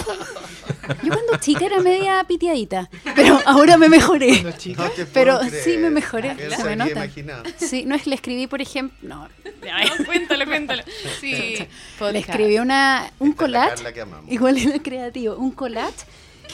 Yo 1.03 1.13
cuando 1.13 1.37
chica 1.41 1.65
era 1.65 1.81
media 1.81 2.23
piteadita, 2.25 2.89
pero 3.15 3.37
ahora 3.45 3.77
me 3.77 3.89
mejoré. 3.89 4.45
Chica. 4.57 4.83
No 4.83 4.89
te 4.89 5.05
Pero 5.05 5.39
sí 5.43 5.77
me 5.77 5.89
mejoré, 5.89 6.35
¿Quién 6.37 6.51
se 6.51 6.63
me 6.63 6.75
nota. 6.77 6.91
imaginado? 6.91 7.43
Sí, 7.57 7.83
no 7.85 7.95
es 7.95 8.07
le 8.07 8.15
escribí, 8.15 8.47
por 8.47 8.61
ejemplo, 8.61 8.97
no, 9.01 9.27
No, 9.61 10.05
cuéntalo, 10.05 10.45
cuéntalo. 10.45 10.83
Sí, 11.19 11.57
le 11.99 12.19
escribí 12.19 12.59
una, 12.59 13.11
un 13.19 13.31
Esta 13.31 13.45
es 13.45 13.83
la 13.83 13.91
collage, 13.91 14.33
igual 14.33 14.57
era 14.57 14.79
creativo, 14.79 15.35
un 15.35 15.51
collage, 15.51 16.05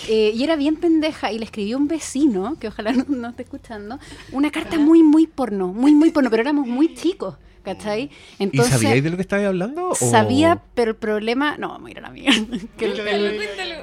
eh, 0.08 0.32
y 0.34 0.44
era 0.44 0.56
bien 0.56 0.76
pendeja, 0.76 1.32
y 1.32 1.38
le 1.38 1.46
escribió 1.46 1.78
un 1.78 1.88
vecino, 1.88 2.58
que 2.60 2.68
ojalá 2.68 2.94
no, 2.94 3.06
no 3.08 3.30
esté 3.30 3.44
escuchando, 3.44 4.00
una 4.32 4.50
carta 4.50 4.80
muy, 4.80 5.04
muy 5.04 5.28
porno, 5.28 5.68
muy, 5.68 5.94
muy 5.94 6.10
porno, 6.10 6.32
pero 6.32 6.42
éramos 6.42 6.66
muy 6.66 6.96
chicos, 6.96 7.36
¿cachai? 7.64 8.10
¿Y 8.40 8.44
Entonces, 8.44 8.74
sabíais 8.74 9.04
de 9.04 9.10
lo 9.10 9.16
que 9.16 9.22
estabais 9.24 9.48
hablando? 9.48 9.90
o- 9.90 9.96
sabía, 9.96 10.62
pero 10.76 10.92
el 10.92 10.98
problema, 10.98 11.58
no, 11.58 11.70
vamos 11.70 11.88
a 11.88 11.92
ir 11.92 11.98
a 12.00 12.02
la 12.02 12.10
mierda, 12.10 12.58
que 12.78 12.86
el, 12.86 13.00
el- 13.00 13.42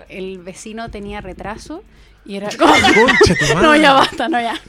el 0.08 0.38
vecino 0.38 0.90
tenía 0.90 1.20
retraso, 1.20 1.82
y 2.24 2.34
era 2.36 2.48
como... 2.58 2.74
No, 3.62 3.76
ya 3.76 3.92
basta, 3.92 4.28
no, 4.28 4.40
ya. 4.40 4.60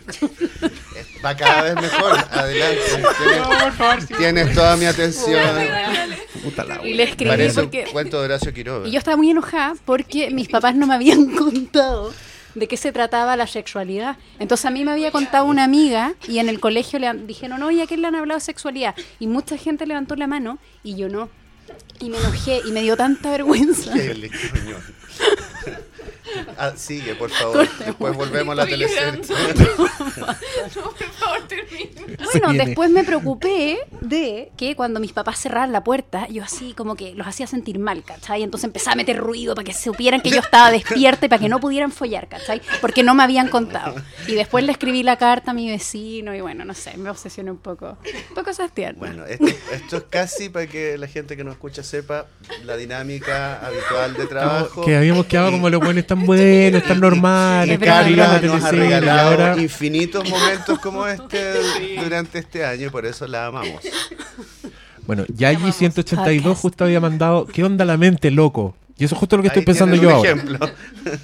Va 1.25 1.35
cada 1.35 1.63
vez 1.63 1.75
mejor. 1.75 2.15
Adelante. 2.31 2.79
No, 3.01 3.09
Tienes, 3.17 3.47
por 3.63 3.71
favor, 3.73 4.01
sí. 4.01 4.13
tienes 4.15 4.53
toda 4.53 4.77
mi 4.77 4.85
atención. 4.85 5.41
Puta 6.43 6.63
la 6.63 6.85
Y 6.85 6.93
le 6.93 7.03
escribí 7.03 7.31
Parece 7.31 7.61
porque... 7.61 7.85
un 7.85 7.91
cuento 7.91 8.19
de 8.19 8.25
Horacio 8.25 8.53
Quiroga. 8.53 8.87
Y 8.87 8.91
yo 8.91 8.99
estaba 8.99 9.17
muy 9.17 9.31
enojada 9.31 9.73
porque 9.85 10.29
mis 10.29 10.47
papás 10.47 10.75
no 10.75 10.85
me 10.85 10.93
habían 10.93 11.25
contado 11.35 12.13
de 12.57 12.67
qué 12.67 12.77
se 12.77 12.91
trataba 12.91 13.35
la 13.35 13.47
sexualidad. 13.47 14.17
Entonces 14.39 14.65
a 14.65 14.71
mí 14.71 14.83
me 14.83 14.91
había 14.91 15.11
contado 15.11 15.45
una 15.45 15.63
amiga 15.63 16.15
y 16.27 16.39
en 16.39 16.49
el 16.49 16.59
colegio 16.59 16.99
le 16.99 17.13
dijeron, 17.13 17.61
¿y 17.71 17.81
a 17.81 17.87
quién 17.87 18.01
le 18.01 18.07
han 18.07 18.15
hablado 18.15 18.39
de 18.39 18.45
sexualidad? 18.45 18.95
Y 19.19 19.27
mucha 19.27 19.57
gente 19.57 19.85
levantó 19.85 20.15
la 20.15 20.27
mano 20.27 20.57
y 20.83 20.95
yo 20.95 21.07
no. 21.09 21.29
Y 21.99 22.09
me 22.09 22.17
enojé 22.17 22.61
y 22.65 22.71
me 22.71 22.81
dio 22.81 22.97
tanta 22.97 23.29
vergüenza. 23.29 23.93
Ah, 26.57 26.73
sigue, 26.75 27.15
por 27.15 27.29
favor. 27.29 27.67
Después 27.85 28.15
volvemos 28.15 28.53
a 28.53 28.55
la 28.55 28.65
teleserie. 28.65 29.21
No, 30.75 30.83
por 30.91 31.11
favor, 31.11 31.47
termina. 31.47 32.17
Bueno, 32.31 32.65
después 32.65 32.89
me 32.89 33.03
preocupé 33.03 33.79
de 34.01 34.51
que 34.57 34.75
cuando 34.75 34.99
mis 34.99 35.13
papás 35.13 35.39
cerraran 35.39 35.71
la 35.71 35.83
puerta, 35.83 36.27
yo 36.27 36.43
así 36.43 36.73
como 36.73 36.95
que 36.95 37.13
los 37.13 37.27
hacía 37.27 37.47
sentir 37.47 37.79
mal, 37.79 38.03
¿cachai? 38.03 38.43
Entonces 38.43 38.65
empezaba 38.65 38.93
a 38.93 38.95
meter 38.95 39.17
ruido 39.17 39.55
para 39.55 39.65
que 39.65 39.73
supieran 39.73 40.21
que 40.21 40.29
yo 40.29 40.39
estaba 40.39 40.71
despierta 40.71 41.25
y 41.25 41.29
para 41.29 41.39
que 41.39 41.49
no 41.49 41.59
pudieran 41.59 41.91
follar, 41.91 42.27
¿cachai? 42.27 42.61
Porque 42.81 43.03
no 43.03 43.13
me 43.15 43.23
habían 43.23 43.49
contado. 43.49 43.95
Y 44.27 44.33
después 44.33 44.63
le 44.65 44.71
escribí 44.71 45.03
la 45.03 45.17
carta 45.17 45.51
a 45.51 45.53
mi 45.53 45.69
vecino 45.69 46.35
y 46.35 46.41
bueno, 46.41 46.65
no 46.65 46.73
sé, 46.73 46.97
me 46.97 47.09
obsesioné 47.09 47.51
un 47.51 47.57
poco. 47.57 47.97
Un 48.29 48.35
poco 48.35 48.53
Sebastián. 48.53 48.95
Bueno, 48.97 49.25
esto, 49.25 49.45
esto 49.71 49.97
es 49.97 50.03
casi 50.09 50.49
para 50.49 50.67
que 50.67 50.97
la 50.97 51.07
gente 51.07 51.37
que 51.37 51.43
nos 51.43 51.53
escucha 51.53 51.83
sepa 51.83 52.27
la 52.63 52.75
dinámica 52.77 53.65
habitual 53.65 54.13
de 54.15 54.27
trabajo. 54.27 54.85
Que 54.85 54.95
habíamos 54.95 55.25
quedado 55.25 55.51
como 55.51 55.69
los 55.69 55.81
buenos 55.81 56.05
tan 56.05 56.25
buenos, 56.27 56.83
tan 56.83 56.99
normales, 56.99 57.79
la 57.79 58.39
nos 58.41 58.63
ha 58.63 58.71
regalado 58.71 59.29
ahora 59.29 59.61
infinitos 59.61 60.29
momentos 60.29 60.77
como 60.79 61.07
este 61.07 61.53
durante 62.03 62.39
este 62.39 62.63
año 62.65 62.87
y 62.87 62.89
por 62.89 63.05
eso 63.05 63.25
la 63.27 63.47
amamos. 63.47 63.81
Bueno, 65.05 65.25
Yayi 65.33 65.71
182 65.71 66.43
Podcast. 66.43 66.61
justo 66.61 66.83
había 66.83 66.99
mandado 66.99 67.45
¿Qué 67.47 67.63
onda 67.63 67.85
la 67.85 67.97
mente, 67.97 68.29
loco? 68.29 68.75
Y 68.97 69.05
eso 69.05 69.15
es 69.15 69.19
justo 69.19 69.37
lo 69.37 69.41
que 69.43 69.47
estoy 69.47 69.61
Ahí 69.61 69.65
pensando 69.65 69.93
tienen 69.95 70.09
yo 70.09 70.19
un 70.19 70.27
ahora. 70.27 70.31
ejemplo. 70.41 70.69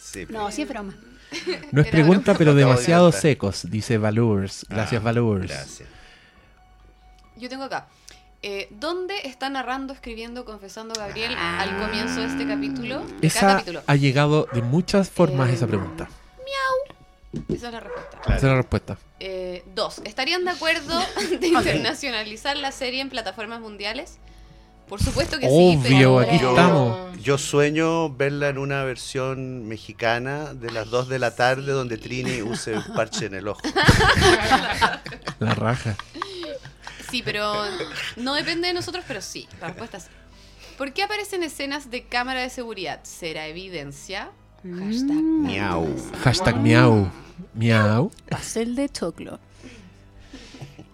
Sí, 0.00 0.26
No, 0.30 0.50
sí 0.50 0.62
es 0.62 0.68
broma. 0.68 0.94
No 1.72 1.80
es 1.82 1.86
Era 1.88 1.90
pregunta, 1.90 2.32
pero 2.38 2.52
Acabo 2.52 2.54
de 2.54 2.64
demasiado 2.64 3.06
inventar. 3.08 3.20
secos, 3.20 3.66
dice 3.70 3.98
Valurs. 3.98 4.64
Gracias, 4.70 5.00
Ah, 5.00 5.04
Valurs. 5.04 5.48
Gracias. 5.48 5.88
Yo 7.36 7.48
tengo 7.50 7.64
acá. 7.64 7.86
Eh, 8.48 8.68
¿Dónde 8.70 9.14
está 9.24 9.50
narrando, 9.50 9.92
escribiendo, 9.92 10.44
confesando 10.44 10.94
Gabriel 10.94 11.34
Ah. 11.36 11.62
al 11.62 11.76
comienzo 11.78 12.20
de 12.20 12.26
este 12.26 12.46
capítulo? 12.46 13.00
De 13.00 13.06
cada 13.06 13.26
Esa 13.26 13.46
capítulo. 13.58 13.82
ha 13.84 13.96
llegado 13.96 14.46
de 14.52 14.62
muchas 14.62 15.10
formas 15.10 15.50
Eh, 15.50 15.54
esa 15.54 15.66
pregunta. 15.66 16.08
Esa 17.48 17.66
es 17.66 17.72
la 17.74 17.80
respuesta. 17.80 18.18
Claro. 18.22 18.38
Esa 18.38 18.46
es 18.46 18.50
la 18.52 18.56
respuesta. 18.56 18.98
Eh, 19.18 19.64
dos, 19.74 20.00
¿estarían 20.04 20.44
de 20.44 20.52
acuerdo 20.52 20.96
de 21.40 21.48
internacionalizar 21.48 22.56
la 22.56 22.70
serie 22.70 23.00
en 23.00 23.10
plataformas 23.10 23.60
mundiales? 23.60 24.18
Por 24.88 25.02
supuesto 25.02 25.40
que 25.40 25.48
sí, 25.48 25.52
Obvio, 25.52 26.20
aquí 26.20 26.38
Yo- 26.38 26.50
estamos. 26.50 27.18
Yo 27.20 27.38
sueño 27.38 28.10
verla 28.14 28.48
en 28.50 28.58
una 28.58 28.84
versión 28.84 29.66
mexicana 29.66 30.54
de 30.54 30.70
las 30.70 30.88
2 30.90 31.08
de 31.08 31.18
la 31.18 31.34
tarde 31.34 31.72
donde 31.72 31.98
Trini 31.98 32.42
use 32.42 32.76
un 32.76 32.94
parche 32.94 33.26
en 33.26 33.34
el 33.34 33.48
ojo. 33.48 33.60
La 35.40 35.54
raja. 35.54 35.96
Sí, 37.10 37.22
pero 37.24 37.54
no 38.16 38.34
depende 38.34 38.68
de 38.68 38.74
nosotros, 38.74 39.04
pero 39.06 39.20
sí. 39.20 39.46
La 39.60 39.68
respuesta 39.68 39.96
es 39.98 40.04
sí. 40.04 40.10
¿Por 40.78 40.92
qué 40.92 41.02
aparecen 41.02 41.42
escenas 41.42 41.90
de 41.90 42.02
cámara 42.04 42.40
de 42.40 42.50
seguridad? 42.50 43.00
¿Será 43.04 43.46
evidencia? 43.46 44.30
Hashtag. 44.62 45.16
Mm. 45.16 45.42
Miau. 45.46 45.86
Hashtag 46.22 46.56
miau. 46.60 47.10
Miau. 47.54 48.10
Pastel 48.28 48.74
de 48.74 48.88
choclo. 48.88 49.38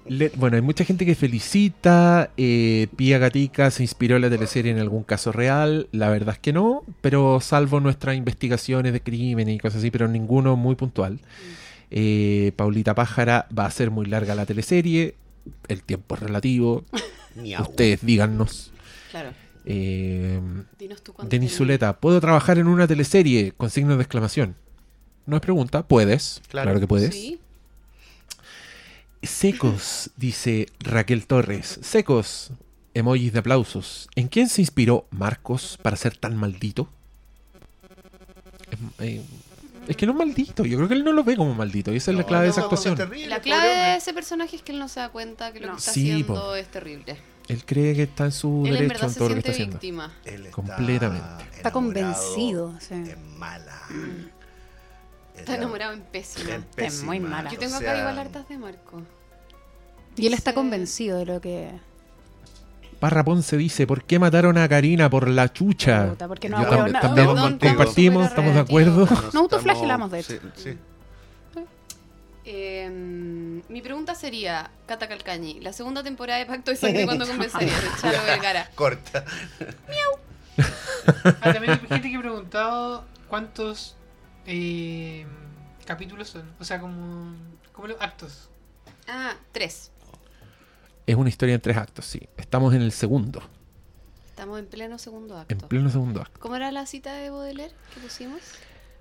Le- 0.07 0.31
bueno, 0.35 0.57
hay 0.57 0.63
mucha 0.63 0.85
gente 0.85 1.07
que 1.07 1.15
felicita. 1.15 2.31
Eh, 2.37 2.89
Pía 2.97 3.19
Gatica 3.19 3.71
se 3.71 3.83
inspiró 3.83 4.17
en 4.17 4.23
la 4.23 4.31
teleserie 4.31 4.73
en 4.73 4.79
algún 4.79 5.05
caso 5.05 5.33
real. 5.33 5.89
La 5.93 6.11
verdad 6.11 6.35
es 6.35 6.41
que 6.41 6.53
no, 6.53 6.83
pero 7.01 7.41
salvo 7.41 7.81
nuestras 7.81 8.17
investigaciones 8.17 8.93
de 8.93 9.01
crímenes 9.01 9.55
y 9.55 9.59
cosas 9.59 9.79
así, 9.79 9.91
pero 9.91 10.09
ninguno 10.09 10.57
muy 10.57 10.75
puntual. 10.75 11.21
Eh, 11.91 12.53
Paulita 12.57 12.95
Pájara 12.95 13.47
va 13.57 13.67
a 13.67 13.71
ser 13.71 13.91
muy 13.91 14.07
larga 14.07 14.35
la 14.35 14.45
teleserie. 14.47 15.15
El 15.69 15.83
tiempo 15.83 16.15
es 16.15 16.21
relativo. 16.23 16.85
Ustedes 17.61 18.05
díganos. 18.05 18.71
Claro. 19.11 19.31
Eh, 19.65 20.41
Dinos 20.79 21.03
tú 21.03 21.13
cuánto 21.13 21.31
Denis 21.31 21.57
Zuleta, 21.57 21.99
¿puedo 21.99 22.21
trabajar 22.21 22.59
en 22.59 22.67
una 22.67 22.87
teleserie? 22.87 23.53
Con 23.53 23.71
signos 23.71 23.97
de 23.97 24.03
exclamación. 24.03 24.57
no 25.27 25.37
es 25.37 25.43
pregunta, 25.43 25.87
puedes. 25.87 26.43
Claro. 26.49 26.67
Claro, 26.67 26.81
que 26.81 26.87
puedes. 26.89 27.15
Sí. 27.15 27.39
Secos, 29.23 30.11
dice 30.17 30.67
Raquel 30.81 31.27
Torres. 31.27 31.79
Secos, 31.83 32.51
emojis 32.95 33.33
de 33.33 33.39
aplausos. 33.39 34.09
¿En 34.17 34.29
quién 34.29 34.49
se 34.49 34.63
inspiró 34.63 35.07
Marcos 35.11 35.79
para 35.81 35.97
ser 35.97 36.17
tan 36.17 36.37
maldito? 36.37 36.89
Es, 38.71 38.79
eh, 39.01 39.23
es 39.89 39.97
que 39.97 40.07
no 40.07 40.13
es 40.13 40.19
maldito, 40.19 40.65
yo 40.65 40.77
creo 40.79 40.89
que 40.89 40.95
él 40.95 41.05
no 41.05 41.13
lo 41.13 41.25
ve 41.25 41.37
como 41.37 41.55
maldito 41.55 41.93
y 41.93 41.97
esa 41.97 42.11
es 42.13 42.17
la 42.17 42.23
No, 42.23 42.29
clave 42.29 42.45
de 42.45 42.51
esa 42.51 42.61
actuación. 42.63 42.95
terrible, 42.97 43.27
La 43.29 43.41
clave 43.41 43.69
de 43.69 43.97
ese 43.97 44.13
personaje 44.15 44.57
es 44.57 44.63
que 44.63 44.73
él 44.73 44.79
no 44.79 44.89
se 44.89 45.01
da 45.01 45.09
cuenta 45.11 45.53
que 45.53 45.61
lo 45.61 45.67
No. 45.69 45.73
que 45.75 45.79
está 45.81 45.93
Sí, 45.93 46.11
haciendo 46.11 46.35
po. 46.35 46.55
es 46.55 46.69
terrible. 46.69 47.17
Él 47.49 47.65
cree 47.65 47.95
que 47.97 48.05
está 48.05 48.25
en 48.27 48.33
su 48.33 48.63
Él 48.65 48.69
en 48.69 48.73
derecho 48.75 48.89
verdad 48.95 49.05
en 49.09 49.13
se 49.13 49.19
todo 49.19 49.29
lo 49.29 49.35
que 49.35 49.39
está 49.41 49.53
siente 49.53 49.77
haciendo. 49.79 50.07
víctima. 50.07 50.35
Él 50.37 50.43
está 50.47 50.51
Completamente. 50.57 51.45
Está 51.57 51.71
convencido, 51.73 52.75
sí. 52.81 52.95
Mala. 53.37 53.83
Está 55.37 55.57
enamorado 55.57 55.93
en 55.93 56.03
pésimo. 56.03 56.51
En 56.51 56.65
Es 56.77 57.03
muy 57.03 57.19
pésima, 57.19 57.37
mala. 57.37 57.51
Yo 57.51 57.59
tengo 57.59 57.75
o 57.75 57.79
acá 57.79 57.87
sea, 57.93 57.99
igual 58.01 58.19
hartas 58.19 58.49
de 58.49 58.59
Marco. 58.59 59.03
Y 60.17 60.27
él 60.27 60.35
está 60.35 60.53
convencido 60.55 61.19
de 61.19 61.25
lo 61.27 61.41
que. 61.41 61.71
Parra 63.03 63.25
Ponce 63.25 63.57
dice, 63.57 63.85
¿por 63.87 64.05
qué 64.05 64.19
mataron 64.21 64.57
a 64.59 64.69
Karina 64.69 65.11
por 65.11 65.27
la 65.29 65.53
chucha? 65.53 66.11
Puta, 66.11 66.29
porque 66.29 66.49
no 66.49 66.63
Yo 66.63 66.69
tam- 66.69 67.01
también 67.01 67.27
Perdón, 67.27 67.59
compartimos, 67.59 68.27
estamos 68.27 68.55
de 68.55 68.61
acuerdo. 68.61 69.07
Nos 69.07 69.35
No 69.35 69.41
autoflagelamos, 69.41 70.11
de 70.11 70.21
hecho. 70.21 70.35
Sí, 70.55 70.63
sí. 70.63 70.79
Eh, 72.45 72.89
mi 73.69 73.83
pregunta 73.83 74.15
sería, 74.17 74.71
Cata 74.87 75.07
Calcañi, 75.09 75.61
la 75.61 75.73
segunda 75.73 76.03
temporada 76.03 76.41
de 76.41 76.47
Pacto 76.47 76.71
de 76.73 76.77
Sangre, 76.77 77.05
¿cuándo 77.05 77.27
comenzaría? 77.27 77.73
De 77.81 77.89
Charo 78.01 78.19
Vergara. 78.27 78.69
Corta. 78.75 79.25
Ah, 81.41 81.53
también 81.53 81.73
hay 81.73 81.79
gente 81.89 82.11
que 82.11 82.17
ha 82.17 82.21
preguntado 82.21 83.05
cuántos 83.29 83.97
eh, 84.47 85.25
capítulos 85.87 86.29
son. 86.31 86.51
O 86.59 86.65
sea, 86.65 86.81
como, 86.81 87.35
como 87.73 87.87
los 87.89 88.01
actos. 88.01 88.49
Ah, 89.09 89.35
tres. 89.53 89.92
Es 91.07 91.17
una 91.17 91.29
historia 91.29 91.55
en 91.55 91.61
tres 91.61 91.77
actos, 91.77 92.05
sí. 92.07 92.29
Estamos 92.37 92.75
en 92.75 92.83
el 92.83 92.93
segundo, 92.93 93.43
Estamos 94.29 94.59
en 94.59 94.67
pleno 94.67 94.99
segundo 94.99 95.35
en 95.35 95.41
acto. 95.43 95.69
pleno 95.69 95.91
segundo 95.91 96.21
acto. 96.23 96.41
¿Cómo 96.41 96.57
era 96.57 96.73
la 96.73 96.87
cita 96.87 97.13
de 97.15 97.31
Baudelaire 97.31 97.75
que 97.95 98.01
pusimos? 98.01 98.41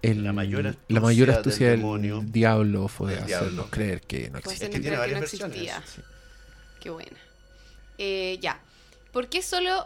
El- 0.02 0.24
La 0.24 0.34
mayor 0.34 0.76
la 0.88 1.00
mayor 1.00 1.30
astucia 1.30 1.34
astucia 1.52 1.68
del 1.70 1.76
del, 1.78 1.82
demonio. 1.86 2.24
diablo 2.26 2.88
fue 2.88 3.12
Del 3.12 3.24
hacernos 3.24 3.52
diablo. 3.52 3.68
creer 3.72 4.02
que 4.02 4.30
no. 4.30 4.40
Es 4.40 4.44
que 4.46 4.68
tiene 4.70 4.82
que 4.82 4.92
no 4.92 5.00
versiones. 5.00 5.34
existía. 5.34 5.84
Qué 6.80 6.90
buena. 6.90 7.18
Eh, 7.98 8.38
ya. 8.42 8.60
¿Por 9.14 9.30
qué 9.30 9.42
solo 9.42 9.86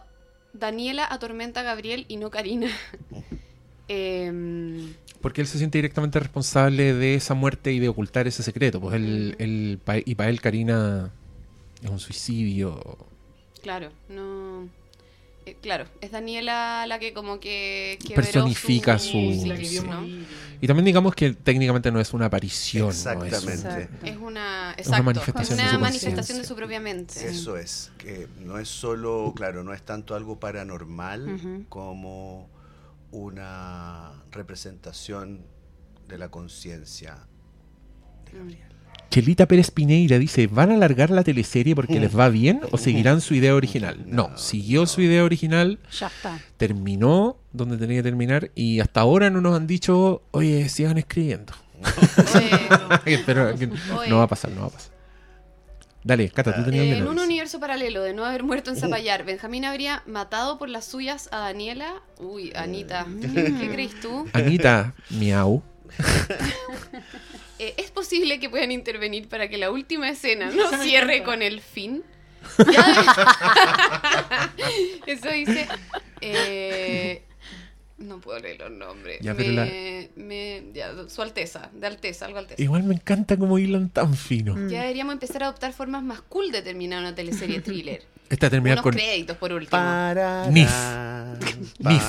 Daniela 0.54 1.06
atormenta 1.10 1.60
a 1.60 1.64
Gabriel 1.64 2.06
y 2.08 2.18
no 2.18 2.30
Karina? 2.30 2.68
Em, 3.88 4.94
Porque 5.22 5.42
él 5.42 5.48
se 5.48 5.58
siente 5.60 5.78
directamente 5.78 6.20
responsable 6.20 6.94
de 6.94 7.16
esa 7.16 7.34
muerte 7.36 7.72
y 7.72 7.80
de 7.80 7.88
ocultar 7.90 8.28
ese 8.28 8.42
secreto. 8.42 8.80
Pues 8.82 8.96
él, 8.96 9.80
y 10.06 10.16
para 10.16 10.30
él 10.30 10.42
Karina 10.42 11.12
es 11.86 11.91
un 11.91 11.99
suicidio. 11.99 12.98
claro, 13.62 13.91
no. 14.10 14.68
eh, 15.45 15.56
claro, 15.62 15.86
es 16.02 16.12
Daniela 16.12 16.86
la 16.88 16.98
que 16.99 17.14
como 17.14 17.40
que 17.40 17.98
Personifica 18.16 18.98
su-. 18.99 19.18
Y 20.62 20.68
también 20.68 20.86
digamos 20.86 21.14
que 21.14 21.34
técnicamente 21.34 21.91
no 21.91 21.99
es 21.99 22.14
una 22.14 22.26
aparición. 22.26 22.86
¿no? 22.88 22.91
Es 22.91 23.06
un- 23.06 23.26
Exactamente. 23.26 23.90
Es 24.10 24.18
una, 24.18 24.74
Es 24.78 24.88
una 24.88 25.02
manifestación 25.03 25.57
de 25.57 25.64
su 25.70 25.80
manifestación 25.80 26.16
conciencia. 26.16 26.36
de 26.41 26.44
su 26.48 26.56
propia 26.56 26.80
mente. 26.80 27.28
Eso 27.28 27.57
es, 27.57 27.91
que 27.98 28.28
no 28.40 28.57
es 28.57 28.70
solo, 28.70 29.34
claro, 29.36 29.64
no 29.64 29.74
es 29.74 29.84
tanto 29.84 30.16
algo 30.16 30.40
paranormal 30.40 31.66
como 31.70 32.49
una 33.12 34.24
representación 34.32 35.45
de 36.07 36.18
la 36.18 36.30
conciencia 36.30 37.28
de 38.32 38.38
Gabriel. 38.40 38.75
Chelita 39.16 39.46
Pérez 39.48 39.72
Pineira 39.72 40.20
dice, 40.20 40.48
¿van 40.48 40.72
a 40.72 40.74
alargar 40.74 41.10
la 41.10 41.24
teleserie 41.24 41.74
porque 41.74 42.02
les 42.02 42.20
va 42.20 42.28
bien 42.28 42.60
o 42.72 42.78
seguirán 42.78 43.22
su 43.22 43.34
idea 43.34 43.56
original? 43.56 43.98
No, 44.08 44.28
No, 44.32 44.38
siguió 44.38 44.82
no. 44.82 44.88
su 44.88 45.00
idea 45.00 45.24
original, 45.24 45.80
Ya 45.98 46.08
está. 46.08 46.38
terminó 46.58 47.38
donde 47.54 47.78
tenía 47.78 48.00
que 48.00 48.04
terminar 48.04 48.52
y 48.56 48.82
hasta 48.82 49.00
ahora 49.00 49.30
no 49.30 49.40
nos 49.40 49.56
han 49.56 49.68
dicho, 49.68 50.22
oye, 50.32 50.68
sigan 50.68 50.98
escribiendo. 50.98 51.54
Oye, 53.06 53.20
Pero 53.26 53.52
Oye. 53.54 53.70
no 54.10 54.18
va 54.18 54.24
a 54.24 54.28
pasar, 54.28 54.52
no 54.52 54.62
va 54.64 54.68
a 54.68 54.72
pasar. 54.72 54.92
Dale, 56.04 56.30
Cata, 56.32 56.54
tú 56.54 56.66
tenías 56.66 56.84
Eh, 56.84 56.98
en 56.98 57.08
un 57.08 57.18
universo 57.18 57.58
paralelo 57.62 58.04
de 58.04 58.14
no 58.14 58.26
haber 58.26 58.44
muerto 58.44 58.70
en 58.72 58.76
Zapallar, 58.76 59.24
Benjamín 59.24 59.64
habría 59.64 60.04
matado 60.08 60.58
por 60.60 60.68
las 60.68 60.84
suyas 60.84 61.30
a 61.32 61.38
Daniela. 61.38 62.02
Uy, 62.20 62.52
Anita, 62.54 63.08
¿qué, 63.22 63.28
qué 63.34 63.70
crees 63.72 63.98
tú? 64.02 64.28
Anita, 64.34 64.94
miau. 65.10 65.64
Eh, 67.58 67.74
¿Es 67.78 67.90
posible 67.90 68.38
que 68.42 68.50
puedan 68.50 68.70
intervenir 68.74 69.30
para 69.30 69.48
que 69.48 69.58
la 69.58 69.72
última 69.72 70.10
escena 70.10 70.52
no 70.52 70.78
cierre 70.84 71.24
con 71.24 71.42
el 71.42 71.62
fin? 71.62 72.04
Eso 75.08 75.30
dice. 75.30 75.68
eh, 76.22 77.24
no 77.98 78.20
puedo 78.20 78.40
leer 78.40 78.60
los 78.60 78.72
nombres. 78.72 79.20
Ya, 79.22 79.34
me, 79.34 80.10
me- 80.18 80.64
ya, 80.74 80.92
su 81.08 81.22
Alteza, 81.22 81.70
de 81.74 81.88
Alteza, 81.88 82.26
algo 82.26 82.40
Alteza. 82.40 82.62
Igual 82.62 82.84
me 82.84 82.96
encanta 82.96 83.38
cómo 83.38 83.58
hilan 83.58 83.90
tan 83.90 84.16
fino. 84.16 84.54
Mm. 84.56 84.70
Ya 84.70 84.82
deberíamos 84.82 85.14
empezar 85.14 85.44
a 85.44 85.48
adoptar 85.48 85.72
formas 85.72 86.04
más 86.04 86.22
cool 86.24 86.52
de 86.52 86.62
terminar 86.62 87.00
una 87.00 87.16
teleserie 87.16 87.62
thriller. 87.62 88.04
Esta 88.30 88.50
termina 88.50 88.82
con 88.82 88.92
créditos 88.92 89.38
por 89.38 89.54
último. 89.54 89.82
Nif. 90.52 90.70
Nif. 91.80 92.04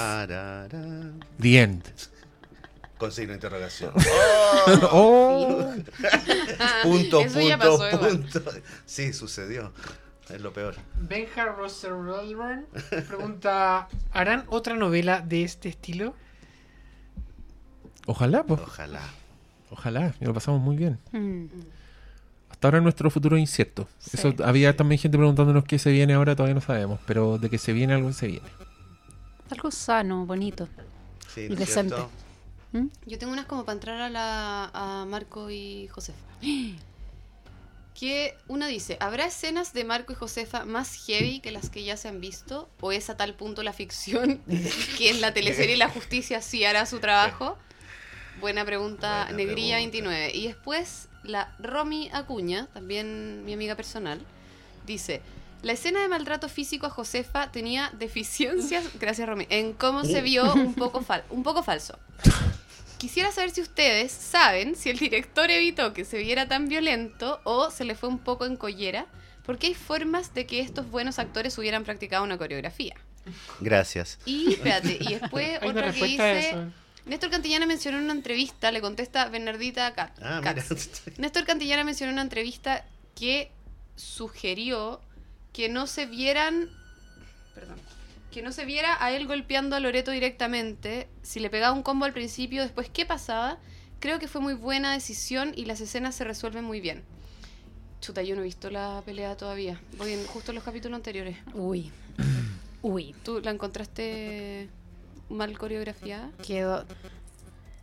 The 1.40 1.60
End. 1.62 1.84
Con 2.98 3.12
signo 3.12 3.30
de 3.30 3.34
interrogación. 3.36 3.92
Oh. 4.90 5.72
punto, 6.82 7.20
Eso 7.22 7.40
ya 7.40 7.58
punto, 7.58 7.78
pasó 7.78 7.96
igual. 7.96 8.18
punto. 8.20 8.42
Sí, 8.84 9.12
sucedió. 9.12 9.72
Es 10.28 10.40
lo 10.40 10.52
peor. 10.52 10.74
Benja 11.00 11.44
Rosserolburn 11.46 12.66
pregunta: 13.06 13.88
¿Harán 14.12 14.44
otra 14.48 14.74
novela 14.74 15.20
de 15.20 15.44
este 15.44 15.68
estilo? 15.68 16.14
Ojalá, 18.06 18.44
pues. 18.44 18.60
Ojalá. 18.60 19.02
Ojalá, 19.70 20.14
y 20.20 20.24
lo 20.24 20.32
pasamos 20.34 20.60
muy 20.60 20.76
bien. 20.76 20.98
Mm. 21.12 21.46
Hasta 22.50 22.68
ahora 22.68 22.80
nuestro 22.80 23.10
futuro 23.10 23.36
es 23.36 23.40
incierto. 23.40 23.88
Sí. 23.98 24.16
Eso 24.16 24.32
había 24.44 24.76
también 24.76 24.98
gente 25.00 25.18
preguntándonos 25.18 25.64
qué 25.64 25.78
se 25.78 25.90
viene 25.90 26.14
ahora, 26.14 26.34
todavía 26.36 26.54
no 26.54 26.60
sabemos, 26.60 27.00
pero 27.06 27.36
de 27.38 27.50
que 27.50 27.58
se 27.58 27.72
viene 27.72 27.94
algo 27.94 28.12
se 28.12 28.28
viene. 28.28 28.46
Algo 29.50 29.70
sano, 29.70 30.24
bonito. 30.24 30.68
Sí, 31.34 31.42
Y 31.42 31.48
¿no 31.48 31.54
es 31.54 31.60
decente. 31.60 31.94
cierto? 31.96 32.10
¿Mm? 32.72 32.86
Yo 33.06 33.18
tengo 33.18 33.32
unas 33.32 33.46
como 33.46 33.64
para 33.64 33.74
entrar 33.74 34.00
a, 34.00 34.10
la, 34.10 34.70
a 34.72 35.04
Marco 35.06 35.50
y 35.50 35.88
Josefa. 35.88 36.18
Que 37.98 38.36
una 38.46 38.66
dice, 38.66 38.98
¿habrá 39.00 39.24
escenas 39.24 39.72
de 39.72 39.82
Marco 39.84 40.12
y 40.12 40.16
Josefa 40.16 40.66
más 40.66 41.06
heavy 41.06 41.40
que 41.40 41.50
las 41.50 41.70
que 41.70 41.82
ya 41.82 41.96
se 41.96 42.08
han 42.08 42.20
visto? 42.20 42.68
¿O 42.82 42.92
es 42.92 43.08
a 43.08 43.16
tal 43.16 43.32
punto 43.32 43.62
la 43.62 43.72
ficción 43.72 44.42
que 44.98 45.08
en 45.08 45.22
la 45.22 45.32
teleserie 45.32 45.78
la 45.78 45.88
justicia 45.88 46.42
sí 46.42 46.62
hará 46.66 46.84
su 46.84 46.98
trabajo? 46.98 47.56
Buena 48.38 48.66
pregunta, 48.66 49.24
Buena 49.24 49.36
Negrilla 49.38 49.76
pregunta. 49.76 49.98
29. 49.98 50.30
Y 50.34 50.46
después 50.46 51.08
la 51.22 51.56
Romy 51.58 52.10
Acuña, 52.12 52.66
también 52.74 53.46
mi 53.46 53.54
amiga 53.54 53.76
personal, 53.76 54.20
dice, 54.86 55.22
la 55.66 55.72
escena 55.72 56.00
de 56.00 56.08
maltrato 56.08 56.48
físico 56.48 56.86
a 56.86 56.90
Josefa 56.90 57.50
tenía 57.50 57.90
deficiencias, 57.98 58.84
gracias 59.00 59.28
Romy, 59.28 59.46
en 59.50 59.72
cómo 59.72 60.04
se 60.04 60.22
vio 60.22 60.52
un 60.54 60.74
poco, 60.74 61.00
fal- 61.02 61.24
un 61.30 61.42
poco 61.42 61.62
falso. 61.62 61.98
Quisiera 62.98 63.30
saber 63.32 63.50
si 63.50 63.60
ustedes 63.60 64.10
saben 64.12 64.74
si 64.76 64.88
el 64.90 64.98
director 64.98 65.50
evitó 65.50 65.92
que 65.92 66.04
se 66.04 66.18
viera 66.18 66.48
tan 66.48 66.68
violento 66.68 67.40
o 67.44 67.70
se 67.70 67.84
le 67.84 67.94
fue 67.94 68.08
un 68.08 68.18
poco 68.18 68.46
en 68.46 68.56
collera, 68.56 69.06
porque 69.44 69.66
hay 69.66 69.74
formas 69.74 70.32
de 70.34 70.46
que 70.46 70.60
estos 70.60 70.90
buenos 70.90 71.18
actores 71.18 71.58
hubieran 71.58 71.84
practicado 71.84 72.24
una 72.24 72.38
coreografía. 72.38 72.94
Gracias. 73.60 74.18
Y 74.24 74.52
espérate, 74.54 74.96
y 75.00 75.14
después 75.14 75.58
otra 75.62 75.92
que 75.92 76.04
dice... 76.04 76.56
Néstor 77.04 77.30
Cantillana 77.30 77.66
mencionó 77.66 77.98
en 77.98 78.04
una 78.04 78.14
entrevista, 78.14 78.72
le 78.72 78.80
contesta 78.80 79.28
Bernardita 79.28 79.94
Cat- 79.94 80.18
Ah. 80.22 80.40
Néstor 81.18 81.44
Cantillana 81.44 81.84
mencionó 81.84 82.10
en 82.10 82.14
una 82.14 82.22
entrevista 82.22 82.84
que 83.14 83.50
sugirió 83.94 85.00
que 85.56 85.70
no 85.70 85.86
se 85.86 86.04
vieran. 86.04 86.68
Perdón. 87.54 87.78
Que 88.30 88.42
no 88.42 88.52
se 88.52 88.66
viera 88.66 89.02
a 89.02 89.10
él 89.12 89.26
golpeando 89.26 89.74
a 89.74 89.80
Loreto 89.80 90.10
directamente. 90.10 91.08
Si 91.22 91.40
le 91.40 91.48
pegaba 91.48 91.74
un 91.74 91.82
combo 91.82 92.04
al 92.04 92.12
principio, 92.12 92.60
después, 92.60 92.90
¿qué 92.90 93.06
pasaba? 93.06 93.56
Creo 93.98 94.18
que 94.18 94.28
fue 94.28 94.42
muy 94.42 94.52
buena 94.52 94.92
decisión 94.92 95.54
y 95.56 95.64
las 95.64 95.80
escenas 95.80 96.14
se 96.14 96.24
resuelven 96.24 96.62
muy 96.62 96.82
bien. 96.82 97.04
Chuta, 98.02 98.22
yo 98.22 98.34
no 98.34 98.42
he 98.42 98.44
visto 98.44 98.68
la 98.68 99.02
pelea 99.06 99.34
todavía. 99.38 99.80
Voy 99.96 100.12
en 100.12 100.26
justo 100.26 100.52
los 100.52 100.62
capítulos 100.62 100.94
anteriores. 100.96 101.38
Uy. 101.54 101.90
Uy. 102.82 103.14
¿Tú 103.24 103.40
la 103.40 103.50
encontraste 103.50 104.68
mal 105.30 105.56
coreografiada? 105.56 106.32
Quedó. 106.46 106.84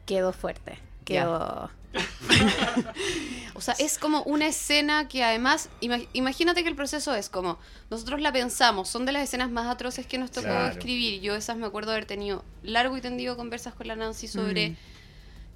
Quedó 0.05 0.31
fuerte. 0.31 0.77
Quedó. 1.05 1.69
O 3.55 3.61
sea, 3.61 3.75
es 3.77 3.99
como 3.99 4.23
una 4.23 4.47
escena 4.47 5.07
que 5.07 5.23
además, 5.23 5.69
ima- 5.79 6.07
imagínate 6.13 6.63
que 6.63 6.69
el 6.69 6.75
proceso 6.75 7.13
es 7.13 7.29
como, 7.29 7.59
nosotros 7.91 8.19
la 8.19 8.31
pensamos, 8.33 8.89
son 8.89 9.05
de 9.05 9.11
las 9.11 9.23
escenas 9.23 9.51
más 9.51 9.67
atroces 9.67 10.07
que 10.07 10.17
nos 10.17 10.31
tocó 10.31 10.47
Claro. 10.47 10.71
escribir. 10.73 11.21
Yo 11.21 11.35
esas 11.35 11.55
me 11.57 11.67
acuerdo 11.67 11.91
haber 11.91 12.05
tenido 12.05 12.43
largo 12.63 12.97
y 12.97 13.01
tendido 13.01 13.37
conversas 13.37 13.75
con 13.75 13.87
la 13.87 13.95
Nancy 13.95 14.27
sobre 14.27 14.71
Mm. 14.71 14.75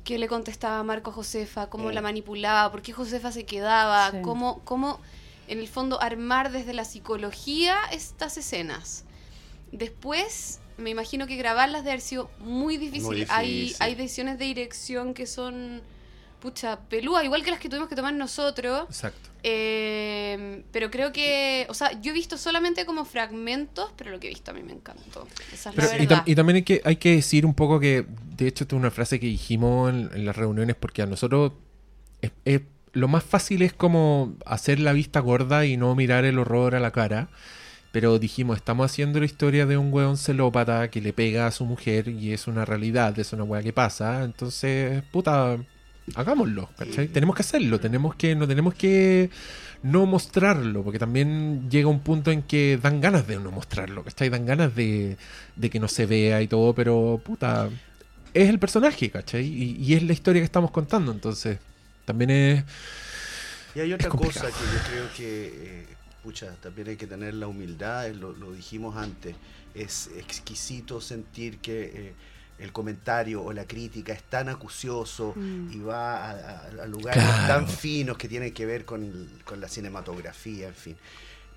qué 0.03 0.19
le 0.19 0.27
contestaba 0.27 0.83
Marco 0.83 1.09
a 1.09 1.13
Josefa, 1.13 1.69
cómo 1.71 1.89
Mm. 1.89 1.93
la 1.93 2.01
manipulaba, 2.01 2.71
por 2.71 2.83
qué 2.83 2.93
Josefa 2.93 3.31
se 3.31 3.45
quedaba, 3.45 4.11
Sí. 4.11 4.17
cómo, 4.21 4.61
cómo, 4.63 4.99
en 5.47 5.57
el 5.59 5.67
fondo, 5.67 5.99
armar 5.99 6.51
desde 6.51 6.73
la 6.73 6.85
psicología 6.85 7.77
estas 7.91 8.37
escenas. 8.37 9.05
Después, 9.71 10.59
me 10.77 10.89
imagino 10.91 11.25
que 11.27 11.35
grabarlas 11.37 11.81
debe 11.83 11.91
haber 11.93 12.01
sido 12.01 12.29
muy 12.39 12.77
difícil. 12.77 13.03
Muy 13.07 13.25
Hay, 13.29 13.51
difícil. 13.61 13.77
hay 13.79 13.95
decisiones 13.95 14.37
de 14.39 14.45
dirección 14.45 15.13
que 15.13 15.25
son, 15.25 15.81
pucha, 16.39 16.79
pelúas, 16.89 17.23
igual 17.23 17.43
que 17.43 17.51
las 17.51 17.59
que 17.59 17.67
tuvimos 17.69 17.89
que 17.89 17.95
tomar 17.95 18.13
nosotros. 18.13 18.85
Exacto. 18.89 19.29
Eh, 19.43 20.63
pero 20.71 20.91
creo 20.91 21.11
que, 21.11 21.65
o 21.69 21.73
sea, 21.73 21.99
yo 22.01 22.11
he 22.11 22.13
visto 22.13 22.37
solamente 22.37 22.85
como 22.85 23.05
fragmentos, 23.05 23.91
pero 23.97 24.11
lo 24.11 24.19
que 24.19 24.27
he 24.27 24.29
visto 24.29 24.51
a 24.51 24.53
mí 24.53 24.61
me 24.61 24.73
encantó. 24.73 25.27
Esa 25.53 25.69
es 25.71 25.75
Pero- 25.75 25.87
la 25.89 25.95
y, 25.95 25.99
verdad. 26.05 26.17
tam- 26.17 26.23
y 26.25 26.35
también 26.35 26.55
hay 26.57 26.63
que, 26.63 26.81
hay 26.83 26.95
que 26.97 27.15
decir 27.15 27.45
un 27.45 27.53
poco 27.53 27.79
que, 27.79 28.05
de 28.37 28.47
hecho, 28.47 28.63
esta 28.63 28.75
es 28.75 28.79
una 28.79 28.91
frase 28.91 29.19
que 29.19 29.25
dijimos 29.27 29.89
en, 29.91 30.09
en 30.13 30.25
las 30.25 30.35
reuniones, 30.35 30.75
porque 30.75 31.01
a 31.01 31.05
nosotros 31.05 31.53
es- 32.21 32.31
es- 32.45 32.61
lo 32.93 33.07
más 33.07 33.23
fácil 33.23 33.61
es 33.61 33.73
como 33.73 34.35
hacer 34.45 34.79
la 34.79 34.91
vista 34.93 35.19
gorda 35.19 35.65
y 35.65 35.77
no 35.77 35.93
mirar 35.95 36.25
el 36.25 36.39
horror 36.39 36.73
a 36.75 36.79
la 36.79 36.91
cara. 36.91 37.29
Pero 37.97 38.19
dijimos, 38.19 38.57
estamos 38.57 38.85
haciendo 38.85 39.19
la 39.19 39.25
historia 39.25 39.65
de 39.65 39.75
un 39.75 39.91
weón 39.91 40.17
celópata 40.17 40.87
que 40.91 41.01
le 41.01 41.13
pega 41.13 41.47
a 41.47 41.51
su 41.51 41.65
mujer 41.65 42.09
y 42.09 42.31
es 42.31 42.45
una 42.45 42.63
realidad, 42.63 43.17
es 43.17 43.33
una 43.33 43.41
weá 43.43 43.63
que 43.63 43.73
pasa. 43.73 44.23
Entonces, 44.23 45.01
puta, 45.11 45.57
hagámoslo, 46.13 46.69
¿cachai? 46.77 47.07
Tenemos 47.07 47.35
que 47.35 47.41
hacerlo, 47.41 47.79
tenemos 47.79 48.13
que, 48.13 48.35
no 48.35 48.47
tenemos 48.47 48.75
que 48.75 49.31
no 49.81 50.05
mostrarlo, 50.05 50.83
porque 50.83 50.99
también 50.99 51.71
llega 51.71 51.87
un 51.87 52.01
punto 52.01 52.29
en 52.29 52.43
que 52.43 52.77
dan 52.79 53.01
ganas 53.01 53.25
de 53.25 53.39
no 53.39 53.49
mostrarlo, 53.49 54.03
¿cachai? 54.03 54.29
Dan 54.29 54.45
ganas 54.45 54.75
de, 54.75 55.17
de 55.55 55.69
que 55.71 55.79
no 55.79 55.87
se 55.87 56.05
vea 56.05 56.39
y 56.43 56.47
todo, 56.47 56.75
pero 56.75 57.19
puta, 57.25 57.67
es 58.31 58.47
el 58.47 58.59
personaje, 58.59 59.09
¿cachai? 59.09 59.43
Y, 59.43 59.75
y 59.83 59.95
es 59.95 60.03
la 60.03 60.13
historia 60.13 60.41
que 60.41 60.45
estamos 60.45 60.69
contando, 60.69 61.11
entonces 61.11 61.57
también 62.05 62.29
es... 62.29 62.63
Y 63.73 63.79
hay 63.79 63.91
otra 63.93 64.09
cosa 64.09 64.45
que 64.45 64.51
yo 64.51 64.79
creo 64.87 65.05
que, 65.15 65.47
eh, 65.47 65.96
pucha, 66.27 66.55
también 66.61 66.89
hay 66.89 66.97
que 66.97 67.07
tener 67.07 67.33
la 67.35 67.47
humildad, 67.47 68.07
eh, 68.07 68.13
lo, 68.13 68.33
lo 68.33 68.51
dijimos 68.51 68.97
antes, 68.97 69.33
es 69.73 70.09
exquisito 70.17 70.99
sentir 70.99 71.59
que 71.59 71.83
eh, 72.09 72.13
el 72.59 72.73
comentario 72.73 73.41
o 73.43 73.53
la 73.53 73.65
crítica 73.65 74.11
es 74.11 74.23
tan 74.23 74.49
acucioso 74.49 75.33
Mm. 75.37 75.71
y 75.71 75.79
va 75.79 76.25
a, 76.25 76.31
a- 76.31 76.83
a 76.83 76.85
lugares 76.85 77.23
Claro. 77.23 77.47
tan 77.47 77.69
finos 77.69 78.17
que 78.17 78.27
tienen 78.27 78.51
que 78.53 78.65
ver 78.65 78.83
con, 78.83 78.99
con 79.45 79.61
la 79.61 79.69
cinematografía, 79.69 80.67
en 80.67 80.75
fin. 80.75 80.97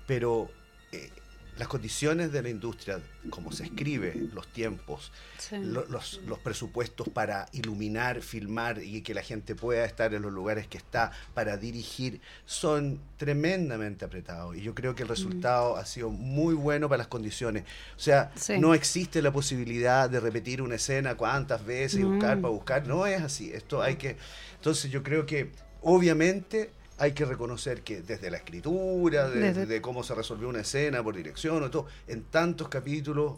Pero 0.07 0.49
eh, 0.93 1.09
las 1.57 1.67
condiciones 1.67 2.31
de 2.31 2.41
la 2.41 2.49
industria, 2.49 2.99
como 3.29 3.51
se 3.51 3.65
escribe, 3.65 4.15
los 4.33 4.47
tiempos, 4.47 5.11
Sí. 5.37 5.57
lo- 5.59 5.85
los, 5.87 6.21
los 6.25 6.39
presupuestos 6.39 7.09
para 7.09 7.45
iluminar, 7.51 8.21
filmar 8.21 8.81
y 8.81 9.01
que 9.01 9.13
la 9.13 9.21
gente 9.21 9.53
pueda 9.53 9.85
estar 9.85 10.13
en 10.13 10.21
los 10.23 10.31
lugares 10.33 10.67
que 10.67 10.77
está, 10.77 11.11
para 11.33 11.57
dirigir, 11.57 12.21
son 12.45 12.99
tremendamente 13.17 14.05
apretados. 14.05 14.55
Y 14.55 14.61
yo 14.61 14.73
creo 14.73 14.95
que 14.95 15.03
el 15.03 15.09
resultado 15.09 15.77
ha 15.77 15.85
sido 15.85 16.09
muy 16.09 16.53
bueno 16.55 16.87
para 16.89 16.99
las 16.99 17.07
condiciones. 17.07 17.63
O 17.95 17.99
sea, 17.99 18.31
Sí. 18.35 18.57
no 18.57 18.73
existe 18.73 19.21
la 19.21 19.31
posibilidad 19.31 20.09
de 20.09 20.19
repetir 20.19 20.61
una 20.61 20.75
escena 20.75 21.15
cuántas 21.15 21.65
veces 21.65 21.99
y 21.99 22.03
buscar 22.03 22.37
Mm. 22.37 22.41
para 22.41 22.51
buscar. 22.53 22.87
No 22.87 23.05
es 23.05 23.21
así. 23.21 23.51
Esto 23.53 23.81
hay 23.81 23.97
que. 23.97 24.17
Entonces 24.55 24.89
yo 24.89 25.03
creo 25.03 25.25
que 25.25 25.51
obviamente 25.81 26.71
hay 27.01 27.13
que 27.13 27.25
reconocer 27.25 27.81
que 27.81 28.01
desde 28.01 28.29
la 28.29 28.37
escritura, 28.37 29.27
de, 29.29 29.39
Desde- 29.39 29.65
de 29.65 29.81
cómo 29.81 30.03
se 30.03 30.13
resolvió 30.13 30.47
una 30.49 30.61
escena 30.61 31.01
por 31.03 31.15
dirección 31.15 31.63
o 31.63 31.71
todo, 31.71 31.87
en 32.07 32.23
tantos 32.23 32.69
capítulos, 32.69 33.37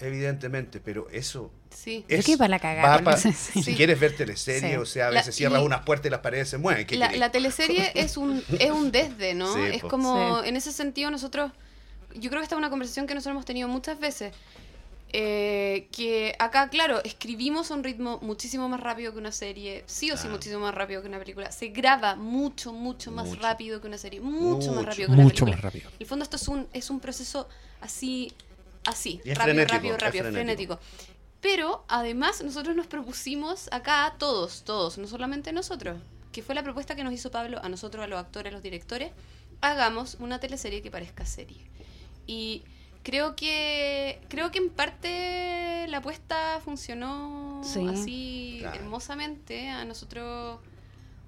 evidentemente, 0.00 0.80
pero 0.80 1.08
eso 1.10 1.50
Sí. 1.70 2.04
Es, 2.08 2.24
que 2.24 2.36
para 2.38 2.48
la 2.48 2.58
cagada, 2.60 3.02
pa- 3.02 3.16
sí. 3.16 3.32
Si 3.32 3.74
quieres 3.74 3.98
ver 3.98 4.16
teleserie, 4.16 4.70
Sí. 4.70 4.76
o 4.76 4.86
sea, 4.86 5.08
a 5.08 5.10
La- 5.10 5.20
veces 5.20 5.34
cierras 5.34 5.60
y- 5.62 5.64
unas 5.66 5.82
puertas 5.82 6.06
y 6.06 6.10
las 6.10 6.20
paredes 6.20 6.48
se 6.48 6.58
mueven. 6.58 6.86
¿qué 6.86 6.96
La, 6.96 7.10
la 7.12 7.30
teleserie 7.32 7.90
es 7.94 8.16
un, 8.16 8.42
es 8.58 8.70
un 8.70 8.92
desde, 8.92 9.34
¿no? 9.34 9.52
Sí, 9.54 9.60
es 9.74 9.82
po. 9.82 9.88
como, 9.88 10.42
Sí. 10.42 10.48
en 10.48 10.56
ese 10.56 10.72
sentido, 10.72 11.10
nosotros, 11.10 11.50
yo 12.14 12.30
creo 12.30 12.40
que 12.40 12.44
esta 12.44 12.54
es 12.54 12.58
una 12.58 12.70
conversación 12.70 13.06
que 13.08 13.14
nosotros 13.14 13.32
hemos 13.34 13.44
tenido 13.44 13.66
muchas 13.68 13.98
veces. 13.98 14.32
Eh, 15.16 15.86
que 15.92 16.34
acá, 16.40 16.68
claro, 16.70 17.00
escribimos 17.04 17.70
a 17.70 17.74
un 17.74 17.84
ritmo 17.84 18.18
muchísimo 18.20 18.68
más 18.68 18.80
rápido 18.80 19.12
que 19.12 19.18
una 19.18 19.30
serie, 19.30 19.84
sí 19.86 20.10
o 20.10 20.16
sí 20.16 20.26
Ah. 20.26 20.30
muchísimo 20.30 20.58
más 20.62 20.74
rápido 20.74 21.02
que 21.02 21.08
una 21.08 21.20
película. 21.20 21.52
Se 21.52 21.68
graba 21.68 22.16
mucho, 22.16 22.72
mucho 22.72 23.12
más 23.12 23.26
Mucho. 23.28 23.40
rápido 23.40 23.80
que 23.80 23.86
una 23.86 23.96
serie, 23.98 24.20
mucho, 24.20 24.68
Mucho. 24.68 24.72
más 24.72 24.84
rápido 24.86 25.06
que 25.06 25.12
una 25.14 25.22
Mucho 25.22 25.44
película. 25.44 25.56
más 25.56 25.62
rápido. 25.62 25.88
En 25.90 25.96
el 26.00 26.06
fondo 26.06 26.22
esto 26.24 26.34
es 26.36 26.48
un, 26.48 26.66
es 26.72 26.90
un 26.90 26.98
proceso 26.98 27.48
así, 27.80 28.32
así, 28.86 29.18
rápido, 29.24 29.34
frenético, 29.44 29.74
rápido, 29.76 29.96
rápido, 29.98 30.24
frenético. 30.32 30.76
frenético. 30.78 31.14
Pero 31.40 31.84
además 31.86 32.42
nosotros 32.42 32.74
nos 32.74 32.88
propusimos 32.88 33.68
acá, 33.70 34.16
todos, 34.18 34.64
todos, 34.64 34.98
no 34.98 35.06
solamente 35.06 35.52
nosotros, 35.52 35.96
que 36.32 36.42
fue 36.42 36.56
la 36.56 36.64
propuesta 36.64 36.96
que 36.96 37.04
nos 37.04 37.12
hizo 37.12 37.30
Pablo 37.30 37.60
a 37.62 37.68
nosotros, 37.68 38.02
a 38.02 38.08
los 38.08 38.18
actores, 38.18 38.50
a 38.50 38.54
los 38.54 38.62
directores, 38.64 39.12
hagamos 39.60 40.16
una 40.18 40.40
teleserie 40.40 40.82
que 40.82 40.90
parezca 40.90 41.24
serie. 41.24 41.70
Y 42.26 42.64
creo 43.04 43.36
que 43.36 44.18
creo 44.28 44.50
que 44.50 44.58
en 44.58 44.70
parte 44.70 45.86
la 45.88 45.98
apuesta 45.98 46.60
funcionó 46.64 47.60
Sí. 47.64 47.86
así 47.88 48.56
Claro. 48.60 48.76
hermosamente. 48.80 49.68
A 49.70 49.84
nosotros, 49.84 50.58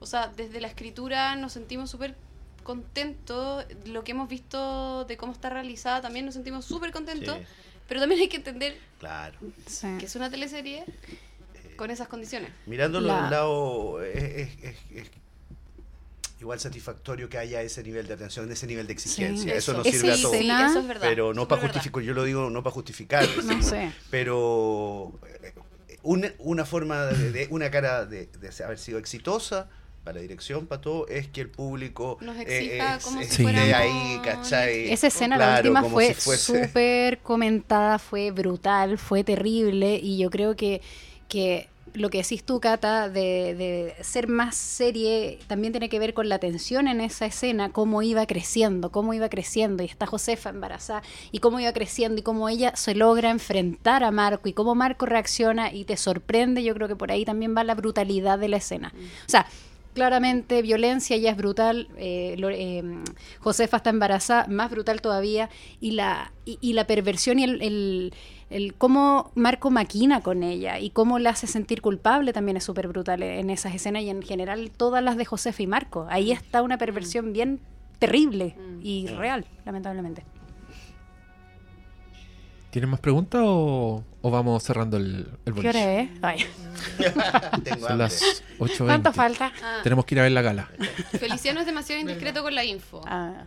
o 0.00 0.06
sea, 0.06 0.26
desde 0.36 0.60
la 0.60 0.66
escritura 0.66 1.36
nos 1.36 1.52
sentimos 1.52 1.90
súper 1.90 2.16
contentos. 2.64 3.64
Lo 3.84 4.02
que 4.02 4.10
hemos 4.12 4.28
visto 4.28 5.04
de 5.04 5.16
cómo 5.16 5.32
está 5.32 5.50
realizada 5.50 6.00
también 6.00 6.24
nos 6.24 6.34
sentimos 6.34 6.64
súper 6.64 6.90
contentos. 6.90 7.36
Sí, 7.38 7.44
Pero 7.88 8.00
también 8.00 8.20
hay 8.20 8.28
que 8.28 8.38
entender 8.38 8.76
claro. 8.98 9.38
Sí. 9.68 9.86
que 10.00 10.06
es 10.06 10.16
una 10.16 10.28
teleserie 10.28 10.84
con 11.76 11.90
esas 11.92 12.08
condiciones. 12.08 12.50
Mirándolo 12.66 13.06
La- 13.06 13.22
del 13.22 13.30
lado, 13.30 14.02
es, 14.02 14.16
es- 14.24 14.64
es- 14.64 14.76
es 14.90 15.10
igual 16.40 16.60
satisfactorio 16.60 17.28
que 17.28 17.38
haya 17.38 17.62
ese 17.62 17.82
nivel 17.82 18.06
de 18.06 18.14
atención, 18.14 18.50
ese 18.52 18.66
nivel 18.66 18.86
de 18.86 18.92
exigencia. 18.92 19.52
Sí. 19.52 19.56
Eso, 19.58 19.72
Eso. 19.72 19.82
nos 19.82 19.86
sirve 19.86 20.12
a 20.12 20.16
todos. 20.20 20.34
escena- 20.34 20.66
eso 20.70 20.78
es 20.80 20.86
verdad. 20.88 21.08
pero 21.08 21.32
no 21.34 21.48
para 21.48 21.62
justificar, 21.62 22.02
yo 22.02 22.12
lo 22.14 22.24
digo 22.24 22.50
no 22.50 22.62
para 22.62 22.74
justificar, 22.74 23.26
No 23.44 23.62
sé. 23.62 23.92
pero 24.10 25.12
eh, 25.42 25.52
una, 26.02 26.32
una 26.38 26.64
forma 26.64 27.06
de, 27.06 27.32
de- 27.32 27.48
una 27.50 27.70
cara 27.70 28.04
de, 28.04 28.26
de 28.26 28.64
haber 28.64 28.78
sido 28.78 28.98
exitosa 28.98 29.68
para 30.04 30.16
la 30.16 30.22
dirección, 30.22 30.66
para 30.66 30.80
todo, 30.80 31.08
es 31.08 31.26
que 31.26 31.40
el 31.40 31.48
público 31.50 32.18
Nos 32.20 32.36
eh, 32.36 32.42
exija 32.42 32.96
es- 32.96 33.04
como 33.04 33.18
si 33.18 33.24
esté 33.24 33.42
fuéramos 33.42 33.72
ahí, 33.74 34.20
¿cachai? 34.22 34.92
Esa 34.92 35.06
escena, 35.08 35.36
la 35.36 35.56
última, 35.56 35.82
fue 35.82 36.14
si 36.14 36.36
súper 36.36 37.18
comentada, 37.18 37.98
fue 37.98 38.30
brutal, 38.30 38.98
fue 38.98 39.24
terrible 39.24 39.96
y 40.00 40.18
yo 40.18 40.30
creo 40.30 40.54
que, 40.54 40.80
que 41.28 41.68
lo 41.94 42.10
que 42.10 42.18
decís 42.18 42.44
tú, 42.44 42.60
Cata, 42.60 43.08
de, 43.08 43.54
de 43.54 43.94
ser 44.02 44.28
más 44.28 44.54
serie, 44.56 45.38
también 45.46 45.72
tiene 45.72 45.88
que 45.88 45.98
ver 45.98 46.14
con 46.14 46.28
la 46.28 46.38
tensión 46.38 46.88
en 46.88 47.00
esa 47.00 47.26
escena, 47.26 47.70
cómo 47.70 48.02
iba 48.02 48.26
creciendo, 48.26 48.90
cómo 48.90 49.14
iba 49.14 49.28
creciendo, 49.28 49.82
y 49.82 49.86
está 49.86 50.06
Josefa 50.06 50.50
embarazada, 50.50 51.02
y 51.32 51.38
cómo 51.38 51.60
iba 51.60 51.72
creciendo, 51.72 52.20
y 52.20 52.22
cómo 52.22 52.48
ella 52.48 52.74
se 52.76 52.94
logra 52.94 53.30
enfrentar 53.30 54.04
a 54.04 54.10
Marco, 54.10 54.48
y 54.48 54.52
cómo 54.52 54.74
Marco 54.74 55.06
reacciona 55.06 55.72
y 55.72 55.84
te 55.84 55.96
sorprende, 55.96 56.62
yo 56.62 56.74
creo 56.74 56.88
que 56.88 56.96
por 56.96 57.10
ahí 57.10 57.24
también 57.24 57.56
va 57.56 57.64
la 57.64 57.74
brutalidad 57.74 58.38
de 58.38 58.48
la 58.48 58.58
escena. 58.58 58.92
O 59.26 59.30
sea, 59.30 59.46
claramente 59.96 60.60
violencia 60.62 61.16
ya 61.16 61.30
es 61.30 61.36
brutal, 61.36 61.88
eh, 61.96 62.36
lo- 62.38 62.50
eh, 62.50 62.84
Josefa 63.40 63.78
está 63.78 63.90
embarazada, 63.90 64.46
más 64.46 64.70
brutal 64.70 65.00
todavía, 65.00 65.48
y 65.80 65.92
la, 65.92 66.32
y, 66.44 66.58
y 66.60 66.74
la 66.74 66.86
perversión 66.86 67.38
y 67.40 67.44
el, 67.44 67.62
el- 67.62 68.14
el 68.50 68.74
cómo 68.74 69.32
Marco 69.34 69.70
maquina 69.70 70.20
con 70.20 70.42
ella 70.44 70.78
y 70.78 70.90
cómo 70.90 71.18
la 71.18 71.30
hace 71.30 71.46
sentir 71.48 71.80
culpable 71.80 72.32
también 72.32 72.56
es 72.58 72.62
súper 72.64 72.86
brutal 72.86 73.22
en 73.24 73.50
esas 73.50 73.74
escenas 73.74 74.02
y 74.02 74.10
en 74.10 74.22
general 74.22 74.70
todas 74.70 75.02
las 75.02 75.16
de 75.16 75.24
Josefa 75.24 75.62
y 75.62 75.66
Marco. 75.66 76.06
Ahí 76.10 76.30
está 76.30 76.62
una 76.62 76.78
perversión 76.78 77.32
bien 77.32 77.58
terrible 77.98 78.54
Mm. 78.56 78.80
y 78.82 79.06
real, 79.08 79.44
lamentablemente. 79.64 80.22
¿Tienen 82.70 82.90
más 82.90 83.00
preguntas 83.00 83.40
o, 83.44 84.04
o 84.20 84.30
vamos 84.30 84.62
cerrando 84.62 84.96
el, 84.98 85.28
el 85.44 85.44
¿Qué 85.44 85.50
boliche? 85.52 85.68
hora 85.68 86.00
es? 86.00 86.10
Ay, 86.22 86.46
Tengo 87.64 87.88
Son 87.88 87.98
las 87.98 88.42
8.20. 88.58 88.84
¿Cuánto 88.84 89.12
falta? 89.12 89.52
Ah, 89.62 89.80
Tenemos 89.82 90.04
que 90.04 90.14
ir 90.14 90.20
a 90.20 90.24
ver 90.24 90.32
la 90.32 90.42
gala. 90.42 90.68
Feliciano 91.18 91.60
es 91.60 91.66
demasiado 91.66 92.00
indiscreto 92.00 92.42
con 92.42 92.54
la 92.54 92.64
info. 92.64 93.00
Ah, 93.06 93.44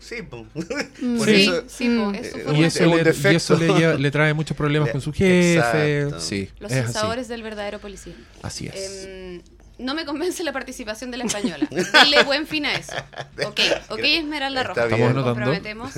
Sí, 0.00 0.22
po. 0.22 0.46
Mm. 1.00 1.18
por 1.18 1.26
sí, 1.26 1.42
eso 1.42 1.64
sí, 1.66 1.88
po, 1.88 2.10
Mm. 2.10 2.14
es 2.14 2.30
su 2.30 2.38
Eh, 2.38 2.42
forma 2.42 2.58
Y 2.58 2.60
de 2.62 2.66
eso, 2.68 2.84
un 2.84 2.90
le, 2.90 3.32
y 3.32 3.34
eso 3.36 3.56
le, 3.56 3.98
le 3.98 4.10
trae 4.12 4.32
muchos 4.34 4.56
problemas 4.56 4.86
Le- 4.88 4.92
con 4.92 5.00
su 5.00 5.12
jefe. 5.12 5.54
Exacto. 6.02 6.20
Sí, 6.20 6.48
Los 6.60 6.70
es 6.70 6.78
así. 6.78 6.84
sensadores 6.92 7.26
del 7.26 7.42
verdadero 7.42 7.80
policía. 7.80 8.14
Así 8.42 8.68
es. 8.68 9.04
Em, 9.06 9.42
no 9.78 9.94
me 9.96 10.04
convence 10.04 10.44
la 10.44 10.52
participación 10.52 11.10
de 11.10 11.16
la 11.16 11.24
española. 11.24 11.68
Dale 11.92 12.22
buen 12.22 12.46
fin 12.46 12.66
a 12.66 12.74
eso. 12.74 12.92
Ok, 13.44 13.58
ok, 13.88 13.98
Esmeralda 14.02 14.62
Roja. 14.62 14.84
Estamos 14.84 15.24
comprometemos. 15.24 15.94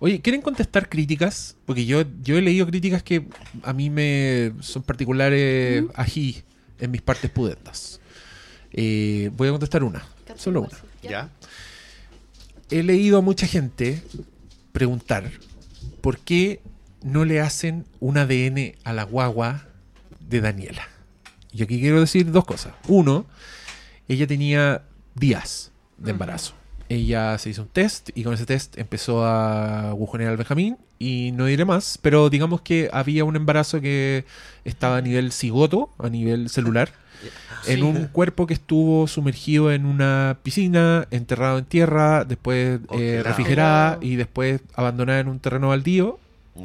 Oye, 0.00 0.20
¿quieren 0.20 0.42
contestar 0.42 0.88
críticas? 0.88 1.56
Porque 1.66 1.86
yo, 1.86 2.04
yo 2.22 2.36
he 2.36 2.42
leído 2.42 2.66
críticas 2.66 3.02
que 3.02 3.26
a 3.62 3.72
mí 3.72 3.90
me 3.90 4.52
son 4.60 4.82
particulares 4.82 5.84
ají 5.94 6.42
en 6.78 6.90
mis 6.90 7.02
partes 7.02 7.30
pudentas. 7.30 8.00
Eh, 8.72 9.30
voy 9.36 9.48
a 9.48 9.52
contestar 9.52 9.84
una, 9.84 10.04
solo 10.36 10.62
una. 10.62 10.78
¿Ya? 11.02 11.30
He 12.70 12.82
leído 12.82 13.18
a 13.18 13.20
mucha 13.20 13.46
gente 13.46 14.02
preguntar 14.72 15.30
por 16.00 16.18
qué 16.18 16.60
no 17.02 17.24
le 17.24 17.40
hacen 17.40 17.84
un 18.00 18.18
ADN 18.18 18.74
a 18.82 18.92
la 18.92 19.04
guagua 19.04 19.68
de 20.20 20.40
Daniela. 20.40 20.88
Y 21.52 21.62
aquí 21.62 21.80
quiero 21.80 22.00
decir 22.00 22.32
dos 22.32 22.44
cosas. 22.44 22.74
Uno, 22.88 23.26
ella 24.08 24.26
tenía 24.26 24.82
días 25.14 25.70
de 25.98 26.10
embarazo. 26.10 26.54
Ella 26.94 27.36
se 27.38 27.50
hizo 27.50 27.62
un 27.62 27.68
test 27.68 28.10
y 28.14 28.22
con 28.22 28.34
ese 28.34 28.46
test 28.46 28.78
empezó 28.78 29.24
a 29.24 29.90
agujonear 29.90 30.30
al 30.30 30.36
Benjamín 30.36 30.76
y 30.98 31.32
no 31.32 31.46
diré 31.46 31.64
más, 31.64 31.98
pero 32.00 32.30
digamos 32.30 32.60
que 32.60 32.88
había 32.92 33.24
un 33.24 33.36
embarazo 33.36 33.80
que 33.80 34.24
estaba 34.64 34.98
a 34.98 35.00
nivel 35.00 35.32
cigoto, 35.32 35.90
a 35.98 36.08
nivel 36.08 36.48
celular, 36.48 36.90
en 37.66 37.82
un 37.82 38.06
cuerpo 38.06 38.46
que 38.46 38.54
estuvo 38.54 39.08
sumergido 39.08 39.72
en 39.72 39.86
una 39.86 40.38
piscina, 40.42 41.08
enterrado 41.10 41.58
en 41.58 41.64
tierra, 41.64 42.24
después 42.24 42.80
eh, 42.92 43.22
refrigerada 43.24 43.98
y 44.00 44.16
después 44.16 44.60
abandonada 44.74 45.20
en 45.20 45.28
un 45.28 45.40
terreno 45.40 45.68
baldío. 45.68 46.18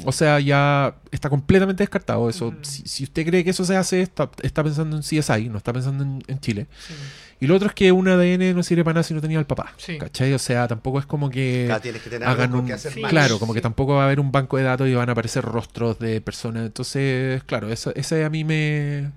O 0.04 0.12
sea, 0.12 0.38
ya 0.38 0.94
está 1.10 1.28
completamente 1.28 1.82
descartado 1.82 2.30
eso. 2.30 2.54
Si, 2.62 2.82
si 2.86 3.02
usted 3.02 3.26
cree 3.26 3.42
que 3.42 3.50
eso 3.50 3.64
se 3.64 3.76
hace, 3.76 4.02
está, 4.02 4.30
está 4.40 4.62
pensando 4.62 4.96
en 4.96 5.02
CSI, 5.02 5.48
no 5.48 5.58
está 5.58 5.72
pensando 5.72 6.04
en, 6.04 6.22
en 6.28 6.38
Chile. 6.38 6.68
Sí. 6.86 6.94
Y 7.40 7.46
lo 7.46 7.54
otro 7.56 7.68
es 7.68 7.74
que 7.74 7.90
un 7.90 8.06
ADN 8.06 8.54
no 8.54 8.62
sirve 8.62 8.84
para 8.84 8.94
nada 8.94 9.02
si 9.02 9.14
no 9.14 9.20
tenía 9.22 9.38
al 9.38 9.46
papá. 9.46 9.72
Sí. 9.78 9.96
¿Cachai? 9.98 10.32
O 10.34 10.38
sea, 10.38 10.68
tampoco 10.68 10.98
es 10.98 11.06
como 11.06 11.30
que 11.30 11.64
Acá 11.70 11.80
tienes 11.80 12.02
que 12.02 12.10
tener 12.10 12.28
hagan 12.28 12.54
un... 12.54 12.66
que 12.66 12.74
hacer 12.74 12.92
Sí. 12.92 13.00
Claro, 13.02 13.38
como 13.38 13.54
que 13.54 13.60
Sí. 13.60 13.62
tampoco 13.62 13.94
va 13.94 14.02
a 14.02 14.04
haber 14.06 14.20
un 14.20 14.30
banco 14.30 14.58
de 14.58 14.64
datos 14.64 14.86
y 14.88 14.94
van 14.94 15.08
a 15.08 15.12
aparecer 15.12 15.42
rostros 15.44 15.98
de 15.98 16.20
personas. 16.20 16.66
Entonces, 16.66 17.42
claro, 17.44 17.70
eso, 17.72 17.92
ese 17.94 18.24
a 18.24 18.30
mí 18.30 18.44
me, 18.44 19.10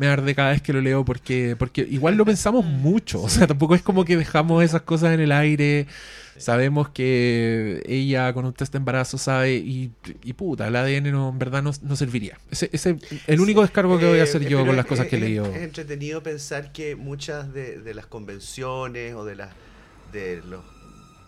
me 0.00 0.06
arde 0.06 0.34
cada 0.34 0.52
vez 0.52 0.62
que 0.62 0.72
lo 0.72 0.80
leo 0.80 1.04
porque, 1.04 1.56
porque 1.58 1.82
igual 1.82 2.14
lo 2.16 2.24
pensamos 2.24 2.64
mucho. 2.64 3.20
O 3.22 3.28
sea, 3.28 3.46
tampoco 3.46 3.74
es 3.74 3.82
como 3.82 4.06
que 4.06 4.16
dejamos 4.16 4.64
esas 4.64 4.80
cosas 4.80 5.12
en 5.12 5.20
el 5.20 5.30
aire. 5.30 5.86
Sabemos 6.38 6.88
que 6.88 7.82
ella 7.84 8.32
con 8.32 8.46
un 8.46 8.54
test 8.54 8.72
de 8.72 8.78
embarazo 8.78 9.18
sabe 9.18 9.56
y, 9.56 9.92
y 10.24 10.32
puta, 10.32 10.68
el 10.68 10.76
ADN 10.76 11.12
no, 11.12 11.28
en 11.28 11.38
verdad 11.38 11.62
no, 11.62 11.70
no 11.82 11.96
serviría. 11.96 12.38
Ese 12.50 12.70
es 12.72 12.86
el 13.26 13.40
único 13.40 13.60
descargo 13.60 13.98
que 13.98 14.06
voy 14.06 14.20
a 14.20 14.22
hacer 14.22 14.42
Eh, 14.42 14.48
yo 14.48 14.64
con 14.64 14.74
las 14.74 14.86
cosas 14.86 15.06
que 15.06 15.16
he 15.16 15.20
leído. 15.20 15.44
Es 15.44 15.60
entretenido 15.60 16.22
pensar 16.22 16.72
que 16.72 16.96
muchas 16.96 17.52
de, 17.52 17.78
de 17.80 17.92
las 17.92 18.06
convenciones 18.06 19.14
o 19.14 19.26
de 19.26 19.36
las 19.36 19.50
de 20.12 20.40
las 20.48 20.60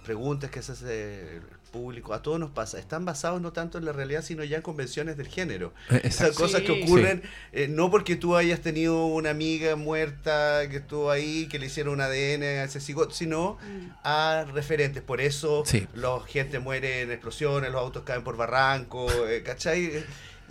preguntas 0.06 0.50
que 0.50 0.62
se 0.62 0.72
hace 0.72 1.40
público, 1.72 2.14
a 2.14 2.22
todos 2.22 2.38
nos 2.38 2.50
pasa, 2.50 2.78
están 2.78 3.04
basados 3.04 3.40
no 3.40 3.52
tanto 3.52 3.78
en 3.78 3.84
la 3.84 3.92
realidad, 3.92 4.22
sino 4.22 4.44
ya 4.44 4.58
en 4.58 4.62
convenciones 4.62 5.16
del 5.16 5.26
género. 5.26 5.72
Eh, 5.90 6.02
Esas 6.04 6.36
cosas 6.36 6.60
que 6.60 6.68
Sí. 6.76 6.82
ocurren, 6.84 7.22
eh, 7.50 7.66
no 7.66 7.90
porque 7.90 8.14
tú 8.14 8.36
hayas 8.36 8.60
tenido 8.60 9.06
una 9.06 9.30
amiga 9.30 9.74
muerta 9.74 10.68
que 10.70 10.76
estuvo 10.76 11.10
ahí, 11.10 11.48
que 11.48 11.58
le 11.58 11.66
hicieron 11.66 11.94
un 11.94 12.00
ADN 12.02 12.42
a 12.60 12.64
ese 12.64 12.80
cigoto, 12.80 13.12
sino 13.14 13.58
a 14.04 14.44
referentes. 14.52 15.02
Por 15.02 15.20
eso 15.20 15.64
Sí. 15.66 15.86
la 15.94 16.20
gente 16.28 16.60
muere 16.60 17.00
en 17.02 17.10
explosiones, 17.10 17.72
los 17.72 17.80
autos 17.80 18.04
caen 18.04 18.22
por 18.22 18.36
barranco, 18.36 19.08
eh, 19.26 19.42
¿cachai? 19.42 20.04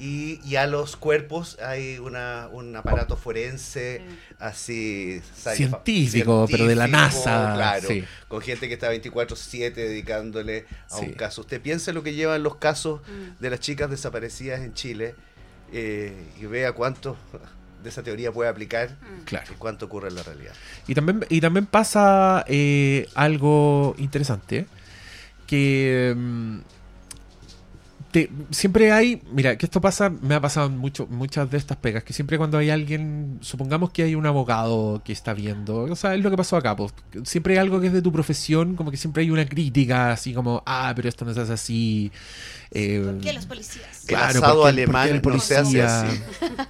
Y, 0.04 0.40
y 0.44 0.56
a 0.56 0.66
los 0.66 0.96
cuerpos 0.96 1.60
hay 1.64 2.00
una, 2.00 2.48
un 2.52 2.76
aparato 2.76 3.16
forense 3.18 4.02
así... 4.40 5.22
Científico, 5.36 6.48
pero 6.50 6.66
de 6.66 6.74
la 6.76 6.88
NASA, 6.88 7.54
Claro, 7.56 7.88
sí. 7.88 8.04
con 8.28 8.42
gente 8.42 8.68
que 8.68 8.74
está 8.74 8.90
24/7 8.92 9.74
dedicándole 9.76 10.66
a 10.90 10.98
Sí. 10.98 11.06
un 11.06 11.14
caso. 11.14 11.42
Usted 11.42 11.62
piensa 11.62 11.94
lo 11.94 12.02
que 12.02 12.14
llevan 12.16 12.42
los 12.42 12.56
casos 12.56 13.02
Mm. 13.02 13.42
de 13.44 13.50
las 13.52 13.60
chicas 13.60 13.92
desaparecidas 13.92 14.62
en 14.62 14.74
Chile 14.74 15.14
eh, 15.72 16.14
y 16.42 16.46
vea 16.48 16.72
cuánto 16.72 17.16
de 17.84 17.90
esa 17.90 18.02
teoría 18.02 18.32
puede 18.32 18.50
aplicar 18.50 18.90
Mm. 19.02 19.24
Claro. 19.26 19.54
y 19.54 19.56
cuánto 19.58 19.86
ocurre 19.86 20.08
en 20.10 20.16
la 20.16 20.24
realidad. 20.24 20.54
Y 20.88 20.96
también, 20.96 21.26
y 21.30 21.42
también 21.42 21.68
pasa 21.68 22.44
eh, 22.48 23.08
algo 23.14 23.94
interesante, 24.00 24.66
que 25.48 26.14
mm, 26.18 26.60
te- 28.12 28.30
siempre 28.52 28.92
hay, 28.92 29.22
mira, 29.32 29.58
que 29.58 29.66
esto 29.66 29.82
pasa, 29.82 30.10
me 30.10 30.36
ha 30.36 30.42
pasado 30.42 30.70
mucho, 30.70 31.08
muchas 31.08 31.50
de 31.52 31.58
estas 31.58 31.78
pegas, 31.78 32.04
que 32.04 32.14
siempre 32.14 32.38
cuando 32.38 32.58
hay 32.58 32.70
alguien, 32.70 33.38
supongamos 33.42 33.92
que 33.92 34.04
hay 34.04 34.16
un 34.16 34.26
abogado 34.26 35.02
que 35.04 35.14
está 35.14 35.34
viendo, 35.34 35.84
o 35.84 35.96
sea, 35.96 36.14
es 36.16 36.22
lo 36.22 36.30
que 36.30 36.38
pasó 36.38 36.58
acá, 36.58 36.76
pues, 36.76 36.94
siempre 37.24 37.54
hay 37.54 37.60
algo 37.60 37.80
que 37.82 37.88
es 37.88 37.94
de 37.94 38.02
tu 38.02 38.12
profesión, 38.12 38.76
como 38.76 38.92
que 38.92 38.98
siempre 38.98 39.24
hay 39.24 39.32
una 39.32 39.46
crítica, 39.46 40.12
así 40.12 40.34
como, 40.34 40.64
ah, 40.66 40.94
pero 40.96 41.10
esto 41.10 41.26
no 41.26 41.34
se 41.34 41.42
hace 41.42 41.54
así. 41.54 42.12
Eh, 42.72 43.02
¿Por 43.06 43.20
qué 43.20 43.34
los 43.34 43.46
policías? 43.46 43.86
Claro, 44.06 44.42
porque- 44.42 44.70
alemán 44.70 45.20
porque 45.22 45.36
el 45.36 45.40
no 45.40 45.44
se 45.44 45.56
hace 45.58 45.64
policía- 45.64 46.02
así. 46.02 46.22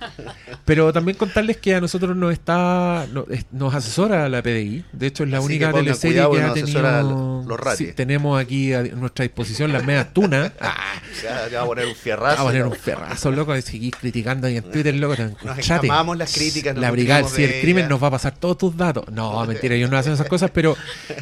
Pero 0.65 0.93
también 0.93 1.17
contarles 1.17 1.57
que 1.57 1.73
a 1.75 1.81
nosotros 1.81 2.15
nos 2.15 2.31
está 2.33 3.07
no- 3.11 3.25
es- 3.29 3.45
nos 3.51 3.73
asesora 3.73 4.27
la 4.29 4.41
PDI. 4.41 4.85
De 4.91 5.07
hecho, 5.07 5.23
es 5.23 5.29
la 5.29 5.37
Así 5.39 5.47
que 5.47 5.53
única 5.53 5.71
pongan 5.71 5.85
teleserie 5.85 6.13
cuidado 6.15 6.31
que 6.31 6.37
que 6.37 6.43
ha 6.43 6.47
nos 6.47 6.57
asesora 6.57 6.97
tenido. 7.01 7.43
los. 7.47 7.77
Sí, 7.77 7.93
tenemos 7.93 8.39
aquí 8.41 8.73
a 8.73 8.83
nuestra 8.83 9.23
disposición 9.23 9.71
las 9.73 9.83
medias 9.85 10.13
tunas. 10.13 10.51
Ah, 10.61 11.01
Ya, 11.23 11.49
ya 11.49 11.57
va 11.59 11.63
a 11.63 11.67
poner 11.67 11.85
un 11.87 11.95
fierrazo. 11.95 12.41
a 12.41 12.45
poner 12.45 12.61
¿no? 12.63 12.69
un 12.69 12.75
ferrazo, 12.75 13.31
loco, 13.31 13.53
de 13.53 13.61
seguir 13.61 13.93
criticando 13.95 14.47
ahí 14.47 14.57
en 14.57 14.63
Twitter, 14.71 14.95
loco. 14.95 15.15
te 15.15 15.29
Nos 15.43 15.57
escamamos 15.57 16.17
las 16.17 16.33
críticas. 16.33 16.73
nos 16.75 16.81
La 16.81 16.91
brigada 16.91 17.27
si 17.27 17.43
el 17.43 17.61
crimen 17.61 17.89
nos 17.89 18.01
va 18.01 18.07
a 18.07 18.11
pasar 18.11 18.35
todos 18.37 18.57
tus 18.57 18.77
datos. 18.77 19.05
No, 19.11 19.45
mentira, 19.47 19.75
ellos 19.75 19.89
no 19.89 19.97
hacen 19.97 20.13
esas 20.13 20.27
cosas, 20.27 20.51
pero 20.53 20.77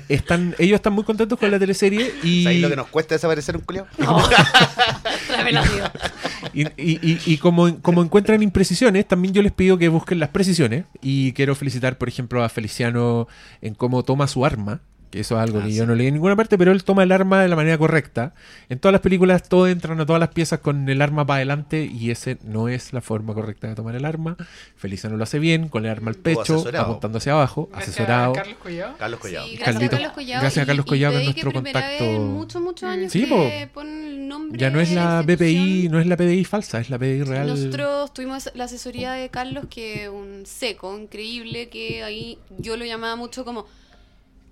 están 0.07 0.55
ellos 0.59 0.75
están 0.75 0.93
muy 0.93 1.03
contentos 1.03 1.39
con 1.39 1.49
la 1.49 1.57
teleserie 1.59 2.13
y 2.23 2.43
¿Sabéis 2.43 2.61
lo 2.61 2.69
que 2.69 2.75
nos 2.75 2.87
cuesta 2.87 3.15
desaparecer 3.15 3.55
un 3.55 3.63
culiao? 3.63 3.87
Revelación. 3.97 4.68
Y, 6.53 6.63
y- 6.77 7.19
y- 7.25 7.37
como, 7.37 7.81
como 7.81 8.01
encuentran 8.01 8.41
imprecisiones, 8.41 9.07
también 9.07 9.33
yo 9.33 9.41
les 9.41 9.51
pido 9.51 9.77
que 9.77 9.89
busquen 9.89 10.19
las 10.19 10.29
precisiones. 10.29 10.85
Y 11.01 11.33
quiero 11.33 11.53
felicitar, 11.55 11.97
por 11.97 12.07
ejemplo, 12.09 12.43
a 12.43 12.49
Feliciano 12.49 13.27
en 13.61 13.75
cómo 13.75 14.03
toma 14.03 14.27
su 14.27 14.45
arma. 14.45 14.81
Que 15.11 15.21
eso 15.21 15.35
es 15.37 15.41
algo 15.41 15.59
Ah, 15.59 15.63
que 15.63 15.71
sí. 15.71 15.75
yo 15.75 15.87
no 15.87 15.95
leí 15.95 16.05
en 16.07 16.13
ninguna 16.13 16.35
parte, 16.35 16.55
pero 16.57 16.71
él 16.71 16.83
toma 16.83 17.01
el 17.01 17.11
arma 17.11 17.41
de 17.41 17.47
la 17.47 17.55
manera 17.55 17.77
correcta. 17.79 18.33
En 18.69 18.77
todas 18.77 18.91
las 18.91 19.01
películas 19.01 19.49
todos 19.49 19.67
entran 19.69 19.99
a 19.99 20.05
todas 20.05 20.19
las 20.19 20.29
piezas 20.29 20.59
con 20.59 20.87
el 20.87 21.01
arma 21.01 21.25
para 21.25 21.37
adelante 21.37 21.83
y 21.91 22.11
ese 22.11 22.37
no 22.43 22.69
es 22.69 22.93
la 22.93 23.01
forma 23.01 23.33
correcta 23.33 23.67
de 23.67 23.73
tomar 23.75 23.95
el 23.95 24.05
arma. 24.05 24.37
Feliciano 24.75 25.17
lo 25.17 25.23
hace 25.23 25.39
bien, 25.39 25.67
con 25.67 25.85
el 25.85 25.91
arma 25.91 26.09
al 26.11 26.15
pecho, 26.17 26.63
apuntando 26.77 27.17
hacia 27.17 27.31
abajo, 27.31 27.69
Gracias 27.71 27.95
asesorado. 27.95 28.31
a 28.31 28.35
Carlos 28.35 28.55
Collado. 28.61 28.97
Carlos 28.99 29.19
Collado. 29.19 29.45
Sí, 29.47 29.55
gracias 29.55 29.73
Carlito. 29.75 29.95
a 29.95 29.97
Carlos 29.99 30.13
Collado. 30.13 30.41
Gracias 30.41 30.63
a 30.63 30.65
Carlos 30.67 30.85
Collado, 30.85 31.13
nuestro 31.23 31.51
que 31.51 31.55
primera 31.61 31.81
contacto. 31.81 32.03
vez 32.05 32.15
en 32.15 32.27
muchos, 32.33 32.61
muchos 32.61 32.83
años 32.89 33.11
Sí, 33.11 33.25
que 33.25 33.69
ponen 33.73 34.05
el 34.05 34.27
nombre 34.27 34.59
Ya 34.59 34.69
no 34.69 34.79
es 34.79 34.91
la 34.91 35.23
BPI, 35.23 35.89
no 35.89 35.99
es 35.99 36.05
la 36.05 36.17
PDI 36.17 36.45
falsa, 36.45 36.79
es 36.79 36.91
la 36.91 36.99
PDI 36.99 37.23
real. 37.23 37.47
Nosotros 37.47 38.13
tuvimos 38.13 38.51
la 38.53 38.65
asesoría 38.65 39.13
de 39.13 39.29
Carlos, 39.29 39.65
que 39.71 40.03
es 40.03 40.09
un 40.09 40.43
seco, 40.45 40.95
increíble, 40.99 41.69
que 41.69 42.03
ahí 42.03 42.37
yo 42.59 42.77
lo 42.77 42.85
llamaba 42.85 43.15
mucho 43.15 43.43
como 43.43 43.65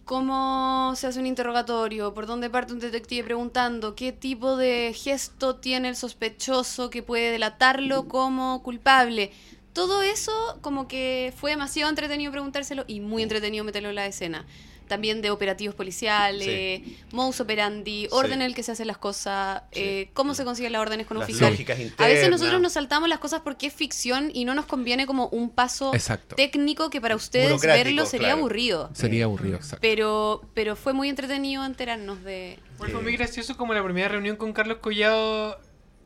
cómo 0.07 0.93
se 0.95 1.05
hace 1.05 1.19
un 1.19 1.27
interrogatorio, 1.27 2.13
por 2.13 2.27
dónde 2.27 2.49
parte 2.49 2.71
un 2.71 2.79
detective 2.79 3.25
preguntando, 3.25 3.93
qué 3.93 4.13
tipo 4.13 4.55
de 4.55 4.93
gesto 4.95 5.57
tiene 5.57 5.89
el 5.89 5.97
sospechoso 5.97 6.89
que 6.89 7.03
puede 7.03 7.29
delatarlo 7.29 8.07
como 8.07 8.63
culpable. 8.63 9.31
Todo 9.73 10.01
eso 10.01 10.31
como 10.61 10.88
que 10.88 11.34
fue 11.35 11.51
demasiado 11.51 11.89
entretenido 11.89 12.31
preguntárselo 12.31 12.85
y 12.88 13.01
muy 13.01 13.21
entretenido 13.21 13.65
meterlo 13.65 13.89
en 13.89 13.95
la 13.95 14.07
escena. 14.07 14.47
También 14.88 15.22
de 15.22 15.30
operativos 15.31 15.76
policiales, 15.76 16.81
modus 17.11 17.39
operandi, 17.41 18.07
orden 18.11 18.41
en 18.41 18.41
el 18.43 18.55
que 18.55 18.64
se 18.64 18.72
hacen 18.72 18.88
las 18.88 18.97
cosas, 18.97 19.61
Sí. 19.72 19.80
eh, 19.81 20.09
cómo 20.14 20.34
se 20.34 20.43
consiguen 20.45 20.72
las 20.72 20.81
órdenes 20.81 21.07
con 21.07 21.18
un 21.18 21.22
Las 21.22 21.27
fiscal. 21.27 21.53
A 21.97 22.05
veces 22.07 22.30
nosotros 22.30 22.61
nos 22.61 22.73
saltamos 22.73 23.09
las 23.09 23.19
cosas 23.19 23.41
porque 23.43 23.68
es 23.68 23.73
ficción 23.73 24.31
y 24.34 24.45
no 24.45 24.55
nos 24.55 24.65
conviene 24.65 25.05
como 25.05 25.27
un 25.27 25.49
paso 25.49 25.93
Exacto. 25.93 26.35
técnico 26.35 26.89
que 26.89 27.01
para 27.01 27.15
ustedes 27.15 27.61
verlo 27.61 28.05
sería 28.05 28.27
claro. 28.27 28.39
aburrido. 28.39 28.89
Sería 28.93 29.26
aburrido, 29.26 29.57
exacto. 29.57 29.80
Pero, 29.81 30.41
pero 30.53 30.76
fue 30.76 30.93
muy 30.93 31.09
entretenido 31.09 31.65
enterarnos 31.65 32.23
de... 32.23 32.59
Bueno, 32.77 32.93
fue 32.93 33.03
muy 33.03 33.14
gracioso 33.18 33.57
como 33.57 33.73
la 33.73 33.84
primera 33.84 34.07
reunión 34.07 34.35
con 34.38 34.53
Carlos 34.53 34.77
Collado 34.80 35.59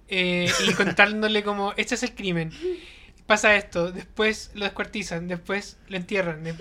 eh, 0.08 0.50
y 0.68 0.74
contándole 0.74 1.44
como, 1.44 1.74
este 1.78 1.96
es 1.96 2.04
el 2.04 2.14
crimen. 2.16 2.52
Pasa 3.28 3.56
esto, 3.56 3.92
después 3.92 4.52
lo 4.56 4.66
descuartizan, 4.66 5.28
después 5.28 5.78
lo 5.88 5.98
entierran. 5.98 6.44
de- 6.44 6.56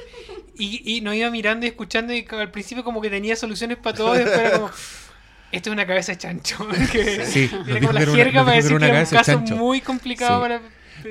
Y, 0.59 0.83
y 0.97 1.01
nos 1.01 1.15
iba 1.15 1.31
mirando 1.31 1.67
y 1.67 1.69
escuchando 1.71 2.13
y 2.15 2.27
al 2.31 2.51
principio 2.51 2.85
como 2.85 3.01
que 3.01 3.11
tenía 3.11 3.35
soluciones 3.37 3.77
para 3.79 3.97
todo, 3.97 4.13
después 4.15 4.39
era 4.39 4.53
como, 4.53 4.71
esto 5.53 5.71
es 5.71 5.73
una 5.73 5.87
cabeza 5.87 6.13
de 6.13 6.19
chancho. 6.19 6.67
que 6.93 7.27
Sí, 7.27 7.51
era 7.67 7.81
como 7.81 7.93
la 7.93 8.01
una- 8.03 8.45
para 8.45 8.53
decir 8.57 8.79
que 8.79 8.85
era 8.87 8.99
un 9.01 9.07
caso 9.07 9.23
chancho. 9.33 9.57
muy 9.57 9.81
complicado 9.81 10.37
Sí. 10.37 10.43
para... 10.43 10.61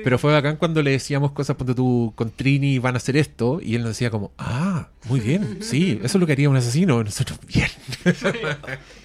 Pero 0.04 0.20
fue 0.20 0.32
bacán 0.32 0.54
cuando 0.54 0.82
le 0.82 0.92
decíamos 0.92 1.32
cosas, 1.32 1.56
ponte 1.56 1.74
tú, 1.74 2.12
con 2.14 2.30
Trini 2.30 2.78
van 2.78 2.94
a 2.94 2.98
hacer 2.98 3.16
esto, 3.16 3.58
y 3.60 3.74
él 3.74 3.82
nos 3.82 3.90
decía 3.90 4.08
como, 4.08 4.30
ah, 4.38 4.88
muy 5.06 5.18
bien, 5.18 5.58
sí, 5.64 5.98
eso 6.04 6.16
es 6.16 6.20
lo 6.20 6.26
que 6.28 6.32
haría 6.34 6.48
un 6.48 6.54
asesino, 6.54 7.02
nosotros, 7.02 7.40
bien. 7.44 7.66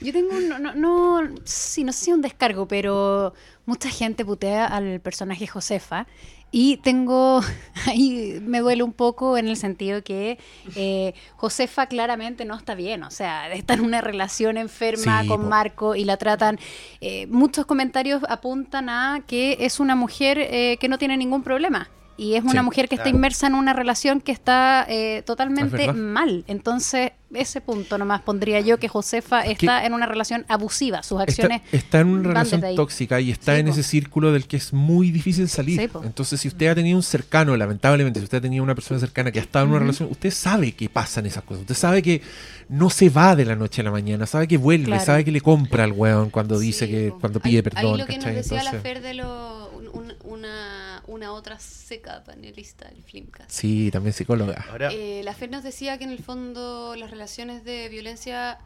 Yo 0.02 0.14
tengo 0.14 0.36
un, 0.36 0.48
no, 0.48 0.60
no, 0.60 0.74
no, 0.76 1.36
sí, 1.44 1.84
no 1.84 1.92
sé 1.92 2.06
si 2.06 2.12
un 2.12 2.22
descargo, 2.22 2.68
pero 2.68 3.34
mucha 3.66 3.90
gente 3.90 4.26
putea 4.26 4.66
al 4.66 5.00
personaje 5.00 5.48
Josefa. 5.48 6.08
Y 6.52 6.78
tengo, 6.78 7.42
ahí 7.88 8.40
me 8.42 8.60
duele 8.60 8.84
un 8.84 8.94
poco 8.94 9.38
en 9.38 9.48
el 9.48 9.58
sentido 9.58 10.04
que 10.04 10.38
eh, 10.76 11.14
Josefa 11.36 11.88
claramente 11.88 12.46
no 12.46 12.56
está 12.56 12.76
bien, 12.76 13.04
o 13.04 13.12
sea, 13.12 13.52
está 13.52 13.74
en 13.74 13.82
una 13.82 14.00
relación 14.00 14.56
enferma 14.58 15.24
Sí, 15.24 15.28
con 15.28 15.42
po. 15.42 15.48
Marco 15.48 15.96
y 15.96 16.06
la 16.06 16.16
tratan, 16.16 16.58
eh, 17.02 17.28
muchos 17.28 17.66
comentarios 17.66 18.22
apuntan 18.30 18.90
a 18.90 19.24
que 19.28 19.58
es 19.60 19.80
una 19.82 19.96
mujer 19.96 20.38
eh, 20.40 20.78
que 20.80 20.88
no 20.88 20.98
tiene 20.98 21.18
ningún 21.18 21.44
problema. 21.44 21.90
Y 22.18 22.36
es 22.36 22.44
una 22.44 22.62
Sí. 22.62 22.66
mujer 22.66 22.88
que 22.88 22.96
está 22.96 23.10
inmersa 23.10 23.48
en 23.48 23.56
una 23.56 23.74
relación 23.74 24.22
que 24.22 24.32
está 24.32 24.86
eh, 24.88 25.22
totalmente 25.26 25.92
mal. 25.92 26.46
Entonces, 26.48 27.12
ese 27.34 27.60
punto 27.60 27.98
nomás 27.98 28.22
pondría 28.22 28.62
yo 28.62 28.78
que 28.80 28.88
Josefa 28.88 29.42
está 29.42 29.86
en 29.86 29.94
una 29.94 30.06
relación 30.06 30.46
abusiva. 30.48 31.04
Sus 31.04 31.20
acciones 31.20 31.62
está 31.74 32.00
en 32.00 32.08
una 32.08 32.30
relación 32.30 32.62
tóxica 32.78 33.20
y 33.20 33.32
está 33.32 33.56
Sí, 33.56 33.60
en 33.60 33.66
po. 33.66 33.72
ese 33.74 33.84
círculo 33.84 34.32
del 34.32 34.48
que 34.48 34.56
es 34.56 34.72
muy 34.72 35.12
difícil 35.12 35.50
salir. 35.50 35.82
Sí. 35.82 35.90
Entonces, 36.06 36.40
si 36.40 36.48
usted 36.48 36.68
ha 36.68 36.76
tenido 36.76 36.96
un 36.96 37.04
cercano, 37.04 37.58
lamentablemente, 37.58 38.22
si 38.22 38.24
usted 38.24 38.38
ha 38.38 38.42
tenido 38.42 38.64
una 38.64 38.76
persona 38.76 38.98
cercana 39.00 39.30
que 39.34 39.40
ha 39.40 39.42
estado 39.42 39.66
en 39.66 39.72
una 39.72 39.80
relación, 39.80 40.08
usted 40.10 40.32
sabe 40.32 40.72
que 40.72 40.88
pasan 40.88 41.26
esas 41.26 41.44
cosas. 41.44 41.62
Usted 41.64 41.76
sabe 41.76 42.02
que 42.02 42.22
no 42.70 42.90
se 42.90 43.10
va 43.10 43.36
de 43.36 43.44
la 43.44 43.58
noche 43.58 43.82
a 43.82 43.84
la 43.84 43.92
mañana, 43.92 44.26
sabe 44.26 44.48
que 44.48 44.56
vuelve, 44.58 44.86
Claro. 44.86 45.04
sabe 45.06 45.26
que 45.26 45.32
le 45.32 45.42
compra 45.42 45.84
al 45.84 45.92
weón 45.92 46.30
cuando 46.30 46.58
dice 46.58 46.88
que, 46.90 47.10
po. 47.10 47.20
cuando 47.20 47.40
Ahí- 47.44 47.52
pide 47.52 47.64
perdón. 47.64 47.94
Ahí 47.94 47.98
lo 48.00 48.06
que 48.06 48.16
nos 48.18 48.26
decía 48.26 48.64
la 48.64 48.72
Fer 48.72 49.02
de 49.02 49.16
lo, 49.16 49.70
un- 49.72 49.88
un- 49.90 50.14
una, 50.24 50.75
una 51.08 51.32
otra 51.34 51.60
seca 51.60 52.24
panelista 52.24 52.88
del 52.90 53.04
Flimcast. 53.04 53.50
Sí, 53.52 53.90
también 53.92 54.14
psicóloga. 54.14 54.66
Ahora, 54.70 54.92
Eh, 54.92 55.22
la 55.24 55.34
Fer 55.34 55.50
nos 55.52 55.64
decía 55.64 55.98
que 55.98 56.04
en 56.04 56.10
el 56.12 56.24
fondo 56.24 56.96
las 56.96 57.12
relaciones 57.12 57.64
de 57.64 57.90
violencia, 57.90 58.58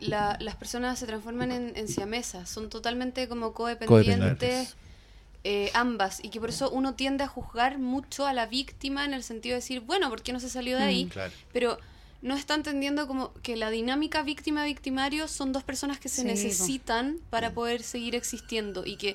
la- 0.00 0.36
las 0.40 0.56
personas 0.56 0.98
se 0.98 1.06
transforman 1.06 1.50
en, 1.52 1.72
en 1.76 1.88
siamesas, 1.88 2.48
son 2.48 2.70
totalmente 2.70 3.28
como 3.28 3.52
codependientes, 3.52 4.16
Codependientes. 4.18 4.76
eh, 5.44 5.70
ambas, 5.74 6.20
y 6.22 6.30
que 6.30 6.40
por 6.40 6.50
eso 6.50 6.70
uno 6.70 6.94
tiende 6.94 7.24
a 7.24 7.28
juzgar 7.28 7.78
mucho 7.78 8.26
a 8.26 8.32
la 8.32 8.46
víctima 8.46 9.04
en 9.04 9.14
el 9.14 9.22
sentido 9.22 9.54
de 9.54 9.60
decir, 9.60 9.80
bueno, 9.80 10.08
¿por 10.10 10.22
qué 10.22 10.32
no 10.32 10.40
se 10.40 10.48
salió 10.50 10.76
de 10.76 10.82
ahí? 10.84 11.04
Mm. 11.06 11.08
claro. 11.08 11.32
Pero 11.52 11.78
no 12.20 12.34
está 12.34 12.54
entendiendo 12.54 13.06
como 13.06 13.32
que 13.42 13.56
la 13.56 13.70
dinámica 13.70 14.22
víctima-victimario 14.24 15.28
son 15.28 15.52
dos 15.52 15.62
personas 15.62 16.00
que 16.00 16.08
se 16.08 16.22
Sí, 16.22 16.26
necesitan 16.26 17.18
para 17.30 17.52
poder 17.52 17.82
seguir 17.84 18.16
existiendo 18.16 18.84
y 18.84 18.96
que 18.96 19.14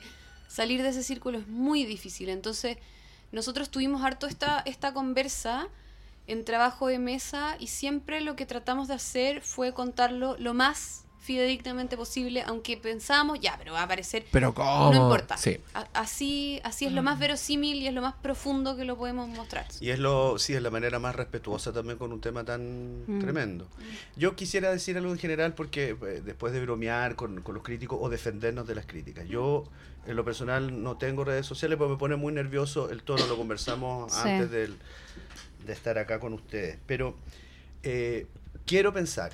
salir 0.53 0.83
de 0.83 0.89
ese 0.89 1.01
círculo 1.03 1.39
es 1.39 1.47
muy 1.47 1.83
difícil. 1.85 2.29
Entonces, 2.29 2.77
nosotros 3.31 3.69
tuvimos 3.69 4.03
harto 4.03 4.27
esta, 4.27 4.61
esta 4.65 4.93
conversa 4.93 5.67
en 6.27 6.45
trabajo 6.45 6.87
de 6.87 6.99
mesa 6.99 7.55
y 7.59 7.67
siempre 7.67 8.21
lo 8.21 8.35
que 8.35 8.45
tratamos 8.45 8.87
de 8.87 8.93
hacer 8.93 9.41
fue 9.41 9.73
contarlo 9.73 10.35
lo 10.37 10.53
más 10.53 11.05
fidedignamente 11.19 11.95
posible, 11.95 12.43
aunque 12.45 12.75
pensábamos, 12.75 13.39
ya, 13.39 13.55
pero 13.57 13.71
va 13.71 13.79
a 13.79 13.83
aparecer 13.83 14.25
Pero 14.29 14.53
¿cómo? 14.53 14.91
no 14.93 15.03
importa. 15.03 15.37
Sí. 15.37 15.57
Así, 15.93 16.59
así 16.65 16.85
es 16.85 16.91
lo 16.91 17.01
más 17.01 17.17
verosímil 17.17 17.77
y 17.81 17.87
es 17.87 17.93
lo 17.93 18.01
más 18.01 18.13
profundo 18.15 18.75
que 18.75 18.83
lo 18.83 18.97
podemos 18.97 19.29
mostrar. 19.29 19.65
Y 19.79 19.89
es 19.91 19.99
lo, 19.99 20.37
sí, 20.37 20.53
es 20.53 20.61
la 20.61 20.69
manera 20.69 20.99
más 20.99 21.15
respetuosa 21.15 21.71
también 21.71 21.97
con 21.97 22.11
un 22.11 22.19
tema 22.19 22.43
tan 22.43 23.05
Mm. 23.07 23.19
tremendo. 23.21 23.67
Yo 24.17 24.35
quisiera 24.35 24.69
decir 24.69 24.97
algo 24.97 25.11
en 25.13 25.17
general 25.17 25.53
porque 25.55 25.91
eh, 26.01 26.21
después 26.25 26.51
de 26.51 26.59
bromear 26.61 27.15
con, 27.15 27.41
con 27.41 27.55
los 27.55 27.63
críticos 27.63 27.99
o 28.01 28.09
defendernos 28.09 28.67
de 28.67 28.75
las 28.75 28.85
críticas, 28.85 29.25
yo 29.27 29.63
en 30.05 30.15
lo 30.15 30.25
personal 30.25 30.83
no 30.83 30.97
tengo 30.97 31.23
redes 31.23 31.45
sociales 31.45 31.77
porque 31.77 31.93
me 31.93 31.97
pone 31.99 32.15
muy 32.15 32.33
nervioso 32.33 32.89
el 32.89 33.03
tono, 33.03 33.25
lo 33.27 33.37
conversamos 33.37 34.11
Sí. 34.13 34.19
antes 34.29 34.51
del- 34.51 34.75
de 35.65 35.73
estar 35.73 35.97
acá 35.97 36.19
con 36.19 36.33
ustedes. 36.33 36.77
Pero 36.85 37.15
eh, 37.83 38.27
quiero 38.65 38.93
pensar 38.93 39.31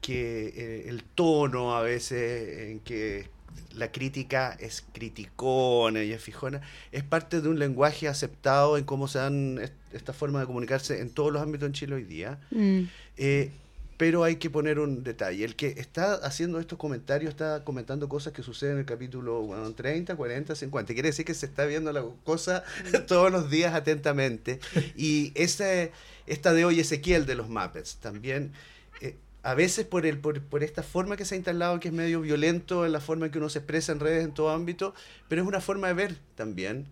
que 0.00 0.48
eh, 0.56 0.88
el 0.88 1.02
tono 1.02 1.76
a 1.76 1.82
veces 1.82 2.68
en 2.70 2.80
que 2.80 3.28
la 3.74 3.90
crítica 3.92 4.56
es 4.60 4.84
criticona 4.92 6.02
y 6.02 6.12
es 6.12 6.22
fijona, 6.22 6.60
es 6.92 7.02
parte 7.04 7.40
de 7.40 7.48
un 7.48 7.58
lenguaje 7.58 8.08
aceptado 8.08 8.76
en 8.78 8.84
cómo 8.84 9.08
se 9.08 9.18
dan 9.18 9.58
est- 9.62 9.72
esta 9.92 10.12
forma 10.12 10.40
de 10.40 10.46
comunicarse 10.46 11.00
en 11.00 11.10
todos 11.10 11.32
los 11.32 11.42
ámbitos 11.42 11.66
en 11.66 11.72
Chile 11.72 11.94
hoy 11.94 12.04
día. 12.04 12.38
Mm. 12.50 12.82
Eh, 13.16 13.50
pero 13.96 14.24
hay 14.24 14.36
que 14.36 14.50
poner 14.50 14.78
un 14.78 15.02
detalle. 15.02 15.44
El 15.44 15.56
que 15.56 15.68
está 15.78 16.14
haciendo 16.14 16.60
estos 16.60 16.78
comentarios 16.78 17.30
está 17.30 17.64
comentando 17.64 18.08
cosas 18.08 18.32
que 18.32 18.42
suceden 18.42 18.74
en 18.74 18.80
el 18.80 18.86
capítulo 18.86 19.42
bueno, 19.42 19.72
30, 19.72 20.16
40, 20.16 20.54
50. 20.54 20.92
Quiere 20.92 21.08
decir 21.08 21.24
que 21.24 21.34
se 21.34 21.46
está 21.46 21.64
viendo 21.64 21.92
la 21.92 22.04
cosa 22.24 22.62
todos 23.06 23.32
los 23.32 23.50
días 23.50 23.74
atentamente. 23.74 24.60
Y 24.96 25.32
ese, 25.34 25.92
esta 26.26 26.52
de 26.52 26.64
hoy, 26.64 26.80
Ezequiel 26.80 27.26
de 27.26 27.36
los 27.36 27.48
Muppets, 27.48 27.96
también, 27.96 28.52
eh, 29.00 29.16
a 29.42 29.54
veces 29.54 29.86
por, 29.86 30.04
el, 30.04 30.18
por, 30.18 30.42
por 30.42 30.62
esta 30.62 30.82
forma 30.82 31.16
que 31.16 31.24
se 31.24 31.34
ha 31.34 31.38
instalado, 31.38 31.80
que 31.80 31.88
es 31.88 31.94
medio 31.94 32.20
violento 32.20 32.84
en 32.84 32.92
la 32.92 33.00
forma 33.00 33.26
en 33.26 33.32
que 33.32 33.38
uno 33.38 33.48
se 33.48 33.60
expresa 33.60 33.92
en 33.92 34.00
redes 34.00 34.24
en 34.24 34.34
todo 34.34 34.50
ámbito, 34.50 34.94
pero 35.28 35.40
es 35.40 35.48
una 35.48 35.60
forma 35.60 35.88
de 35.88 35.94
ver 35.94 36.16
también 36.34 36.86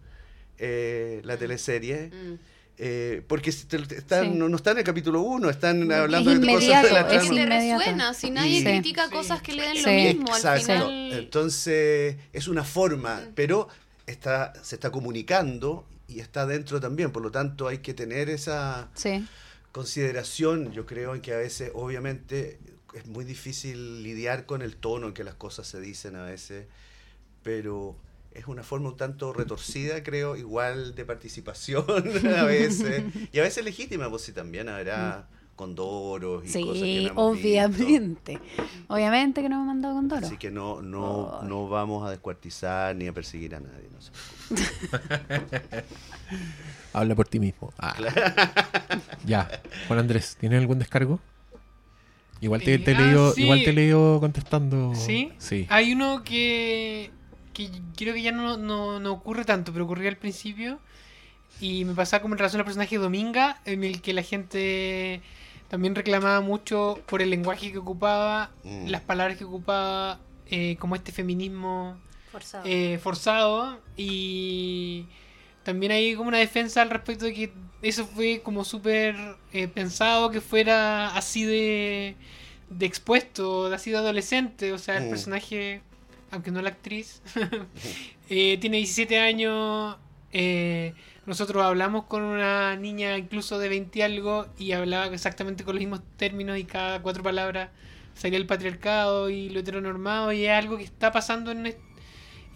eh, 0.58 1.20
la 1.24 1.36
teleserie. 1.36 2.10
Mm. 2.12 2.53
Eh, 2.76 3.22
porque 3.28 3.52
si 3.52 3.66
te- 3.66 3.78
te- 3.78 3.96
están, 3.98 4.32
Sí. 4.32 4.38
no, 4.38 4.48
no 4.48 4.56
están 4.56 4.72
en 4.72 4.78
el 4.78 4.84
capítulo 4.84 5.20
1, 5.20 5.48
están 5.48 5.90
Es 5.90 5.96
hablando 5.98 6.30
de 6.30 6.40
cosas 6.46 6.82
de 6.82 6.90
la 6.90 7.00
es 7.02 7.12
Es 7.12 7.22
trama. 7.28 7.40
inmediato. 7.42 7.78
resuena, 7.78 8.14
si 8.14 8.30
nadie 8.30 8.58
Sí. 8.60 8.64
critica 8.64 9.06
Sí. 9.06 9.12
cosas 9.12 9.42
que 9.42 9.52
le 9.52 9.62
den 9.62 9.76
Sí. 9.76 9.82
lo 9.84 9.90
mismo, 9.92 10.28
al 10.34 10.36
Exacto. 10.38 10.62
final... 10.62 11.12
Entonces, 11.12 12.16
es 12.32 12.48
una 12.48 12.64
forma, 12.64 13.16
Mm. 13.20 13.32
pero 13.36 13.68
está, 14.06 14.52
se 14.62 14.74
está 14.74 14.90
comunicando 14.90 15.86
y 16.08 16.18
está 16.18 16.46
dentro 16.46 16.80
también. 16.80 17.12
Por 17.12 17.22
lo 17.22 17.30
tanto, 17.30 17.68
hay 17.68 17.78
que 17.78 17.94
tener 17.94 18.28
esa 18.28 18.88
Sí. 18.94 19.24
consideración. 19.70 20.72
Yo 20.72 20.84
creo 20.84 21.14
en 21.14 21.20
que 21.20 21.32
a 21.32 21.36
veces, 21.38 21.70
obviamente, 21.74 22.58
es 22.92 23.06
muy 23.06 23.24
difícil 23.24 24.02
lidiar 24.02 24.46
con 24.46 24.62
el 24.62 24.74
tono 24.76 25.08
en 25.08 25.14
que 25.14 25.22
las 25.24 25.34
cosas 25.34 25.66
se 25.68 25.80
dicen 25.80 26.16
a 26.16 26.24
veces, 26.24 26.66
pero 27.44 27.96
es 28.34 28.46
una 28.46 28.62
forma 28.62 28.88
un 28.90 28.96
tanto 28.96 29.32
retorcida, 29.32 30.02
creo, 30.02 30.36
igual 30.36 30.94
de 30.94 31.04
participación 31.04 31.84
a 32.36 32.44
veces. 32.44 33.04
Y 33.32 33.38
a 33.38 33.42
veces 33.42 33.64
legítima, 33.64 34.10
pues 34.10 34.22
sí, 34.22 34.32
también 34.32 34.68
habrá 34.68 35.28
condoros 35.56 36.42
y 36.44 36.46
cosas 36.64 36.64
que 36.64 36.70
no 36.72 36.74
Sí, 36.74 37.06
hemos 37.06 37.06
visto. 37.06 37.20
obviamente. 37.20 38.40
Obviamente 38.88 39.40
que 39.40 39.48
no 39.48 39.54
me 39.56 39.60
han 39.62 39.66
mandado 39.68 39.94
con 39.94 40.08
Doro. 40.08 40.26
Así 40.26 40.36
que 40.36 40.50
no, 40.50 40.82
no, 40.82 41.42
no 41.44 41.68
vamos 41.68 42.04
a 42.06 42.10
descuartizar 42.10 42.96
ni 42.96 43.06
a 43.06 43.12
perseguir 43.12 43.54
a 43.54 43.60
nadie. 43.60 43.88
No 43.92 44.00
se. 44.00 44.10
Habla 46.92 47.14
por 47.14 47.28
ti 47.28 47.38
mismo. 47.40 47.72
Ah. 47.78 47.94
Ya. 49.24 49.48
Juan 49.88 50.00
Andrés, 50.00 50.36
¿tienes 50.38 50.60
algún 50.60 50.78
descargo? 50.78 51.20
Igual 52.40 52.62
te, 52.62 52.78
te 52.78 52.92
Eh, 52.92 52.96
ah, 52.98 53.00
leo, 53.00 53.32
sí. 53.32 53.42
igual 53.44 53.64
te 53.64 53.72
leo 53.72 54.20
contestando. 54.20 54.92
¿Sí? 54.94 55.32
Sí. 55.38 55.66
Hay 55.70 55.92
uno 55.92 56.22
que, 56.24 57.10
que 57.54 57.70
creo 57.96 58.12
que 58.14 58.20
ya 58.22 58.32
no, 58.32 58.56
no, 58.58 59.00
no 59.00 59.12
ocurre 59.12 59.44
tanto, 59.46 59.72
pero 59.72 59.84
ocurría 59.86 60.10
al 60.10 60.16
principio. 60.18 60.78
Y 61.60 61.84
me 61.84 61.94
pasaba 61.94 62.20
como 62.20 62.34
en 62.34 62.38
relación 62.38 62.60
al 62.60 62.64
personaje 62.66 62.98
Dominga, 62.98 63.60
en 63.64 63.84
el 63.84 64.02
que 64.02 64.12
la 64.12 64.22
gente 64.22 65.22
también 65.68 65.94
reclamaba 65.94 66.40
mucho 66.40 67.00
por 67.06 67.22
el 67.22 67.30
lenguaje 67.30 67.72
que 67.72 67.78
ocupaba, 67.78 68.50
Mm. 68.64 68.88
las 68.88 69.00
palabras 69.02 69.38
que 69.38 69.44
ocupaba, 69.44 70.18
eh, 70.50 70.76
como 70.78 70.94
este 70.96 71.12
feminismo 71.12 71.96
Forzado. 72.30 72.64
eh, 72.66 72.98
forzado. 73.02 73.80
Y 73.96 75.06
también 75.62 75.92
hay 75.92 76.14
como 76.16 76.28
una 76.28 76.38
defensa 76.38 76.82
al 76.82 76.90
respecto 76.90 77.24
de 77.24 77.32
que 77.34 77.52
eso 77.82 78.04
fue 78.06 78.40
como 78.42 78.64
súper 78.64 79.14
eh, 79.52 79.68
pensado 79.68 80.30
que 80.30 80.40
fuera 80.40 81.14
así 81.16 81.44
de, 81.44 82.16
de 82.68 82.86
expuesto, 82.86 83.68
de 83.70 83.76
así 83.76 83.90
de 83.90 83.98
adolescente. 83.98 84.72
O 84.72 84.78
sea, 84.78 84.98
el 84.98 85.04
Mm. 85.06 85.10
personaje, 85.10 85.82
aunque 86.34 86.50
no 86.50 86.60
la 86.62 86.70
actriz, 86.70 87.22
eh, 88.28 88.58
tiene 88.60 88.78
17 88.78 89.18
años. 89.18 89.96
eh, 90.32 90.94
nosotros 91.26 91.62
hablamos 91.64 92.04
con 92.04 92.22
una 92.22 92.76
niña 92.76 93.16
incluso 93.16 93.58
de 93.58 93.68
20 93.68 93.98
y 93.98 94.02
algo 94.02 94.46
y 94.58 94.72
hablaba 94.72 95.06
exactamente 95.06 95.64
con 95.64 95.74
los 95.76 95.80
mismos 95.80 96.02
términos 96.16 96.58
y 96.58 96.64
cada 96.64 97.00
cuatro 97.00 97.22
palabras 97.22 97.70
salía 98.14 98.38
el 98.38 98.46
patriarcado 98.46 99.30
y 99.30 99.48
lo 99.48 99.60
heteronormado 99.60 100.32
y 100.32 100.44
es 100.44 100.50
algo 100.50 100.76
que 100.76 100.84
está 100.84 101.12
pasando 101.12 101.50
en 101.50 101.74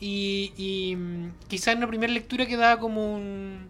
y, 0.00 0.52
y 0.56 0.96
mm, 0.96 1.32
quizás 1.48 1.74
en 1.74 1.80
la 1.80 1.86
primera 1.86 2.12
lectura 2.12 2.46
quedaba 2.46 2.78
como 2.78 3.14
un 3.14 3.68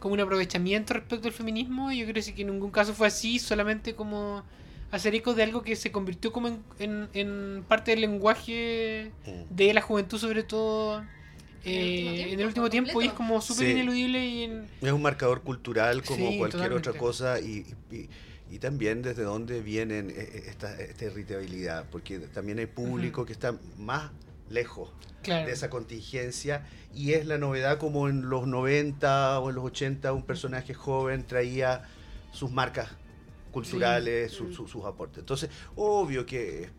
como 0.00 0.14
un 0.14 0.20
aprovechamiento 0.20 0.94
respecto 0.94 1.28
al 1.28 1.34
feminismo 1.34 1.92
yo 1.92 2.06
creo 2.06 2.24
que 2.34 2.42
en 2.42 2.48
ningún 2.48 2.70
caso 2.70 2.92
fue 2.92 3.06
así 3.06 3.38
solamente 3.38 3.94
como 3.94 4.42
hacer 4.90 5.14
eco 5.14 5.34
de 5.34 5.42
algo 5.44 5.62
que 5.62 5.76
se 5.76 5.92
convirtió 5.92 6.32
como 6.32 6.48
en, 6.48 6.62
en- 6.78 7.08
en 7.14 7.64
parte 7.68 7.92
del 7.92 8.00
lenguaje 8.00 9.12
Mm. 9.26 9.54
de 9.54 9.74
la 9.74 9.80
juventud 9.82 10.18
sobre 10.18 10.42
todo 10.42 11.04
En 11.64 11.74
el 11.74 11.82
último 11.84 12.10
eh, 12.10 12.14
tiempo, 12.16 12.32
en 12.32 12.40
el 12.40 12.46
último 12.46 12.64
por 12.64 12.70
tiempo 12.70 13.02
y 13.02 13.06
es 13.06 13.12
como 13.12 13.40
súper 13.40 13.66
Sí. 13.66 13.72
ineludible 13.72 14.26
y 14.26 14.42
en- 14.44 14.66
Es 14.80 14.92
un 14.92 15.02
marcador 15.02 15.42
cultural 15.42 16.02
como 16.02 16.30
Sí, 16.30 16.38
cualquier 16.38 16.50
totalmente. 16.62 16.88
otra 16.88 16.98
cosa 16.98 17.38
y, 17.40 17.66
y- 17.90 18.08
y 18.50 18.58
también 18.58 19.02
desde 19.02 19.22
dónde 19.22 19.60
vienen 19.60 20.10
eh, 20.10 20.14
eh, 20.16 20.42
esta, 20.48 20.74
esta 20.80 21.04
irritabilidad, 21.04 21.84
porque 21.92 22.18
también 22.18 22.58
hay 22.58 22.66
público 22.66 23.24
que 23.26 23.32
está 23.32 23.54
más 23.78 24.10
lejos 24.48 24.90
claro 25.22 25.46
de 25.46 25.52
esa 25.52 25.70
contingencia 25.70 26.66
y 26.94 27.12
es 27.12 27.26
la 27.26 27.38
novedad 27.38 27.78
como 27.78 28.08
en 28.08 28.28
los 28.28 28.48
90 28.48 29.38
o 29.38 29.50
en 29.50 29.54
los 29.54 29.64
80 29.66 30.12
un 30.12 30.24
personaje 30.24 30.74
joven 30.74 31.24
traía 31.24 31.82
sus 32.32 32.50
marcas 32.50 32.88
culturales, 33.50 34.32
su- 34.32 34.44
Mm. 34.44 34.52
su- 34.54 34.68
sus 34.68 34.84
aportes. 34.84 35.18
Entonces, 35.18 35.50
obvio 35.76 36.24
que 36.26 36.70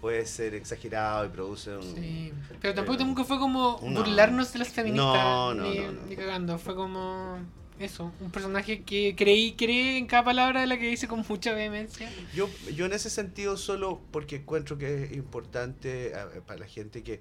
puede 0.00 0.26
ser 0.26 0.54
exagerado 0.54 1.24
y 1.26 1.28
produce 1.30 1.76
un... 1.76 1.82
Sí. 1.94 2.32
Pero 2.60 2.74
tampoco 2.74 2.98
pero- 2.98 3.08
nunca 3.08 3.24
fue 3.24 3.38
como 3.38 3.80
No. 3.82 4.00
burlarnos 4.02 4.52
de 4.52 4.58
las 4.60 4.68
feministas. 4.68 5.14
No, 5.14 5.54
no, 5.54 5.62
ni, 5.64 5.80
ni 6.08 6.16
cagando. 6.16 6.58
Fue 6.58 6.74
como 6.74 7.38
eso. 7.78 8.12
Un 8.20 8.30
personaje 8.30 8.82
que 8.82 9.14
creí, 9.16 9.52
cree 9.54 9.98
en 9.98 10.06
cada 10.06 10.24
palabra 10.24 10.60
de 10.60 10.66
la 10.66 10.78
que 10.78 10.86
dice 10.88 11.08
con 11.08 11.24
mucha 11.28 11.52
vehemencia. 11.54 12.10
Yo, 12.34 12.48
yo 12.74 12.86
en 12.86 12.92
ese 12.92 13.10
sentido 13.10 13.56
solo 13.56 14.00
porque 14.12 14.36
encuentro 14.36 14.78
que 14.78 15.04
es 15.04 15.12
importante 15.12 16.14
a- 16.14 16.28
para 16.46 16.60
la 16.60 16.66
gente 16.66 17.02
que 17.02 17.14
eh, 17.14 17.20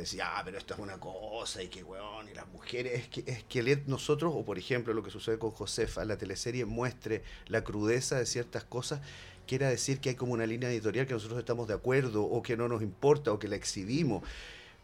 decía, 0.00 0.38
ah, 0.38 0.42
pero 0.44 0.58
esto 0.58 0.74
es 0.74 0.80
una 0.80 0.98
cosa 0.98 1.62
y 1.62 1.68
qué 1.68 1.82
weón, 1.82 2.28
y 2.28 2.34
las 2.34 2.48
mujeres, 2.48 3.00
es 3.00 3.08
que, 3.08 3.24
es 3.26 3.44
que 3.44 3.82
nosotros, 3.86 4.32
o 4.34 4.44
por 4.44 4.58
ejemplo 4.58 4.94
lo 4.94 5.02
que 5.02 5.10
sucede 5.10 5.38
con 5.38 5.50
Josefa, 5.50 6.04
la 6.04 6.16
teleserie 6.16 6.64
muestre 6.64 7.22
la 7.46 7.62
crudeza 7.62 8.18
de 8.18 8.26
ciertas 8.26 8.64
cosas, 8.64 9.00
quiera 9.46 9.68
decir 9.68 10.00
que 10.00 10.10
hay 10.10 10.14
como 10.14 10.32
una 10.32 10.46
línea 10.46 10.70
editorial 10.70 11.06
que 11.06 11.14
nosotros 11.14 11.38
estamos 11.38 11.68
de 11.68 11.74
acuerdo, 11.74 12.24
o 12.24 12.42
que 12.42 12.56
no 12.56 12.68
nos 12.68 12.82
importa, 12.82 13.32
o 13.32 13.38
que 13.38 13.48
la 13.48 13.56
exhibimos, 13.56 14.22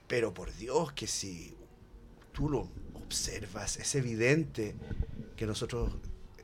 pero 0.06 0.35
por 0.35 0.55
Dios 0.55 0.93
que 0.93 1.06
si 1.06 1.55
tú 2.32 2.48
lo 2.48 2.68
observas, 2.94 3.76
es 3.76 3.94
evidente 3.94 4.74
que 5.36 5.47
nosotros 5.47 5.94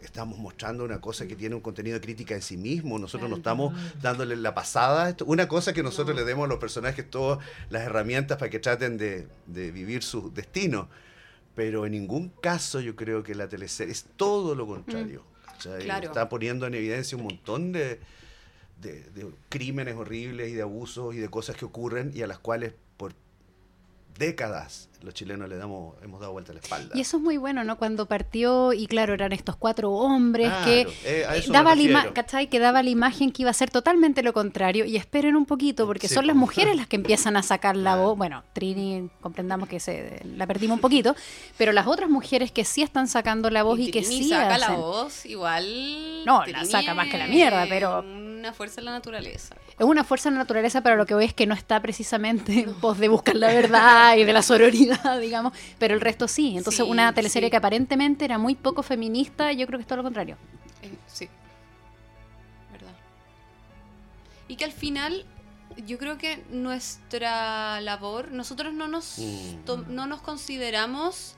estamos 0.06 0.38
mostrando 0.38 0.84
una 0.84 1.00
cosa 1.00 1.26
que 1.26 1.36
tiene 1.36 1.54
un 1.54 1.60
contenido 1.60 1.94
de 1.94 2.00
crítica 2.00 2.34
en 2.34 2.42
sí 2.42 2.56
mismo, 2.56 2.98
nosotros 2.98 3.28
no 3.30 3.36
estamos 3.36 3.74
dándole 4.02 4.36
la 4.36 4.54
pasada, 4.54 5.16
una 5.26 5.48
cosa 5.48 5.72
que 5.72 5.82
nosotros 5.82 6.16
le 6.16 6.24
demos 6.24 6.44
a 6.44 6.48
los 6.48 6.58
personajes 6.58 7.08
todas 7.10 7.38
las 7.70 7.82
herramientas 7.82 8.38
para 8.38 8.50
que 8.50 8.58
traten 8.58 8.96
de, 8.98 9.28
de 9.46 9.70
vivir 9.70 10.02
su 10.02 10.32
destino, 10.32 10.88
pero 11.54 11.86
en 11.86 11.92
ningún 11.92 12.28
caso 12.40 12.80
yo 12.80 12.96
creo 12.96 13.22
que 13.22 13.34
la 13.34 13.48
teleserie 13.48 13.92
es 13.92 14.06
todo 14.16 14.54
lo 14.54 14.66
contrario. 14.66 15.24
Claro. 15.80 16.08
Está 16.08 16.28
poniendo 16.28 16.66
en 16.66 16.74
evidencia 16.74 17.16
un 17.16 17.24
montón 17.24 17.72
de, 17.72 18.00
de- 18.82 19.04
de 19.14 19.30
crímenes 19.48 19.94
horribles 19.94 20.50
y 20.50 20.54
de 20.54 20.62
abusos 20.62 21.14
y 21.14 21.18
de 21.18 21.28
cosas 21.28 21.56
que 21.56 21.64
ocurren 21.64 22.10
y 22.14 22.22
a 22.22 22.26
las 22.26 22.38
cuales 22.38 22.74
décadas 24.18 24.88
los 25.04 25.14
chilenos 25.14 25.48
le 25.48 25.56
damos, 25.56 25.94
hemos 26.02 26.18
dado 26.18 26.32
vuelta 26.32 26.52
la 26.52 26.60
espalda. 26.60 26.96
Y 26.96 27.00
eso 27.02 27.18
es 27.18 27.22
muy 27.22 27.36
bueno, 27.36 27.62
¿no? 27.62 27.76
Cuando 27.76 28.06
partió, 28.06 28.72
y 28.72 28.86
claro, 28.86 29.12
eran 29.12 29.32
estos 29.32 29.56
cuatro 29.56 29.92
hombres 29.92 30.48
Claro, 30.48 30.64
que 30.64 30.80
eh, 31.04 31.26
eh, 31.30 31.44
daba 31.48 31.74
la. 31.74 32.12
Que 32.50 32.58
daba 32.58 32.82
la 32.82 32.90
imagen 32.90 33.30
que 33.30 33.42
iba 33.42 33.50
a 33.50 33.54
ser 33.54 33.70
totalmente 33.70 34.22
lo 34.22 34.32
contrario. 34.32 34.84
Y 34.84 34.96
esperen 34.96 35.36
un 35.36 35.46
poquito, 35.46 35.86
porque 35.86 36.08
Sí, 36.08 36.14
son 36.14 36.26
las 36.26 36.34
mujeres 36.34 36.74
las 36.74 36.86
que 36.86 36.96
empiezan 36.96 37.36
a 37.36 37.42
sacar 37.42 37.76
la 37.76 37.96
voz. 37.96 38.16
Bueno, 38.16 38.42
Trini, 38.54 39.10
comprendamos 39.20 39.68
que 39.68 39.78
se 39.78 40.22
la 40.24 40.46
perdimos 40.46 40.76
un 40.76 40.80
poquito, 40.80 41.14
pero 41.58 41.72
las 41.72 41.86
otras 41.86 42.08
mujeres 42.08 42.50
que 42.50 42.64
sí 42.64 42.82
están 42.82 43.06
sacando 43.06 43.50
la 43.50 43.62
voz 43.62 43.78
y, 43.78 43.90
que 43.90 44.02
Trini 44.02 44.22
sí 44.24 44.28
saca 44.30 44.58
la 44.58 44.70
voz, 44.70 45.26
igual. 45.26 46.24
No, 46.24 46.44
la 46.46 46.64
saca 46.64 46.94
más 46.94 47.08
que 47.08 47.18
la 47.18 47.26
mierda, 47.26 47.66
pero- 47.68 48.23
Una 48.44 48.52
fuerza 48.52 48.76
de 48.76 48.84
la 48.84 48.90
naturaleza. 48.92 49.54
Es 49.78 49.86
una 49.86 50.04
fuerza 50.04 50.28
de 50.28 50.34
la 50.34 50.42
naturaleza, 50.42 50.82
pero 50.82 50.96
lo 50.96 51.06
que 51.06 51.14
voy 51.14 51.24
es 51.24 51.32
que 51.32 51.46
no 51.46 51.54
está 51.54 51.80
precisamente 51.80 52.60
en 52.60 52.74
pos 52.74 52.98
de 52.98 53.08
buscar 53.08 53.36
la 53.36 53.46
verdad 53.48 54.16
y 54.16 54.24
de 54.24 54.32
la 54.34 54.42
sororidad, 54.42 55.18
digamos, 55.18 55.54
pero 55.78 55.94
el 55.94 56.02
resto 56.02 56.28
sí. 56.28 56.58
Entonces, 56.58 56.84
Sí, 56.84 56.90
una 56.90 57.12
teleserie 57.14 57.46
sí. 57.46 57.50
que 57.50 57.56
aparentemente 57.56 58.24
era 58.26 58.36
muy 58.36 58.54
poco 58.54 58.82
feminista, 58.82 59.50
yo 59.52 59.66
creo 59.66 59.78
que 59.78 59.82
es 59.82 59.86
todo 59.86 59.96
lo 59.96 60.02
contrario. 60.02 60.36
Eh, 60.82 60.94
sí. 61.06 61.26
¿Verdad? 62.70 62.92
Y 64.48 64.56
que 64.56 64.66
al 64.66 64.72
final, 64.72 65.24
yo 65.86 65.96
creo 65.96 66.18
que 66.18 66.44
nuestra 66.50 67.80
labor, 67.80 68.30
nosotros 68.30 68.74
no 68.74 68.88
nos, 68.88 69.18
Mm. 69.18 69.84
no 69.94 70.06
nos 70.06 70.20
consideramos 70.20 71.36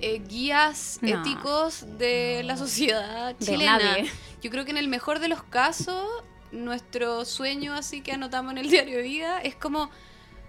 eh, 0.00 0.18
guías 0.26 0.98
No. 1.02 1.08
éticos 1.20 1.84
de 1.98 2.42
la 2.44 2.56
sociedad 2.56 3.34
De 3.36 3.44
chilena. 3.46 3.78
nadie. 3.78 4.10
Yo 4.42 4.50
creo 4.50 4.64
que 4.64 4.70
en 4.72 4.76
el 4.78 4.88
mejor 4.88 5.20
de 5.20 5.28
los 5.28 5.42
casos, 5.42 6.06
nuestro 6.52 7.24
sueño 7.24 7.74
así 7.74 8.00
que 8.00 8.12
anotamos 8.12 8.52
en 8.52 8.58
el 8.58 8.70
diario 8.70 8.96
de 8.98 9.02
vida 9.02 9.40
es 9.40 9.54
como, 9.56 9.90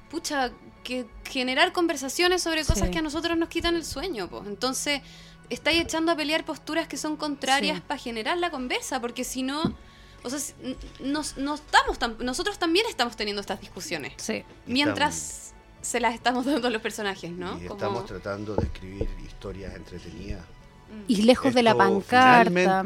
pucha, 0.09 0.51
que 0.83 1.07
generar 1.27 1.71
conversaciones 1.73 2.43
sobre 2.43 2.63
cosas 2.63 2.85
Sí. 2.87 2.91
que 2.91 2.99
a 2.99 3.01
nosotros 3.01 3.37
nos 3.37 3.49
quitan 3.49 3.75
el 3.75 3.83
sueño. 3.85 4.29
po. 4.29 4.43
Entonces, 4.45 5.01
estáis 5.49 5.81
echando 5.81 6.11
a 6.11 6.15
pelear 6.15 6.45
posturas 6.45 6.87
que 6.87 6.97
son 6.97 7.17
contrarias 7.17 7.77
Sí. 7.77 7.83
para 7.87 7.99
generar 7.99 8.37
la 8.37 8.51
conversa, 8.51 9.01
porque 9.01 9.23
si 9.23 9.41
no, 9.41 9.75
o 10.23 10.29
sea, 10.29 10.39
nos, 10.99 11.37
no 11.37 11.55
estamos 11.55 11.97
tan- 11.97 12.17
nosotros 12.19 12.59
también 12.59 12.85
estamos 12.87 13.15
teniendo 13.15 13.41
estas 13.41 13.61
discusiones, 13.61 14.13
Sí. 14.17 14.43
mientras 14.67 15.54
se 15.85 15.99
las 15.99 16.13
estamos 16.15 16.45
dando 16.45 16.67
a 16.67 16.71
los 16.71 16.81
personajes, 16.81 17.31
¿no? 17.31 17.57
Y 17.61 17.67
Como- 17.67 17.73
estamos 17.75 18.05
tratando 18.05 18.55
de 18.55 18.65
escribir 18.65 19.07
historias 19.25 19.75
entretenidas. 19.75 20.43
Y 21.07 21.23
lejos 21.23 21.53
de 21.53 21.63
la 21.63 21.71
Esto, 21.71 21.77
pancarta. 21.83 22.83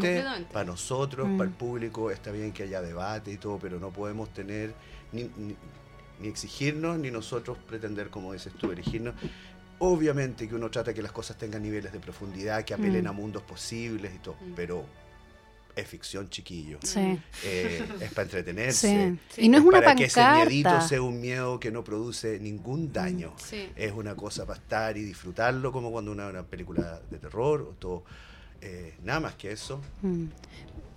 Para 0.51 0.65
nosotros, 0.65 1.27
Mm. 1.27 1.37
para 1.37 1.49
el 1.49 1.55
público, 1.55 2.11
está 2.11 2.31
bien 2.31 2.51
que 2.51 2.63
haya 2.63 2.81
debate 2.81 3.31
y 3.31 3.37
todo, 3.37 3.59
pero 3.59 3.79
no 3.79 3.91
podemos 3.91 4.29
tener 4.33 4.73
ni, 5.11 5.23
ni- 5.37 5.55
ni 6.19 6.27
exigirnos, 6.27 6.97
ni 6.99 7.11
nosotros 7.11 7.57
pretender, 7.67 8.09
como 8.09 8.33
dices 8.33 8.53
tú, 8.53 8.71
elegirnos. 8.71 9.15
Obviamente 9.79 10.47
que 10.49 10.55
uno 10.55 10.69
trata 10.69 10.93
que 10.93 11.01
las 11.01 11.11
cosas 11.13 11.37
tengan 11.37 11.61
niveles 11.63 11.93
de 11.93 11.99
profundidad, 11.99 12.63
que 12.65 12.73
apelen 12.73 13.05
Mm. 13.05 13.07
a 13.07 13.11
mundos 13.13 13.43
posibles 13.43 14.13
y 14.13 14.19
todo, 14.19 14.35
Mm. 14.41 14.53
pero 14.55 14.85
es 15.75 15.87
ficción, 15.87 16.29
chiquillo. 16.29 16.79
Sí. 16.83 17.19
Eh, 17.43 17.85
es 18.01 18.11
para 18.13 18.23
entretenerse. 18.23 19.11
Sí. 19.11 19.19
Sí. 19.35 19.41
Y 19.45 19.49
no 19.49 19.57
es 19.57 19.63
una 19.63 19.79
para 19.79 19.95
que 19.95 20.05
ese 20.05 20.21
miedito 20.21 20.69
pancarta. 20.69 20.87
sea 20.87 21.01
un 21.01 21.21
miedo 21.21 21.59
que 21.59 21.71
no 21.71 21.83
produce 21.83 22.39
ningún 22.39 22.91
daño. 22.91 23.33
Sí. 23.37 23.69
Es 23.75 23.91
una 23.91 24.15
cosa 24.15 24.45
para 24.45 24.59
estar 24.59 24.97
y 24.97 25.03
disfrutarlo, 25.03 25.71
como 25.71 25.91
cuando 25.91 26.11
una, 26.11 26.27
una 26.27 26.43
película 26.43 26.99
de 27.09 27.17
terror 27.17 27.61
o 27.61 27.75
todo. 27.79 28.03
Eh, 28.61 28.95
nada 29.03 29.19
más 29.19 29.35
que 29.35 29.51
eso. 29.51 29.81
Mm. 30.01 30.25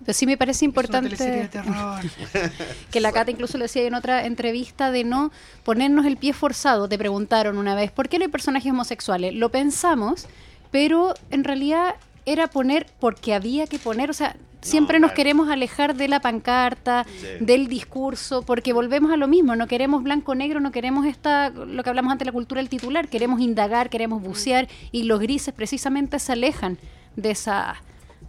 Pero 0.05 0.13
sí 0.13 0.25
me 0.25 0.37
parece 0.37 0.65
Importante. 0.65 1.15
de 1.15 1.47
terror. 1.47 2.01
que 2.91 2.99
la 2.99 3.11
Cata 3.13 3.31
incluso 3.31 3.57
lo 3.57 3.63
decía 3.63 3.83
en 3.83 3.93
otra 3.93 4.25
entrevista 4.25 4.91
de 4.91 5.05
no 5.05 5.31
ponernos 5.63 6.05
el 6.05 6.17
pie 6.17 6.33
forzado. 6.33 6.89
Te 6.89 6.97
preguntaron 6.97 7.57
una 7.57 7.73
vez, 7.73 7.91
¿por 7.91 8.09
qué 8.09 8.19
no 8.19 8.25
hay 8.25 8.31
personajes 8.31 8.71
homosexuales? 8.71 9.33
Lo 9.33 9.49
pensamos, 9.49 10.27
pero 10.71 11.13
en 11.29 11.45
realidad 11.45 11.95
era 12.25 12.47
poner 12.47 12.87
porque 12.99 13.33
había 13.33 13.67
que 13.67 13.79
poner, 13.79 14.09
o 14.09 14.13
sea, 14.13 14.35
siempre 14.63 14.99
nos 14.99 15.09
claro. 15.11 15.15
queremos 15.17 15.49
alejar 15.49 15.95
de 15.95 16.07
la 16.07 16.19
pancarta, 16.19 17.05
Sí. 17.05 17.27
del 17.39 17.67
discurso, 17.67 18.41
porque 18.43 18.73
volvemos 18.73 19.11
a 19.11 19.17
lo 19.17 19.27
mismo, 19.27 19.55
no 19.55 19.67
queremos 19.67 20.03
blanco-negro, 20.03 20.59
no 20.59 20.71
queremos 20.71 21.05
esta, 21.05 21.49
lo 21.49 21.83
que 21.83 21.89
hablamos 21.89 22.11
antes 22.11 22.25
de 22.25 22.29
la 22.31 22.33
cultura 22.33 22.59
del 22.59 22.69
titular, 22.69 23.07
queremos 23.07 23.39
indagar, 23.41 23.89
queremos 23.89 24.21
bucear, 24.21 24.67
y 24.91 25.03
los 25.03 25.19
grises 25.19 25.53
precisamente 25.53 26.19
se 26.19 26.31
alejan 26.31 26.77
de 27.15 27.31
esa... 27.31 27.75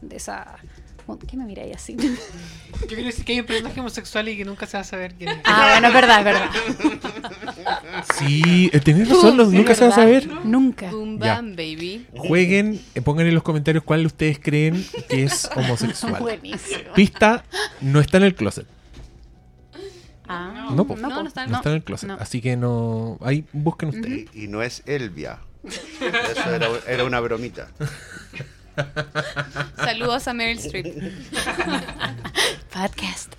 De 0.03 0.17
esa 0.17 0.57
¿Qué 1.29 1.37
me 1.37 1.45
miráis 1.45 1.77
así? 1.77 1.97
Yo 2.81 2.87
quiero 2.89 3.05
decir 3.05 3.25
que 3.25 3.33
hay 3.35 3.41
un 3.41 3.47
personaje 3.47 3.81
homosexual 3.81 4.29
y 4.29 4.37
que 4.37 4.45
nunca 4.45 4.67
se 4.67 4.77
va 4.77 4.81
a 4.83 4.85
saber 4.85 5.15
quién 5.15 5.31
es. 5.31 5.39
Ah, 5.45 5.69
bueno, 5.73 5.89
es 5.89 5.95
verdad, 5.95 6.19
es 6.19 6.25
verdad. 6.25 6.51
Sí, 8.19 8.71
eh, 8.73 8.81
tenés 8.81 9.09
razón, 9.09 9.51
Sí, 9.51 9.57
nunca 9.57 9.75
se 9.75 9.85
va 9.87 9.91
a 9.91 9.95
saber. 9.95 10.27
Nunca. 10.45 10.91
Boom 10.91 11.19
Ya. 11.19 11.35
bam, 11.37 11.51
baby. 11.57 12.07
Jueguen, 12.17 12.81
eh, 12.95 13.01
pongan 13.03 13.27
en 13.27 13.35
los 13.35 13.43
comentarios 13.43 13.83
cuál 13.85 14.05
ustedes 14.07 14.39
creen 14.39 14.85
que 15.09 15.25
es 15.25 15.49
homosexual. 15.57 16.21
Buenísimo. 16.21 16.93
Pista, 16.95 17.45
no 17.81 18.01
está 18.01 18.17
en 18.19 18.25
el 18.25 18.35
closet. 18.35 18.67
Ah, 20.27 20.71
No, 20.75 20.87
po. 20.87 20.97
No, 20.97 21.09
no 21.23 21.29
está- 21.29 21.47
No 21.47 21.57
está 21.57 21.69
en 21.71 21.77
el 21.77 21.85
closet. 21.85 22.09
no. 22.09 22.15
Así 22.15 22.41
que 22.41 22.57
no. 22.57 23.19
Ahí 23.23 23.45
busquen 23.53 23.91
ustedes. 23.91 24.27
Y, 24.35 24.45
y 24.45 24.49
no 24.49 24.63
es 24.63 24.83
Elvia. 24.87 25.39
Eso 25.65 26.51
era, 26.55 26.69
era 26.89 27.05
una 27.05 27.21
bromita. 27.21 27.69
Saludos 29.77 30.29
a 30.29 30.35
Meryl 30.35 30.59
Streep. 30.59 30.87
Podcast. 32.73 33.33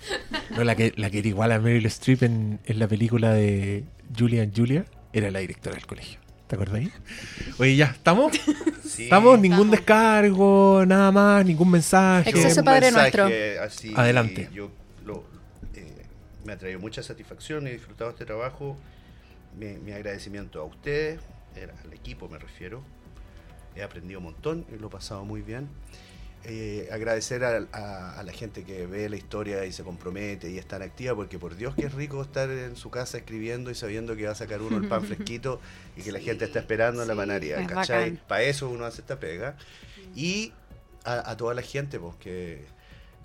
No, 0.56 0.64
la 0.64 0.74
que, 0.74 0.92
la 0.96 1.10
que 1.10 1.18
era 1.18 1.28
igual 1.28 1.52
a 1.52 1.58
Meryl 1.58 1.86
Streep 1.86 2.22
en, 2.22 2.58
en 2.64 2.78
la 2.78 2.88
película 2.88 3.32
de 3.32 3.84
Julia 4.16 4.42
and 4.42 4.56
Julia 4.56 4.84
era 5.12 5.30
la 5.30 5.40
directora 5.40 5.76
del 5.76 5.86
colegio. 5.86 6.20
¿Te 6.46 6.54
acuerdas 6.54 6.76
ahí? 6.76 6.92
Oye, 7.58 7.76
ya, 7.76 7.86
¿estamos? 7.86 8.32
Sí. 8.84 9.04
¿Estamos? 9.04 9.38
Ningún 9.40 9.66
estamos. 9.66 9.70
descargo, 9.72 10.84
nada 10.86 11.10
más, 11.10 11.44
ningún 11.44 11.70
mensaje. 11.70 12.30
Exceso 12.30 12.60
Un 12.60 12.64
Padre 12.64 12.92
mensaje 12.92 13.58
así, 13.58 13.92
Adelante. 13.96 14.48
Yo 14.54 14.70
lo- 15.04 15.24
eh, 15.74 16.04
me 16.44 16.52
ha 16.52 16.56
traído 16.56 16.78
mucha 16.78 17.02
satisfacción, 17.02 17.66
he 17.66 17.72
disfrutado 17.72 18.10
este 18.10 18.24
trabajo. 18.24 18.78
Mi, 19.58 19.66
mi 19.78 19.90
agradecimiento 19.92 20.60
a 20.60 20.64
ustedes, 20.64 21.18
al 21.84 21.92
equipo 21.92 22.28
me 22.28 22.38
refiero. 22.38 22.84
He 23.76 23.82
aprendido 23.82 24.18
un 24.20 24.24
montón 24.24 24.64
y 24.74 24.78
lo 24.78 24.86
he 24.88 24.90
pasado 24.90 25.24
muy 25.24 25.42
bien. 25.42 25.68
Eh, 26.48 26.88
agradecer 26.92 27.42
a, 27.44 27.66
a- 27.72 28.20
a 28.20 28.22
la 28.22 28.32
gente 28.32 28.62
que 28.62 28.86
ve 28.86 29.08
la 29.08 29.16
historia 29.16 29.64
y 29.64 29.72
se 29.72 29.82
compromete 29.82 30.48
y 30.48 30.58
es 30.58 30.66
tan 30.66 30.80
activa, 30.80 31.14
porque 31.16 31.38
por 31.40 31.56
Dios 31.56 31.74
que 31.74 31.86
es 31.86 31.92
rico 31.94 32.22
estar 32.22 32.48
en 32.50 32.76
su 32.76 32.88
casa 32.88 33.18
escribiendo 33.18 33.70
y 33.70 33.74
sabiendo 33.74 34.14
que 34.14 34.26
va 34.26 34.32
a 34.32 34.36
sacar 34.36 34.62
uno 34.62 34.76
el 34.76 34.86
pan 34.86 35.02
fresquito 35.06 35.60
y 35.96 36.02
que 36.02 36.12
la 36.12 36.20
gente 36.20 36.44
está 36.44 36.60
esperando 36.60 37.02
en 37.02 37.08
la 37.08 37.14
sí, 37.14 37.18
manaria. 37.18 37.60
es 37.60 37.66
¿cachai? 37.68 38.16
Para 38.28 38.42
eso 38.44 38.70
uno 38.70 38.84
hace 38.84 39.00
esta 39.00 39.18
pega. 39.18 39.56
Y 40.14 40.52
a, 41.04 41.30
a 41.30 41.36
toda 41.36 41.52
la 41.54 41.62
gente, 41.62 41.98
pues 41.98 42.14
que 42.16 42.64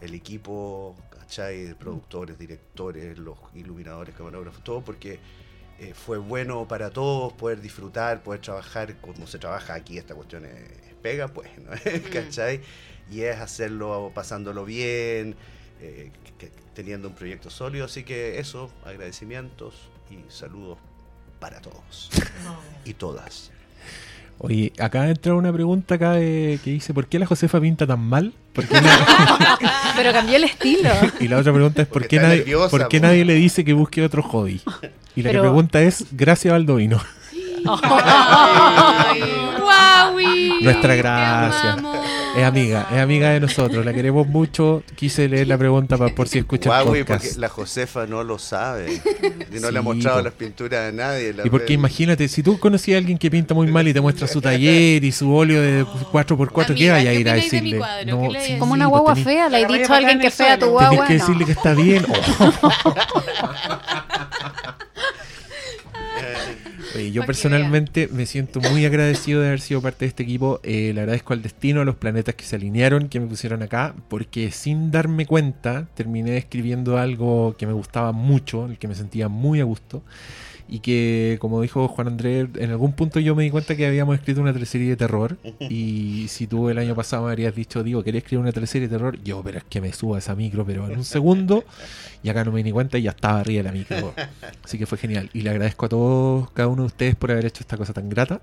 el 0.02 0.16
equipo, 0.16 0.96
¿cachai? 1.12 1.76
Productores, 1.76 2.40
directores, 2.40 3.20
los 3.20 3.38
iluminadores, 3.54 4.16
camarógrafos, 4.16 4.64
todo, 4.64 4.82
porque 4.82 5.20
eh, 5.82 5.94
fue 5.96 6.18
bueno 6.20 6.68
para 6.68 6.90
todos 6.92 7.34
poder 7.34 7.60
disfrutar, 7.60 8.22
poder 8.24 8.40
trabajar 8.42 8.96
como 9.02 9.26
se 9.28 9.40
trabaja 9.40 9.74
aquí, 9.74 9.98
esta 9.98 10.14
cuestión 10.16 10.46
es, 10.46 10.54
es 10.54 10.94
pega, 11.02 11.28
pues, 11.28 11.50
¿no? 11.58 11.72
¿cachai? 12.14 12.62
Y 13.12 13.22
es 13.22 13.38
hacerlo 13.40 14.12
pasándolo 14.14 14.64
bien, 14.64 15.36
eh, 15.82 16.12
que- 16.38 16.48
que- 16.48 16.52
teniendo 16.76 17.08
un 17.10 17.16
proyecto 17.16 17.50
sólido, 17.50 17.86
así 17.86 18.04
que 18.04 18.40
eso, 18.40 18.72
agradecimientos 18.86 19.74
y 20.10 20.32
saludos 20.32 20.78
para 21.40 21.60
todos 21.60 22.10
y 22.86 22.94
todas. 22.94 23.52
Oye, 24.44 24.72
acá 24.80 25.08
entra 25.10 25.36
una 25.36 25.52
pregunta 25.54 25.96
acá 25.96 26.14
de- 26.14 26.60
que 26.64 26.72
dice, 26.72 26.94
¿por 26.94 27.08
qué 27.08 27.20
la 27.20 27.26
Josefa 27.26 27.60
pinta 27.60 27.86
tan 27.86 28.00
mal? 28.00 28.34
¿Por 28.54 28.68
qué 28.68 28.80
na- 28.82 29.58
Pero 29.96 30.12
cambió 30.14 30.36
el 30.38 30.46
estilo. 30.46 30.90
y 31.20 31.28
la 31.28 31.38
otra 31.40 31.54
pregunta 31.54 31.82
es, 31.82 31.88
¿por 31.88 32.02
Porque 32.04 32.16
qué, 32.18 32.22
nadie, 32.22 32.38
nerviosa, 32.38 32.70
¿por 32.70 32.88
qué 32.88 33.00
nadie 33.00 33.26
le 33.26 33.34
dice 33.36 33.64
que 33.66 33.74
busque 33.74 34.04
otro 34.04 34.24
hobby? 34.24 34.62
Y 35.16 35.24
la 35.24 35.30
Pero- 35.30 35.42
que 35.44 35.48
pregunta 35.50 35.82
es, 35.82 36.06
gracias 36.12 36.52
Baldovino. 36.54 37.02
Nuestra 40.62 40.96
gracia. 40.96 41.78
Es 42.36 42.44
amiga, 42.46 42.88
es 42.92 42.98
amiga 43.00 43.30
de 43.32 43.40
nosotros, 43.42 43.84
la 43.86 43.94
queremos 43.94 44.28
mucho. 44.28 44.84
Quise 44.96 45.28
leer 45.28 45.48
la 45.48 45.58
pregunta 45.58 45.98
pa- 45.98 46.10
por 46.10 46.28
si 46.30 46.40
escucha 46.40 46.70
el 46.80 46.84
Guau, 46.86 46.96
y 46.96 47.00
podcast. 47.00 47.26
porque 47.26 47.40
la 47.40 47.50
Josefa 47.50 48.06
no 48.08 48.24
lo 48.24 48.40
sabe. 48.40 48.94
Y 48.94 49.60
no 49.60 49.68
Sí, 49.68 49.74
le 49.74 49.80
ha 49.80 49.82
mostrado 49.82 50.18
po. 50.20 50.24
las 50.24 50.34
pinturas 50.34 50.90
a 50.90 50.92
nadie. 50.92 51.36
Y 51.44 51.50
porque 51.50 51.74
imagínate, 51.74 52.28
si 52.30 52.42
tú 52.44 52.58
conocías 52.60 52.96
a 52.96 53.00
alguien 53.00 53.18
que 53.18 53.30
pinta 53.30 53.54
muy 53.54 53.68
mal 53.68 53.88
y 53.88 53.94
te 53.94 54.00
muestra 54.02 54.28
su 54.28 54.40
taller 54.42 55.04
y 55.04 55.12
su 55.12 55.34
óleo 55.34 55.62
de 55.62 55.86
4x4, 55.86 56.76
¿qué 56.76 56.90
vaya 56.92 57.10
a 57.10 57.14
¿qué 57.14 57.20
ir 57.20 57.30
a 57.30 57.34
decirle? 57.34 57.80
Como 58.60 58.74
una 58.74 58.90
pues 58.90 59.02
guagua 59.02 59.16
tenés- 59.16 59.24
fea, 59.24 59.50
le 59.50 59.62
he 59.62 59.66
dicho 59.68 59.94
a 59.94 59.98
alguien 59.98 60.20
que 60.20 60.32
fea 60.32 60.58
tu 60.58 60.68
guagua. 60.68 60.90
Tenés 60.90 61.08
que 61.08 61.14
no. 61.16 61.20
decirle 61.20 61.46
que 61.46 61.52
está 61.52 61.74
bien. 61.74 62.06
Oh. 62.08 62.94
Oye, 66.96 67.12
yo 67.12 67.26
personalmente 67.26 68.10
me 68.12 68.26
siento 68.26 68.60
muy 68.60 68.86
agradecido 68.86 69.42
de 69.42 69.48
haber 69.48 69.62
sido 69.62 69.82
parte 69.82 70.06
de 70.06 70.10
este 70.10 70.24
equipo. 70.24 70.60
Eh, 70.64 70.92
le 70.94 71.02
agradezco 71.02 71.34
al 71.34 71.42
destino, 71.42 71.82
a 71.82 71.86
los 71.86 71.96
planetas 71.96 72.36
que 72.36 72.44
se 72.44 72.58
alinearon, 72.58 73.08
que 73.08 73.20
me 73.20 73.28
pusieron 73.28 73.62
acá, 73.62 73.96
porque 74.10 74.52
sin 74.52 74.92
darme 74.92 75.26
cuenta 75.26 75.88
terminé 75.94 76.38
escribiendo 76.38 76.98
algo 76.98 77.56
que 77.58 77.66
me 77.66 77.74
gustaba 77.74 78.12
mucho, 78.12 78.66
el 78.66 78.78
que 78.78 78.88
me 78.88 78.96
sentía 78.96 79.30
muy 79.30 79.62
a 79.62 79.64
gusto. 79.64 80.04
Y 80.74 80.80
que, 80.80 81.38
como 81.42 81.62
dijo 81.62 81.90
Juan 81.90 82.08
Andrés, 82.08 82.48
en 82.56 82.72
algún 82.72 82.94
punto 82.94 83.20
yo 83.20 83.36
me 83.36 83.44
di 83.44 83.50
cuenta 83.50 83.76
que 83.76 83.86
habíamos 83.86 84.16
escrito 84.16 84.40
una 84.40 84.54
teleserie 84.54 84.88
de 84.88 84.96
terror. 84.96 85.38
Y 85.60 86.28
si 86.30 86.48
tú 86.48 86.70
el 86.70 86.78
año 86.78 86.96
pasado 86.96 87.26
me 87.26 87.32
habrías 87.32 87.54
dicho, 87.54 87.84
digo, 87.84 88.02
¿quería 88.06 88.20
escribir 88.20 88.42
una 88.42 88.54
teleserie 88.54 88.88
de 88.88 88.96
terror? 88.96 89.22
Yo, 89.22 89.44
pero 89.44 89.58
es 89.58 89.66
que 89.66 89.82
me 89.82 89.92
suba 89.92 90.20
esa 90.20 90.34
micro, 90.34 90.66
pero 90.66 90.88
en 90.88 91.00
un 91.00 91.04
segundo. 91.04 91.66
Y 92.24 92.30
acá 92.30 92.46
no 92.46 92.54
me 92.54 92.64
di 92.64 92.72
cuenta 92.72 92.98
y 92.98 93.02
ya 93.02 93.12
estaba 93.12 93.42
arriba 93.42 93.64
la 93.64 93.74
micro. 93.74 94.14
Así 94.64 94.78
que 94.78 94.86
fue 94.86 94.98
genial. 94.98 95.30
Y 95.34 95.42
le 95.42 95.50
agradezco 95.50 95.88
a 95.88 95.90
todos, 95.90 96.52
cada 96.52 96.70
uno 96.70 96.84
de 96.84 96.88
ustedes, 96.88 97.16
por 97.18 97.32
haber 97.32 97.48
hecho 97.48 97.64
esta 97.64 97.76
cosa 97.76 97.92
tan 97.92 98.08
grata. 98.08 98.42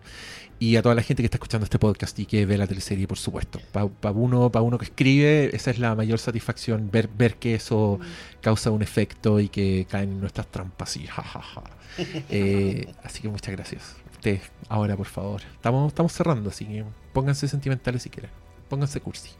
Y 0.58 0.76
a 0.76 0.82
toda 0.82 0.94
la 0.94 1.02
gente 1.02 1.22
que 1.22 1.28
está 1.28 1.36
escuchando 1.36 1.64
este 1.64 1.78
podcast 1.78 2.18
y 2.18 2.26
que 2.26 2.44
ve 2.44 2.58
la 2.58 2.66
teleserie, 2.66 3.06
por 3.06 3.16
supuesto. 3.16 3.58
Para 3.72 4.12
uno, 4.12 4.50
pa 4.52 4.60
uno 4.60 4.76
que 4.76 4.84
escribe, 4.84 5.56
esa 5.56 5.70
es 5.70 5.78
la 5.78 5.94
mayor 5.94 6.18
satisfacción, 6.18 6.90
ver, 6.90 7.08
ver 7.08 7.36
que 7.36 7.54
eso 7.54 7.98
causa 8.42 8.70
un 8.70 8.82
efecto 8.82 9.40
y 9.40 9.48
que 9.48 9.86
caen 9.88 10.10
en 10.10 10.20
nuestras 10.20 10.48
trampas. 10.48 10.94
Y 10.98 11.06
jajaja. 11.06 11.77
Eh, 12.30 12.92
así 13.02 13.22
que 13.22 13.28
muchas 13.28 13.54
gracias. 13.54 13.96
Ustedes, 14.12 14.42
ahora 14.68 14.96
por 14.96 15.06
favor. 15.06 15.42
Estamos, 15.54 15.88
estamos 15.88 16.12
cerrando, 16.12 16.50
así 16.50 16.64
que 16.64 16.84
pónganse 17.12 17.48
sentimentales 17.48 18.02
si 18.02 18.10
quieren. 18.10 18.30
Pónganse 18.68 19.00
cursi. 19.00 19.30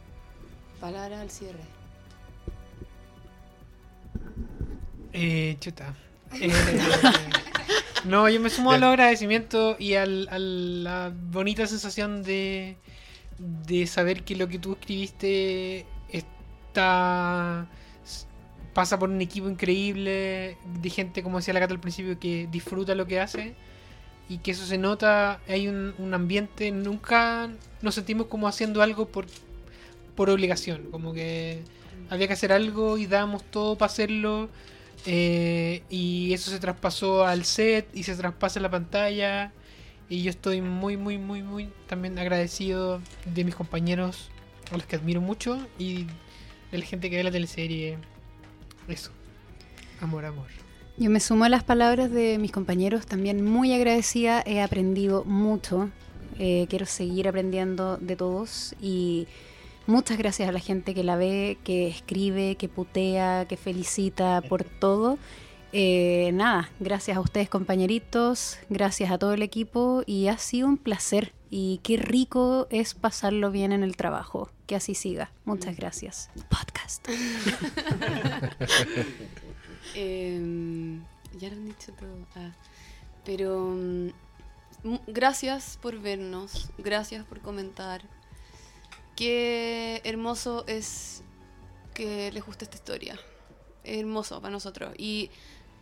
Palabra 0.79 1.21
al 1.21 1.29
cierre. 1.29 1.63
Eh, 5.13 5.57
chuta. 5.59 5.93
Eh, 6.41 6.51
no, 8.05 8.29
yo 8.29 8.39
me 8.39 8.51
sumo 8.51 8.71
a 8.71 8.77
los 8.77 8.89
agradecimientos 8.89 9.75
y 9.79 9.95
al, 9.95 10.27
a 10.29 10.37
la 10.37 11.11
bonita 11.11 11.65
sensación 11.65 12.21
de, 12.21 12.77
de 13.39 13.87
saber 13.87 14.23
que 14.23 14.35
lo 14.35 14.47
que 14.47 14.59
tú 14.59 14.73
escribiste 14.73 15.87
está 16.11 17.67
pasa 18.73 18.99
por 18.99 19.09
un 19.09 19.21
equipo 19.21 19.49
increíble 19.49 20.57
de 20.81 20.89
gente 20.89 21.23
como 21.23 21.37
decía 21.37 21.53
la 21.53 21.59
Cata 21.59 21.73
al 21.73 21.79
principio 21.79 22.19
que 22.19 22.47
disfruta 22.51 22.95
lo 22.95 23.07
que 23.07 23.19
hace 23.19 23.55
y 24.27 24.39
que 24.39 24.51
eso 24.51 24.65
se 24.65 24.77
nota 24.77 25.39
hay 25.47 25.67
un, 25.67 26.13
ambiente 26.13 26.71
nunca 26.71 27.49
nos 27.81 27.95
sentimos 27.95 28.27
como 28.27 28.47
haciendo 28.47 28.81
algo 28.81 29.07
por 29.07 29.25
por 30.15 30.29
obligación 30.29 30.87
como 30.91 31.13
que 31.13 31.63
había 32.09 32.27
que 32.27 32.33
hacer 32.33 32.51
algo 32.51 32.97
y 32.97 33.05
damos 33.05 33.43
todo 33.43 33.77
para 33.77 33.91
hacerlo 33.91 34.49
eh, 35.05 35.83
y 35.89 36.33
eso 36.33 36.51
se 36.51 36.59
traspasó 36.59 37.25
al 37.25 37.45
set 37.45 37.87
y 37.93 38.03
se 38.03 38.15
traspasa 38.15 38.59
en 38.59 38.63
la 38.63 38.69
pantalla. 38.69 39.51
Y 40.09 40.23
yo 40.23 40.29
estoy 40.29 40.61
muy, 40.61 40.97
muy, 40.97 41.17
muy, 41.17 41.43
muy 41.43 41.69
también 41.87 42.17
agradecido 42.17 43.01
de 43.25 43.43
mis 43.43 43.55
compañeros, 43.55 44.29
a 44.71 44.77
los 44.77 44.85
que 44.85 44.95
admiro 44.95 45.21
mucho, 45.21 45.67
y 45.77 46.05
de 46.71 46.77
la 46.79 46.85
gente 46.85 47.09
que 47.09 47.17
ve 47.17 47.23
la 47.23 47.31
teleserie. 47.31 47.97
Eso. 48.89 49.11
Amor, 50.01 50.25
amor. 50.25 50.47
Yo 50.97 51.09
me 51.09 51.21
sumo 51.21 51.45
a 51.45 51.49
las 51.49 51.63
palabras 51.63 52.11
de 52.11 52.37
mis 52.39 52.51
compañeros, 52.51 53.05
también 53.05 53.45
muy 53.45 53.73
agradecida, 53.73 54.43
he 54.45 54.61
aprendido 54.61 55.23
mucho, 55.23 55.89
eh, 56.37 56.67
quiero 56.69 56.85
seguir 56.85 57.27
aprendiendo 57.27 57.97
de 57.97 58.17
todos 58.17 58.75
y 58.81 59.27
muchas 59.87 60.17
gracias 60.17 60.49
a 60.49 60.51
la 60.51 60.59
gente 60.59 60.93
que 60.93 61.03
la 61.03 61.15
ve, 61.15 61.57
que 61.63 61.87
escribe, 61.87 62.55
que 62.55 62.67
putea, 62.67 63.45
que 63.47 63.55
felicita 63.55 64.41
por 64.41 64.65
todo. 64.65 65.17
Eh, 65.71 66.31
nada, 66.33 66.69
gracias 66.79 67.15
a 67.15 67.21
ustedes 67.21 67.47
compañeritos, 67.47 68.57
gracias 68.69 69.11
a 69.11 69.17
todo 69.17 69.33
el 69.33 69.41
equipo 69.41 70.03
y 70.05 70.27
ha 70.27 70.37
sido 70.37 70.67
un 70.67 70.77
placer 70.77 71.31
y 71.49 71.79
qué 71.83 71.97
rico 71.97 72.67
es 72.69 72.93
pasarlo 72.93 73.51
bien 73.51 73.71
en 73.71 73.83
el 73.83 73.95
trabajo. 73.95 74.49
Que 74.67 74.75
así 74.75 74.93
siga. 74.93 75.31
Muchas 75.45 75.75
gracias. 75.75 76.29
Podcast. 76.49 77.07
Em, 79.95 81.03
ya 81.39 81.49
lo 81.49 81.55
han 81.55 81.65
dicho 81.65 81.91
todo. 81.93 82.27
Ah, 82.35 82.51
pero 83.25 83.75
mm, 83.75 84.09
gracias 85.07 85.79
por 85.81 85.99
vernos, 85.99 86.69
gracias 86.77 87.25
por 87.25 87.41
comentar. 87.41 88.01
Qué 89.15 90.01
hermoso 90.03 90.63
es 90.67 91.23
que 91.93 92.31
les 92.31 92.45
guste 92.45 92.65
esta 92.65 92.77
historia. 92.77 93.19
Es 93.83 93.99
hermoso 93.99 94.39
para 94.41 94.51
nosotros. 94.51 94.93
Y 94.97 95.29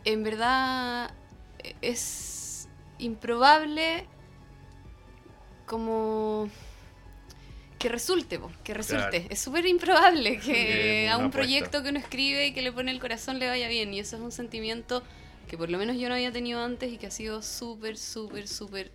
en 0.05 0.23
verdad 0.23 1.11
e- 1.59 1.75
es 1.81 2.67
improbable 2.99 4.07
como 5.67 6.49
que 7.77 7.89
resulte, 7.89 8.39
po, 8.39 8.51
que 8.63 8.73
resulte. 8.73 9.19
Claro. 9.19 9.27
Es 9.29 9.39
súper 9.39 9.67
improbable 9.67 10.39
que 10.39 11.07
a 11.09 11.17
un 11.17 11.25
apuesta. 11.25 11.37
proyecto 11.37 11.83
que 11.83 11.89
uno 11.89 11.99
escribe 11.99 12.47
y 12.47 12.53
que 12.53 12.63
le 12.63 12.71
pone 12.71 12.89
el 12.89 12.99
corazón 12.99 13.37
le 13.37 13.47
vaya 13.47 13.67
bien. 13.67 13.93
Y 13.93 13.99
eso 13.99 14.15
es 14.15 14.21
un 14.23 14.31
sentimiento 14.31 15.03
que 15.47 15.57
por 15.57 15.69
lo 15.69 15.77
menos 15.77 15.97
yo 15.97 16.09
no 16.09 16.15
había 16.15 16.31
tenido 16.31 16.61
antes 16.63 16.91
y 16.91 16.97
que 16.97 17.07
ha 17.07 17.11
sido 17.11 17.43
súper, 17.43 17.97
súper, 17.97 18.47
súper 18.47 18.91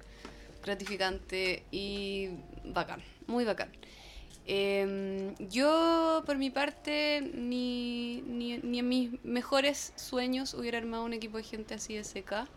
gratificante 0.65 1.63
y 1.71 2.31
bacán, 2.65 3.03
muy 3.27 3.45
bacán. 3.45 3.71
Em, 4.45 5.37
yo, 5.49 6.25
por 6.27 6.37
mi 6.37 6.51
parte, 6.51 7.21
ni, 7.35 8.23
ni, 8.27 8.59
ni 8.59 8.81
en 8.81 8.89
mis 8.89 9.25
mejores 9.25 9.93
sueños 9.95 10.55
hubiera 10.55 10.79
armado 10.79 11.05
un 11.05 11.13
equipo 11.13 11.37
de 11.37 11.45
gente 11.45 11.75
así 11.75 11.95
de 11.95 12.03
seca, 12.03 12.49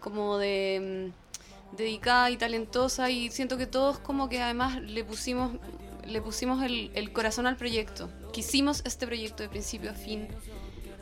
como 0.00 0.38
de 0.38 1.12
mm, 1.12 1.23
dedicada 1.76 2.30
y 2.30 2.36
talentosa, 2.36 3.10
y 3.10 3.30
siento 3.30 3.56
que 3.56 3.66
todos 3.66 3.98
como 3.98 4.28
que 4.28 4.40
además 4.40 4.80
le 4.82 5.04
pusimos, 5.04 5.52
le 6.06 6.20
pusimos 6.20 6.62
el, 6.62 6.90
el 6.94 7.12
corazón 7.12 7.46
al 7.46 7.56
proyecto. 7.56 8.10
Quisimos 8.32 8.82
este 8.84 9.06
proyecto 9.06 9.42
de 9.42 9.48
principio 9.48 9.90
a 9.90 9.94
fin. 9.94 10.28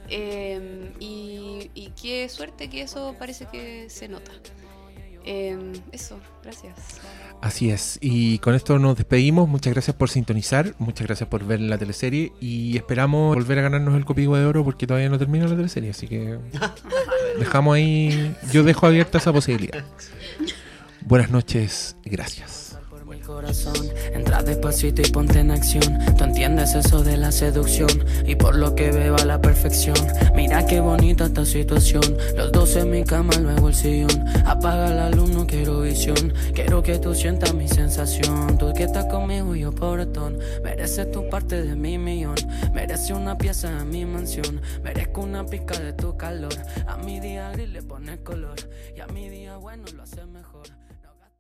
Em, 0.09 0.93
y, 1.01 1.70
y 1.74 1.93
qué 2.01 2.28
suerte 2.28 2.69
que 2.69 2.82
eso 2.82 3.15
parece 3.19 3.47
que 3.47 3.89
se 3.89 4.09
nota. 4.09 4.32
Em, 5.24 5.73
eso, 5.93 6.19
gracias. 6.43 6.74
Así 7.40 7.70
es. 7.70 7.99
Y 8.01 8.39
con 8.39 8.55
esto 8.55 8.78
nos 8.78 8.97
despedimos. 8.97 9.49
Muchas 9.49 9.73
gracias 9.73 9.97
por 9.97 10.11
sintonizar. 10.11 10.74
Muchas 10.78 11.07
gracias 11.07 11.28
por 11.28 11.44
ver 11.44 11.61
la 11.61 11.78
teleserie. 11.78 12.32
Y 12.40 12.77
esperamos 12.77 13.35
volver 13.35 13.59
a 13.59 13.62
ganarnos 13.62 13.94
el 13.97 14.05
copigo 14.05 14.36
de 14.36 14.44
oro 14.44 14.65
porque 14.65 14.86
todavía 14.86 15.09
no 15.09 15.19
termina 15.19 15.47
la 15.47 15.57
teleserie. 15.57 15.90
Así 15.90 16.07
que 16.09 16.39
dejamos 17.39 17.74
ahí. 17.74 18.35
Yo 18.53 18.62
dejo 18.62 18.86
abierta 18.86 19.19
esa 19.19 19.32
posibilidad. 19.32 19.85
Buenas 21.07 21.31
noches. 21.31 21.97
Gracias. 22.05 22.79
corazón. 23.27 23.74
Entra 24.15 24.43
despacito 24.43 25.03
y 25.03 25.11
ponte 25.11 25.39
en 25.41 25.51
acción. 25.51 25.99
Tú 26.16 26.24
entiendes 26.24 26.74
eso 26.74 27.03
de 27.03 27.16
la 27.16 27.31
seducción 27.31 27.91
y 28.27 28.35
por 28.35 28.57
lo 28.57 28.74
que 28.74 28.91
veo 28.91 29.16
a 29.16 29.24
la 29.24 29.41
perfección. 29.41 29.97
Mira 30.35 30.66
qué 30.66 30.81
bonita 30.81 31.27
esta 31.27 31.45
situación. 31.45 32.03
Los 32.37 32.53
dos 32.53 32.77
en 32.77 32.91
mi 32.91 33.05
cama, 33.05 33.33
luego 33.41 33.69
el 33.69 33.74
sillón. 33.74 34.24
Apaga 34.47 34.91
la 34.91 35.11
luz, 35.11 35.31
no 35.31 35.47
quiero 35.47 35.81
visión. 35.83 36.33
Quiero 36.55 36.83
que 36.83 36.99
tú 36.99 37.15
sientas 37.15 37.55
mi 37.55 37.69
sensación. 37.69 38.59
Tú 38.59 38.73
que 38.74 38.85
estás 38.85 39.07
conmigo 39.07 39.55
y 39.55 39.61
yo 39.61 39.73
pobretón. 39.73 40.39
Mereces 40.65 41.11
tu 41.11 41.29
parte 41.29 41.62
de 41.62 41.77
mi 41.77 41.99
millón. 41.99 42.37
Mereces 42.73 43.11
una 43.11 43.37
pieza 43.39 43.70
de 43.70 43.85
mi 43.85 44.05
mansión. 44.05 44.61
Merezco 44.83 45.23
una 45.23 45.45
pizca 45.47 45.79
de 45.79 45.93
tu 45.93 46.16
calor. 46.16 46.55
A 46.87 46.97
mi 46.97 47.20
día 47.20 47.51
gris 47.53 47.69
le 47.69 47.83
pones 47.83 48.19
color 48.20 48.57
y 48.97 49.01
a 49.01 49.07
mi 49.09 49.29
día 49.29 49.57
bueno 49.57 49.85
lo 49.95 50.03
haces 50.03 50.27
mejor. 50.27 50.52